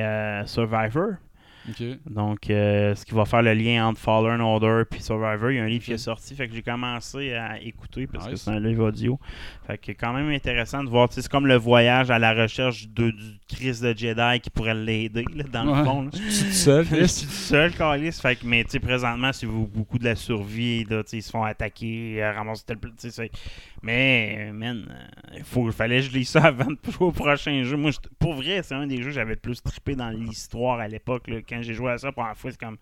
Survivor. 0.48 1.14
Donc, 2.08 2.50
euh, 2.50 2.94
ce 2.94 3.04
qui 3.04 3.14
va 3.14 3.24
faire 3.24 3.42
le 3.42 3.54
lien 3.54 3.86
entre 3.86 4.00
Fallen 4.00 4.40
Order 4.40 4.82
puis 4.90 5.00
Survivor. 5.02 5.50
Il 5.50 5.56
y 5.56 5.60
a 5.60 5.64
un 5.64 5.68
livre 5.68 5.84
qui 5.84 5.92
est 5.92 5.98
sorti, 5.98 6.34
fait 6.34 6.48
que 6.48 6.54
j'ai 6.54 6.62
commencé 6.62 7.34
à 7.34 7.60
écouter 7.60 8.06
parce 8.06 8.24
que 8.26 8.36
c'est 8.36 8.50
un 8.50 8.60
livre 8.60 8.86
audio. 8.88 9.18
Fait 9.66 9.78
que 9.78 9.92
quand 9.92 10.12
même 10.12 10.28
intéressant 10.30 10.82
de 10.84 10.88
voir. 10.88 11.08
C'est 11.10 11.26
comme 11.28 11.46
le 11.46 11.56
voyage 11.56 12.10
à 12.10 12.18
la 12.18 12.32
recherche 12.34 12.88
de, 12.88 13.10
du 13.10 13.38
Christ 13.48 13.82
de 13.82 13.96
Jedi 13.96 14.40
qui 14.40 14.50
pourrait 14.50 14.74
l'aider, 14.74 15.24
dans 15.52 15.64
le 15.64 15.84
fond. 15.84 16.02
là. 16.02 16.10
Je 16.14 16.30
suis 16.30 16.44
tout 16.46 16.52
seul, 16.52 16.86
Je 16.90 17.04
suis 17.04 17.26
tout 17.26 17.32
seul. 17.32 17.72
Fait 17.72 18.36
que, 18.36 18.46
mais 18.46 18.64
tu 18.64 18.70
sais, 18.70 18.80
présentement, 18.80 19.32
c'est 19.32 19.46
beaucoup 19.46 19.98
de 19.98 20.04
la 20.04 20.14
survie. 20.16 20.84
Là, 20.84 21.02
ils 21.12 21.22
se 21.22 21.30
font 21.30 21.44
attaquer, 21.44 22.22
euh, 22.22 22.32
ramasser 22.32 22.64
tel. 22.66 22.78
tu 22.78 22.88
sais, 22.98 23.10
c'est- 23.10 23.30
Mais, 23.82 24.50
man, 24.52 24.84
euh, 24.90 25.36
il 25.36 25.44
faut, 25.44 25.70
fallait 25.70 26.00
que 26.00 26.06
je 26.06 26.10
lise 26.12 26.28
ça 26.30 26.42
avant 26.46 26.66
de 26.70 26.76
jouer 26.90 27.06
au 27.06 27.12
prochain 27.12 27.62
jeu. 27.62 27.76
Moi, 27.76 27.90
pour 28.18 28.34
vrai, 28.34 28.60
c'est 28.62 28.74
un 28.74 28.86
des 28.86 28.96
jeux 28.98 29.04
que 29.10 29.10
j'avais 29.10 29.34
le 29.34 29.40
plus 29.40 29.62
trippé 29.62 29.94
dans 29.94 30.10
l'histoire 30.10 30.80
à 30.80 30.88
l'époque. 30.88 31.24
Quand 31.58 31.62
j'ai 31.64 31.74
joué 31.74 31.90
à 31.90 31.98
ça 31.98 32.12
pour 32.12 32.22
la 32.22 32.34
fois, 32.36 32.52
c'est 32.52 32.60
comme. 32.60 32.76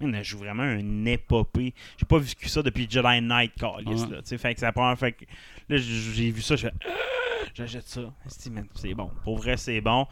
Man, 0.00 0.16
je 0.22 0.30
joue 0.30 0.38
vraiment 0.38 0.64
une 0.64 1.06
épopée. 1.06 1.74
J'ai 1.98 2.06
pas 2.06 2.18
vécu 2.18 2.48
ça 2.48 2.62
depuis 2.62 2.86
Jedi 2.88 3.20
Knight, 3.20 3.52
Calis. 3.56 4.04
Ouais. 4.04 4.10
là, 4.10 4.38
Fait 4.38 4.54
que 4.54 4.62
la 4.62 4.72
première 4.72 4.98
fois 4.98 5.12
que. 5.12 5.24
Là, 5.68 5.76
j'ai 5.76 6.30
vu 6.30 6.40
ça, 6.40 6.56
je 6.56 6.68
fais. 6.68 6.74
Ah, 6.86 6.90
J'achète 7.54 7.86
ça. 7.86 8.00
C'est 8.26 8.94
bon. 8.94 9.10
Pour 9.22 9.36
vrai, 9.36 9.58
c'est 9.58 9.80
bon 9.82 10.06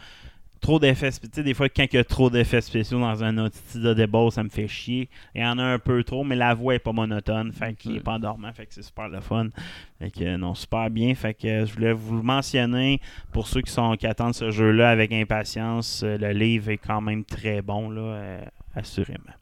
trop 0.61 0.79
d'effets 0.79 1.11
spéciaux. 1.11 1.43
Des 1.43 1.55
fois, 1.55 1.69
quand 1.69 1.85
il 1.91 1.97
y 1.97 1.99
a 1.99 2.05
trop 2.05 2.31
d'effets 2.31 2.61
spéciaux 2.61 3.01
dans 3.01 3.25
un 3.25 3.39
autre 3.39 3.57
style 3.57 3.83
de 3.83 3.95
débat, 3.95 4.31
ça 4.31 4.43
me 4.43 4.49
fait 4.49 4.69
chier. 4.69 5.09
Il 5.35 5.43
y 5.43 5.45
en 5.45 5.59
a 5.59 5.65
un 5.65 5.79
peu 5.79 6.03
trop, 6.05 6.25
mais 6.25 6.37
la 6.37 6.55
voix 6.55 6.75
est 6.75 6.79
pas 6.79 6.93
monotone. 6.93 7.53
Fait 7.53 7.75
qu'il 7.75 7.97
est 7.97 8.01
pas 8.01 8.13
endormant. 8.13 8.53
Fait 8.53 8.67
que 8.67 8.75
c'est 8.75 8.83
super 8.83 9.09
le 9.09 9.21
fun. 9.21 9.49
Fait 9.99 10.11
que, 10.11 10.37
non, 10.37 10.55
super 10.55 10.91
bien. 10.91 11.15
Fait 11.15 11.35
que 11.35 11.65
je 11.65 11.73
voulais 11.73 11.93
vous 11.93 12.17
le 12.17 12.23
mentionner 12.23 13.01
pour 13.33 13.47
ceux 13.47 13.63
qui, 13.63 13.73
sont, 13.73 13.97
qui 13.97 14.07
attendent 14.07 14.35
ce 14.35 14.51
jeu-là 14.51 14.91
avec 14.91 15.13
impatience. 15.13 16.03
euh, 16.05 16.19
le 16.19 16.33
livre 16.33 16.71
est 16.71 16.79
quand 16.79 17.01
même 17.01 17.25
très 17.25 17.63
bon, 17.63 17.91
là, 17.91 18.01
euh, 18.01 18.41
assurément. 18.75 19.33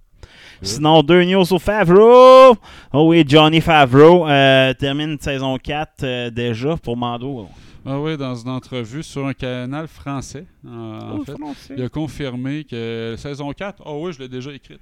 Sinon, 0.63 1.03
deux 1.03 1.25
news 1.25 1.45
sur 1.45 1.63
Favreau. 1.63 2.57
Oh 2.93 3.09
oui, 3.09 3.25
Johnny 3.27 3.61
Favreau 3.61 4.27
euh, 4.29 4.75
termine 4.75 5.17
saison 5.21 5.57
4 5.57 5.93
euh, 6.03 6.31
déjà 6.31 6.77
pour 6.77 6.97
Mando. 6.97 7.49
Ah 7.87 7.99
oui, 8.01 8.17
dans 8.17 8.35
une 8.35 8.51
entrevue 8.51 9.03
sur 9.03 9.27
un 9.27 9.35
canal 9.35 9.89
français, 9.89 10.47
en, 10.67 11.19
Oh, 11.19 11.25
fait, 11.25 11.33
français. 11.39 11.75
il 11.77 11.83
a 11.85 11.89
confirmé 11.89 12.65
que 12.65 13.15
saison 13.19 13.53
4, 13.53 13.83
oh 13.87 14.03
oui, 14.07 14.13
je 14.13 14.19
l'ai 14.19 14.29
déjà 14.29 14.53
écrite. 14.53 14.81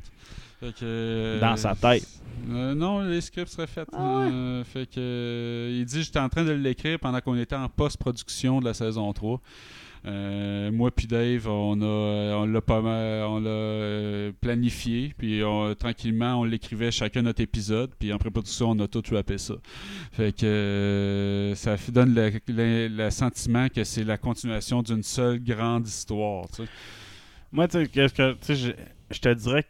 Fait 0.60 0.72
que, 0.72 0.78
euh, 0.82 1.40
Dans 1.40 1.56
sa 1.56 1.74
tête. 1.74 2.06
euh, 2.50 2.74
non, 2.74 3.00
les 3.00 3.20
scripts 3.20 3.48
seraient 3.52 3.66
faits. 3.66 3.88
Ah 3.92 4.20
ouais? 4.20 4.30
Euh, 4.32 4.64
fait 4.64 4.86
que, 4.86 5.70
il 5.70 5.84
dit 5.84 6.02
j'étais 6.02 6.18
en 6.18 6.30
train 6.30 6.44
de 6.44 6.52
l'écrire 6.52 6.98
pendant 6.98 7.20
qu'on 7.20 7.36
était 7.36 7.54
en 7.56 7.68
post-production 7.68 8.60
de 8.60 8.64
la 8.64 8.72
saison 8.74 9.12
3. 9.12 9.40
Euh, 10.06 10.70
moi 10.70 10.90
puis 10.92 11.06
Dave, 11.08 11.48
on 11.48 11.80
a, 11.82 12.36
on 12.36 12.46
l'a 12.46 12.60
pas 12.60 12.80
mal, 12.80 13.24
on 13.24 13.40
l'a 13.40 13.50
euh, 13.50 14.32
planifié, 14.40 15.12
puis 15.18 15.42
on- 15.42 15.74
tranquillement 15.74 16.40
on 16.40 16.44
l'écrivait 16.44 16.92
chacun 16.92 17.22
notre 17.22 17.40
épisode, 17.40 17.90
puis 17.98 18.12
en 18.12 18.18
pré-production 18.18 18.70
on 18.70 18.78
a 18.78 18.86
tout 18.86 19.02
rappé 19.10 19.36
ça. 19.36 19.54
Fait 20.12 20.30
que 20.32 20.46
euh, 20.46 21.54
ça 21.56 21.76
donne 21.90 22.14
le, 22.14 22.30
le- 22.46 22.88
le 22.88 23.10
sentiment 23.10 23.68
que 23.68 23.82
c'est 23.82 24.04
la 24.04 24.16
continuation 24.16 24.80
d'une 24.82 25.02
seule 25.02 25.42
grande 25.42 25.86
histoire. 25.88 26.46
tu 26.50 26.62
sais. 26.62 26.68
Moi, 27.52 27.66
tu 27.68 27.84
sais, 27.84 28.74
je 29.10 29.18
te 29.20 29.34
dirais 29.34 29.62
que 29.62 29.68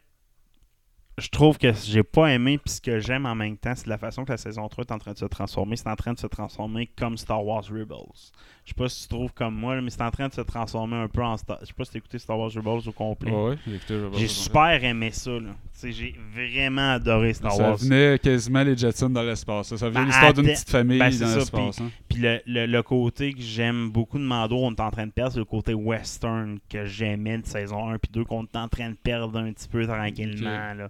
je 1.17 1.29
trouve 1.29 1.57
que 1.57 1.71
j'ai 1.73 2.03
pas 2.03 2.27
aimé, 2.27 2.57
puis 2.59 2.73
ce 2.75 2.81
que 2.81 2.99
j'aime 2.99 3.25
en 3.25 3.33
même 3.35 3.57
temps, 3.57 3.73
c'est 3.75 3.87
la 3.87 3.97
façon 3.97 4.23
que 4.23 4.31
la 4.31 4.37
saison 4.37 4.67
3 4.67 4.85
est 4.85 4.91
en 4.91 4.99
train 4.99 5.13
de 5.13 5.17
se 5.17 5.25
transformer. 5.25 5.75
C'est 5.75 5.89
en 5.89 5.95
train 5.95 6.13
de 6.13 6.19
se 6.19 6.27
transformer 6.27 6.87
comme 6.95 7.17
Star 7.17 7.43
Wars 7.43 7.63
Rebels. 7.63 8.31
Je 8.65 8.71
sais 8.71 8.75
pas 8.75 8.89
si 8.89 9.03
tu 9.03 9.07
trouves 9.15 9.31
comme 9.33 9.55
moi, 9.55 9.79
mais 9.81 9.89
c'est 9.89 10.01
en 10.01 10.11
train 10.11 10.27
de 10.27 10.33
se 10.33 10.41
transformer 10.41 10.97
un 10.97 11.07
peu 11.07 11.23
en 11.23 11.37
Star... 11.37 11.57
Je 11.61 11.67
sais 11.67 11.73
pas 11.73 11.85
si 11.85 11.91
t'as 11.93 11.99
écouté 11.99 12.19
Star 12.19 12.37
Wars 12.37 12.51
Rebels 12.53 12.87
au 12.87 12.91
complet. 12.91 13.31
Ouais, 13.31 13.49
ouais, 13.51 13.55
j'ai 13.65 13.75
écouté 13.75 13.95
Rebels 13.95 14.19
J'ai 14.19 14.25
au 14.25 14.29
super 14.29 14.83
aimé 14.83 15.09
ça, 15.11 15.31
là. 15.31 15.51
J'ai 15.83 16.15
vraiment 16.33 16.93
adoré 16.93 17.33
Star 17.33 17.51
Ça 17.53 17.63
Wars. 17.69 17.77
venait 17.77 18.17
quasiment 18.19 18.63
les 18.63 18.75
Jetsons 18.75 19.09
dans 19.11 19.21
l'espace. 19.23 19.67
Ça, 19.69 19.77
ça 19.77 19.89
vient 19.89 20.01
Ben, 20.01 20.07
l'histoire 20.07 20.33
d'une 20.33 20.45
petite 20.47 20.69
famille 20.69 20.97
ben, 20.99 21.09
dans 21.11 21.27
ça, 21.27 21.37
l'espace. 21.37 21.81
hein. 21.81 21.91
Puis 22.09 22.19
le, 22.19 22.41
le- 22.47 22.65
le 22.65 22.83
côté 22.83 23.31
que 23.33 23.41
j'aime 23.41 23.89
beaucoup 23.91 24.17
de 24.17 24.23
Mando, 24.23 24.57
on 24.57 24.71
est 24.73 24.79
en 24.81 24.89
train 24.91 25.05
de 25.07 25.11
perdre, 25.11 25.33
c'est 25.33 25.39
le 25.39 25.45
côté 25.45 25.73
western 25.75 26.57
que 26.69 26.85
j'aimais 26.85 27.37
de 27.37 27.45
saison 27.45 27.89
1 27.89 27.99
puis 27.99 28.11
2, 28.11 28.25
qu'on 28.25 28.43
est 28.43 28.55
en 28.55 28.67
train 28.67 28.89
de 28.89 28.95
perdre 28.95 29.37
un 29.39 29.53
petit 29.53 29.67
peu 29.69 29.85
tranquillement. 29.87 30.73
Là. 30.73 30.89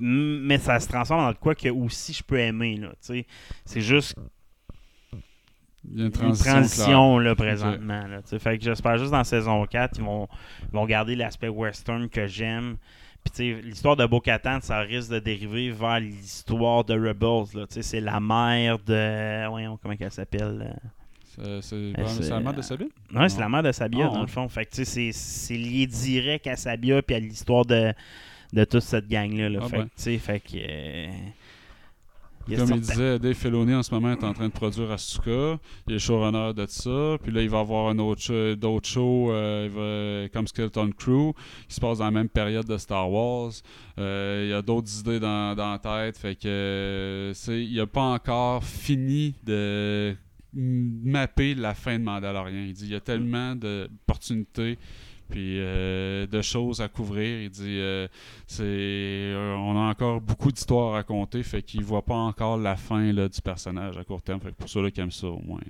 Mais 0.00 0.58
ça 0.58 0.80
se 0.80 0.88
transforme 0.88 1.26
dans 1.30 1.38
quoi 1.38 1.54
que 1.54 1.68
aussi 1.68 2.12
je 2.12 2.22
peux 2.22 2.38
aimer. 2.38 2.76
Là, 2.76 2.92
c'est 3.00 3.80
juste 3.80 4.16
Il 5.84 5.98
y 5.98 6.02
a 6.02 6.06
une 6.06 6.06
une 6.06 6.10
transition. 6.36 7.18
là, 7.18 7.34
présentement. 7.34 8.06
Là, 8.06 8.20
fait 8.38 8.58
que 8.58 8.64
j'espère 8.64 8.98
juste 8.98 9.12
dans 9.12 9.24
saison 9.24 9.64
4, 9.66 9.98
ils 9.98 10.04
vont, 10.04 10.28
ils 10.62 10.72
vont 10.76 10.86
garder 10.86 11.14
l'aspect 11.16 11.48
western 11.48 12.08
que 12.08 12.26
j'aime. 12.26 12.76
Puis 13.34 13.60
l'histoire 13.62 13.96
de 13.96 14.06
Bo-Katan, 14.06 14.60
ça 14.62 14.78
risque 14.80 15.10
de 15.10 15.18
dériver 15.18 15.70
vers 15.70 16.00
l'histoire 16.00 16.84
de 16.84 16.94
Rebels. 16.94 17.66
C'est 17.68 18.00
la 18.00 18.18
mère 18.18 18.78
de... 18.78 19.46
Voyons, 19.48 19.78
comment 19.82 19.94
elle 19.98 20.10
s'appelle 20.10 20.74
euh? 20.74 20.88
C'est- 21.62 22.30
la 22.30 22.40
mère 22.40 22.54
de 22.54 22.62
Sabine? 22.62 22.88
Ouais, 23.14 23.28
c'est 23.28 23.40
la 23.40 23.48
mère 23.48 23.62
de 23.62 23.72
Sabia, 23.72 24.08
Ah, 24.10 24.14
dans 24.14 24.20
le 24.22 24.26
fond. 24.26 24.48
Fait 24.48 24.64
que, 24.64 24.70
tu 24.70 24.76
sais, 24.76 24.84
c'est- 24.84 25.12
c'est 25.12 25.54
lié 25.56 25.86
direct 25.86 26.46
à 26.46 26.56
Sabia 26.56 27.00
puis 27.02 27.14
à 27.14 27.20
l'histoire 27.20 27.64
de, 27.64 27.92
de 28.52 28.64
toute 28.64 28.82
cette 28.82 29.08
gang-là. 29.08 29.48
là. 29.48 29.60
Ah, 29.62 29.68
fait 29.68 29.76
ben. 29.78 29.84
que, 29.84 29.90
sais, 29.96 30.18
fait 30.18 30.40
que. 30.40 30.56
euh, 30.56 31.08
il 32.48 32.54
y 32.54 32.56
a 32.56 32.66
Comme 32.66 32.76
il 32.76 32.80
disait, 32.80 33.18
Dave 33.18 33.34
Filoni 33.34 33.74
en 33.74 33.82
ce 33.82 33.94
moment 33.94 34.12
est 34.12 34.24
en 34.24 34.32
train 34.32 34.48
de 34.48 34.52
produire 34.52 34.90
Asuka. 34.90 35.58
Il 35.86 35.94
est 35.94 35.98
showrunner 35.98 36.52
de 36.54 36.66
ça. 36.66 37.16
Puis 37.22 37.30
là, 37.32 37.42
il 37.42 37.50
va 37.50 37.60
avoir 37.60 37.88
un 37.88 37.98
autre 37.98 38.54
d'autres 38.54 38.88
shows 38.88 39.30
euh, 39.30 40.26
comme 40.32 40.46
Skeleton 40.48 40.90
Crew 40.96 41.32
qui 41.68 41.74
se 41.74 41.80
passe 41.80 41.98
dans 41.98 42.06
la 42.06 42.10
même 42.10 42.28
période 42.28 42.66
de 42.66 42.76
Star 42.78 43.10
Wars. 43.10 43.52
Euh, 43.98 44.44
il 44.46 44.50
y 44.50 44.54
a 44.54 44.62
d'autres 44.62 44.88
idées 45.00 45.20
dans, 45.20 45.54
dans 45.54 45.72
la 45.72 45.78
tête. 45.78 46.16
Fait 46.16 46.34
que 46.34 46.48
euh, 46.48 47.34
c'est, 47.34 47.62
il 47.62 47.76
n'a 47.76 47.86
pas 47.86 48.02
encore 48.02 48.64
fini 48.64 49.34
de 49.44 50.16
mapper 50.52 51.54
la 51.54 51.74
fin 51.74 51.98
de 51.98 52.04
Mandalorian. 52.04 52.64
Il 52.66 52.72
dit 52.72 52.86
il 52.86 52.92
y 52.92 52.96
a 52.96 53.00
tellement 53.00 53.54
d'opportunités 53.54 54.78
puis 55.30 55.60
euh, 55.60 56.26
de 56.26 56.42
choses 56.42 56.80
à 56.80 56.88
couvrir. 56.88 57.42
Il 57.42 57.50
dit 57.50 57.78
euh, 57.78 58.08
c'est 58.46 58.62
euh, 58.64 59.54
on 59.54 59.76
a 59.76 59.90
encore 59.90 60.20
beaucoup 60.20 60.50
d'histoires 60.50 60.94
à 60.94 60.96
raconter, 60.96 61.42
fait 61.42 61.62
qu'il 61.62 61.84
voit 61.84 62.04
pas 62.04 62.16
encore 62.16 62.58
la 62.58 62.76
fin 62.76 63.12
là, 63.12 63.28
du 63.28 63.40
personnage 63.40 63.96
à 63.96 64.04
court 64.04 64.22
terme. 64.22 64.40
Fait 64.40 64.50
que 64.50 64.56
pour 64.56 64.68
ceux-là 64.68 64.90
qui 64.90 65.00
aiment 65.00 65.10
ça, 65.10 65.28
au 65.28 65.40
moins, 65.40 65.60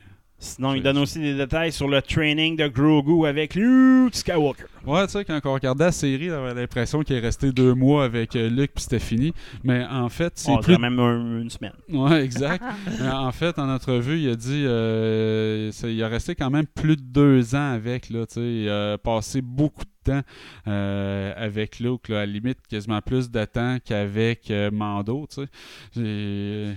Sinon, 0.43 0.73
il 0.73 0.83
donne 0.83 0.97
aussi 0.97 1.19
des 1.19 1.35
détails 1.35 1.71
sur 1.71 1.87
le 1.87 2.01
training 2.01 2.57
de 2.57 2.67
Grogu 2.67 3.27
avec 3.27 3.55
Luke 3.55 4.15
Skywalker. 4.15 4.65
Ouais, 4.87 5.05
tu 5.07 5.13
sais, 5.13 5.25
quand 5.27 5.39
on 5.45 5.53
regardait 5.53 5.85
la 5.85 5.93
série, 5.93 6.29
j'avais 6.29 6.55
l'impression 6.55 7.03
qu'il 7.03 7.15
est 7.17 7.21
resté 7.21 7.53
deux 7.53 7.75
mois 7.75 8.05
avec 8.05 8.35
euh, 8.35 8.49
Luke 8.49 8.71
puis 8.75 8.83
c'était 8.85 8.99
fini. 8.99 9.35
Mais 9.65 9.85
en 9.85 10.09
fait, 10.09 10.33
c'est 10.37 10.51
On 10.51 10.57
plus. 10.59 10.79
même 10.79 10.99
un- 10.99 11.43
une 11.43 11.51
semaine. 11.51 11.75
Ouais, 11.91 12.25
exact. 12.25 12.65
Mais 13.01 13.09
en 13.13 13.31
fait, 13.33 13.59
en 13.59 13.69
entrevue, 13.69 14.19
il 14.19 14.31
a 14.31 14.35
dit 14.35 14.65
euh, 14.67 15.71
il 15.85 16.03
a 16.03 16.09
resté 16.09 16.35
quand 16.35 16.49
même 16.49 16.67
plus 16.67 16.97
de 16.97 17.03
deux 17.03 17.55
ans 17.55 17.73
avec, 17.73 18.09
là, 18.09 18.25
tu 18.27 18.35
sais. 18.35 18.41
Il 18.63 18.69
a 18.71 18.97
passé 18.97 19.43
beaucoup 19.43 19.85
de 19.85 20.13
temps 20.13 20.23
euh, 20.69 21.35
avec 21.37 21.81
Luke, 21.81 22.09
là, 22.09 22.17
à 22.23 22.27
la 22.27 22.33
limite 22.33 22.59
quasiment 22.67 23.03
plus 23.03 23.31
de 23.31 23.45
temps 23.45 23.77
qu'avec 23.85 24.51
euh, 24.51 24.71
Mando, 24.71 25.27
tu 25.29 25.43
sais. 25.43 26.75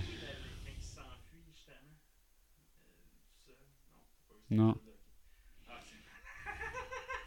Non. 4.54 4.74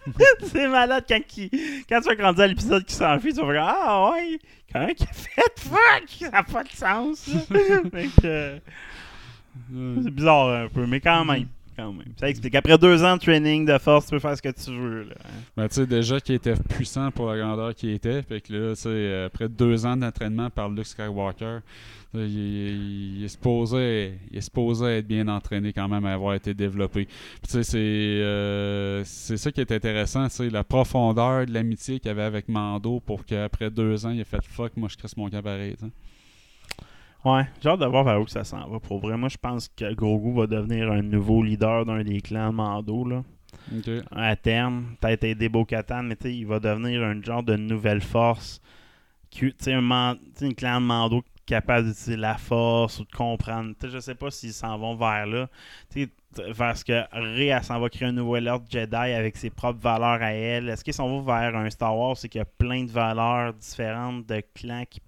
c'est 0.51 0.67
malade 0.69 1.03
quand, 1.07 1.19
il- 1.37 1.49
quand 1.89 1.99
tu 1.99 2.07
vas 2.07 2.15
grandir 2.15 2.43
à 2.45 2.47
l'épisode 2.47 2.85
qui 2.85 2.95
s'enfuit, 2.95 3.33
tu 3.33 3.41
vas 3.41 3.51
faire 3.51 3.63
Ah 3.67 4.11
ouais, 4.13 4.39
comment 4.71 4.87
qu'il 4.93 5.07
a 5.07 5.13
fait 5.13 5.41
Fuck, 5.57 6.09
ça 6.19 6.29
n'a 6.29 6.43
pas 6.43 6.63
de 6.63 6.69
sens. 6.69 7.29
euh, 8.23 8.59
c'est 9.69 10.11
bizarre 10.11 10.49
un 10.49 10.67
peu, 10.69 10.85
mais 10.85 11.01
quand 11.01 11.25
même. 11.25 11.47
Ça 12.19 12.29
explique. 12.29 12.55
Après 12.55 12.77
deux 12.77 13.03
ans 13.03 13.15
de 13.15 13.21
training 13.21 13.65
de 13.65 13.77
force, 13.77 14.05
tu 14.05 14.11
peux 14.11 14.19
faire 14.19 14.35
ce 14.35 14.41
que 14.41 14.49
tu 14.49 14.71
veux. 14.77 15.03
Là. 15.03 15.15
Ben, 15.55 15.67
tu 15.67 15.75
sais, 15.75 15.85
déjà 15.87 16.19
qu'il 16.19 16.35
était 16.35 16.55
puissant 16.55 17.11
pour 17.11 17.27
la 17.29 17.37
grandeur 17.37 17.75
qu'il 17.75 17.91
était. 17.91 18.23
Que 18.23 18.53
là, 18.53 18.75
tu 18.75 19.13
après 19.25 19.47
deux 19.49 19.85
ans 19.85 19.95
d'entraînement 19.97 20.49
par 20.49 20.69
Luke 20.69 20.85
Skywalker, 20.87 21.59
il, 22.13 22.21
il- 22.21 23.17
il 23.19 23.23
est 23.25 23.27
supposé, 23.27 24.13
être 24.97 25.07
bien 25.07 25.27
entraîné 25.27 25.73
quand 25.73 25.87
même, 25.87 26.05
avoir 26.05 26.33
été 26.35 26.53
développé. 26.53 27.05
Tu 27.05 27.11
sais, 27.49 27.63
c'est 27.63 27.77
euh, 27.77 29.03
c'est 29.05 29.37
ça 29.37 29.51
qui 29.51 29.61
est 29.61 29.71
intéressant, 29.71 30.29
sais, 30.29 30.49
la 30.49 30.63
profondeur 30.63 31.45
de 31.45 31.53
l'amitié 31.53 31.99
qu'il 31.99 32.09
avait 32.09 32.23
avec 32.23 32.47
Mando 32.49 32.99
pour 33.01 33.25
qu'après 33.25 33.69
deux 33.69 34.05
ans, 34.05 34.11
il 34.11 34.19
ait 34.19 34.23
fait 34.23 34.43
fuck, 34.43 34.75
moi 34.77 34.89
je 34.91 34.97
crisse 34.97 35.15
mon 35.17 35.29
camp 35.29 35.41
pareil. 35.43 35.75
Ouais, 37.27 37.45
j'ai 37.61 37.69
hâte 37.69 37.79
de 37.79 37.85
voir 37.85 38.03
vers 38.05 38.21
où 38.21 38.27
ça 38.27 38.43
s'en 38.43 38.67
va. 38.69 38.79
Pour 38.79 38.99
vrai, 38.99 39.17
moi, 39.17 39.27
je 39.27 39.37
pense 39.37 39.67
que 39.67 39.93
Grogu 39.93 40.33
va 40.33 40.47
devenir 40.47 40.91
un 40.91 41.01
nouveau 41.01 41.43
leader 41.43 41.85
d'un 41.85 42.03
des 42.03 42.21
clans 42.21 42.53
Mando. 42.53 43.03
Là. 43.03 43.23
À 44.11 44.35
terme, 44.35 44.95
peut-être 45.01 45.23
aider 45.25 45.49
Bo-Katan, 45.49 46.03
mais 46.03 46.15
tu 46.15 46.23
sais, 46.29 46.35
il 46.35 46.45
va 46.45 46.59
devenir 46.59 47.03
un 47.03 47.21
genre 47.21 47.43
de 47.43 47.55
nouvelle 47.57 48.01
force. 48.01 48.61
Tu 49.29 49.53
sais, 49.59 49.73
un 49.73 49.81
man- 49.81 50.17
une 50.41 50.53
clan 50.55 50.79
de 50.79 50.85
Mando 50.85 51.23
capable 51.45 51.87
d'utiliser 51.87 52.15
la 52.17 52.35
force 52.37 52.99
ou 52.99 53.03
de 53.05 53.11
comprendre. 53.11 53.73
Sais, 53.81 53.89
je 53.89 53.99
sais 53.99 54.15
pas 54.15 54.31
s'ils 54.31 54.53
s'en 54.53 54.77
vont 54.77 54.95
vers 54.95 55.25
là. 55.25 55.49
Tu 55.91 56.03
sais, 56.03 56.09
t- 56.35 56.51
vers 56.53 56.77
ce 56.77 56.85
que 56.85 57.03
Rey, 57.11 57.47
elle 57.47 57.63
s'en 57.63 57.79
va 57.79 57.89
créer 57.89 58.07
un 58.07 58.11
nouvel 58.13 58.47
ordre 58.47 58.65
Jedi 58.69 58.95
avec 58.95 59.35
ses 59.35 59.49
propres 59.49 59.79
valeurs 59.81 60.21
à 60.21 60.31
elle. 60.31 60.69
Est-ce 60.69 60.83
qu'ils 60.83 60.93
s'en 60.93 61.07
vont 61.07 61.21
vers 61.21 61.55
un 61.55 61.69
Star 61.69 61.97
Wars, 61.97 62.15
c'est 62.15 62.29
qu'il 62.29 62.39
y 62.39 62.41
a 62.41 62.45
plein 62.45 62.83
de 62.85 62.91
valeurs 62.91 63.53
différentes 63.53 64.25
de 64.27 64.41
clans 64.53 64.83
qui, 64.89 65.01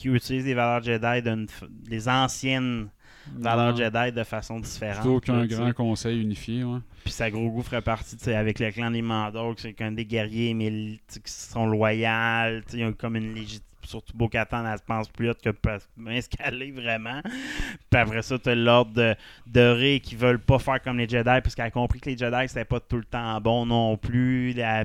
qui 0.00 0.08
utilisent 0.08 0.44
des 0.44 0.54
valeurs 0.54 0.82
Jedi, 0.82 1.46
des 1.88 2.08
anciennes 2.08 2.88
valeurs. 3.36 3.76
Jedi 3.76 4.12
de 4.12 4.24
façon 4.24 4.58
différente. 4.58 5.02
Plutôt 5.02 5.20
qu'un 5.20 5.42
sais. 5.42 5.54
grand 5.54 5.72
conseil 5.74 6.22
unifié, 6.22 6.64
ouais. 6.64 6.78
Puis 7.04 7.12
sa 7.12 7.30
Grogu 7.30 7.62
ferait 7.62 7.82
partie, 7.82 8.16
avec 8.30 8.58
le 8.58 8.70
clan 8.70 8.90
des 8.90 9.02
Mandalorians, 9.02 9.54
c'est 9.58 9.74
qu'un 9.74 9.92
des 9.92 10.06
guerriers, 10.06 10.54
mais 10.54 10.70
qui 10.70 11.20
sont 11.26 11.66
loyaux, 11.66 12.60
tu 12.66 12.72
sais, 12.72 12.78
ils 12.78 12.84
ont 12.86 12.92
comme 12.92 13.16
une 13.16 13.34
légitimité. 13.34 13.66
Surtout 13.82 14.16
Bo-Katan, 14.16 14.70
elle 14.70 14.78
se 14.78 14.84
pense 14.84 15.08
plus 15.08 15.30
haute 15.30 15.40
que 15.42 15.50
escaler 16.10 16.70
vraiment. 16.70 17.22
Puis 17.24 18.00
après 18.00 18.22
ça, 18.22 18.38
t'as 18.38 18.54
l'ordre 18.54 18.92
de, 18.92 19.16
de 19.46 19.60
Rey 19.60 20.00
qui 20.00 20.14
veulent 20.16 20.38
pas 20.38 20.58
faire 20.58 20.80
comme 20.82 20.98
les 20.98 21.08
Jedi, 21.08 21.24
parce 21.24 21.54
qu'elle 21.54 21.64
a 21.64 21.70
compris 21.70 21.98
que 21.98 22.10
les 22.10 22.16
Jedi, 22.16 22.46
c'était 22.46 22.66
pas 22.66 22.78
tout 22.78 22.98
le 22.98 23.04
temps 23.04 23.40
bon 23.40 23.66
non 23.66 23.96
plus. 23.96 24.52
La- 24.52 24.84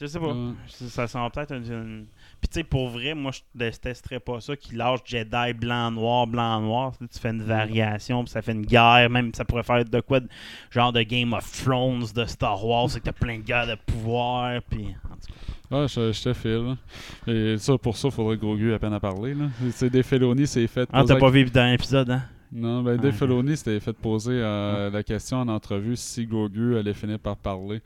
je 0.00 0.06
sais 0.06 0.20
pas. 0.20 0.34
Ça, 0.68 0.88
ça 0.88 1.06
sent 1.08 1.18
peut-être 1.34 1.54
une. 1.54 1.64
une- 1.72 2.06
Puis 2.40 2.48
tu 2.48 2.54
sais, 2.60 2.64
pour 2.64 2.88
vrai, 2.90 3.14
moi, 3.14 3.32
je 3.32 3.40
détesterais 3.54 4.20
pas 4.20 4.40
ça 4.40 4.56
qu'ils 4.56 4.76
lâchent 4.76 5.00
Jedi 5.04 5.52
blanc-noir, 5.54 6.26
blanc-noir. 6.26 6.92
Tu 7.00 7.18
fais 7.18 7.30
une 7.30 7.42
variation, 7.42 8.22
puis 8.24 8.30
ça 8.30 8.42
fait 8.42 8.52
une 8.52 8.64
guerre. 8.66 9.08
Même, 9.10 9.32
ça 9.34 9.44
pourrait 9.44 9.62
faire 9.62 9.84
de 9.84 10.00
quoi, 10.00 10.20
de- 10.20 10.28
genre 10.70 10.92
de 10.92 11.02
Game 11.02 11.32
of 11.32 11.50
Thrones 11.64 12.04
de 12.14 12.24
Star 12.26 12.64
Wars, 12.64 12.90
c'est 12.90 13.00
que 13.00 13.04
t'as 13.06 13.12
plein 13.12 13.38
de 13.38 13.42
guerres 13.42 13.66
de 13.66 13.74
pouvoir. 13.86 14.60
Puis, 14.70 14.94
en 15.04 15.14
tout 15.14 15.32
cas. 15.32 15.52
Ah, 15.72 15.86
je, 15.88 16.12
je 16.12 16.22
te 16.22 16.32
file. 16.32 16.76
Et 17.26 17.58
ça, 17.58 17.76
pour 17.78 17.96
ça, 17.96 18.08
il 18.08 18.14
faudrait 18.14 18.36
que 18.36 18.42
Grogu 18.42 18.70
ait 18.70 18.74
à 18.74 18.78
peine 18.78 18.92
à 18.92 19.00
parler. 19.00 19.34
Là. 19.34 19.46
C'est 19.72 19.90
des 19.90 20.02
Feloni, 20.04 20.46
c'est 20.46 20.66
fait. 20.68 20.88
Ah, 20.92 21.02
t'as 21.04 21.16
pas 21.18 21.30
vu 21.30 21.42
le 21.42 21.50
dernier 21.50 21.74
épisode, 21.74 22.08
hein? 22.10 22.22
Non, 22.52 22.82
ben 22.82 22.92
Ouais. 22.92 22.98
Dave 22.98 23.12
Filoni 23.14 23.56
s'était 23.56 23.80
fait 23.80 23.92
poser 23.92 24.32
euh, 24.34 24.88
la 24.90 25.02
question 25.02 25.38
en 25.38 25.48
entrevue 25.48 25.96
si 25.96 26.26
Grogu 26.26 26.76
allait 26.76 26.94
finir 26.94 27.18
par 27.18 27.36
parler. 27.36 27.80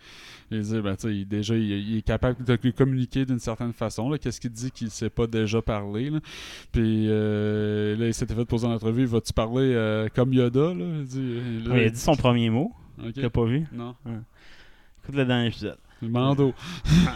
Il 0.51 0.61
dit, 0.61 0.81
ben 0.81 0.97
tu 0.97 1.03
sais, 1.09 1.15
il- 1.17 1.27
déjà, 1.29 1.57
il, 1.57 1.63
il 1.71 1.97
est 1.99 2.03
capable 2.03 2.45
de 2.45 2.57
communiquer 2.71 3.25
d'une 3.25 3.39
certaine 3.39 3.73
façon. 3.73 4.11
Qu'est-ce 4.21 4.41
qu'il 4.41 4.51
dit 4.51 4.71
qu'il 4.71 4.91
sait 4.91 5.11
pas 5.11 5.27
déjà 5.27 5.63
parler? 5.63 6.11
Là? 6.11 6.19
Puis 6.73 7.07
euh, 7.09 7.97
là, 7.97 8.07
il 8.09 8.15
s'était 8.15 8.35
fait 8.35 8.45
poser 8.45 8.67
en 8.67 8.73
entrevue, 8.73 9.05
vas-tu 9.07 9.33
parler 9.33 9.73
euh, 9.75 10.09
comme 10.15 10.33
Yoda? 10.35 10.75
Là? 10.75 10.85
Il 11.01 11.05
dit, 11.05 11.41
là, 11.65 11.75
Ouais, 11.75 11.83
il 11.85 11.87
a 11.87 11.91
dit 11.91 12.01
son 12.01 12.15
premier 12.17 12.51
mot. 12.51 12.73
Ok. 13.03 13.15
T'as 13.15 13.31
pas 13.31 13.45
vu? 13.45 13.67
Non. 13.73 13.95
Écoute 15.03 15.15
le 15.17 15.25
dernier 15.25 15.47
épisode. 15.47 15.79
Mando. 16.03 16.53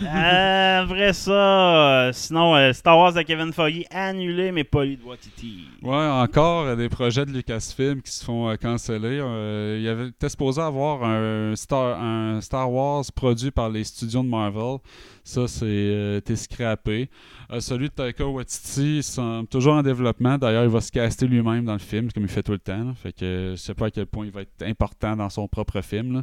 Euh, 0.02 0.82
Après 0.82 1.12
ça, 1.12 1.32
euh, 1.32 2.12
sinon, 2.12 2.54
euh, 2.54 2.72
Star 2.72 2.98
Wars 2.98 3.12
de 3.12 3.22
Kevin 3.22 3.52
Feige 3.52 3.84
annulé, 3.90 4.52
mais 4.52 4.64
pas 4.64 4.84
lui 4.84 4.96
de 4.96 5.04
Watiti. 5.04 5.64
Ouais, 5.82 5.94
encore 5.94 6.64
euh, 6.66 6.76
des 6.76 6.88
projets 6.88 7.24
de 7.24 7.30
Lucasfilm 7.30 8.02
qui 8.02 8.12
se 8.12 8.24
font 8.24 8.54
canceller. 8.60 9.20
Euh, 9.22 9.76
il 9.78 9.84
y 9.84 9.88
avait 9.88 10.08
était 10.08 10.28
supposé 10.28 10.60
avoir 10.60 11.04
un 11.04 11.54
Star, 11.56 12.00
un 12.00 12.40
Star 12.40 12.70
Wars 12.70 13.04
produit 13.14 13.50
par 13.50 13.70
les 13.70 13.84
studios 13.84 14.22
de 14.22 14.28
Marvel. 14.28 14.78
Ça, 15.24 15.48
c'est 15.48 15.64
euh, 15.64 16.20
scrappé. 16.36 17.08
Euh, 17.50 17.58
celui 17.58 17.88
de 17.88 17.94
Taika 17.94 18.26
Waititi 18.26 19.02
semble 19.02 19.48
toujours 19.48 19.72
en 19.72 19.82
développement. 19.82 20.36
D'ailleurs, 20.36 20.64
il 20.64 20.68
va 20.68 20.82
se 20.82 20.92
caster 20.92 21.26
lui-même 21.26 21.64
dans 21.64 21.72
le 21.72 21.78
film, 21.78 22.12
comme 22.12 22.24
il 22.24 22.28
fait 22.28 22.42
tout 22.42 22.52
le 22.52 22.58
temps. 22.58 22.84
là. 22.84 22.92
Fait 22.94 23.12
que 23.12 23.54
je 23.56 23.60
sais 23.60 23.72
pas 23.72 23.86
à 23.86 23.90
quel 23.90 24.04
point 24.04 24.26
il 24.26 24.32
va 24.32 24.42
être 24.42 24.62
important 24.62 25.16
dans 25.16 25.30
son 25.30 25.48
propre 25.48 25.80
film. 25.80 26.22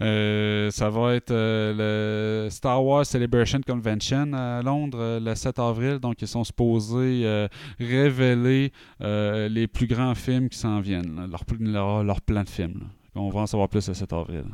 Euh, 0.00 0.70
ça 0.70 0.88
va 0.88 1.16
être 1.16 1.32
euh, 1.32 2.44
le 2.44 2.50
Star 2.50 2.84
Wars 2.84 3.04
Celebration 3.04 3.60
Convention 3.66 4.32
à 4.32 4.62
Londres 4.62 5.18
le 5.20 5.34
7 5.34 5.58
avril. 5.58 5.98
Donc, 5.98 6.22
ils 6.22 6.28
sont 6.28 6.44
supposés 6.44 7.48
révéler 7.80 8.72
les 9.00 9.66
plus 9.66 9.88
grands 9.88 10.14
films 10.14 10.48
qui 10.48 10.58
s'en 10.58 10.80
viennent, 10.80 11.16
là, 11.16 11.26
leur, 11.26 11.42
leur, 11.58 12.04
leur 12.04 12.44
de 12.44 12.48
film. 12.48 12.84
On 13.16 13.30
va 13.30 13.40
en 13.40 13.46
savoir 13.46 13.68
plus 13.68 13.88
le 13.88 13.94
7 13.94 14.12
avril. 14.12 14.44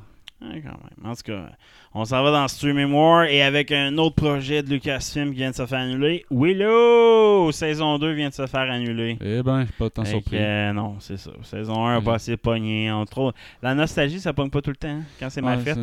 Ouais, 0.43 0.61
quand 0.63 0.69
même. 0.79 1.11
En 1.11 1.15
tout 1.15 1.23
cas, 1.25 1.49
on 1.95 2.05
s'en 2.05 2.23
va 2.23 2.31
dans 2.31 2.49
Streaming 2.49 2.93
War 2.93 3.25
et 3.25 3.41
avec 3.43 3.73
un 3.73 3.97
autre 3.99 4.17
projet 4.17 4.63
de 4.63 4.69
Lucasfilm 4.71 5.31
qui 5.31 5.37
vient 5.37 5.51
de 5.53 5.55
se 5.57 5.65
faire 5.65 5.79
annuler. 5.79 6.27
Willow! 6.31 7.51
Saison 7.53 7.99
2 7.99 8.13
vient 8.13 8.29
de 8.29 8.35
se 8.35 8.47
faire 8.47 8.71
annuler. 8.71 9.17
Eh 9.23 9.43
ben, 9.43 9.65
pas 9.79 9.89
tant 9.91 10.05
Fait 10.05 10.11
surpris. 10.11 10.37
que, 10.37 10.43
euh, 10.43 10.73
non, 10.73 10.97
c'est 11.01 11.17
ça. 11.17 11.31
Saison 11.43 11.87
1 11.87 11.95
a 11.95 11.99
Ouais. 11.99 12.05
pas 12.05 12.15
assez 12.15 12.37
pogné. 12.37 12.91
On 12.93 13.05
trouve... 13.07 13.33
La 13.63 13.75
nostalgie, 13.75 14.21
ça 14.21 14.33
pogne 14.33 14.51
pas 14.51 14.61
tout 14.61 14.71
le 14.71 14.77
temps 14.77 14.89
hein, 14.89 15.03
quand 15.19 15.31
c'est 15.31 15.41
mal 15.43 15.61
fait. 15.61 15.79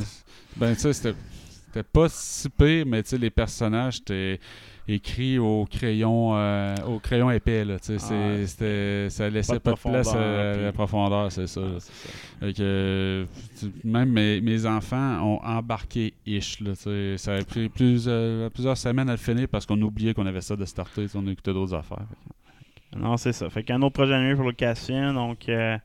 Ben, 0.57 0.73
tu 0.75 0.81
sais, 0.81 0.93
c'était 0.93 1.83
pas 1.83 2.07
si 2.09 2.49
pire, 2.49 2.85
mais 2.85 3.01
tu 3.03 3.09
sais, 3.09 3.17
les 3.17 3.29
personnages 3.29 3.97
étaient 3.97 4.39
écrits 4.87 5.37
au 5.37 5.65
crayon, 5.69 6.31
euh, 6.35 6.75
au 6.87 6.99
crayon 6.99 7.29
épais, 7.31 7.63
là. 7.63 7.75
Ouais. 7.87 8.45
c'était- 8.45 9.07
ça 9.09 9.29
laissait 9.29 9.59
Pas 9.59 9.75
pas 9.75 9.89
de 9.89 9.95
place 9.95 10.13
à 10.13 10.53
puis- 10.53 10.63
la 10.63 10.71
profondeur, 10.71 11.31
c'est 11.31 11.47
ça. 11.47 11.61
Euh, 12.43 13.25
tu- 13.59 13.71
même 13.87 14.09
mes, 14.11 14.41
mes 14.41 14.65
enfants 14.65 15.19
ont 15.21 15.39
embarqué 15.43 16.13
ish. 16.25 16.59
Là, 16.61 16.71
ça 17.17 17.35
a 17.35 17.43
pris 17.43 17.69
plus, 17.69 18.05
euh, 18.07 18.49
plusieurs 18.49 18.77
semaines 18.77 19.09
à 19.09 19.13
le 19.13 19.17
finir 19.17 19.47
parce 19.49 19.65
qu'on 19.65 19.81
oubliait 19.81 20.13
qu'on 20.13 20.25
avait 20.25 20.41
ça 20.41 20.55
de 20.55 20.65
starter. 20.65 21.05
On 21.15 21.27
écoutait 21.27 21.53
d'autres 21.53 21.75
affaires. 21.75 22.05
Non, 22.95 23.15
c'est 23.17 23.33
ça. 23.33 23.49
Fait 23.49 23.63
qu'un 23.63 23.81
autre 23.81 23.93
projet 23.93 24.13
annulé 24.13 24.35
pour 24.35 24.45
Lucasfilm, 24.47 25.13
donc 25.13 25.47
euh, 25.47 25.77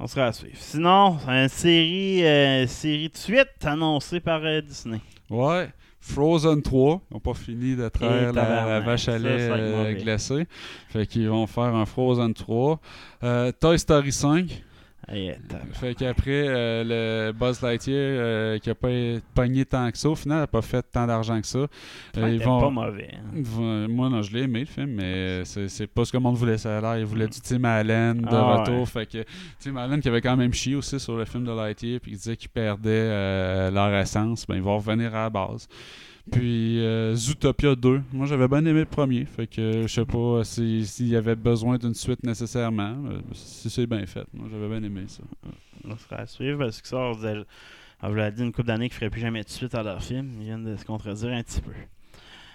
on 0.00 0.06
sera 0.06 0.26
à 0.26 0.32
suivre. 0.32 0.56
Sinon, 0.56 1.18
une 1.28 1.48
série, 1.48 2.66
série 2.66 3.08
de 3.08 3.16
suite 3.16 3.64
annoncée 3.64 4.18
par 4.20 4.40
Disney. 4.62 5.00
Ouais. 5.30 5.68
Frozen 6.06 6.62
3, 6.62 7.00
ils 7.10 7.14
n'ont 7.14 7.20
pas 7.20 7.34
fini 7.34 7.74
de 7.74 7.88
traire 7.88 8.32
la, 8.32 8.78
vache 8.80 9.08
à 9.08 9.18
lait 9.18 9.48
euh, 9.50 9.92
glacée. 9.94 10.46
Fait 10.88 11.04
qu'ils 11.04 11.28
vont 11.28 11.48
faire 11.48 11.74
un 11.74 11.84
Frozen 11.84 12.32
3. 12.32 12.80
Euh, 13.24 13.52
Toy 13.60 13.76
Story 13.76 14.12
5. 14.12 14.62
Euh, 15.12 15.32
Fait 15.72 15.94
qu'après, 15.94 16.44
euh, 16.48 17.28
le 17.28 17.32
Buzz 17.32 17.62
Lightyear 17.62 17.96
euh, 17.96 18.58
qui 18.58 18.70
a 18.70 18.74
pas 18.74 18.88
pogné 19.34 19.64
tant 19.64 19.88
que 19.92 19.96
ça, 19.98 20.08
au 20.10 20.16
final, 20.16 20.38
n'a 20.40 20.46
pas 20.48 20.62
fait 20.62 20.82
tant 20.90 21.06
d'argent 21.06 21.40
que 21.40 21.46
ça. 21.46 21.58
Euh, 21.60 22.28
ils 22.28 22.42
vont- 22.42 22.60
pas 22.60 22.70
mauvais. 22.70 23.10
hein. 23.14 23.20
vont- 23.34 23.88
Moi, 23.88 24.08
non, 24.08 24.22
je 24.22 24.32
l'ai 24.32 24.42
aimé 24.42 24.60
le 24.60 24.66
film, 24.66 24.90
mais 24.96 25.44
c'est 25.44 25.68
c'est 25.68 25.86
pas 25.86 26.04
ce 26.04 26.10
que 26.10 26.16
le 26.16 26.22
monde 26.24 26.34
voulait. 26.36 26.58
Ça 26.58 26.78
a 26.78 26.80
l'air, 26.80 26.98
ils 26.98 27.04
voulaient 27.06 27.28
du 27.28 27.40
Tim 27.40 27.62
Allen 27.64 28.20
de 28.20 28.26
Ah, 28.30 28.56
retour. 28.56 28.80
ouais. 28.80 28.86
Fait 28.86 29.06
que 29.06 29.24
Tim 29.60 29.76
Allen 29.76 30.00
qui 30.00 30.08
avait 30.08 30.20
quand 30.20 30.36
même 30.36 30.52
chié 30.52 30.74
aussi 30.74 30.98
sur 30.98 31.16
le 31.16 31.24
film 31.24 31.44
de 31.44 31.52
Lightyear, 31.52 32.00
puis 32.00 32.10
qui 32.12 32.16
disait 32.16 32.36
qu'il 32.36 32.48
perdait 32.48 32.90
euh, 32.90 33.70
leur 33.70 33.94
essence, 33.94 34.44
ben 34.46 34.56
ils 34.56 34.62
vont 34.62 34.76
revenir 34.76 35.14
à 35.14 35.24
la 35.24 35.30
base. 35.30 35.68
Puis 36.30 36.80
euh, 36.80 37.14
Zootopia 37.14 37.74
2. 37.76 38.02
Moi, 38.12 38.26
j'avais 38.26 38.48
bien 38.48 38.58
aimé 38.64 38.80
le 38.80 38.84
premier. 38.86 39.24
Fait 39.26 39.46
que 39.46 39.82
je 39.82 39.86
sais 39.86 40.04
pas 40.04 40.42
si- 40.44 40.84
s'il 40.86 41.08
y 41.08 41.16
avait 41.16 41.36
besoin 41.36 41.78
d'une 41.78 41.94
suite 41.94 42.22
nécessairement. 42.24 42.96
euh, 43.10 43.20
Si 43.32 43.70
c'est 43.70 43.86
bien 43.86 44.04
fait. 44.06 44.24
Moi, 44.34 44.48
j'avais 44.50 44.68
bien 44.68 44.82
aimé 44.82 45.04
ça. 45.06 45.22
On 45.84 45.96
sera 45.96 46.16
à 46.16 46.26
suivre 46.26 46.58
parce 46.58 46.80
que 46.82 46.88
ça, 46.88 46.96
on 46.96 47.12
vous 47.12 47.26
a- 47.26 47.44
on 48.02 48.08
vous 48.08 48.14
l'a 48.16 48.30
dit 48.30 48.42
une 48.42 48.50
couple 48.52 48.66
d'années 48.66 48.88
qu'ils 48.88 48.96
ne 48.96 48.98
feraient 48.98 49.10
plus 49.10 49.20
jamais 49.20 49.42
de 49.44 49.48
suite 49.48 49.74
à 49.74 49.82
leur 49.84 50.02
film. 50.02 50.30
Ils 50.40 50.44
viennent 50.46 50.64
de 50.64 50.76
se 50.76 50.84
contredire 50.84 51.30
un 51.32 51.42
petit 51.42 51.60
peu. 51.60 51.70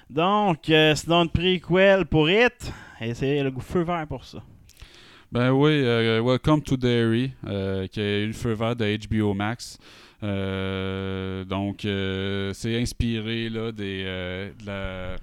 Donc, 0.10 0.70
euh, 0.70 0.94
c'est 0.94 1.08
donc 1.08 1.32
une 1.36 1.60
prequel 1.60 2.06
pour 2.06 2.30
It. 2.30 2.74
Et 3.00 3.14
c'est 3.14 3.42
le 3.42 3.52
goût 3.52 3.62
feu 3.62 3.84
vert 3.84 4.06
pour 4.08 4.26
ça. 4.26 4.44
Ben 5.32 5.52
oui, 5.54 5.72
euh, 5.72 6.22
Welcome 6.22 6.62
to 6.62 6.76
euh, 7.48 7.88
qui 7.88 8.02
a 8.02 8.20
eu 8.20 8.28
le 8.28 8.34
feu 8.34 8.52
vert 8.52 8.76
de 8.76 8.98
HBO 9.08 9.34
Max. 9.34 9.78
Euh, 10.24 11.44
donc, 11.46 11.86
euh, 11.86 12.54
c'est 12.54 12.80
inspiré 12.80 13.50
là, 13.50 13.72
des, 13.72 14.04
euh, 14.06 14.52
de 14.60 14.66
la, 14.66 15.16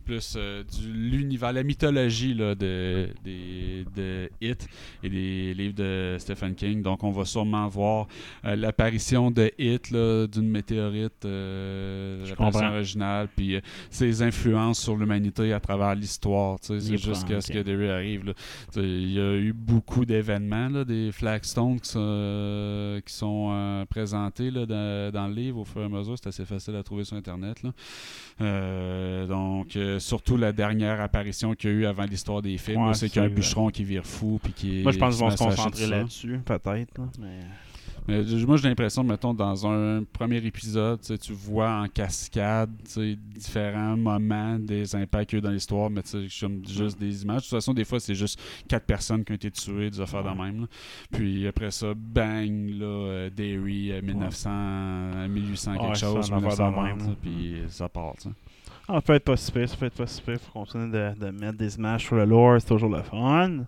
plus 0.00 0.34
euh, 0.36 0.62
de 0.62 0.92
l'univers, 0.92 1.52
la 1.52 1.62
mythologie 1.62 2.34
là, 2.34 2.54
de, 2.54 3.08
des, 3.24 3.84
de 3.94 4.30
It 4.40 4.66
et 5.02 5.08
des 5.08 5.54
livres 5.54 5.74
de 5.74 6.16
Stephen 6.18 6.54
King. 6.54 6.82
Donc, 6.82 7.04
on 7.04 7.10
va 7.10 7.24
sûrement 7.24 7.68
voir 7.68 8.06
euh, 8.44 8.56
l'apparition 8.56 9.30
de 9.30 9.50
It, 9.58 9.90
là, 9.90 10.26
d'une 10.26 10.48
météorite, 10.48 11.24
euh, 11.24 12.26
l'apparition 12.28 12.68
originale, 12.68 13.28
puis 13.34 13.56
euh, 13.56 13.60
ses 13.90 14.22
influences 14.22 14.80
sur 14.80 14.96
l'humanité 14.96 15.52
à 15.52 15.60
travers 15.60 15.94
l'histoire. 15.94 16.58
C'est 16.60 16.80
jusqu'à 16.96 17.40
ce 17.40 17.52
que 17.52 17.58
Derry 17.62 17.88
arrive. 17.88 18.34
Il 18.76 19.12
y 19.12 19.20
a 19.20 19.36
eu 19.36 19.52
beaucoup 19.52 20.04
d'événements, 20.04 20.84
des 20.84 21.10
flagstones 21.12 21.80
qui 21.80 21.88
sont, 21.90 23.00
qui 23.04 23.12
sont 23.12 23.86
présentés 23.88 24.50
là, 24.50 24.66
dans, 24.66 25.12
dans 25.12 25.28
le 25.28 25.34
livre 25.34 25.58
au 25.58 25.64
fur 25.64 25.82
et 25.82 25.84
à 25.84 25.88
mesure. 25.88 26.16
C'est 26.20 26.28
assez 26.28 26.44
facile 26.44 26.76
à 26.76 26.82
trouver 26.82 27.04
sur 27.04 27.16
Internet. 27.16 27.62
là. 27.62 27.72
Euh, 28.40 29.26
donc, 29.26 29.76
euh, 29.76 29.98
surtout 29.98 30.36
la 30.36 30.52
dernière 30.52 31.00
apparition 31.00 31.54
qu'il 31.54 31.70
y 31.70 31.72
a 31.72 31.76
eu 31.76 31.86
avant 31.86 32.04
l'histoire 32.04 32.40
des 32.42 32.56
films, 32.58 32.86
Ouais, 32.86 32.94
c'est 32.94 33.08
qu'il 33.08 33.20
y 33.20 33.24
a 33.24 33.28
un 33.28 33.30
bûcheron 33.30 33.68
qui 33.68 33.84
vire 33.84 34.06
fou. 34.06 34.40
Puis 34.42 34.52
qui, 34.52 34.82
Moi, 34.82 34.92
je 34.92 34.98
pense 34.98 35.14
qui 35.14 35.20
qu'ils 35.20 35.30
vont 35.30 35.36
se 35.36 35.42
concentrer 35.44 35.86
là-dessus, 35.86 36.40
peut-être. 36.44 36.98
là, 36.98 37.04
Mais... 37.20 37.40
Mais 38.10 38.44
moi, 38.44 38.56
j'ai 38.56 38.68
l'impression, 38.68 39.04
mettons, 39.04 39.32
dans 39.32 39.66
un 39.66 40.02
premier 40.02 40.38
épisode, 40.38 41.00
tu 41.20 41.32
vois 41.32 41.70
en 41.70 41.86
cascade 41.88 42.70
différents 43.34 43.96
moments 43.96 44.58
des 44.58 44.96
impacts 44.96 45.30
qu'il 45.30 45.38
y 45.38 45.38
a 45.38 45.40
eu 45.40 45.42
dans 45.42 45.50
l'histoire, 45.52 45.90
mais 45.90 46.02
comme 46.40 46.66
juste 46.66 46.98
des 46.98 47.22
images. 47.22 47.36
De 47.36 47.42
toute 47.42 47.50
façon, 47.50 47.72
des 47.72 47.84
fois, 47.84 48.00
c'est 48.00 48.16
juste 48.16 48.40
quatre 48.68 48.84
personnes 48.84 49.24
qui 49.24 49.30
ont 49.32 49.36
été 49.36 49.50
tuées, 49.50 49.90
des 49.90 50.00
affaires 50.00 50.24
de 50.24 50.30
même. 50.30 50.62
là. 50.62 50.66
Puis 51.12 51.46
après 51.46 51.70
ça, 51.70 51.94
bang, 51.94 52.70
là, 52.70 52.84
euh, 52.84 53.30
Derry, 53.30 53.92
euh, 53.92 54.02
1900, 54.02 54.50
euh, 54.50 55.28
1800, 55.28 55.72
quelque 55.74 55.84
Ouais, 55.84 55.94
ça, 55.94 56.06
chose, 56.06 56.30
1920, 56.32 56.82
même, 56.82 57.16
puis 57.22 57.62
ça 57.68 57.88
part, 57.88 58.14
tu 58.16 58.28
sais. 58.28 58.34
Ah, 58.92 59.00
peut 59.00 59.14
être 59.14 59.24
pas 59.24 59.36
si 59.36 59.52
pire, 59.52 59.68
ça 59.68 59.76
peut 59.76 59.86
être 59.86 59.94
pas 59.94 60.06
si. 60.08 60.20
Faut 60.20 60.38
continuer 60.52 60.90
de, 60.90 61.26
de 61.26 61.30
mettre 61.30 61.56
des 61.56 61.76
images 61.76 62.06
sur 62.06 62.16
le 62.16 62.24
lore, 62.24 62.60
c'est 62.60 62.66
toujours 62.66 62.90
le 62.90 63.02
fun. 63.02 63.58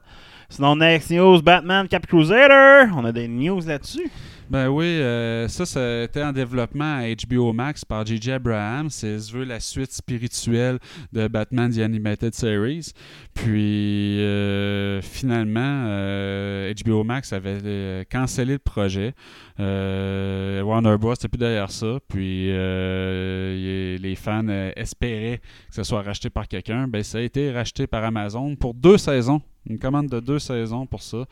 Sinon, 0.49 0.75
next 0.75 1.13
news, 1.13 1.41
Batman 1.41 1.87
Cap 1.87 2.05
Crusader. 2.09 2.91
On 2.97 3.05
a 3.05 3.13
des 3.13 3.29
news 3.29 3.61
là-dessus. 3.61 4.11
Ben 4.51 4.69
oui, 4.69 4.85
euh, 4.85 5.49
ça, 5.49 6.03
été 6.03 6.23
en 6.23 6.33
développement 6.33 6.99
à 6.99 7.05
HBO 7.15 7.53
Max 7.53 7.85
par 7.85 8.05
J.J. 8.05 8.33
Abrams. 8.33 8.91
C'est, 8.91 9.17
la 9.35 9.61
suite 9.61 9.93
spirituelle 9.93 10.79
de 11.13 11.27
Batman 11.29 11.73
The 11.73 11.79
Animated 11.79 12.35
Series. 12.35 12.93
Puis, 13.35 14.21
euh, 14.21 15.01
finalement, 15.01 15.85
euh, 15.87 16.73
HBO 16.85 17.05
Max 17.05 17.33
avait 17.33 17.59
euh, 17.65 18.05
cancellé 18.11 18.55
le 18.55 18.59
projet. 18.59 19.15
Euh, 19.61 20.63
Warner 20.63 20.97
Bros. 20.99 21.13
n'était 21.13 21.29
plus 21.29 21.39
derrière 21.39 21.71
ça. 21.71 21.99
Puis, 22.09 22.49
euh, 22.51 23.97
les 23.99 24.15
fans 24.17 24.47
euh, 24.49 24.73
espéraient 24.77 25.39
que 25.39 25.75
ce 25.75 25.83
soit 25.83 26.03
racheté 26.03 26.31
par 26.31 26.49
quelqu'un. 26.49 26.89
Ben, 26.89 27.03
ça 27.03 27.19
a 27.19 27.21
été 27.23 27.51
racheté 27.51 27.87
par 27.87 28.05
Amazon 28.05 28.57
pour 28.57 28.75
deux 28.75 28.99
saisons. 28.99 29.41
Une 29.69 29.79
commande 29.79 30.09
de 30.09 30.21
deux 30.21 30.39
saisons 30.39 30.87
pour 30.87 31.03
ça. 31.03 31.25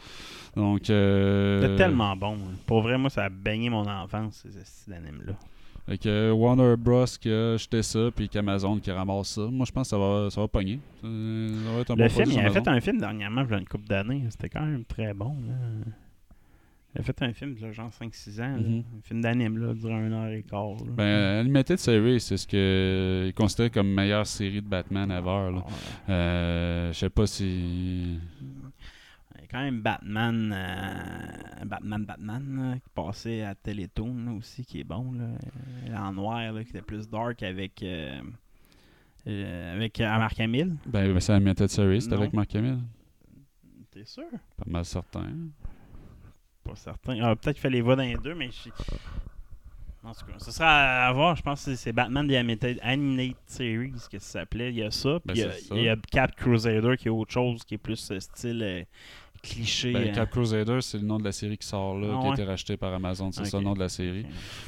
Donc, 0.57 0.89
euh, 0.90 1.61
C'est 1.62 1.77
tellement 1.77 2.15
bon. 2.16 2.35
hein. 2.35 2.57
Pour 2.66 2.82
vrai, 2.82 2.97
moi, 2.97 3.11
ça 3.11 3.24
a 3.24 3.28
baigné 3.28 3.70
mon 3.70 3.86
enfance, 3.89 4.44
ces 4.65 4.93
animes-là. 4.93 5.32
Fait 5.89 5.98
que 5.98 6.31
Warner 6.31 6.77
Bros. 6.77 7.05
qui 7.20 7.31
a 7.31 7.57
jeté 7.57 7.82
ça, 7.82 8.11
puis 8.15 8.28
qu'Amazon 8.28 8.78
qui 8.78 8.93
ramasse 8.93 9.31
ça. 9.31 9.43
Moi, 9.51 9.66
je 9.66 9.73
pense 9.73 9.86
que 9.89 9.90
ça 9.90 9.98
va, 9.98 10.28
ça 10.31 10.40
va 10.40 10.47
pogner. 10.47 10.78
Ça 11.02 11.09
va 11.09 11.81
être 11.81 11.90
un 11.90 11.97
Le 11.97 12.05
bon 12.05 12.09
film, 12.11 12.31
il 12.31 12.39
avait 12.39 12.51
fait 12.51 12.69
un 12.69 12.81
film 12.81 12.98
dernièrement, 12.98 13.43
il 13.44 13.51
y 13.51 13.55
a 13.55 13.59
une 13.59 13.66
couple 13.66 13.89
d'années. 13.89 14.23
C'était 14.31 14.48
quand 14.48 14.65
même 14.65 14.85
très 14.85 15.12
bon. 15.15 15.35
Là. 15.48 15.55
Il 16.95 17.01
a 17.01 17.05
fait 17.05 17.23
un 17.23 17.33
film, 17.33 17.55
là, 17.61 17.71
genre 17.71 17.91
5-6 17.93 18.41
ans. 18.41 18.57
là. 18.57 18.59
Mhm. 18.69 18.79
Un 18.99 19.03
film 19.03 19.21
d'anime, 19.21 19.59
là, 19.59 19.75
durant 19.75 20.01
une 20.05 20.12
heure 20.12 20.31
et 20.33 20.43
quart. 20.43 20.71
là. 20.85 20.91
Ben, 20.93 21.03
euh, 21.05 21.41
Animated 21.41 21.79
Series, 21.79 22.21
c'est 22.21 22.37
ce 22.37 22.47
que 22.49 23.27
est 23.29 23.33
considéré 23.33 23.71
comme 23.71 23.93
meilleure 23.95 24.27
série 24.27 24.61
de 24.61 24.67
Batman 24.67 25.09
ever. 25.11 25.23
là. 25.25 25.59
Ouais. 25.59 25.62
Euh, 26.15 26.93
je 26.93 26.99
sais 26.99 27.11
pas 27.11 27.27
si. 27.29 28.19
Il 29.37 29.41
y 29.41 29.45
a 29.45 29.47
quand 29.49 29.61
même 29.62 29.81
Batman, 29.83 30.53
euh, 30.53 31.65
Batman, 31.65 32.05
Batman, 32.05 32.57
là, 32.73 32.75
qui 32.81 32.89
passait 32.93 33.43
à 33.43 33.55
Télétoon 33.55 34.25
là, 34.27 34.33
aussi, 34.33 34.65
qui 34.65 34.81
est 34.81 34.85
bon. 34.85 35.12
Là, 35.12 35.27
Euh, 35.89 35.97
en 35.97 36.12
noir, 36.12 36.53
là, 36.53 36.65
qui 36.65 36.71
était 36.71 36.83
plus 36.83 37.09
dark 37.09 37.41
avec, 37.45 37.83
euh, 37.85 38.21
euh, 39.29 39.75
avec 39.77 40.01
euh, 40.01 40.07
Marc 40.19 40.41
Hamill. 40.41 40.75
Ben, 40.87 41.12
ben, 41.12 41.21
c'est 41.21 41.33
Animated 41.35 41.69
Series, 41.69 42.03
c'est 42.03 42.11
Non. 42.11 42.17
avec 42.19 42.33
Mark 42.33 42.53
Hamill. 42.55 42.79
T'es 43.93 44.05
sûr? 44.05 44.25
Pas 44.57 44.65
mal 44.67 44.85
certain. 44.85 45.29
Pas 46.65 46.77
certain. 46.77 47.19
Ah, 47.23 47.37
Peut-être 47.37 47.61
qu'il 47.61 47.70
les 47.70 47.81
voix 47.81 47.97
dans 47.97 48.03
les 48.03 48.16
deux, 48.16 48.35
mais 48.35 48.51
je... 48.51 48.70
En 50.03 50.12
tout 50.15 50.24
cas, 50.24 50.32
ce 50.39 50.51
sera 50.51 51.07
à 51.07 51.12
voir. 51.12 51.37
Je 51.37 51.43
pense 51.43 51.65
que 51.66 51.74
c'est 51.74 51.93
Batman 51.93 52.27
The 52.27 52.32
Animated, 52.32 52.78
Animated 52.82 53.37
Series 53.47 53.93
que 54.11 54.19
ça 54.19 54.41
s'appelait. 54.41 54.70
Il 54.70 54.77
y 54.77 54.82
a 54.82 54.91
ça. 54.91 55.19
Ben, 55.27 55.35
Puis 55.35 55.35
il 55.35 55.39
y 55.41 55.45
a- 55.45 55.77
il 55.77 55.82
y, 55.82 55.89
a 55.91 55.97
Cap 56.11 56.35
Crusader 56.37 56.97
qui 56.97 57.09
est 57.09 57.11
autre 57.11 57.32
chose, 57.32 57.62
qui 57.65 57.74
est 57.74 57.78
plus 57.78 58.11
style 58.19 58.62
euh, 58.62 58.82
cliché. 59.43 59.93
Ben, 59.93 60.09
euh. 60.09 60.12
Cap 60.15 60.31
Crusader, 60.31 60.79
c'est 60.83 60.99
le 60.99 61.05
nom 61.05 61.19
de 61.19 61.25
la 61.25 61.33
série 61.33 61.57
qui 61.59 61.67
sort 61.67 61.99
là, 61.99 62.09
Ah 62.15 62.19
qui 62.21 62.27
a 62.27 62.29
ouais? 62.31 62.35
été 62.35 62.45
racheté 62.45 62.77
par 62.77 62.93
Amazon. 62.95 63.33
C'est 63.33 63.45
ça 63.47 63.59
le 63.59 63.65
nom 63.65 63.75
de 63.75 63.79
la 63.81 63.89
série. 63.89 64.25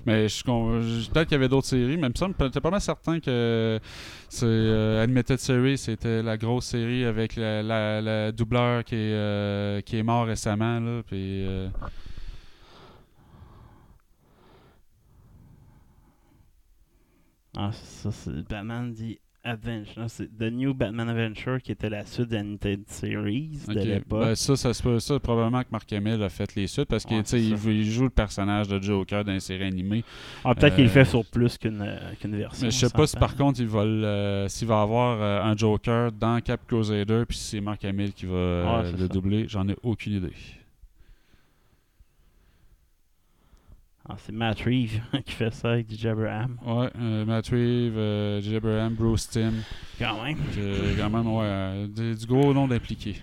Mais 0.06 0.28
je, 0.28 0.36
je- 0.38 1.10
peut-être 1.10 1.28
qu'il 1.28 1.32
y 1.32 1.34
avait 1.34 1.48
d'autres 1.48 1.66
séries, 1.68 1.96
mais 1.96 2.06
il 2.08 2.10
me 2.10 2.14
semble, 2.16 2.34
pas 2.34 2.70
mal 2.70 2.80
certain 2.80 3.20
que 3.20 3.78
c'est 4.28 4.46
euh, 4.46 5.02
Animated 5.02 5.38
Series, 5.38 5.78
c'était 5.78 6.22
la 6.22 6.36
grosse 6.36 6.66
série 6.66 7.04
avec 7.04 7.36
la, 7.36 7.62
la- 7.62 8.00
la 8.00 8.32
doubleur 8.32 8.84
qui 8.84 8.94
est, 8.94 9.12
euh, 9.12 9.80
qui 9.82 9.96
est 9.98 10.02
mort 10.02 10.26
récemment. 10.26 10.80
Là, 10.80 11.02
puis, 11.06 11.46
euh, 11.46 11.68
Ah, 17.56 17.70
ça, 17.72 18.10
c'est 18.10 18.42
Batman 18.48 18.94
The 18.94 19.18
Adventure. 19.44 20.04
C'est 20.08 20.28
The 20.38 20.52
New 20.52 20.72
Batman 20.74 21.08
Adventure 21.08 21.60
qui 21.60 21.72
était 21.72 21.90
la 21.90 22.04
suite 22.06 22.28
d'Animated 22.28 22.84
Series 22.88 23.58
de 23.68 23.74
l'époque. 23.80 24.20
Ben, 24.20 24.34
ça, 24.34 24.56
ça 24.56 24.72
se 24.72 24.82
peut, 24.82 24.98
ça, 25.00 25.18
probablement 25.18 25.62
que 25.62 25.68
Mark 25.72 25.92
Hamill 25.92 26.22
a 26.22 26.28
fait 26.28 26.54
les 26.54 26.66
suites 26.66 26.84
parce 26.88 27.04
qu'il 27.04 27.16
Ouais, 27.16 27.22
il, 27.74 27.90
joue 27.90 28.04
le 28.04 28.10
personnage 28.10 28.68
de 28.68 28.80
Joker 28.80 29.24
dans 29.24 29.32
les 29.32 29.40
séries 29.40 29.64
animées. 29.64 30.04
ah, 30.44 30.54
peut-être 30.54 30.74
qu'il 30.76 30.84
le 30.84 30.90
euh, 30.90 30.92
fait 30.92 31.04
sur 31.04 31.24
plus 31.24 31.58
qu'une 31.58 31.82
euh, 31.82 31.98
qu'une 32.20 32.36
version. 32.36 32.66
Mais 32.66 32.70
je 32.70 32.78
sais 32.78 32.90
pas 32.90 33.06
si 33.06 33.16
par 33.16 33.34
contre 33.36 33.60
il 33.60 33.66
va 33.66 33.84
le- 33.84 34.46
s'il 34.48 34.68
va 34.68 34.80
avoir 34.82 35.18
euh, 35.20 35.42
un 35.42 35.56
Joker 35.56 36.12
dans 36.12 36.40
Cap 36.40 36.60
Crusader 36.66 37.24
puis 37.28 37.36
si 37.36 37.44
c'est 37.56 37.60
Mark 37.60 37.84
Hamill 37.84 38.12
qui 38.12 38.26
va 38.26 38.34
euh, 38.34 38.82
Ouais, 38.82 38.92
le 38.92 38.98
ça. 38.98 39.08
doubler, 39.08 39.46
j'en 39.48 39.68
ai 39.68 39.76
aucune 39.82 40.14
idée. 40.14 40.32
Ah, 44.12 44.16
c'est 44.18 44.32
Matt 44.32 44.60
Reeves 44.60 45.00
qui 45.24 45.32
fait 45.32 45.52
ça 45.54 45.70
avec 45.70 45.90
DJ 45.90 46.06
Abraham. 46.06 46.58
Ouais, 46.66 46.88
euh, 47.00 47.24
Matt 47.24 47.46
Reeves, 47.48 47.96
euh, 47.96 48.40
J. 48.42 48.56
Abraham, 48.56 48.92
Bruce 48.94 49.26
Timm. 49.30 49.62
Quand 49.98 50.22
même. 50.22 50.36
que, 50.54 50.98
quand 51.00 51.08
même, 51.08 51.26
ouais, 51.26 51.44
euh, 51.46 51.86
du, 51.86 52.14
du 52.14 52.26
gros 52.26 52.52
nom 52.52 52.68
d'impliqués. 52.68 53.22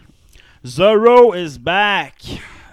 Zorro 0.66 1.36
is 1.36 1.60
back! 1.60 2.16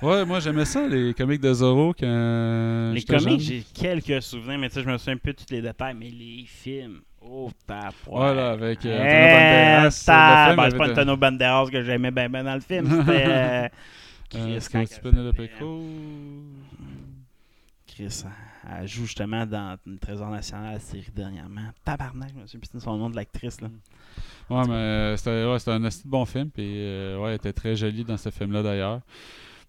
Ouais, 0.02 0.24
moi 0.24 0.40
j'aimais 0.40 0.64
ça, 0.64 0.86
les 0.88 1.14
comics 1.14 1.40
de 1.40 1.52
Zorro 1.54 1.94
quand 1.98 2.92
les 2.94 3.02
comics, 3.02 3.40
j'ai 3.40 3.62
quelques 3.74 4.22
souvenirs, 4.22 4.58
mais 4.58 4.68
tu 4.68 4.74
sais, 4.74 4.82
je 4.82 4.88
me 4.88 4.96
souviens 4.98 5.16
plus 5.16 5.32
de 5.32 5.38
tous 5.38 5.46
les 5.54 5.62
détails, 5.62 5.94
mais 5.94 6.10
les 6.10 6.44
films. 6.46 7.00
Oh, 7.22 7.50
tape. 7.66 7.94
Voilà, 8.06 8.52
avec, 8.52 8.84
euh, 8.84 8.98
Eh, 8.98 9.86
Antonio 9.86 9.96
Banderas, 10.06 10.54
Ben, 10.56 10.70
c'est 10.70 10.76
pas 10.76 10.90
Antonio 10.90 11.16
Banderas 11.16 11.66
que 11.70 11.82
j'aimais 11.82 12.10
bien 12.10 12.28
ben 12.28 12.44
dans 12.44 12.54
le 12.54 12.60
film. 12.60 12.88
C'était. 13.06 13.24
euh, 13.26 13.68
Euh, 14.34 14.60
Elle 17.98 18.88
joue 18.88 19.04
justement 19.04 19.46
dans 19.46 19.76
une 19.86 19.98
Trésor 19.98 20.30
National, 20.30 20.74
la 20.74 20.80
série 20.80 21.10
dernièrement. 21.14 21.70
Tabarnak, 21.84 22.30
je 22.30 22.56
me 22.56 22.60
plus 22.60 22.72
de 22.72 22.78
son 22.78 22.96
nom 22.96 23.10
de 23.10 23.16
l'actrice. 23.16 23.60
là. 23.60 23.68
Ouais, 24.50 24.62
mais 24.66 24.74
euh, 24.74 25.16
c'était 25.16 25.44
ouais, 25.44 25.74
un 25.74 25.84
assez 25.84 26.02
bon 26.04 26.24
film, 26.24 26.50
puis 26.50 26.64
euh, 26.64 27.18
ouais, 27.18 27.30
elle 27.30 27.36
était 27.36 27.52
très 27.52 27.74
jolie 27.74 28.04
dans 28.04 28.16
ce 28.16 28.30
film-là 28.30 28.62
d'ailleurs. 28.62 29.00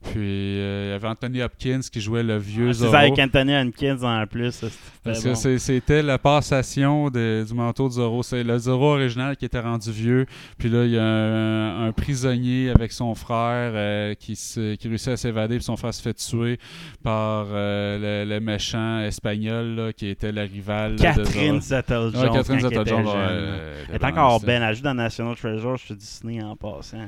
Puis 0.04 0.14
euh, 0.16 0.86
il 0.86 0.92
y 0.92 0.94
avait 0.94 1.08
Anthony 1.08 1.42
Hopkins 1.42 1.80
qui 1.92 2.00
jouait 2.02 2.22
le 2.24 2.38
vieux 2.38 2.70
Ah, 2.70 2.74
C'est 2.74 2.80
Zorro. 2.82 2.92
ça 2.92 3.00
avec 3.00 3.18
Anthony 3.20 3.56
Hopkins 3.58 3.98
en 4.04 4.26
plus. 4.28 4.64
Parce 5.04 5.24
bon. 5.24 5.30
que 5.32 5.36
c'est- 5.36 5.58
c'était 5.58 6.04
la 6.04 6.18
passation 6.20 7.10
de- 7.10 7.44
du 7.46 7.54
manteau 7.56 7.88
de 7.88 7.94
Zorro. 7.94 8.22
C'est 8.22 8.44
le 8.44 8.58
Zorro 8.60 8.94
original 8.94 9.36
qui 9.36 9.46
était 9.46 9.60
rendu 9.60 9.92
vieux. 9.92 10.26
Puis 10.60 10.70
là, 10.70 10.86
il 10.86 10.92
y 10.92 10.98
a 11.00 11.04
un, 11.04 11.88
un 11.88 11.92
prisonnier 11.92 12.70
avec 12.70 12.92
son 12.92 13.16
frère 13.16 13.72
euh, 13.74 14.14
qui, 14.14 14.38
réussit 14.86 15.08
à 15.10 15.18
s'évader. 15.18 15.56
Puis 15.56 15.64
son 15.66 15.78
frère 15.78 15.94
se 15.94 16.02
fait 16.02 16.14
tuer 16.14 16.60
par 17.04 17.48
euh, 17.50 18.24
le, 18.26 18.30
le 18.36 18.40
méchant 18.40 19.00
espagnol 19.00 19.76
là, 19.76 19.94
qui 19.94 20.08
était 20.08 20.32
la 20.32 20.44
rivale 20.44 20.96
là, 20.98 21.14
de 21.14 21.24
Catherine 21.24 21.60
Zorro. 21.60 21.82
Zeta-Jones. 21.82 22.16
Ouais, 22.16 22.30
Catherine 22.38 22.62
quand 22.62 22.70
elle 22.70 22.88
Elle 22.88 23.88
elle 23.90 23.96
est 23.96 24.06
encore 24.06 24.40
belle. 24.42 24.62
Elle 24.62 24.76
joue 24.76 24.84
dans 24.84 24.94
National 24.94 25.36
Treasure 25.36 25.78
chez 25.78 25.96
Disney 25.96 26.42
en 26.44 26.56
passant. 26.56 26.98
Euh, 26.98 27.06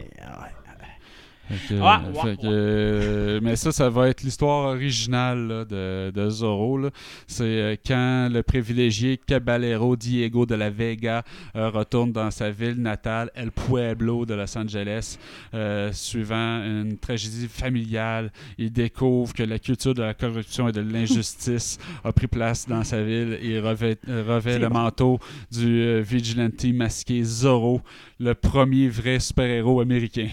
ouais. 0.00 0.65
Que, 1.68 1.74
Ah, 1.80 2.02
fait 2.22 2.36
que, 2.36 2.46
euh, 2.46 3.40
mais 3.42 3.56
ça, 3.56 3.72
ça 3.72 3.88
va 3.88 4.08
être 4.08 4.22
l'histoire 4.22 4.70
originale 4.70 5.46
là, 5.46 5.64
de, 5.64 6.10
de 6.10 6.30
Zorro. 6.30 6.80
C'est 7.26 7.44
euh, 7.44 7.76
quand 7.86 8.28
le 8.32 8.42
privilégié 8.42 9.16
Caballero 9.16 9.96
Diego 9.96 10.46
de 10.46 10.54
la 10.54 10.70
Vega 10.70 11.22
euh, 11.54 11.70
retourne 11.70 12.12
dans 12.12 12.30
sa 12.30 12.50
ville 12.50 12.80
natale, 12.80 13.30
El 13.34 13.50
Pueblo 13.52 14.26
de 14.26 14.34
Los 14.34 14.56
Angeles, 14.58 15.18
euh, 15.54 15.92
suivant 15.92 16.62
une 16.64 16.98
tragédie 16.98 17.48
familiale. 17.48 18.32
Il 18.58 18.72
découvre 18.72 19.32
que 19.32 19.42
la 19.42 19.58
culture 19.58 19.94
de 19.94 20.02
la 20.02 20.14
corruption 20.14 20.68
et 20.68 20.72
de 20.72 20.80
l'injustice 20.80 21.78
a 22.04 22.12
pris 22.12 22.26
place 22.26 22.66
dans 22.68 22.84
sa 22.84 23.02
ville 23.02 23.38
et 23.42 23.60
revêt, 23.60 23.96
euh, 24.08 24.40
le 24.58 24.68
bon. 24.68 24.74
manteau 24.74 25.18
du 25.50 25.80
euh, 25.82 26.00
vigilante 26.00 26.64
masqué 26.64 27.22
Zorro, 27.22 27.80
le 28.18 28.34
premier 28.34 28.88
vrai 28.88 29.20
super-héros 29.20 29.80
américain. 29.80 30.28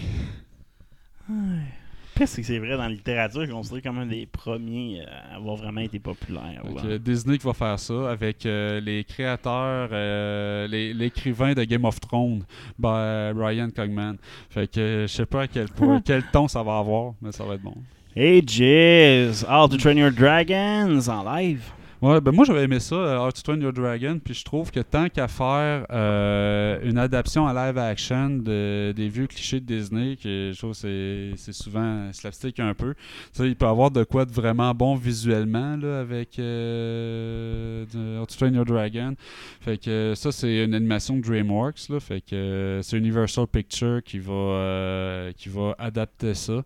Pire, 2.14 2.28
c'est 2.28 2.42
que 2.42 2.46
c'est 2.46 2.58
vrai, 2.58 2.76
dans 2.76 2.84
la 2.84 2.90
littérature, 2.90 3.44
je 3.44 3.50
considère 3.50 3.82
comme 3.82 3.98
un 3.98 4.06
des 4.06 4.26
premiers 4.26 5.00
euh, 5.00 5.32
à 5.32 5.36
avoir 5.36 5.56
vraiment 5.56 5.80
été 5.80 5.98
populaire. 5.98 6.62
Disney 7.00 7.38
qui 7.38 7.44
va 7.46 7.52
faire 7.52 7.78
ça 7.78 8.08
avec 8.08 8.46
euh, 8.46 8.80
les 8.80 9.02
créateurs, 9.02 9.88
euh, 9.90 10.68
l'écrivain 10.68 11.54
de 11.54 11.64
Game 11.64 11.84
of 11.84 11.98
Thrones, 11.98 12.44
ben, 12.78 13.32
Brian 13.34 13.70
Cogman. 13.70 14.16
Fait 14.48 14.70
que 14.70 15.06
je 15.08 15.12
sais 15.12 15.26
pas 15.26 15.42
à 15.42 15.48
quel 15.48 15.68
point, 15.68 16.00
quel 16.04 16.22
ton 16.30 16.46
ça 16.46 16.62
va 16.62 16.78
avoir, 16.78 17.14
mais 17.20 17.32
ça 17.32 17.44
va 17.44 17.54
être 17.54 17.62
bon. 17.62 17.74
Hey 18.14 18.44
Jizz, 18.46 19.44
How 19.50 19.66
to 19.66 19.76
Train 19.76 19.96
Your 19.96 20.12
Dragons 20.12 21.08
en 21.08 21.24
live. 21.24 21.64
Ouais, 22.04 22.20
ben 22.20 22.32
moi 22.32 22.44
j'avais 22.44 22.64
aimé 22.64 22.80
ça, 22.80 22.96
euh, 22.96 23.16
How 23.16 23.32
to 23.32 23.40
Train 23.40 23.58
Your 23.62 23.72
Dragon, 23.72 24.20
puis 24.22 24.34
je 24.34 24.44
trouve 24.44 24.70
que 24.70 24.80
tant 24.80 25.08
qu'à 25.08 25.26
faire 25.26 25.86
euh, 25.90 26.78
une 26.84 26.98
adaptation 26.98 27.44
en 27.44 27.52
live 27.54 27.78
action 27.78 28.28
de, 28.28 28.92
des 28.94 29.08
vieux 29.08 29.26
clichés 29.26 29.58
de 29.58 29.64
Disney, 29.64 30.16
que 30.22 30.52
je 30.52 30.58
trouve 30.58 30.74
c'est 30.74 31.30
c'est 31.36 31.54
souvent 31.54 32.12
slapstick 32.12 32.60
un 32.60 32.74
peu, 32.74 32.92
ça, 33.32 33.46
il 33.46 33.56
peut 33.56 33.64
avoir 33.64 33.90
de 33.90 34.04
quoi 34.04 34.26
de 34.26 34.32
vraiment 34.32 34.74
bon 34.74 34.96
visuellement 34.96 35.78
là, 35.78 36.00
avec 36.00 36.38
euh, 36.38 37.86
How 38.20 38.26
to 38.26 38.34
Train 38.36 38.52
Your 38.52 38.66
Dragon. 38.66 39.14
Fait 39.62 39.78
que 39.78 40.12
ça 40.14 40.30
c'est 40.30 40.62
une 40.62 40.74
animation 40.74 41.16
de 41.16 41.22
DreamWorks, 41.22 42.00
fait 42.00 42.20
que 42.20 42.36
euh, 42.36 42.82
c'est 42.82 42.98
Universal 42.98 43.46
Pictures 43.46 44.02
qui 44.04 44.18
va, 44.18 45.30
qui 45.34 45.48
va 45.48 45.74
adapter 45.78 46.34
ça. 46.34 46.64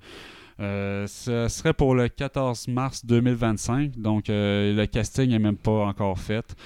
Euh, 0.60 1.06
ce 1.06 1.46
serait 1.48 1.72
pour 1.72 1.94
le 1.94 2.08
14 2.08 2.68
mars 2.68 3.06
2025, 3.06 3.96
donc 3.96 4.28
euh, 4.28 4.74
le 4.74 4.86
casting 4.86 5.30
n'est 5.30 5.38
même 5.38 5.56
pas 5.56 5.86
encore 5.86 6.18
fait. 6.18 6.56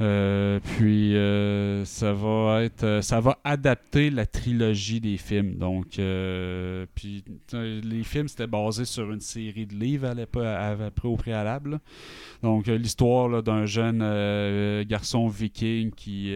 Euh, 0.00 0.60
puis 0.60 1.14
euh, 1.14 1.84
ça 1.84 2.14
va 2.14 2.62
être, 2.62 2.84
euh, 2.84 3.02
ça 3.02 3.20
va 3.20 3.38
adapter 3.44 4.08
la 4.08 4.24
trilogie 4.24 5.00
des 5.00 5.18
films. 5.18 5.56
Donc, 5.56 6.00
puis 6.94 7.24
les 7.52 8.02
films 8.02 8.28
c'était 8.28 8.46
basé 8.46 8.84
sur 8.84 9.12
une 9.12 9.20
série 9.20 9.66
de 9.66 9.74
livres 9.74 10.08
à 10.08 10.14
l'époque, 10.14 10.46
au 11.04 11.16
préalable. 11.16 11.80
Donc 12.42 12.66
l'histoire 12.66 13.42
d'un 13.42 13.66
jeune 13.66 14.84
garçon 14.84 15.28
viking 15.28 15.90
qui 15.90 16.32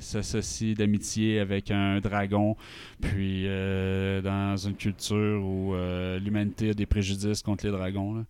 s'associe 0.00 0.76
d'amitié 0.76 1.38
avec 1.38 1.70
un 1.70 2.00
dragon, 2.00 2.56
puis 3.00 3.44
dans 3.44 4.56
une 4.56 4.74
culture 4.74 5.44
où 5.44 5.74
l'humanité 6.20 6.70
a 6.70 6.74
des 6.74 6.86
préjudices 6.86 7.42
contre 7.42 7.66
les 7.66 7.72
dragons. 7.72 8.24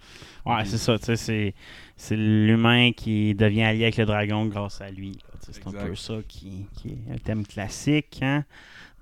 Ouais, 0.45 0.65
c'est 0.65 0.79
ça, 0.79 0.97
c'est 0.99 2.17
l'humain 2.17 2.93
qui 2.93 3.35
devient 3.35 3.63
allié 3.63 3.85
avec 3.85 3.97
le 3.97 4.05
dragon 4.05 4.47
grâce 4.67 4.81
à 4.81 4.91
lui. 4.91 5.19
C'est 5.41 5.67
un 5.67 5.71
peu 5.73 5.95
ça 5.95 6.15
qui, 6.29 6.67
qui 6.77 6.89
est 6.91 7.13
un 7.15 7.19
thème 7.19 7.47
classique. 7.47 8.19
Hein? 8.23 8.45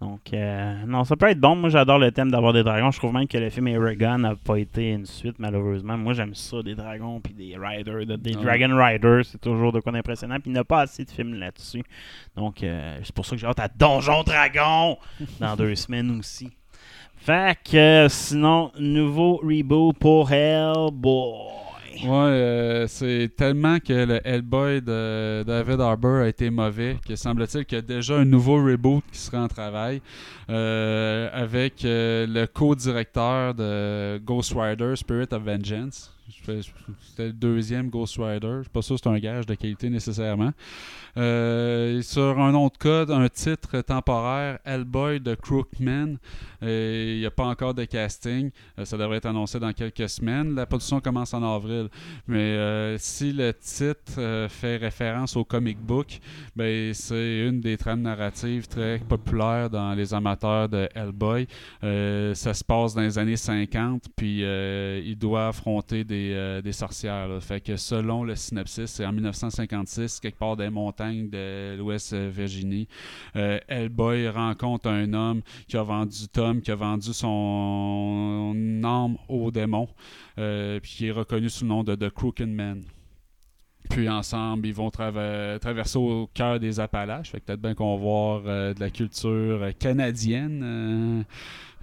Donc, 0.00 0.34
euh, 0.34 0.84
non, 0.86 1.04
ça 1.04 1.16
peut 1.16 1.28
être 1.30 1.40
bon. 1.40 1.56
Moi, 1.56 1.70
j'adore 1.70 1.98
le 1.98 2.10
thème 2.10 2.30
d'avoir 2.30 2.52
des 2.52 2.62
dragons. 2.62 2.90
Je 2.90 2.98
trouve 2.98 3.12
même 3.14 3.26
que 3.28 3.38
le 3.38 3.48
film 3.48 3.68
Eragon 3.68 4.18
n'a 4.18 4.34
pas 4.36 4.56
été 4.58 4.90
une 4.90 5.06
suite, 5.06 5.38
malheureusement. 5.38 5.96
Moi, 5.96 6.12
j'aime 6.12 6.34
ça, 6.34 6.62
des 6.62 6.74
dragons 6.74 7.20
puis 7.20 7.32
des 7.32 7.56
riders, 7.56 8.04
de- 8.04 8.16
des 8.16 8.34
Ah. 8.36 8.42
Dragon 8.42 8.76
Riders. 8.76 9.24
C'est 9.24 9.40
toujours 9.40 9.72
de 9.72 9.80
quoi 9.80 9.92
d'impressionnant. 9.92 10.34
Puis 10.40 10.50
il 10.50 10.54
n'y 10.54 10.58
a 10.58 10.64
pas 10.64 10.80
assez 10.82 11.04
de 11.04 11.10
films 11.10 11.34
là-dessus. 11.34 11.82
Donc, 12.36 12.62
euh, 12.62 12.98
c'est 13.02 13.14
pour 13.14 13.24
ça 13.24 13.36
que 13.36 13.40
j'ai 13.40 13.46
hâte 13.46 13.60
à 13.60 13.68
Donjon 13.68 14.22
Dragon 14.24 14.98
dans 15.40 15.56
deux 15.56 15.74
semaines 15.76 16.18
aussi. 16.18 16.50
Fait 17.16 17.56
que, 17.64 17.76
euh, 18.04 18.08
sinon, 18.10 18.72
nouveau 18.78 19.36
reboot 19.42 19.96
pour 19.98 20.30
Hellboy. 20.30 21.63
Ouais, 22.02 22.10
euh, 22.10 22.86
c'est 22.88 23.30
tellement 23.36 23.78
que 23.78 23.92
le 23.92 24.20
Hellboy 24.26 24.82
de 24.82 25.44
David 25.46 25.80
Harbour 25.80 26.22
a 26.22 26.28
été 26.28 26.50
mauvais 26.50 26.98
que 27.06 27.14
semble-t-il 27.14 27.64
qu'il 27.64 27.76
y 27.76 27.78
a 27.78 27.82
déjà 27.82 28.16
un 28.16 28.24
nouveau 28.24 28.56
reboot 28.56 29.02
qui 29.12 29.18
sera 29.18 29.42
en 29.42 29.48
travail 29.48 30.02
euh, 30.50 31.28
avec 31.32 31.84
euh, 31.84 32.26
le 32.26 32.46
co-directeur 32.46 33.54
de 33.54 34.18
Ghost 34.18 34.54
Rider 34.56 34.96
Spirit 34.96 35.28
of 35.30 35.42
Vengeance. 35.42 36.12
C'était 36.44 37.26
le 37.26 37.32
deuxième 37.32 37.88
Ghost 37.88 38.16
Rider. 38.18 38.56
Je 38.58 38.62
suis 38.62 38.70
pas 38.70 38.82
sûr 38.82 38.96
que 38.96 39.02
c'est 39.02 39.10
un 39.10 39.18
gage 39.18 39.46
de 39.46 39.54
qualité 39.54 39.88
nécessairement. 39.88 40.52
Euh, 41.16 42.02
sur 42.02 42.40
un 42.40 42.52
de 42.52 42.78
code, 42.78 43.10
un 43.10 43.28
titre 43.28 43.80
temporaire, 43.82 44.58
Hellboy 44.64 45.20
de 45.20 45.34
Crookman. 45.34 46.16
Euh, 46.62 47.12
Il 47.14 47.20
n'y 47.20 47.26
a 47.26 47.30
pas 47.30 47.44
encore 47.44 47.74
de 47.74 47.84
casting. 47.84 48.50
Euh, 48.78 48.84
ça 48.84 48.96
devrait 48.96 49.18
être 49.18 49.26
annoncé 49.26 49.60
dans 49.60 49.72
quelques 49.72 50.08
semaines. 50.08 50.54
La 50.54 50.66
production 50.66 51.00
commence 51.00 51.34
en 51.34 51.42
avril. 51.42 51.88
Mais 52.26 52.96
si 52.98 53.32
le 53.32 53.52
titre 53.52 54.48
fait 54.48 54.76
référence 54.76 55.36
au 55.36 55.44
comic 55.44 55.78
book, 55.78 56.20
ben, 56.56 56.92
c'est 56.94 57.46
une 57.46 57.60
des 57.60 57.76
trames 57.76 58.02
narratives 58.02 58.66
très 58.66 58.98
populaires 58.98 59.70
dans 59.70 59.94
les 59.94 60.12
amateurs 60.14 60.68
de 60.68 60.88
Hellboy. 60.94 61.46
Ça 61.82 62.54
se 62.54 62.64
passe 62.64 62.94
dans 62.94 63.02
les 63.02 63.18
années 63.18 63.36
50, 63.36 64.04
puis 64.16 64.40
il 64.40 65.16
doit 65.16 65.48
affronter 65.48 66.04
des, 66.04 66.33
euh, 66.34 66.62
des 66.62 66.72
sorcières. 66.72 67.28
Fait 67.40 67.60
que 67.60 67.76
selon 67.76 68.24
le 68.24 68.34
synopsis, 68.34 68.86
c'est 68.86 69.06
en 69.06 69.12
1956, 69.12 70.20
quelque 70.20 70.38
part 70.38 70.56
les 70.56 70.70
montagnes 70.70 71.28
de 71.28 71.76
l'Ouest 71.76 72.14
Virginie. 72.14 72.88
Euh, 73.36 73.58
Hellboy 73.68 74.28
rencontre 74.28 74.88
un 74.88 75.12
homme 75.12 75.42
qui 75.68 75.76
a 75.76 75.82
vendu 75.82 76.28
Tom, 76.32 76.60
qui 76.60 76.70
a 76.70 76.74
vendu 76.74 77.12
son 77.12 78.54
âme 78.84 79.16
au 79.28 79.50
démon, 79.50 79.88
euh, 80.38 80.80
qui 80.80 81.06
est 81.06 81.12
reconnu 81.12 81.48
sous 81.48 81.64
le 81.64 81.68
nom 81.68 81.84
de 81.84 81.94
The 81.94 82.10
Crooked 82.10 82.48
Man. 82.48 82.82
Puis 83.90 84.08
ensemble, 84.08 84.66
ils 84.66 84.74
vont 84.74 84.90
traverser 84.90 85.98
au 85.98 86.28
cœur 86.32 86.58
des 86.58 86.80
Appalaches. 86.80 87.30
Fait 87.30 87.40
que 87.40 87.44
peut-être 87.46 87.60
bien 87.60 87.74
qu'on 87.74 87.96
va 87.96 88.02
voir 88.02 88.42
euh, 88.46 88.74
de 88.74 88.80
la 88.80 88.90
culture 88.90 89.30
euh, 89.62 89.72
canadienne. 89.78 90.62
euh, 90.64 91.22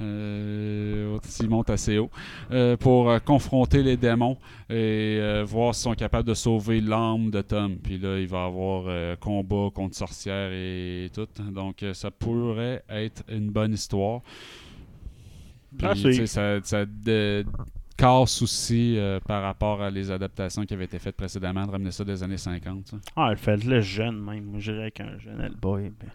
euh, 0.01 1.19
s'ils 1.23 1.47
montent 1.47 1.69
assez 1.69 1.99
haut, 1.99 2.09
euh, 2.51 2.75
pour 2.75 3.13
confronter 3.23 3.83
les 3.83 3.97
démons 3.97 4.35
et 4.67 5.43
voir 5.45 5.75
s'ils 5.75 5.83
sont 5.83 5.93
capables 5.93 6.27
de 6.27 6.33
sauver 6.33 6.81
l'âme 6.81 7.29
de 7.29 7.41
Tom. 7.41 7.75
Puis 7.77 7.99
là, 7.99 8.17
il 8.17 8.27
va 8.27 8.39
y 8.39 8.47
avoir 8.47 9.17
combat 9.19 9.69
contre 9.71 9.95
sorcières 9.95 10.49
et 10.51 11.11
tout. 11.13 11.27
Donc, 11.51 11.85
ça 11.93 12.09
pourrait 12.09 12.83
être 12.89 13.23
une 13.29 13.51
bonne 13.51 13.73
histoire. 13.73 14.21
Puis, 15.77 15.87
Ah, 15.87 16.25
ça, 16.25 16.59
ça 16.63 16.85
de- 16.85 17.45
casse 18.01 18.41
aussi 18.41 18.97
euh, 18.97 19.19
par 19.19 19.43
rapport 19.43 19.81
à 19.81 19.91
les 19.91 20.09
adaptations 20.09 20.65
qui 20.65 20.73
avaient 20.73 20.85
été 20.85 20.97
faites 20.97 21.15
précédemment, 21.15 21.67
de 21.67 21.71
ramener 21.71 21.91
ça 21.91 22.03
des 22.03 22.23
années 22.23 22.37
50. 22.37 22.87
ça. 22.87 22.97
Ah, 23.15 23.27
elle 23.31 23.37
fait 23.37 23.63
le 23.63 23.79
jeune 23.81 24.19
même. 24.19 24.45
Moi, 24.45 24.59
je 24.59 24.71
dirais 24.71 24.91
qu'un 24.91 25.19
jeune 25.19 25.39
Hellboy. 25.39 25.91
ben. 25.99 26.09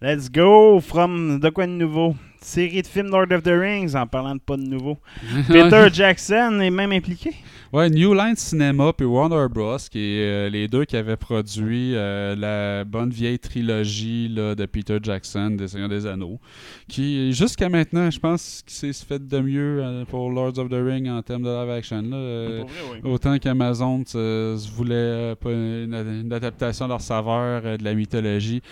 Let's 0.00 0.30
go 0.30 0.80
from 0.80 1.40
de 1.40 1.48
quoi 1.50 1.66
de 1.66 1.72
nouveau? 1.72 2.14
Série 2.44 2.82
de 2.82 2.86
films 2.86 3.08
Lord 3.08 3.32
of 3.32 3.42
the 3.42 3.48
Rings 3.48 3.96
en 3.96 4.06
parlant 4.06 4.34
de 4.34 4.40
pas 4.40 4.58
de 4.58 4.62
nouveau. 4.62 4.98
Peter 5.48 5.88
Jackson 5.90 6.60
est 6.60 6.70
même 6.70 6.92
impliqué. 6.92 7.30
Ouais, 7.74 7.90
New 7.90 8.14
Line 8.14 8.36
Cinema 8.36 8.92
puis 8.92 9.04
Warner 9.04 9.48
Bros. 9.50 9.78
qui 9.90 9.98
est 9.98 10.22
euh, 10.22 10.48
les 10.48 10.68
deux 10.68 10.84
qui 10.84 10.96
avaient 10.96 11.16
produit 11.16 11.96
euh, 11.96 12.36
la 12.36 12.84
bonne 12.84 13.10
vieille 13.10 13.40
trilogie 13.40 14.28
là, 14.28 14.54
de 14.54 14.64
Peter 14.66 14.98
Jackson, 15.02 15.50
des 15.58 15.66
Seigneurs 15.66 15.88
des 15.88 16.06
Anneaux, 16.06 16.38
qui 16.86 17.32
jusqu'à 17.32 17.68
maintenant, 17.68 18.10
je 18.12 18.20
pense, 18.20 18.62
qui 18.64 18.74
s'est 18.74 18.92
fait 18.92 19.26
de 19.26 19.40
mieux 19.40 19.82
euh, 19.82 20.04
pour 20.04 20.30
Lords 20.30 20.56
of 20.58 20.68
the 20.68 20.76
Ring 20.80 21.08
en 21.08 21.20
termes 21.22 21.42
de 21.42 21.48
live 21.48 21.70
action. 21.70 22.02
là. 22.02 22.60
Vrai, 22.60 22.66
oui. 22.92 23.10
Autant 23.10 23.38
qu'Amazon 23.38 24.04
se 24.06 24.70
voulait 24.72 25.34
pas 25.34 25.50
une, 25.50 25.94
une 25.94 26.32
adaptation 26.32 26.84
de 26.84 26.90
leur 26.90 27.00
saveur 27.00 27.76
de 27.76 27.82
la 27.82 27.94
mythologie, 27.94 28.62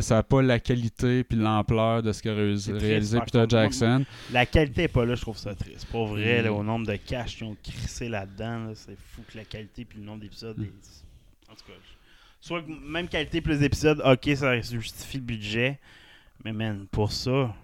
ça 0.00 0.16
n'a 0.16 0.22
pas 0.22 0.42
la 0.42 0.58
qualité 0.58 1.24
puis 1.24 1.38
l'ampleur 1.38 2.02
de 2.02 2.12
ce 2.12 2.22
qu'a 2.22 2.34
réalisé, 2.34 3.19
C'est 3.26 3.32
Peter 3.32 3.44
Jackson. 3.48 4.04
La 4.32 4.46
qualité 4.46 4.82
est 4.84 4.88
pas 4.88 5.04
là, 5.04 5.14
je 5.14 5.20
trouve 5.22 5.36
ça 5.38 5.54
triste. 5.54 5.86
Pour 5.90 6.06
vrai, 6.08 6.40
Mm. 6.40 6.44
là, 6.44 6.52
au 6.52 6.62
nombre 6.62 6.86
de 6.86 6.96
cash 6.96 7.36
qu'ils 7.36 7.46
ont 7.46 7.56
crissé 7.62 8.08
là-dedans, 8.08 8.64
là, 8.66 8.70
c'est 8.74 8.96
fou 9.12 9.22
que 9.30 9.36
la 9.36 9.44
qualité 9.44 9.84
puis 9.84 9.98
le 9.98 10.04
nombre 10.04 10.20
d'épisodes. 10.20 10.58
Mm. 10.58 10.62
est- 10.64 11.04
En 11.50 11.54
tout 11.54 11.64
cas, 11.66 11.72
je- 11.82 12.46
soit 12.46 12.62
que 12.62 12.70
même 12.70 13.08
qualité 13.08 13.40
plus 13.40 13.58
d'épisodes, 13.58 14.00
ok, 14.04 14.36
ça 14.36 14.60
justifie 14.60 15.18
le 15.18 15.24
budget. 15.24 15.78
Mais 16.44 16.52
man, 16.52 16.86
pour 16.90 17.12
ça, 17.12 17.54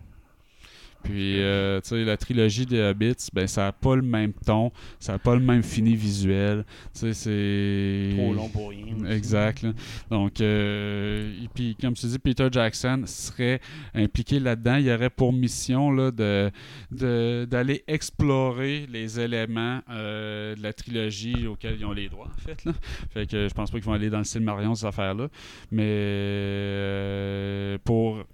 Puis, 1.06 1.40
euh, 1.40 1.80
tu 1.80 1.88
sais, 1.90 2.04
la 2.04 2.16
trilogie 2.16 2.66
des 2.66 2.80
Hobbits, 2.80 3.28
ben, 3.32 3.46
ça 3.46 3.62
n'a 3.62 3.72
pas 3.72 3.96
le 3.96 4.02
même 4.02 4.32
ton, 4.32 4.72
ça 4.98 5.12
n'a 5.12 5.18
pas 5.18 5.34
le 5.34 5.40
même 5.40 5.62
fini 5.62 5.94
visuel. 5.94 6.64
Tu 6.94 7.00
sais, 7.00 7.14
c'est. 7.14 8.16
trop 8.16 8.34
long 8.34 8.48
pour 8.48 8.70
rien. 8.70 8.86
Exact. 9.10 9.62
là. 9.62 9.72
Donc, 10.10 10.40
euh, 10.40 11.32
et 11.44 11.48
puis, 11.54 11.76
comme 11.80 11.94
tu 11.94 12.06
dis, 12.06 12.18
Peter 12.18 12.48
Jackson 12.50 13.02
serait 13.06 13.60
impliqué 13.94 14.40
là-dedans. 14.40 14.76
Il 14.76 14.90
aurait 14.90 15.10
pour 15.10 15.32
mission 15.32 15.90
là, 15.90 16.10
de, 16.10 16.50
de- 16.90 17.46
d'aller 17.48 17.84
explorer 17.86 18.86
les 18.90 19.18
éléments 19.20 19.80
euh, 19.90 20.54
de 20.54 20.62
la 20.62 20.72
trilogie 20.72 21.46
auxquels 21.46 21.76
ils 21.78 21.84
ont 21.84 21.92
les 21.92 22.08
droits, 22.08 22.28
en 22.36 22.40
fait. 22.40 22.64
Là. 22.64 22.72
Fait 23.12 23.26
que 23.26 23.48
je 23.48 23.54
pense 23.54 23.70
pas 23.70 23.78
qu'ils 23.78 23.86
vont 23.86 23.92
aller 23.92 24.10
dans 24.10 24.18
le 24.18 24.24
Silmarillion, 24.24 24.74
ces 24.74 24.86
affaires-là. 24.86 25.28
Mais 25.70 25.84
euh, 25.86 27.78
pour 27.84 28.24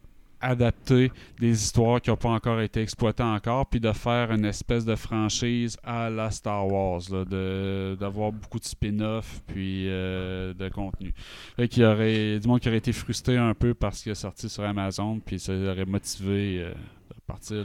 adapter 0.42 1.10
des 1.38 1.62
histoires 1.62 2.00
qui 2.00 2.10
n'ont 2.10 2.16
pas 2.16 2.30
encore 2.30 2.60
été 2.60 2.82
exploitées 2.82 3.22
encore, 3.22 3.66
puis 3.66 3.80
de 3.80 3.92
faire 3.92 4.32
une 4.32 4.44
espèce 4.44 4.84
de 4.84 4.96
franchise 4.96 5.78
à 5.84 6.10
la 6.10 6.30
Star 6.30 6.66
Wars, 6.66 7.02
d'avoir 7.98 8.32
beaucoup 8.32 8.58
de 8.58 8.64
spin-off, 8.64 9.40
puis 9.46 9.86
euh, 9.88 10.52
de 10.54 10.68
contenu. 10.68 11.14
Fait 11.56 11.76
y 11.76 11.84
aurait 11.84 12.38
du 12.38 12.48
monde 12.48 12.60
qui 12.60 12.68
aurait 12.68 12.78
été 12.78 12.92
frustré 12.92 13.36
un 13.36 13.54
peu 13.54 13.74
parce 13.74 14.02
qu'il 14.02 14.12
est 14.12 14.16
sorti 14.16 14.48
sur 14.48 14.64
Amazon, 14.64 15.20
puis 15.24 15.38
ça 15.38 15.52
aurait 15.54 15.86
motivé 15.86 16.62
euh, 16.62 16.74
partir 17.32 17.64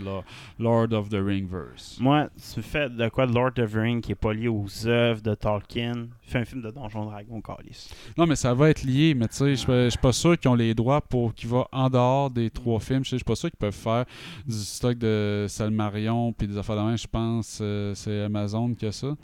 Lord 0.60 0.94
of 0.94 1.10
the 1.10 1.16
Ring 1.24 1.48
verse. 1.50 1.98
Moi, 2.00 2.30
tu 2.54 2.62
fais 2.62 2.90
de 2.90 3.10
quoi 3.10 3.28
de 3.28 3.34
Lord 3.34 3.52
of 3.60 3.72
the 3.72 3.76
Ring 3.76 4.02
qui 4.02 4.12
est 4.14 4.16
pas 4.16 4.34
lié 4.34 4.48
aux 4.48 4.66
œuvres 4.88 5.22
de 5.22 5.34
Tolkien, 5.36 6.08
fais 6.22 6.40
un 6.40 6.46
film 6.46 6.62
de 6.62 6.72
Donjon 6.72 7.06
Dragon, 7.06 7.42
Calis. 7.42 7.90
Non, 8.18 8.26
mais 8.26 8.36
ça 8.36 8.54
va 8.54 8.70
être 8.70 8.84
lié, 8.84 9.14
mais 9.14 9.28
tu 9.28 9.36
sais, 9.36 9.50
je 9.52 9.56
suis 9.56 9.68
pas- 9.68 9.84
je 9.86 9.90
suis 9.90 10.00
pas 10.00 10.12
sûr 10.14 10.38
qu'ils 10.38 10.50
ont 10.52 10.56
les 10.56 10.74
droits 10.74 11.02
pour 11.02 11.34
qu'il 11.34 11.50
va 11.50 11.68
en 11.72 11.90
dehors 11.90 12.30
des 12.32 12.50
trois 12.50 12.80
films. 12.80 13.04
Je 13.06 13.16
suis 13.16 13.24
pas 13.24 13.36
sûr 13.36 13.50
qu'ils 13.50 13.58
peuvent 13.60 13.74
faire 13.74 14.06
du 14.46 14.54
stock 14.56 14.98
de 14.98 15.46
Salmarion 15.50 16.34
puis 16.34 16.48
des 16.48 16.58
affaires 16.58 16.78
de 16.78 16.82
même. 16.82 16.98
Je 16.98 17.08
pense 17.08 17.60
euh, 17.62 17.94
c'est 17.96 18.22
Amazon 18.24 18.74
qui 18.74 18.86
a 18.86 18.92
ça. 18.92 19.16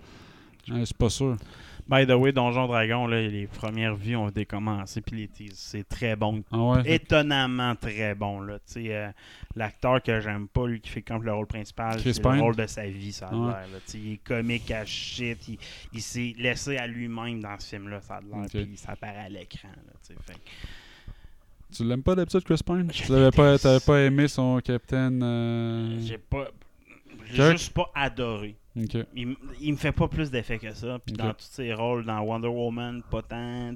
Je 0.68 0.84
suis 0.86 0.94
pas 0.94 1.10
sûr. 1.10 1.36
By 1.88 2.08
the 2.08 2.12
way, 2.12 2.32
Donjon 2.32 2.66
Dragon, 2.68 3.08
là, 3.08 3.22
les 3.22 3.46
premières 3.46 3.96
vues 3.96 4.16
ont 4.16 4.30
décommencé, 4.32 5.02
puis 5.02 5.18
les 5.18 5.28
teasers, 5.28 5.54
c'est 5.58 5.88
très 5.88 6.16
bon. 6.16 6.42
Ah 6.52 6.58
ouais? 6.58 6.96
Étonnamment 6.96 7.76
très 7.76 8.16
bon. 8.16 8.40
Là. 8.42 8.58
Euh, 8.78 9.12
L'acteur 9.56 10.02
que 10.02 10.20
j'aime 10.22 10.48
pas, 10.48 10.66
lui 10.66 10.80
qui 10.80 10.90
fait 10.90 11.02
comme 11.02 11.24
le 11.24 11.34
rôle 11.34 11.46
principal, 11.46 11.98
Chris 12.00 12.14
c'est 12.14 12.22
Pine? 12.22 12.36
le 12.38 12.42
rôle 12.42 12.56
de 12.56 12.66
sa 12.68 12.88
vie, 12.88 13.12
ça 13.12 13.28
a 13.28 13.36
Ouais. 13.36 13.48
l'air. 13.48 13.68
là. 13.74 13.78
Tu 13.86 13.92
sais, 13.92 13.98
Il 14.00 14.14
est 14.14 14.18
comique 14.24 14.72
à 14.72 14.86
shit, 14.86 15.48
il, 15.50 15.58
il 15.94 16.02
s'est 16.02 16.34
laissé 16.38 16.78
à 16.78 16.88
lui-même 16.88 17.42
dans 17.42 17.60
ce 17.60 17.68
film-là, 17.76 18.00
ça 18.02 18.16
a 18.16 18.22
l'air, 18.22 18.44
Ok. 18.46 18.50
puis 18.52 18.78
ça 18.78 18.94
apparaît 18.94 19.26
à 19.26 19.30
l'écran. 19.30 19.68
là, 19.76 19.94
tu 20.02 20.14
sais. 20.14 20.20
Fait 20.26 20.34
que 20.34 21.76
Tu 21.76 21.84
l'aimes 21.84 22.02
pas 22.04 22.16
d'habitude, 22.16 22.44
Chris 22.44 22.60
Pine? 22.66 22.90
Je 22.94 23.04
Tu 23.04 23.12
l'avais 23.12 23.32
pas, 23.32 23.46
déteste. 23.58 23.64
t'avais 23.64 23.80
pas 23.86 24.00
aimé 24.02 24.28
son 24.28 24.60
capitaine. 24.62 25.22
euh, 25.22 26.00
J'ai 26.00 26.18
pas. 26.18 26.48
J'ai 27.26 27.36
Kirk? 27.36 27.52
juste 27.52 27.74
pas 27.74 27.92
adoré. 27.94 28.56
Il, 29.16 29.36
il 29.62 29.72
me 29.74 29.78
fait 29.78 29.92
pas 29.92 30.08
plus 30.08 30.32
d'effet 30.32 30.58
que 30.58 30.74
ça. 30.74 31.00
Puis 31.06 31.14
dans 31.14 31.34
tous 31.34 31.46
ses 31.52 31.74
rôles, 31.74 32.06
dans 32.06 32.20
Wonder 32.22 32.48
Woman, 32.48 33.02
pas 33.10 33.22
tant. 33.22 33.74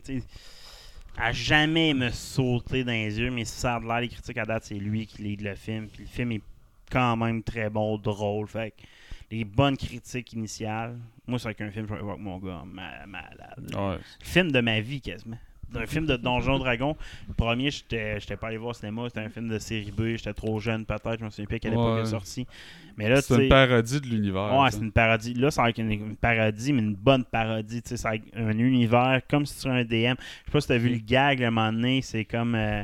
À 1.19 1.31
jamais 1.31 1.93
me 1.95 2.09
sauter 2.11 2.83
dans 2.83 2.91
les 2.91 3.19
yeux, 3.19 3.31
mais 3.31 3.43
si 3.45 3.59
ça 3.59 3.75
a 3.75 3.79
de 3.79 3.85
l'air, 3.85 4.01
les 4.01 4.07
critiques 4.07 4.37
à 4.37 4.45
date, 4.45 4.65
c'est 4.65 4.75
lui 4.75 5.07
qui 5.07 5.23
lead 5.23 5.41
le 5.41 5.55
film. 5.55 5.87
Puis 5.87 6.03
le 6.03 6.09
film 6.09 6.31
est 6.33 6.41
quand 6.91 7.17
même 7.17 7.41
très 7.41 7.69
bon, 7.69 7.97
drôle. 7.97 8.47
Fait 8.47 8.71
que 8.71 8.83
les 9.31 9.43
bonnes 9.43 9.77
critiques 9.77 10.33
initiales, 10.33 10.97
moi, 11.25 11.39
c'est 11.39 11.53
qu'un 11.55 11.71
film, 11.71 11.87
je 11.89 11.93
vais 11.95 12.01
voir 12.01 12.13
avec 12.13 12.23
mon 12.23 12.37
gars 12.37 12.63
ma- 12.65 13.05
malade. 13.07 13.71
Ouais. 13.75 13.97
Le 13.97 14.25
film 14.25 14.51
de 14.51 14.61
ma 14.61 14.79
vie, 14.79 15.01
quasiment. 15.01 15.39
Un 15.75 15.85
film 15.85 16.05
de 16.05 16.15
Donjon 16.15 16.59
Dragon. 16.59 16.95
Le 17.27 17.33
premier, 17.33 17.69
j'étais 17.71 18.19
j'étais 18.19 18.37
pas 18.37 18.47
allé 18.47 18.57
voir 18.57 18.69
au 18.71 18.73
cinéma. 18.73 19.03
C'était 19.07 19.19
un 19.21 19.29
film 19.29 19.49
de 19.49 19.59
série 19.59 19.91
B. 19.91 20.15
J'étais 20.15 20.33
trop 20.33 20.59
jeune, 20.59 20.85
peut-être. 20.85 21.17
Je 21.19 21.25
me 21.25 21.29
souviens 21.29 21.45
plus 21.45 21.55
à 21.55 21.59
quelle 21.59 21.73
époque 21.73 21.93
Ouais. 21.95 21.99
il 21.99 22.07
est 22.07 22.11
sorti. 22.11 22.47
Mais 22.97 23.09
là, 23.09 23.21
C'est 23.21 23.43
une 23.43 23.49
parodie 23.49 24.01
de 24.01 24.07
l'univers. 24.07 24.57
Ouais, 24.57 24.71
c'est 24.71 24.79
une 24.79 24.91
parodie. 24.91 25.33
Là, 25.33 25.51
c'est 25.51 25.61
avec 25.61 25.77
une, 25.77 25.91
une 25.91 26.15
parodie, 26.15 26.73
mais 26.73 26.81
une 26.81 26.95
bonne 26.95 27.25
parodie. 27.25 27.81
Tu 27.81 27.89
sais, 27.89 27.97
c'est 27.97 28.07
avec 28.07 28.23
un 28.35 28.57
univers 28.57 29.21
comme 29.29 29.45
si 29.45 29.59
tu 29.61 29.67
un 29.67 29.83
DM. 29.83 29.89
Je 29.91 29.99
sais 30.45 30.51
pas 30.51 30.61
si 30.61 30.67
t'as 30.67 30.77
vu 30.77 30.89
le 30.89 30.97
gag, 30.99 31.39
le 31.39 31.51
moment 31.51 31.71
donné, 31.73 32.01
c'est 32.01 32.25
comme. 32.25 32.55
euh, 32.55 32.83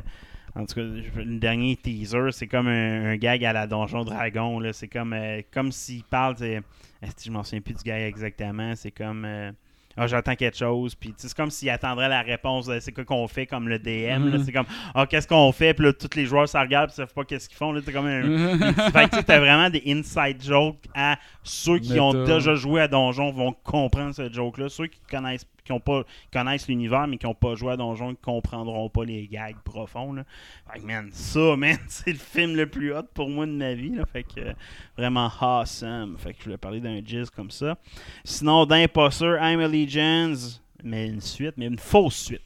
en 0.56 0.66
tout 0.68 0.76
cas, 0.76 0.82
le 0.82 1.40
dernier 1.40 1.76
teaser, 1.78 2.32
c'est 2.32 2.46
comme 2.48 2.68
un, 2.68 3.06
un 3.12 3.16
gag 3.16 3.44
à 3.44 3.54
la 3.54 3.66
Donjon 3.66 4.04
Dragon. 4.04 4.60
là. 4.60 4.72
C'est 4.72 4.88
comme, 4.88 5.14
euh, 5.14 5.42
comme 5.52 5.72
s'il 5.72 6.04
parle. 6.04 6.36
c'est- 6.38 6.62
Est-ce 7.02 7.16
que 7.16 7.24
je 7.26 7.32
m'en 7.32 7.44
souviens 7.44 7.62
plus 7.62 7.74
du 7.74 7.84
gag 7.84 8.02
exactement? 8.04 8.76
C'est 8.76 8.92
comme. 8.92 9.26
euh, 9.26 9.52
ah, 9.98 10.08
j'attends 10.08 10.36
quelque 10.36 10.58
chose. 10.58 10.96
Puis, 10.96 11.14
c'est 11.18 11.34
comme 11.34 11.52
s'il 11.52 11.70
attendrait 11.70 12.10
la 12.10 12.22
réponse. 12.22 12.70
C'est 12.80 12.92
quoi 12.92 13.06
qu'on 13.06 13.28
fait 13.28 13.46
comme 13.46 13.68
le 13.70 13.80
DM. 13.80 14.30
Mhm. 14.30 14.44
C'est 14.44 14.52
comme, 14.52 14.66
ah, 14.96 15.06
qu'est-ce 15.06 15.28
qu'on 15.28 15.52
fait? 15.52 15.74
Puis 15.74 15.86
là, 15.86 15.94
tous 15.94 16.16
les 16.16 16.26
joueurs 16.26 16.48
se 16.50 16.58
regardent. 16.58 16.90
Ils 16.92 16.96
savent 16.96 17.14
pas 17.14 17.24
qu'est-ce 17.24 17.48
qu'ils 17.48 17.58
font. 17.58 17.72
Là, 17.72 17.82
c'est 17.86 17.92
comme 17.92 18.08
un, 18.08 18.74
fait 18.92 19.10
que 19.10 19.22
t'as 19.22 19.40
vraiment 19.40 19.70
des 19.70 19.84
inside 19.88 20.42
jokes 20.44 20.86
à 20.96 21.18
ceux 21.44 21.80
qui 21.80 22.00
ont 22.00 22.14
Méta. 22.14 22.36
déjà 22.36 22.56
joué 22.56 22.82
à 22.82 22.88
Donjon 22.88 23.32
vont 23.32 23.54
comprendre 23.64 24.14
ce 24.16 24.32
joke-là. 24.32 24.70
Ceux 24.70 24.88
qui 24.88 25.00
connaissent 25.10 25.46
qui 25.64 25.72
ont 25.72 25.80
pas 25.80 26.04
connaissent 26.32 26.68
l'univers 26.68 27.08
mais 27.08 27.18
qui 27.18 27.26
n'ont 27.26 27.34
pas 27.34 27.56
joué 27.56 27.74
à 27.74 27.78
Donjon 27.78 28.10
ne 28.10 28.16
comprendront 28.16 28.90
pas 28.90 29.06
les 29.06 29.28
gags 29.28 29.58
profonds. 29.64 30.14
Là. 30.14 30.24
Fait 30.72 30.80
que 30.80 30.86
man, 30.86 31.10
ça, 31.12 31.56
man, 31.58 31.78
c'est 31.88 32.12
le 32.12 32.18
film 32.18 32.56
le 32.56 32.68
plus 32.68 32.94
hot 32.94 33.04
pour 33.14 33.30
moi 33.30 33.46
de 33.46 33.52
ma 33.52 33.74
vie. 33.74 33.96
Là. 33.96 34.06
Fait 34.06 34.24
que 34.24 34.40
euh, 34.40 34.54
vraiment 34.98 35.30
awesome. 35.42 36.18
Fait 36.18 36.34
que 36.34 36.40
je 36.40 36.44
voulais 36.46 36.58
parler 36.58 36.80
d'un 36.80 37.02
jizz 37.04 37.30
comme 37.30 37.52
ça. 37.52 37.78
Sinon, 38.24 38.66
d'Imposter, 38.66 39.38
I'm 39.42 39.60
Allegiance, 39.60 40.62
mais 40.84 41.08
une 41.08 41.22
suite, 41.22 41.54
mais 41.58 41.68
une 41.68 41.80
fausse 41.80 42.16
suite. 42.16 42.42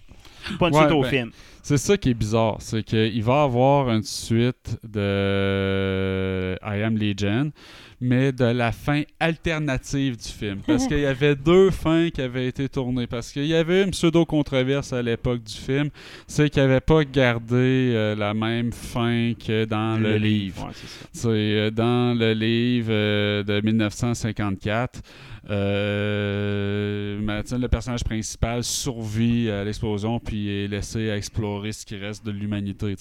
Pas 0.60 0.70
une 0.70 0.76
Ouais, 0.76 0.82
suite 0.82 0.92
au 0.94 1.02
ben, 1.02 1.10
film. 1.10 1.32
C'est 1.62 1.78
ça 1.78 1.98
qui 1.98 2.12
est 2.12 2.14
bizarre, 2.14 2.58
c'est 2.60 2.84
qu'il 2.84 3.24
va 3.24 3.44
avoir 3.44 3.90
une 3.90 4.04
suite 4.04 4.78
de 4.84 6.58
I 6.64 6.82
Am 6.82 6.98
Legion, 6.98 7.52
mais 8.00 8.32
de 8.32 8.46
la 8.46 8.72
fin 8.72 9.04
alternative 9.20 10.18
du 10.18 10.28
film. 10.28 10.62
Parce 10.66 10.88
qu'il 10.88 11.00
y 11.00 11.06
avait 11.06 11.36
deux 11.36 11.72
fins 11.72 12.10
qui 12.10 12.22
avaient 12.22 12.48
été 12.48 12.70
tournées. 12.70 13.08
Parce 13.08 13.32
qu'il 13.32 13.46
y 13.46 13.56
avait 13.56 13.84
une 13.84 13.92
pseudo-controverse 13.92 14.94
à 14.94 15.02
l'époque 15.02 15.44
du 15.44 15.54
film, 15.56 15.90
c'est 16.28 16.50
qu'il 16.50 16.62
n'avait 16.62 16.80
pas 16.80 17.04
gardé 17.04 17.56
euh, 17.94 18.16
la 18.16 18.34
même 18.34 18.72
fin 18.72 19.34
que 19.34 19.66
dans 19.66 20.02
le, 20.02 20.18
livre. 20.18 20.68
Ouais, 20.68 20.74
c'est 21.12 21.28
euh, 21.28 21.72
dans 21.72 22.18
le 22.18 22.34
livre 22.34 22.90
euh, 22.92 23.44
de 23.44 23.62
1954. 23.62 25.02
Euh, 25.50 27.20
le 27.20 27.68
personnage 27.68 28.04
principal 28.04 28.64
survit 28.64 29.50
à 29.50 29.64
l'explosion 29.64 30.20
puis 30.20 30.50
est 30.50 30.68
laissé 30.68 31.10
à 31.10 31.16
explorer 31.18 31.72
ce 31.72 31.86
qui 31.86 31.96
reste 31.96 32.26
de 32.26 32.32
l'humanité. 32.32 32.96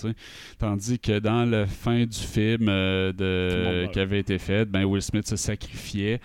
Tandis 0.59 0.98
que 0.98 1.18
dans 1.18 1.44
la 1.44 1.66
fin 1.66 2.05
du 2.05 2.18
film 2.18 2.66
euh, 2.68 3.12
de, 3.12 3.90
qui 3.93 3.98
avait 3.98 4.20
été 4.20 4.39
fait, 4.39 4.64
ben 4.64 4.85
Will 4.86 5.02
Smith 5.02 5.26
se 5.26 5.36
sacrifiait 5.36 6.20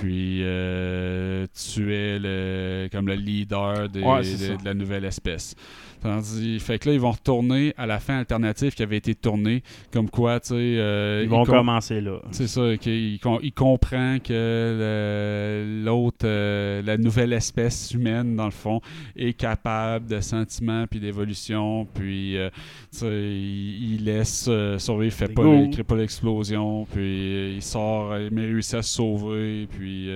puis 0.00 0.40
euh, 0.42 1.46
tuait 1.54 2.18
le, 2.18 2.88
comme 2.92 3.06
le 3.08 3.14
leader 3.14 3.88
des- 3.88 4.00
Ouais, 4.02 4.22
c'est 4.24 4.32
de, 4.48 4.52
ça. 4.52 4.56
de 4.56 4.64
la 4.64 4.74
nouvelle 4.74 5.04
espèce. 5.04 5.54
Tandis, 6.02 6.58
fait 6.58 6.78
que 6.80 6.88
là, 6.88 6.94
ils 6.94 7.00
vont 7.00 7.12
retourner 7.12 7.74
à 7.76 7.86
la 7.86 8.00
fin 8.00 8.18
alternative 8.18 8.74
qui 8.74 8.82
avait 8.82 8.96
été 8.96 9.14
tournée, 9.14 9.62
comme 9.92 10.10
quoi, 10.10 10.40
tu 10.40 10.48
sais... 10.48 10.54
euh, 10.56 11.20
Ils 11.22 11.28
vont 11.28 11.44
com- 11.44 11.58
commencer 11.58 12.00
là. 12.00 12.18
c'est 12.32 12.48
ça, 12.48 12.76
qu'il 12.76 13.20
com- 13.20 13.38
il 13.40 13.52
comprend 13.52 14.18
que 14.18 15.82
l'autre, 15.84 16.24
euh, 16.26 16.82
la 16.82 16.96
nouvelle 16.98 17.32
espèce 17.32 17.92
humaine, 17.92 18.34
dans 18.36 18.46
le 18.46 18.50
fond, 18.50 18.80
est 19.16 19.32
capable 19.34 20.06
de 20.08 20.20
sentiments 20.20 20.86
puis 20.90 21.00
d'évolution, 21.00 21.86
puis 21.94 22.36
euh, 22.36 22.50
tu 22.90 22.98
sais, 22.98 23.06
il, 23.06 23.94
il 23.94 24.04
laisse 24.04 24.50
survivre, 24.78 25.04
il 25.04 25.10
fait 25.12 25.32
pas, 25.32 25.42
il 25.64 25.70
crée 25.70 25.84
pas 25.84 25.96
l'explosion, 25.96 26.84
puis 26.92 27.54
il 27.54 27.62
sort, 27.62 28.14
mais 28.32 28.42
il 28.42 28.52
réussit 28.54 28.74
à 28.74 28.82
se 28.82 28.94
sauver, 28.94 29.68
puis 29.70 30.08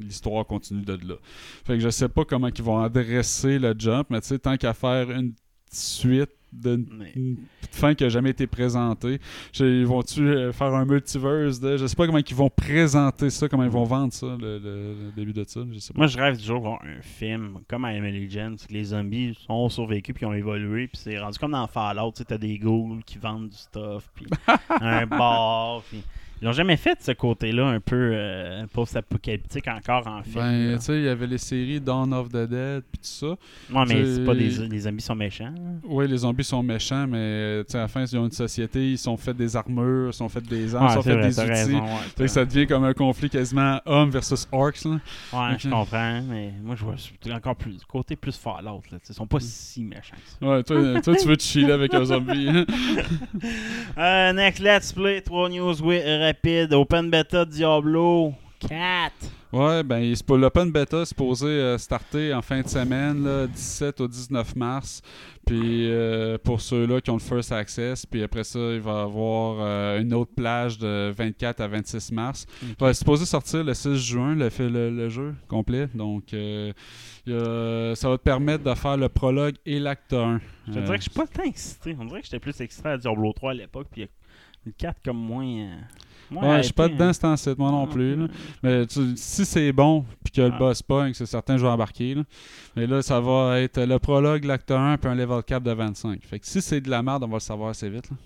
l'histoire 0.00 0.46
continue 0.46 0.82
de 0.84 0.94
là. 1.06 1.14
Fait 1.64 1.74
que 1.74 1.80
je 1.80 1.88
sais 1.90 2.08
pas 2.08 2.24
comment 2.24 2.48
ils 2.48 2.62
vont 2.62 2.78
adresser 2.80 3.58
le 3.58 3.74
jump, 3.78 4.06
mais 4.10 4.20
tu 4.20 4.28
sais, 4.28 4.38
tant 4.38 4.56
qu'à 4.56 4.72
faire 4.74 5.10
une 5.10 5.32
suite 5.70 6.30
d'une 6.52 6.84
Mais- 6.98 7.14
fin 7.70 7.94
qui 7.94 8.02
a 8.02 8.08
jamais 8.08 8.30
été 8.30 8.48
présentée. 8.48 9.20
Ils 9.60 9.86
vont-tu 9.86 10.20
euh, 10.26 10.52
faire 10.52 10.74
un 10.74 10.84
multiverse 10.84 11.60
de. 11.60 11.76
Je 11.76 11.86
sais 11.86 11.94
pas 11.94 12.06
comment 12.06 12.18
ils 12.18 12.34
vont 12.34 12.50
présenter 12.50 13.30
ça, 13.30 13.48
comment 13.48 13.62
ils 13.62 13.70
vont 13.70 13.84
vendre 13.84 14.12
ça, 14.12 14.26
le, 14.36 14.58
le- 14.58 14.94
le 15.06 15.12
début 15.14 15.32
de 15.32 15.44
ça. 15.46 15.60
Je 15.72 15.78
sais 15.78 15.92
pas. 15.92 15.98
Moi, 15.98 16.06
je 16.08 16.18
rêve 16.18 16.36
toujours 16.36 16.58
de 16.58 16.62
voir 16.64 16.82
un 16.82 17.00
film 17.02 17.60
comme 17.68 17.82
I 17.88 17.98
Am 17.98 18.04
Legend, 18.04 18.58
c'est 18.58 18.66
que 18.66 18.72
les 18.72 18.82
zombies 18.86 19.38
sont 19.46 19.68
survécus 19.68 20.12
puis 20.12 20.26
ont 20.26 20.32
évolué, 20.34 20.88
puis 20.88 21.00
c'est 21.00 21.20
rendu 21.20 21.38
comme 21.38 21.52
dans 21.52 21.68
Fallout, 21.68 22.10
tu 22.16 22.24
t'as 22.24 22.36
des 22.36 22.58
ghouls 22.58 22.98
qui 23.06 23.18
vendent 23.18 23.50
du 23.50 23.56
stuff, 23.56 24.10
puis 24.16 24.26
un 24.80 25.06
bar, 25.06 25.82
puis 25.88 26.02
Ils 26.42 26.46
l'ont 26.46 26.52
jamais 26.52 26.76
fait 26.78 26.96
ce 27.02 27.12
côté-là 27.12 27.66
un 27.66 27.80
peu 27.80 28.12
euh, 28.14 28.64
post-apocalyptique 28.72 29.68
encore 29.68 30.06
en 30.06 30.22
film. 30.22 30.36
Ben, 30.36 30.78
tu 30.78 30.84
sais, 30.84 30.96
il 30.98 31.04
y 31.04 31.08
avait 31.08 31.26
les 31.26 31.36
séries 31.38 31.80
Dawn 31.80 32.14
of 32.14 32.28
the 32.30 32.48
Dead, 32.48 32.82
puis 32.90 32.98
tout 32.98 32.98
ça. 33.02 33.26
Ouais, 33.26 33.84
mais 33.86 34.04
c'est- 34.04 34.24
pas 34.24 34.34
des 34.34 34.48
les 34.68 34.78
zombies 34.80 35.02
sont 35.02 35.14
méchants. 35.14 35.54
Oui, 35.84 36.08
les 36.08 36.16
zombies 36.18 36.44
sont 36.44 36.62
méchants, 36.62 37.06
mais 37.06 37.62
tu 37.64 37.72
sais, 37.72 37.78
à 37.78 37.82
la 37.82 37.88
fin, 37.88 38.04
ils 38.04 38.16
ont 38.18 38.24
une 38.24 38.30
société, 38.30 38.92
ils 38.92 38.98
sont 38.98 39.16
fait 39.18 39.34
des 39.34 39.54
armures, 39.54 40.08
ils 40.10 40.12
sont 40.14 40.28
fait 40.30 40.40
des 40.40 40.74
armes, 40.74 40.86
ils 40.88 40.94
sont 40.94 41.02
c'est 41.02 41.10
fait 41.10 41.16
vrai, 41.16 41.28
des 41.28 41.40
outils. 41.40 41.48
raison, 41.50 41.84
ouais, 42.18 42.28
ça 42.28 42.44
devient 42.44 42.66
comme 42.66 42.84
un 42.84 42.94
conflit 42.94 43.28
quasiment 43.28 43.78
homme 43.84 44.10
versus 44.10 44.48
orcs. 44.50 44.84
Là. 44.84 44.98
Ouais, 45.32 45.56
je 45.58 45.68
comprends, 45.68 46.22
mais 46.22 46.52
moi 46.62 46.74
je 46.74 46.84
vois 46.84 46.94
encore 47.34 47.56
plus 47.56 47.76
côté 47.86 48.16
plus 48.16 48.36
Fallout 48.36 48.82
là, 48.90 48.98
ils 49.08 49.14
sont 49.14 49.26
pas 49.26 49.40
si 49.40 49.82
méchants. 49.84 50.16
ça. 50.40 50.46
Ouais, 50.46 50.62
toi, 50.62 51.00
toi, 51.02 51.14
tu 51.16 51.26
veux 51.28 51.36
te 51.36 51.42
chiller 51.42 51.72
avec 51.72 51.92
un 51.92 52.04
zombie. 52.04 52.48
Euh, 53.98 54.32
next 54.32 54.60
let's 54.60 54.92
play 54.92 55.20
3 55.20 55.48
news 55.48 55.74
oui, 55.82 56.00
rapide 56.34 56.72
open 56.74 57.10
beta 57.10 57.44
Diablo 57.44 58.32
4. 58.60 59.12
Ouais, 59.52 59.82
ben, 59.82 60.14
l'open 60.36 60.70
beta, 60.70 60.98
c'est 61.00 61.06
supposé 61.08 61.46
euh, 61.48 61.76
starter 61.76 62.32
en 62.32 62.40
fin 62.40 62.60
de 62.60 62.68
semaine, 62.68 63.24
là, 63.24 63.48
17 63.48 64.00
au 64.00 64.06
19 64.06 64.54
mars. 64.54 65.02
Puis 65.44 65.90
euh, 65.90 66.38
pour 66.38 66.60
ceux-là 66.60 67.00
qui 67.00 67.10
ont 67.10 67.14
le 67.14 67.20
first 67.20 67.50
access, 67.50 68.06
puis 68.06 68.22
après 68.22 68.44
ça, 68.44 68.60
il 68.60 68.80
va 68.80 68.92
y 68.92 69.02
avoir 69.02 69.56
euh, 69.60 70.00
une 70.00 70.14
autre 70.14 70.30
plage 70.36 70.78
de 70.78 71.12
24 71.16 71.62
à 71.62 71.66
26 71.66 72.12
mars. 72.12 72.46
Ouais, 72.80 72.92
c'est 72.94 73.00
supposé 73.00 73.24
sortir 73.24 73.64
le 73.64 73.74
6 73.74 73.96
juin, 73.96 74.36
le, 74.36 74.50
fait- 74.50 74.68
le, 74.68 74.88
le 74.90 75.08
jeu 75.08 75.34
complet. 75.48 75.88
Donc, 75.92 76.32
a- 76.32 76.72
ça 77.96 78.08
va 78.08 78.18
te 78.18 78.22
permettre 78.22 78.62
de 78.62 78.74
faire 78.74 78.96
le 78.96 79.08
prologue 79.08 79.56
et 79.66 79.80
l'acte 79.80 80.12
1. 80.12 80.40
Je 80.68 80.72
te 80.74 80.78
dirais 80.78 80.98
que 80.98 81.04
je 81.04 81.10
suis 81.10 81.18
pas 81.18 81.26
tant 81.26 81.42
excité. 81.42 81.96
On 81.98 82.04
dirait 82.04 82.20
que 82.20 82.26
j'étais 82.26 82.38
plus 82.38 82.60
excité 82.60 82.88
à 82.90 82.96
Diablo 82.98 83.32
3 83.32 83.50
à 83.50 83.54
l'époque 83.54 83.88
puis 83.90 84.06
le 84.64 84.72
4 84.78 84.98
comme 85.04 85.16
moins 85.18 85.70
Ouais, 86.30 86.58
je 86.58 86.62
suis 86.64 86.72
pas 86.72 86.88
dedans 86.88 87.10
hein. 87.22 87.54
moi 87.58 87.70
non 87.70 87.86
Ah, 87.90 87.92
plus. 87.92 88.16
là. 88.16 88.26
Mais 88.62 88.86
tu- 88.86 89.16
si 89.16 89.44
c'est 89.44 89.72
bon, 89.72 90.04
puis 90.22 90.32
que 90.32 90.40
le 90.42 90.52
Ah. 90.54 90.58
boss 90.58 90.82
pogne, 90.82 91.12
c'est 91.14 91.26
certain 91.26 91.54
que 91.54 91.60
je 91.60 91.66
vais 91.66 91.72
embarquer. 91.72 92.14
là. 92.14 92.22
Mais 92.76 92.86
là, 92.86 93.02
ça 93.02 93.20
va 93.20 93.60
être 93.60 93.80
le 93.80 93.98
prologue, 93.98 94.44
l'acte 94.44 94.70
1, 94.70 94.96
puis 94.96 95.10
un 95.10 95.14
level 95.14 95.42
cap 95.42 95.62
de 95.62 95.72
25. 95.72 96.20
Fait 96.24 96.38
que 96.38 96.46
si 96.46 96.60
c'est 96.62 96.80
de 96.80 96.88
la 96.90 97.02
merde, 97.02 97.24
on 97.24 97.28
va 97.28 97.34
le 97.36 97.40
savoir 97.40 97.70
assez 97.70 97.88
vite. 97.90 98.10
là. 98.10 98.16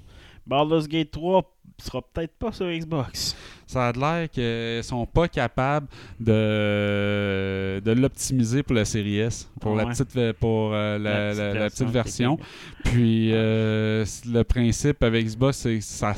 Baldur's 0.47 0.87
Gate 0.87 1.11
3 1.11 1.43
sera 1.79 2.03
peut-être 2.03 2.35
pas 2.39 2.53
sur 2.53 2.67
Xbox. 2.67 3.35
Ça 3.67 3.89
a 3.89 3.93
l'air 3.93 4.29
qu'ils 4.29 4.85
sont 4.85 5.07
pas 5.07 5.27
capables 5.27 5.87
de, 6.21 7.81
de 7.85 7.93
l'optimiser 7.93 8.63
pour 8.63 8.75
la 8.77 8.85
série 8.85 9.19
S, 9.19 9.51
pour 9.61 9.75
la 9.75 9.85
Ouais. 9.87 9.93
petite, 9.93 10.33
pour 10.39 10.73
euh, 10.75 10.99
la, 10.99 11.11
La 11.13 11.31
petite 11.31 11.39
la- 11.39 11.47
la 11.47 11.61
version 11.61 11.85
petite 11.87 11.95
version. 11.95 12.37
technique. 12.37 12.93
Puis 12.93 13.31
euh, 13.33 14.05
le 14.27 14.43
principe 14.45 15.03
avec 15.03 15.27
Xbox, 15.27 15.57
c'est 15.59 15.79
que 15.79 15.85
ça, 15.85 16.13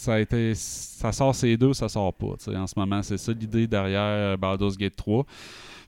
ça 0.00 1.12
sort 1.12 1.34
ces 1.34 1.56
deux, 1.56 1.72
ça 1.74 1.88
sort 1.88 2.14
pas. 2.14 2.34
En 2.54 2.66
ce 2.66 2.78
moment, 2.78 3.02
c'est 3.02 3.18
ça 3.18 3.32
l'idée 3.32 3.66
derrière 3.66 4.00
euh, 4.00 4.36
Baldur's 4.36 4.76
Gate 4.76 4.96
3. 4.96 5.24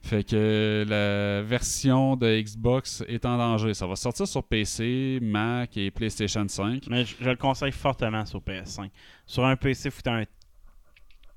Fait 0.03 0.23
que 0.25 0.85
la 0.87 1.41
version 1.43 2.17
de 2.17 2.41
Xbox 2.41 3.03
est 3.07 3.25
en 3.25 3.37
danger. 3.37 3.73
Ça 3.73 3.87
va 3.87 3.95
sortir 3.95 4.27
sur 4.27 4.43
PC, 4.43 5.19
Mac 5.21 5.77
et 5.77 5.91
PlayStation 5.91 6.45
5. 6.45 6.83
Mais 6.89 7.05
je, 7.05 7.23
le 7.23 7.37
conseille 7.37 7.71
fortement 7.71 8.25
sur 8.25 8.41
PS5. 8.41 8.89
Sur 9.25 9.45
un 9.45 9.55
PC, 9.55 9.89
faut 9.89 10.09
un 10.09 10.25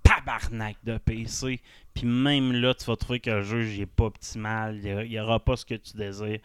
tabarnak 0.02 0.76
de 0.82 0.98
PC. 0.98 1.60
Puis 1.94 2.06
même 2.06 2.52
là, 2.52 2.74
tu 2.74 2.86
vas 2.86 2.96
trouver 2.96 3.20
que 3.20 3.30
le 3.30 3.42
jeu 3.42 3.64
il 3.66 3.82
est 3.82 3.86
pas 3.86 4.04
optimal. 4.04 4.80
Il 4.82 5.10
n'y 5.10 5.20
aura 5.20 5.38
pas 5.38 5.56
ce 5.56 5.64
que 5.64 5.74
tu 5.74 5.96
désires. 5.96 6.40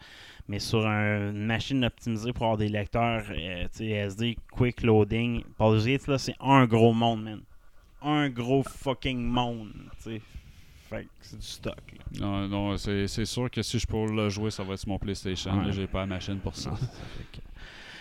Mais 0.48 0.58
sur 0.58 0.86
un- 0.86 1.30
une 1.30 1.46
machine 1.46 1.84
optimisée 1.84 2.32
pour 2.32 2.44
avoir 2.44 2.58
des 2.58 2.68
lecteurs 2.68 3.24
euh, 3.30 3.62
tu 3.72 3.78
sais, 3.78 3.86
SD, 3.88 4.36
quick 4.50 4.82
loading, 4.82 5.42
Baldur's 5.58 5.86
Gate, 5.86 6.06
là, 6.08 6.18
c'est 6.18 6.34
un 6.40 6.66
gros 6.66 6.92
monde, 6.92 7.22
man. 7.24 7.40
Un 8.02 8.28
gros 8.28 8.62
fucking 8.64 9.22
monde. 9.24 9.70
tu 10.02 10.02
sais. 10.14 10.20
Fait 10.90 11.04
que 11.04 11.08
c'est 11.20 11.38
du 11.38 11.46
stock. 11.46 11.76
là. 11.96 12.20
Non, 12.20 12.48
non 12.48 12.76
c'est 12.76 13.06
c'est 13.06 13.24
sûr 13.24 13.50
que 13.50 13.62
si 13.62 13.78
je 13.78 13.86
peux 13.86 14.04
le 14.12 14.28
jouer, 14.28 14.50
ça 14.50 14.62
va 14.62 14.74
être 14.74 14.80
sur 14.80 14.88
mon 14.90 14.98
PlayStation. 14.98 15.56
Ouais. 15.58 15.72
J'ai 15.72 15.86
pas 15.86 16.00
la 16.00 16.06
machine 16.06 16.38
pour 16.38 16.54
ça. 16.56 16.70
Non, 16.70 16.76
ça 16.76 16.86
fait 16.86 17.38
que- 17.38 17.42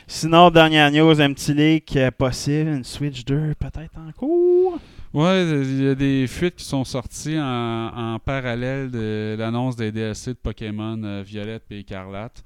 Sinon, 0.07 0.49
dernière 0.49 0.91
news, 0.91 1.21
un 1.21 1.31
petit 1.31 1.53
leak 1.53 1.95
euh, 1.95 2.11
possible, 2.11 2.69
une 2.71 2.83
Switch 2.83 3.23
2 3.23 3.53
peut-être 3.55 3.97
en 3.97 4.11
cours. 4.11 4.77
Ouais, 5.13 5.43
il 5.43 5.83
y 5.83 5.87
a 5.89 5.95
des 5.95 6.25
fuites 6.25 6.55
qui 6.55 6.63
sont 6.63 6.85
sorties 6.85 7.37
en, 7.37 8.13
en 8.13 8.19
parallèle 8.19 8.89
de 8.89 9.35
l'annonce 9.37 9.75
des 9.75 9.91
DLC 9.91 10.31
de 10.31 10.37
Pokémon 10.37 10.97
euh, 11.03 11.21
Violette 11.25 11.65
et 11.69 11.79
Écarlate. 11.79 12.41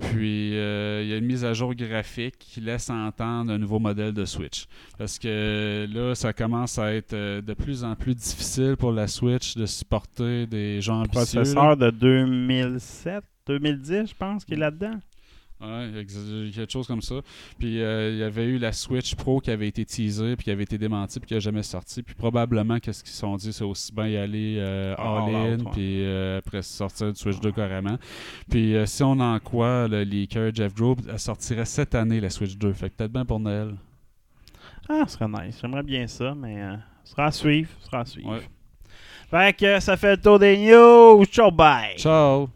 Puis 0.00 0.56
euh, 0.56 1.02
il 1.02 1.10
y 1.10 1.12
a 1.12 1.16
une 1.16 1.26
mise 1.26 1.44
à 1.44 1.54
jour 1.54 1.74
graphique 1.74 2.36
qui 2.38 2.60
laisse 2.60 2.90
entendre 2.90 3.52
un 3.52 3.58
nouveau 3.58 3.78
modèle 3.78 4.12
de 4.12 4.24
Switch. 4.24 4.66
Parce 4.96 5.18
que 5.18 5.86
là, 5.92 6.14
ça 6.16 6.32
commence 6.32 6.78
à 6.78 6.92
être 6.92 7.12
euh, 7.12 7.40
de 7.40 7.54
plus 7.54 7.84
en 7.84 7.94
plus 7.94 8.16
difficile 8.16 8.76
pour 8.76 8.90
la 8.90 9.06
Switch 9.06 9.56
de 9.56 9.66
supporter 9.66 10.46
des 10.46 10.80
gens 10.80 11.00
ambitieux. 11.02 11.40
là. 11.40 11.42
Processeur 11.42 11.76
de 11.76 11.90
2007, 11.90 13.22
2010, 13.46 14.08
je 14.08 14.14
pense, 14.14 14.44
qui 14.44 14.54
est 14.54 14.58
là-dedans. 14.58 14.98
Ouais, 15.60 15.90
ex- 16.02 16.14
quelque 16.54 16.70
chose 16.70 16.86
comme 16.86 17.02
ça. 17.02 17.16
Puis 17.58 17.82
euh, 17.82 18.10
il 18.12 18.18
y 18.18 18.22
avait 18.22 18.44
eu 18.44 18.58
la 18.58 18.72
Switch 18.72 19.16
Pro 19.16 19.40
qui 19.40 19.50
avait 19.50 19.66
été 19.66 19.84
teasée, 19.84 20.36
puis 20.36 20.44
qui 20.44 20.50
avait 20.52 20.62
été 20.62 20.78
démentie, 20.78 21.18
puis 21.18 21.26
qui 21.28 21.34
n'a 21.34 21.40
jamais 21.40 21.64
sorti. 21.64 22.02
Puis 22.04 22.14
probablement, 22.14 22.78
qu'est-ce 22.78 23.02
qu'ils 23.02 23.12
se 23.12 23.18
sont 23.18 23.36
dit, 23.36 23.52
c'est 23.52 23.64
aussi 23.64 23.92
bien 23.92 24.06
y 24.06 24.16
aller 24.16 24.56
euh, 24.58 24.94
All 24.96 25.34
all-in, 25.34 25.58
ouais. 25.64 25.70
puis 25.72 26.04
euh, 26.04 26.38
après 26.38 26.62
sortir 26.62 27.12
du 27.12 27.18
Switch 27.18 27.40
2 27.40 27.50
carrément. 27.50 27.98
Puis 28.48 28.76
euh, 28.76 28.86
si 28.86 29.02
on 29.02 29.18
en 29.18 29.36
croit 29.40 29.88
le 29.88 30.02
leaker 30.04 30.54
Jeff 30.54 30.72
Grobe, 30.74 31.00
elle 31.08 31.18
sortirait 31.18 31.64
cette 31.64 31.94
année 31.96 32.20
la 32.20 32.30
Switch 32.30 32.56
2. 32.56 32.72
Fait 32.72 32.90
que 32.90 32.94
peut-être 32.94 33.12
bien 33.12 33.24
pour 33.24 33.40
Noël. 33.40 33.74
Ah, 34.88 35.02
ce 35.08 35.14
serait 35.18 35.28
nice. 35.28 35.58
J'aimerais 35.60 35.82
bien 35.82 36.06
ça, 36.06 36.34
mais 36.36 36.62
euh, 36.62 36.76
ce 37.02 37.10
sera 37.12 37.24
à 37.26 37.32
suivre. 37.32 37.68
ce 37.80 37.86
sera 37.86 38.00
à 38.00 38.04
suivre. 38.04 38.30
Ouais. 38.30 38.48
Fait 39.30 39.56
que 39.58 39.80
ça 39.80 39.96
fait 39.96 40.16
le 40.16 40.22
tour 40.22 40.38
des 40.38 40.56
news. 40.56 41.24
Ciao, 41.26 41.50
bye! 41.50 41.96
Ciao! 41.98 42.48